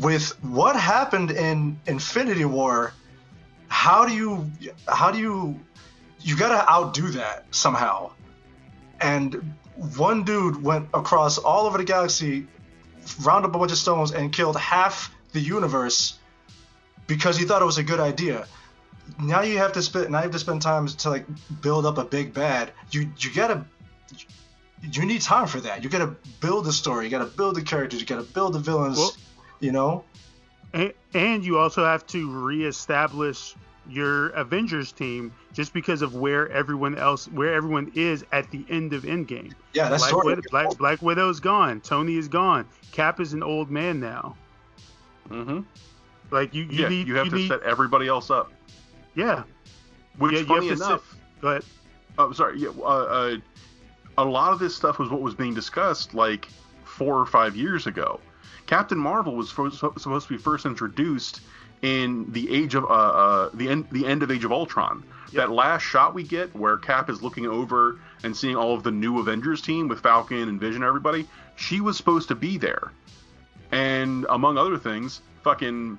with 0.00 0.32
what 0.44 0.76
happened 0.76 1.30
in 1.30 1.78
Infinity 1.86 2.44
War, 2.44 2.92
how 3.68 4.04
do 4.04 4.14
you 4.14 4.50
how 4.88 5.10
do 5.10 5.18
you 5.18 5.60
you 6.20 6.36
got 6.36 6.48
to 6.48 6.70
outdo 6.70 7.08
that 7.10 7.46
somehow, 7.50 8.10
and 9.00 9.54
one 9.96 10.24
dude 10.24 10.62
went 10.62 10.88
across 10.92 11.38
all 11.38 11.66
over 11.66 11.78
the 11.78 11.84
galaxy 11.84 12.46
round 13.22 13.44
up 13.44 13.54
a 13.54 13.58
bunch 13.58 13.72
of 13.72 13.78
stones 13.78 14.12
and 14.12 14.32
killed 14.32 14.56
half 14.56 15.14
the 15.32 15.40
universe 15.40 16.18
because 17.06 17.36
he 17.36 17.44
thought 17.44 17.62
it 17.62 17.64
was 17.64 17.78
a 17.78 17.82
good 17.82 18.00
idea. 18.00 18.46
Now 19.20 19.42
you 19.42 19.58
have 19.58 19.72
to 19.72 19.82
spend 19.82 20.10
now 20.10 20.18
you 20.18 20.24
have 20.24 20.32
to 20.32 20.38
spend 20.38 20.62
time 20.62 20.86
to 20.86 21.10
like 21.10 21.26
build 21.62 21.86
up 21.86 21.98
a 21.98 22.04
big 22.04 22.34
bad. 22.34 22.72
You 22.90 23.10
you 23.18 23.32
gotta 23.32 23.64
you 24.82 25.04
need 25.06 25.22
time 25.22 25.46
for 25.46 25.60
that. 25.60 25.82
You 25.82 25.90
gotta 25.90 26.14
build 26.40 26.66
the 26.66 26.72
story. 26.72 27.06
You 27.06 27.10
gotta 27.10 27.26
build 27.26 27.56
the 27.56 27.62
characters. 27.62 28.00
You 28.00 28.06
gotta 28.06 28.22
build 28.22 28.52
the 28.52 28.58
villains. 28.58 28.98
Well, 28.98 29.12
you 29.60 29.72
know. 29.72 30.04
And, 30.74 30.92
and 31.14 31.44
you 31.44 31.58
also 31.58 31.84
have 31.84 32.06
to 32.08 32.30
reestablish 32.30 33.54
your 33.88 34.28
Avengers 34.30 34.92
team 34.92 35.32
just 35.52 35.72
because 35.72 36.02
of 36.02 36.14
where 36.14 36.50
everyone 36.50 36.96
else, 36.96 37.26
where 37.28 37.54
everyone 37.54 37.90
is 37.94 38.24
at 38.32 38.50
the 38.50 38.64
end 38.68 38.92
of 38.92 39.02
Endgame. 39.02 39.52
Yeah, 39.72 39.88
that's 39.88 40.10
Black, 40.10 40.24
Widow, 40.24 40.42
Black, 40.50 40.78
Black 40.78 41.02
Widow's 41.02 41.40
gone. 41.40 41.80
Tony 41.80 42.16
is 42.16 42.28
gone. 42.28 42.66
Cap 42.92 43.20
is 43.20 43.32
an 43.32 43.42
old 43.42 43.70
man 43.70 44.00
now. 44.00 44.36
Mm-hmm. 45.30 45.60
Like 46.30 46.54
you, 46.54 46.64
you 46.64 46.82
yeah, 46.82 46.88
need 46.88 47.08
you 47.08 47.16
have 47.16 47.26
you 47.26 47.30
to 47.30 47.36
need, 47.36 47.48
set 47.48 47.62
everybody 47.62 48.08
else 48.08 48.30
up. 48.30 48.52
Yeah. 49.14 49.44
Which, 50.18 50.32
yeah, 50.32 50.42
funny 50.44 50.68
enough, 50.68 51.16
but 51.40 51.64
oh, 52.18 52.32
sorry. 52.32 52.58
Yeah, 52.58 52.70
uh, 52.78 52.82
uh, 52.82 53.36
a 54.18 54.24
lot 54.24 54.52
of 54.52 54.58
this 54.58 54.74
stuff 54.74 54.98
was 54.98 55.10
what 55.10 55.20
was 55.20 55.34
being 55.34 55.54
discussed 55.54 56.12
like 56.12 56.48
four 56.84 57.18
or 57.18 57.26
five 57.26 57.54
years 57.54 57.86
ago. 57.86 58.20
Captain 58.66 58.98
Marvel 58.98 59.34
was 59.34 59.48
supposed 59.48 59.80
to 59.80 60.28
be 60.28 60.36
first 60.36 60.66
introduced 60.66 61.40
in 61.82 62.30
the 62.32 62.54
age 62.54 62.74
of 62.74 62.84
uh, 62.84 62.88
uh, 62.88 63.50
the 63.54 63.68
end 63.68 63.88
the 63.90 64.06
end 64.06 64.22
of 64.22 64.30
Age 64.30 64.44
of 64.44 64.52
Ultron. 64.52 65.04
Yep. 65.30 65.34
That 65.34 65.50
last 65.52 65.82
shot 65.82 66.14
we 66.14 66.22
get 66.22 66.54
where 66.54 66.78
Cap 66.78 67.10
is 67.10 67.22
looking 67.22 67.46
over 67.46 68.00
and 68.22 68.34
seeing 68.34 68.56
all 68.56 68.74
of 68.74 68.82
the 68.82 68.90
new 68.90 69.18
Avengers 69.18 69.60
team 69.60 69.86
with 69.86 70.00
Falcon 70.00 70.48
and 70.48 70.58
Vision 70.58 70.82
and 70.82 70.88
everybody, 70.88 71.28
she 71.56 71.80
was 71.80 71.96
supposed 71.96 72.28
to 72.28 72.34
be 72.34 72.56
there. 72.56 72.92
And 73.70 74.24
among 74.30 74.56
other 74.56 74.78
things, 74.78 75.20
fucking 75.42 75.98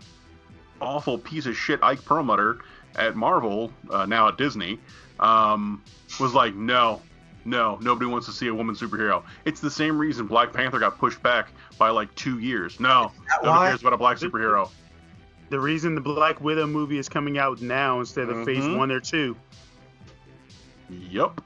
awful 0.81 1.19
piece 1.19 1.45
of 1.45 1.55
shit 1.55 1.79
Ike 1.83 2.03
Perlmutter 2.03 2.59
at 2.95 3.15
Marvel, 3.15 3.71
uh, 3.91 4.07
now 4.07 4.27
at 4.29 4.37
Disney, 4.37 4.79
um, 5.19 5.83
was 6.19 6.33
like, 6.33 6.55
no, 6.55 7.01
no, 7.45 7.77
nobody 7.81 8.09
wants 8.09 8.25
to 8.27 8.33
see 8.33 8.47
a 8.47 8.53
woman 8.53 8.75
superhero. 8.75 9.23
It's 9.45 9.59
the 9.59 9.71
same 9.71 9.97
reason 9.97 10.25
Black 10.25 10.53
Panther 10.53 10.79
got 10.79 10.97
pushed 10.97 11.21
back 11.21 11.49
by 11.77 11.89
like 11.89 12.13
two 12.15 12.39
years. 12.39 12.79
No, 12.79 13.11
nobody 13.41 13.49
why? 13.49 13.69
cares 13.69 13.81
about 13.81 13.93
a 13.93 13.97
black 13.97 14.17
superhero. 14.17 14.69
The 15.49 15.59
reason 15.59 15.95
the 15.95 16.01
Black 16.01 16.41
Widow 16.41 16.67
movie 16.67 16.97
is 16.97 17.09
coming 17.09 17.37
out 17.37 17.61
now 17.61 17.99
instead 17.99 18.29
of 18.29 18.45
Phase 18.45 18.63
Mhm. 18.63 18.77
One 18.77 18.91
or 18.91 18.99
Two. 18.99 19.35
Yep. 20.89 21.41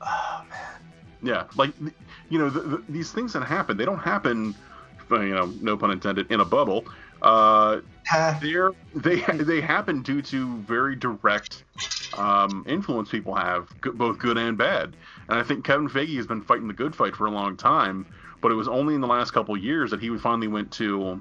Oh 0.00 0.44
man. 0.48 0.58
Yeah, 1.22 1.44
like 1.56 1.72
you 2.28 2.38
know, 2.38 2.48
the, 2.50 2.60
the, 2.60 2.82
these 2.88 3.10
things 3.10 3.32
that 3.32 3.42
happen, 3.42 3.76
they 3.76 3.84
don't 3.84 3.98
happen, 3.98 4.54
you 5.10 5.34
know, 5.34 5.52
no 5.60 5.76
pun 5.76 5.90
intended, 5.90 6.30
in 6.30 6.40
a 6.40 6.44
bubble. 6.44 6.84
Uh, 7.22 7.80
they're 8.40 8.72
they 8.94 9.16
they 9.16 9.60
happen 9.60 10.02
due 10.02 10.22
to 10.22 10.56
very 10.58 10.94
direct 10.94 11.64
um, 12.16 12.64
influence 12.68 13.10
people 13.10 13.34
have, 13.34 13.68
both 13.94 14.18
good 14.18 14.38
and 14.38 14.56
bad. 14.56 14.94
And 15.28 15.38
I 15.38 15.42
think 15.42 15.64
Kevin 15.64 15.88
Feige 15.88 16.16
has 16.16 16.26
been 16.26 16.42
fighting 16.42 16.68
the 16.68 16.74
good 16.74 16.94
fight 16.94 17.16
for 17.16 17.26
a 17.26 17.30
long 17.30 17.56
time, 17.56 18.06
but 18.40 18.52
it 18.52 18.54
was 18.54 18.68
only 18.68 18.94
in 18.94 19.00
the 19.00 19.08
last 19.08 19.32
couple 19.32 19.54
of 19.56 19.62
years 19.62 19.90
that 19.90 20.00
he 20.00 20.16
finally 20.18 20.48
went 20.48 20.70
to 20.72 21.20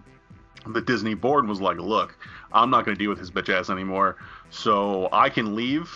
the 0.66 0.82
Disney 0.82 1.14
board 1.14 1.48
was 1.48 1.62
like, 1.62 1.78
"Look, 1.78 2.18
I'm 2.52 2.70
not 2.70 2.86
going 2.86 2.98
to 2.98 3.00
deal 3.04 3.10
with 3.10 3.20
his 3.20 3.32
bitch 3.32 3.50
ass 3.50 3.70
anymore, 3.70 4.18
so 4.50 5.10
I 5.12 5.30
can 5.30 5.56
leave, 5.56 5.90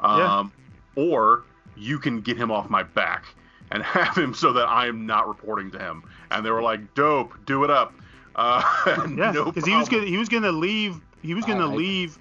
um, 0.00 0.52
or 0.96 1.44
you 1.76 1.98
can 1.98 2.20
get 2.20 2.36
him 2.36 2.50
off 2.50 2.68
my 2.68 2.82
back 2.82 3.24
and 3.70 3.82
have 3.82 4.16
him 4.16 4.34
so 4.34 4.52
that 4.52 4.68
I 4.68 4.86
am 4.86 5.06
not 5.06 5.28
reporting 5.28 5.70
to 5.72 5.78
him." 5.78 6.04
And 6.30 6.44
they 6.44 6.50
were 6.50 6.62
like, 6.62 6.94
"Dope, 6.94 7.34
do 7.46 7.64
it 7.64 7.70
up." 7.70 7.94
Uh, 8.34 8.62
Yeah, 9.16 9.30
no 9.32 9.44
because 9.46 9.64
he 9.64 9.76
was 9.76 9.88
gonna 9.88 10.06
he 10.06 10.16
was 10.16 10.28
gonna 10.28 10.52
leave 10.52 11.00
he 11.22 11.34
was 11.34 11.44
gonna 11.44 11.70
I- 11.70 11.74
leave. 11.74 12.18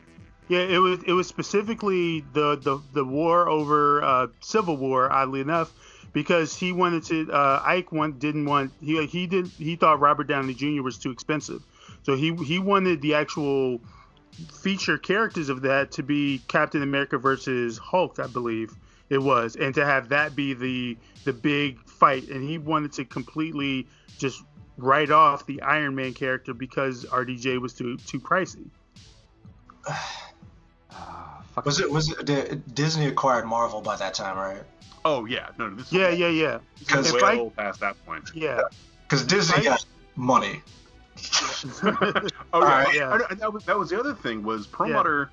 Yeah, 0.50 0.60
it 0.60 0.80
was 0.80 1.00
it 1.04 1.14
was 1.14 1.28
specifically 1.28 2.26
the 2.34 2.58
the, 2.58 2.82
the 2.94 3.06
war 3.06 3.48
over 3.48 4.04
uh, 4.04 4.28
Civil 4.42 4.76
War, 4.76 5.10
oddly 5.10 5.40
enough, 5.40 5.72
because 6.12 6.54
he 6.54 6.74
wanted 6.74 7.06
to 7.06 7.32
uh, 7.32 7.62
Ike 7.66 7.94
want, 7.94 8.20
didn't 8.20 8.46
want 8.46 8.74
he 8.82 9.06
he 9.06 9.28
did 9.28 9.48
he 9.48 9.78
thought 9.78 10.02
Robert 10.02 10.26
Downey 10.28 10.54
Jr. 10.54 10.82
was 10.82 10.98
too 10.98 11.12
expensive, 11.12 11.64
so 12.04 12.16
he 12.16 12.34
he 12.36 12.60
wanted 12.60 13.02
the 13.02 13.16
actual 13.16 13.82
feature 14.52 14.98
characters 14.98 15.50
of 15.50 15.62
that 15.62 15.92
to 15.92 16.04
be 16.04 16.42
Captain 16.48 16.82
America 16.82 17.18
versus 17.18 17.78
Hulk, 17.78 18.20
I 18.20 18.28
believe 18.28 18.74
it 19.10 19.18
was, 19.22 19.56
and 19.56 19.76
to 19.76 19.86
have 19.86 20.10
that 20.10 20.36
be 20.36 20.54
the 20.54 20.98
the 21.26 21.34
big 21.34 21.80
fight, 21.88 22.30
and 22.30 22.44
he 22.48 22.58
wanted 22.58 22.94
to 22.94 23.06
completely 23.06 23.88
just 24.18 24.44
write 24.78 25.12
off 25.12 25.46
the 25.46 25.62
Iron 25.62 25.96
Man 25.96 26.14
character 26.14 26.54
because 26.54 27.06
RDJ 27.06 27.60
was 27.60 27.74
too 27.74 27.98
too 27.98 28.20
pricey. 28.20 28.66
Ah, 30.94 31.42
was 31.64 31.80
it 31.80 31.90
was 31.90 32.12
it 32.12 32.26
the, 32.26 32.56
Disney 32.74 33.08
acquired 33.08 33.46
Marvel 33.46 33.82
by 33.82 33.96
that 33.96 34.14
time, 34.14 34.38
right? 34.38 34.62
Oh 35.06 35.26
yeah, 35.26 35.50
no, 35.58 35.70
no 35.70 35.76
this 35.76 35.88
is 35.88 35.94
Yeah, 35.94 36.10
yeah, 36.10 36.28
yeah. 36.28 36.60
this 36.80 36.94
is 37.08 37.14
If 37.14 37.22
way 37.22 37.40
I- 37.40 37.50
past 37.56 37.80
that 37.80 38.06
point. 38.06 38.30
Yeah. 38.34 38.62
Because 39.04 39.26
Disney 39.26 39.64
got 39.64 39.86
money. 40.16 40.62
Oh 42.54 42.60
yeah, 42.94 43.08
Alright. 43.08 43.12
I 43.12 43.18
know, 43.18 43.26
and 43.30 43.40
that 43.40 43.54
was 43.54 43.66
that 43.66 43.78
was 43.78 43.90
the 43.90 44.00
other 44.00 44.14
thing 44.14 44.44
was 44.44 44.68
Perlmutter 44.68 45.30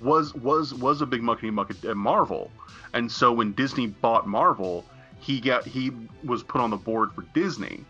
was 0.00 0.34
was 0.34 0.74
was 0.74 1.02
a 1.02 1.06
big 1.06 1.22
muckety 1.22 1.52
muck 1.52 1.70
at, 1.70 1.84
at 1.84 1.96
Marvel, 1.96 2.50
and 2.94 3.10
so 3.10 3.32
when 3.32 3.52
Disney 3.52 3.88
bought 3.88 4.26
Marvel, 4.26 4.84
he 5.20 5.40
got 5.40 5.64
he 5.64 5.92
was 6.24 6.42
put 6.42 6.60
on 6.60 6.70
the 6.70 6.76
board 6.76 7.12
for 7.12 7.22
Disney, 7.34 7.84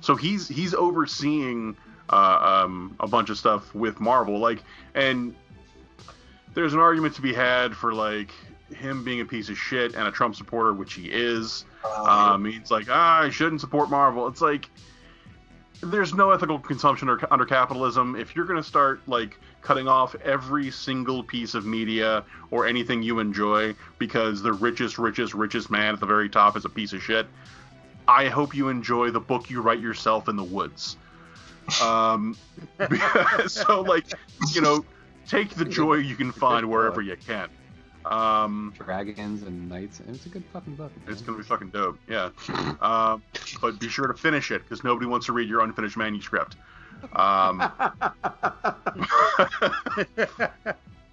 so 0.00 0.16
he's 0.16 0.48
he's 0.48 0.74
overseeing 0.74 1.76
uh, 2.10 2.62
um, 2.64 2.96
a 3.00 3.06
bunch 3.06 3.30
of 3.30 3.38
stuff 3.38 3.74
with 3.74 4.00
Marvel, 4.00 4.38
like 4.38 4.62
and 4.94 5.34
there's 6.54 6.74
an 6.74 6.80
argument 6.80 7.14
to 7.14 7.22
be 7.22 7.32
had 7.32 7.74
for 7.74 7.92
like 7.92 8.30
him 8.74 9.04
being 9.04 9.20
a 9.20 9.24
piece 9.24 9.48
of 9.48 9.58
shit 9.58 9.94
and 9.94 10.08
a 10.08 10.10
Trump 10.10 10.34
supporter, 10.34 10.72
which 10.72 10.94
he 10.94 11.06
is. 11.06 11.64
Um, 12.06 12.44
he's 12.44 12.70
like, 12.70 12.86
ah, 12.90 13.22
I 13.22 13.30
shouldn't 13.30 13.60
support 13.60 13.90
Marvel. 13.90 14.26
It's 14.28 14.40
like 14.40 14.70
there's 15.82 16.14
no 16.14 16.30
ethical 16.30 16.58
consumption 16.58 17.08
or, 17.08 17.20
under 17.30 17.44
capitalism. 17.44 18.14
If 18.14 18.36
you're 18.36 18.44
going 18.44 18.60
to 18.60 18.66
start 18.66 19.00
like 19.08 19.38
cutting 19.62 19.88
off 19.88 20.14
every 20.24 20.70
single 20.70 21.22
piece 21.22 21.54
of 21.54 21.66
media 21.66 22.24
or 22.50 22.66
anything 22.66 23.02
you 23.02 23.18
enjoy 23.18 23.74
because 23.98 24.42
the 24.42 24.52
richest, 24.52 24.98
richest, 24.98 25.34
richest 25.34 25.70
man 25.70 25.94
at 25.94 26.00
the 26.00 26.06
very 26.06 26.28
top 26.28 26.56
is 26.56 26.64
a 26.64 26.68
piece 26.68 26.92
of 26.92 27.02
shit, 27.02 27.26
I 28.06 28.28
hope 28.28 28.54
you 28.54 28.68
enjoy 28.68 29.10
the 29.10 29.20
book 29.20 29.50
you 29.50 29.60
write 29.60 29.80
yourself 29.80 30.28
in 30.28 30.36
the 30.36 30.44
woods. 30.44 30.96
Um, 31.82 32.36
so 33.46 33.80
like, 33.80 34.06
you 34.52 34.60
know, 34.60 34.84
take 35.26 35.50
the 35.50 35.64
joy 35.64 35.94
you 35.94 36.14
can 36.14 36.30
find 36.30 36.68
wherever 36.70 37.00
you 37.00 37.16
can. 37.16 37.48
Um, 38.04 38.74
Dragons 38.76 39.42
and 39.42 39.68
knights. 39.68 40.00
and 40.00 40.14
It's 40.14 40.26
a 40.26 40.28
good 40.28 40.44
fucking 40.52 40.74
book. 40.74 40.92
it's 41.06 41.22
gonna 41.22 41.38
be 41.38 41.44
fucking 41.44 41.70
dope, 41.70 41.98
yeah. 42.08 42.30
Um, 42.80 43.22
but 43.60 43.78
be 43.78 43.88
sure 43.88 44.06
to 44.06 44.14
finish 44.14 44.50
it 44.50 44.62
because 44.62 44.82
nobody 44.84 45.06
wants 45.06 45.26
to 45.26 45.32
read 45.32 45.48
your 45.48 45.60
unfinished 45.60 45.96
manuscript. 45.96 46.56
Um, 47.14 47.58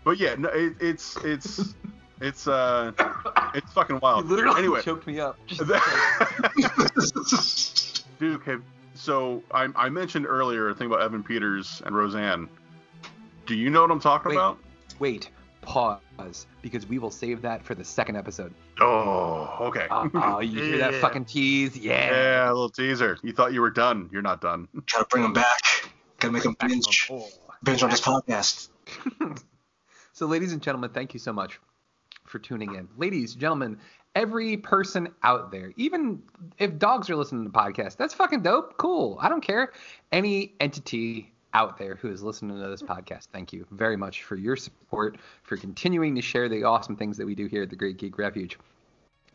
but 0.04 0.18
yeah, 0.18 0.36
no, 0.36 0.50
it, 0.50 0.76
it's 0.80 1.18
it's 1.18 1.76
it's 2.22 2.48
uh 2.48 2.92
it's 3.54 3.72
fucking 3.74 4.00
wild. 4.02 4.26
You 4.26 4.36
literally 4.36 4.60
anyway, 4.60 4.82
choked 4.82 5.08
me 5.08 5.20
up. 5.20 5.38
dude. 8.20 8.36
Okay, 8.36 8.56
so 8.94 9.44
I, 9.52 9.68
I 9.76 9.90
mentioned 9.90 10.26
earlier 10.28 10.70
a 10.70 10.76
thing 10.76 10.88
about 10.88 11.02
Evan 11.02 11.24
Peters 11.24 11.82
and 11.86 11.96
Roseanne. 11.96 12.50
Do 13.46 13.56
you 13.56 13.70
know 13.70 13.82
what 13.82 13.92
I'm 13.92 14.00
talking 14.00 14.30
Wait. 14.30 14.36
about? 14.36 14.60
Wait, 15.00 15.30
pause, 15.62 16.02
because 16.62 16.86
we 16.88 17.00
will 17.00 17.12
save 17.12 17.42
that 17.42 17.64
for 17.64 17.76
the 17.76 17.84
second 17.84 18.16
episode. 18.16 18.54
Oh, 18.80 19.58
okay. 19.62 19.88
Oh, 19.90 20.40
you 20.40 20.64
hear 20.64 20.78
that 20.80 20.94
fucking 21.02 21.26
tease? 21.26 21.78
Yeah. 21.78 22.12
yeah, 22.12 22.46
a 22.48 22.54
little 22.54 22.70
teaser. 22.70 23.18
You 23.24 23.34
thought 23.34 23.54
you 23.54 23.62
were 23.62 23.72
done. 23.72 24.10
You're 24.12 24.22
not 24.22 24.42
done. 24.42 24.68
Gotta 24.92 25.06
bring 25.06 25.24
them 25.24 25.34
back. 25.34 25.60
Gotta 26.20 26.34
make 26.34 26.44
them 26.44 26.54
Back 26.54 26.66
on 26.66 26.70
binge 26.70 27.08
the 27.08 27.24
binge 27.64 27.84
on 27.84 27.90
this 27.90 28.02
podcast. 28.02 28.70
So, 30.20 30.26
ladies 30.26 30.52
and 30.52 30.62
gentlemen, 30.62 30.90
thank 30.90 31.14
you 31.14 31.20
so 31.20 31.32
much 31.32 31.62
for 32.26 32.40
tuning 32.40 32.76
in. 32.76 32.90
Ladies, 32.98 33.36
gentlemen, 33.36 33.78
every 34.16 34.58
person 34.58 35.08
out 35.24 35.50
there, 35.50 35.72
even 35.78 36.24
if 36.58 36.78
dogs 36.78 37.10
are 37.10 37.16
listening 37.16 37.46
to 37.46 37.50
the 37.50 37.58
podcast, 37.58 37.96
that's 37.96 38.14
fucking 38.14 38.42
dope. 38.42 38.76
Cool. 38.78 39.18
I 39.22 39.30
don't 39.30 39.40
care. 39.40 39.72
Any 40.12 40.56
entity 40.60 41.32
out 41.54 41.78
there 41.78 41.96
who 41.96 42.10
is 42.10 42.22
listening 42.22 42.60
to 42.60 42.68
this 42.68 42.82
podcast, 42.82 43.28
thank 43.32 43.52
you 43.52 43.66
very 43.72 43.98
much 43.98 44.24
for 44.24 44.36
your 44.36 44.56
support, 44.56 45.18
for 45.44 45.58
continuing 45.58 46.16
to 46.16 46.22
share 46.22 46.50
the 46.50 46.64
awesome 46.64 46.96
things 46.96 47.18
that 47.18 47.26
we 47.26 47.36
do 47.36 47.48
here 47.48 47.64
at 47.64 47.70
the 47.70 47.76
Great 47.76 47.98
Geek 47.98 48.18
Refuge. 48.18 48.58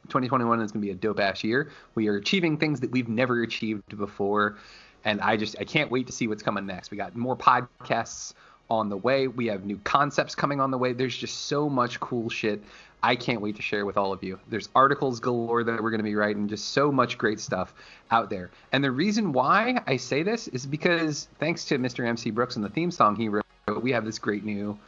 2021 0.04 0.60
is 0.60 0.72
going 0.72 0.82
to 0.82 0.86
be 0.86 0.92
a 0.92 0.94
dope 0.94 1.18
ass 1.18 1.42
year. 1.42 1.70
We 1.94 2.08
are 2.08 2.16
achieving 2.16 2.58
things 2.58 2.80
that 2.80 2.90
we've 2.90 3.08
never 3.08 3.42
achieved 3.42 3.96
before, 3.96 4.58
and 5.04 5.20
I 5.20 5.36
just 5.36 5.56
I 5.58 5.64
can't 5.64 5.90
wait 5.90 6.06
to 6.06 6.12
see 6.12 6.28
what's 6.28 6.42
coming 6.42 6.66
next. 6.66 6.90
We 6.90 6.96
got 6.96 7.16
more 7.16 7.36
podcasts 7.36 8.34
on 8.70 8.88
the 8.88 8.96
way. 8.96 9.28
We 9.28 9.46
have 9.46 9.64
new 9.64 9.78
concepts 9.84 10.34
coming 10.34 10.60
on 10.60 10.70
the 10.70 10.78
way. 10.78 10.92
There's 10.92 11.16
just 11.16 11.46
so 11.46 11.68
much 11.68 12.00
cool 12.00 12.28
shit. 12.28 12.62
I 13.04 13.16
can't 13.16 13.42
wait 13.42 13.54
to 13.56 13.62
share 13.62 13.84
with 13.84 13.98
all 13.98 14.14
of 14.14 14.24
you. 14.24 14.40
There's 14.48 14.70
articles 14.74 15.20
galore 15.20 15.62
that 15.62 15.82
we're 15.82 15.90
going 15.90 15.98
to 15.98 16.04
be 16.04 16.14
writing, 16.14 16.48
just 16.48 16.70
so 16.70 16.90
much 16.90 17.18
great 17.18 17.38
stuff 17.38 17.74
out 18.10 18.30
there. 18.30 18.50
And 18.72 18.82
the 18.82 18.90
reason 18.90 19.30
why 19.34 19.78
I 19.86 19.98
say 19.98 20.22
this 20.22 20.48
is 20.48 20.64
because 20.64 21.28
thanks 21.38 21.66
to 21.66 21.78
Mr. 21.78 22.06
MC 22.06 22.30
Brooks 22.30 22.56
and 22.56 22.64
the 22.64 22.70
theme 22.70 22.90
song 22.90 23.14
he 23.14 23.28
wrote, 23.28 23.44
we 23.82 23.92
have 23.92 24.06
this 24.06 24.18
great 24.18 24.42
new 24.42 24.78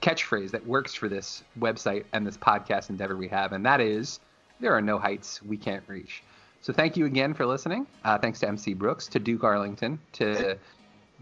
catchphrase 0.00 0.52
that 0.52 0.66
works 0.66 0.94
for 0.94 1.10
this 1.10 1.44
website 1.60 2.04
and 2.14 2.26
this 2.26 2.38
podcast 2.38 2.88
endeavor 2.88 3.14
we 3.14 3.28
have, 3.28 3.52
and 3.52 3.66
that 3.66 3.82
is 3.82 4.20
there 4.58 4.72
are 4.72 4.80
no 4.80 4.98
heights 4.98 5.42
we 5.42 5.58
can't 5.58 5.84
reach. 5.86 6.22
So 6.62 6.72
thank 6.72 6.96
you 6.96 7.04
again 7.04 7.34
for 7.34 7.44
listening. 7.44 7.86
Uh, 8.06 8.16
thanks 8.16 8.40
to 8.40 8.48
MC 8.48 8.72
Brooks, 8.72 9.06
to 9.08 9.18
Duke 9.18 9.44
Arlington, 9.44 9.98
to 10.14 10.56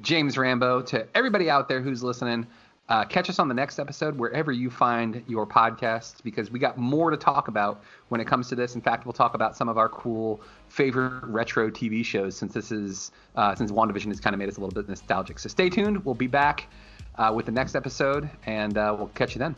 James 0.03 0.39
Rambo, 0.39 0.83
to 0.83 1.05
everybody 1.17 1.51
out 1.51 1.69
there 1.69 1.81
who's 1.81 2.05
listening. 2.05 2.47
Uh, 2.89 3.05
catch 3.05 3.31
us 3.31 3.39
on 3.39 3.49
the 3.49 3.55
next 3.55 3.79
episode 3.79 4.19
wherever 4.19 4.53
you 4.53 4.69
find 4.69 5.23
your 5.27 5.47
podcasts 5.47 6.23
because 6.23 6.51
we 6.51 6.59
got 6.59 6.77
more 6.77 7.11
to 7.11 7.17
talk 7.17 7.49
about 7.49 7.83
when 8.09 8.21
it 8.21 8.27
comes 8.27 8.49
to 8.49 8.55
this. 8.55 8.75
In 8.75 8.83
fact, 8.83 9.07
we'll 9.07 9.15
talk 9.15 9.35
about 9.35 9.57
some 9.57 9.71
of 9.71 9.79
our 9.79 9.89
cool 9.89 10.43
favorite 10.69 11.25
retro 11.25 11.71
TV 11.71 12.05
shows 12.05 12.37
since 12.37 12.53
this 12.53 12.71
is 12.71 13.11
uh, 13.37 13.55
since 13.55 13.73
WandaVision 13.73 14.09
has 14.09 14.21
kind 14.21 14.35
of 14.35 14.39
made 14.39 14.51
us 14.51 14.59
a 14.59 14.61
little 14.61 14.75
bit 14.75 14.89
nostalgic. 14.89 15.39
So 15.39 15.49
stay 15.49 15.71
tuned. 15.71 16.05
We'll 16.05 16.15
be 16.15 16.27
back 16.27 16.69
uh, 17.17 17.33
with 17.35 17.47
the 17.47 17.53
next 17.53 17.75
episode 17.75 18.29
and 18.45 18.77
uh, 18.77 18.95
we'll 18.99 19.09
catch 19.09 19.35
you 19.35 19.39
then. 19.39 19.57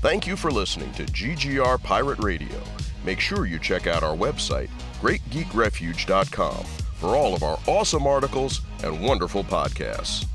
Thank 0.00 0.28
you 0.28 0.36
for 0.36 0.52
listening 0.52 0.92
to 0.92 1.04
GGR 1.04 1.82
Pirate 1.82 2.22
Radio. 2.22 2.62
Make 3.04 3.18
sure 3.18 3.46
you 3.46 3.58
check 3.58 3.86
out 3.86 4.02
our 4.02 4.16
website, 4.16 4.70
greatgeekrefuge.com, 5.00 6.64
for 6.98 7.16
all 7.16 7.34
of 7.34 7.42
our 7.42 7.58
awesome 7.66 8.06
articles 8.06 8.60
and 8.82 9.00
wonderful 9.00 9.44
podcasts. 9.44 10.26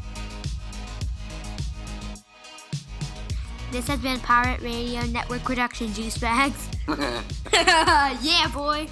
This 3.72 3.88
has 3.88 4.00
been 4.00 4.20
Pirate 4.20 4.62
Radio 4.62 5.02
Network 5.06 5.44
Production 5.44 5.92
Juice 5.94 6.18
Bags. 6.18 6.70
yeah, 7.54 8.48
boy. 8.54 8.88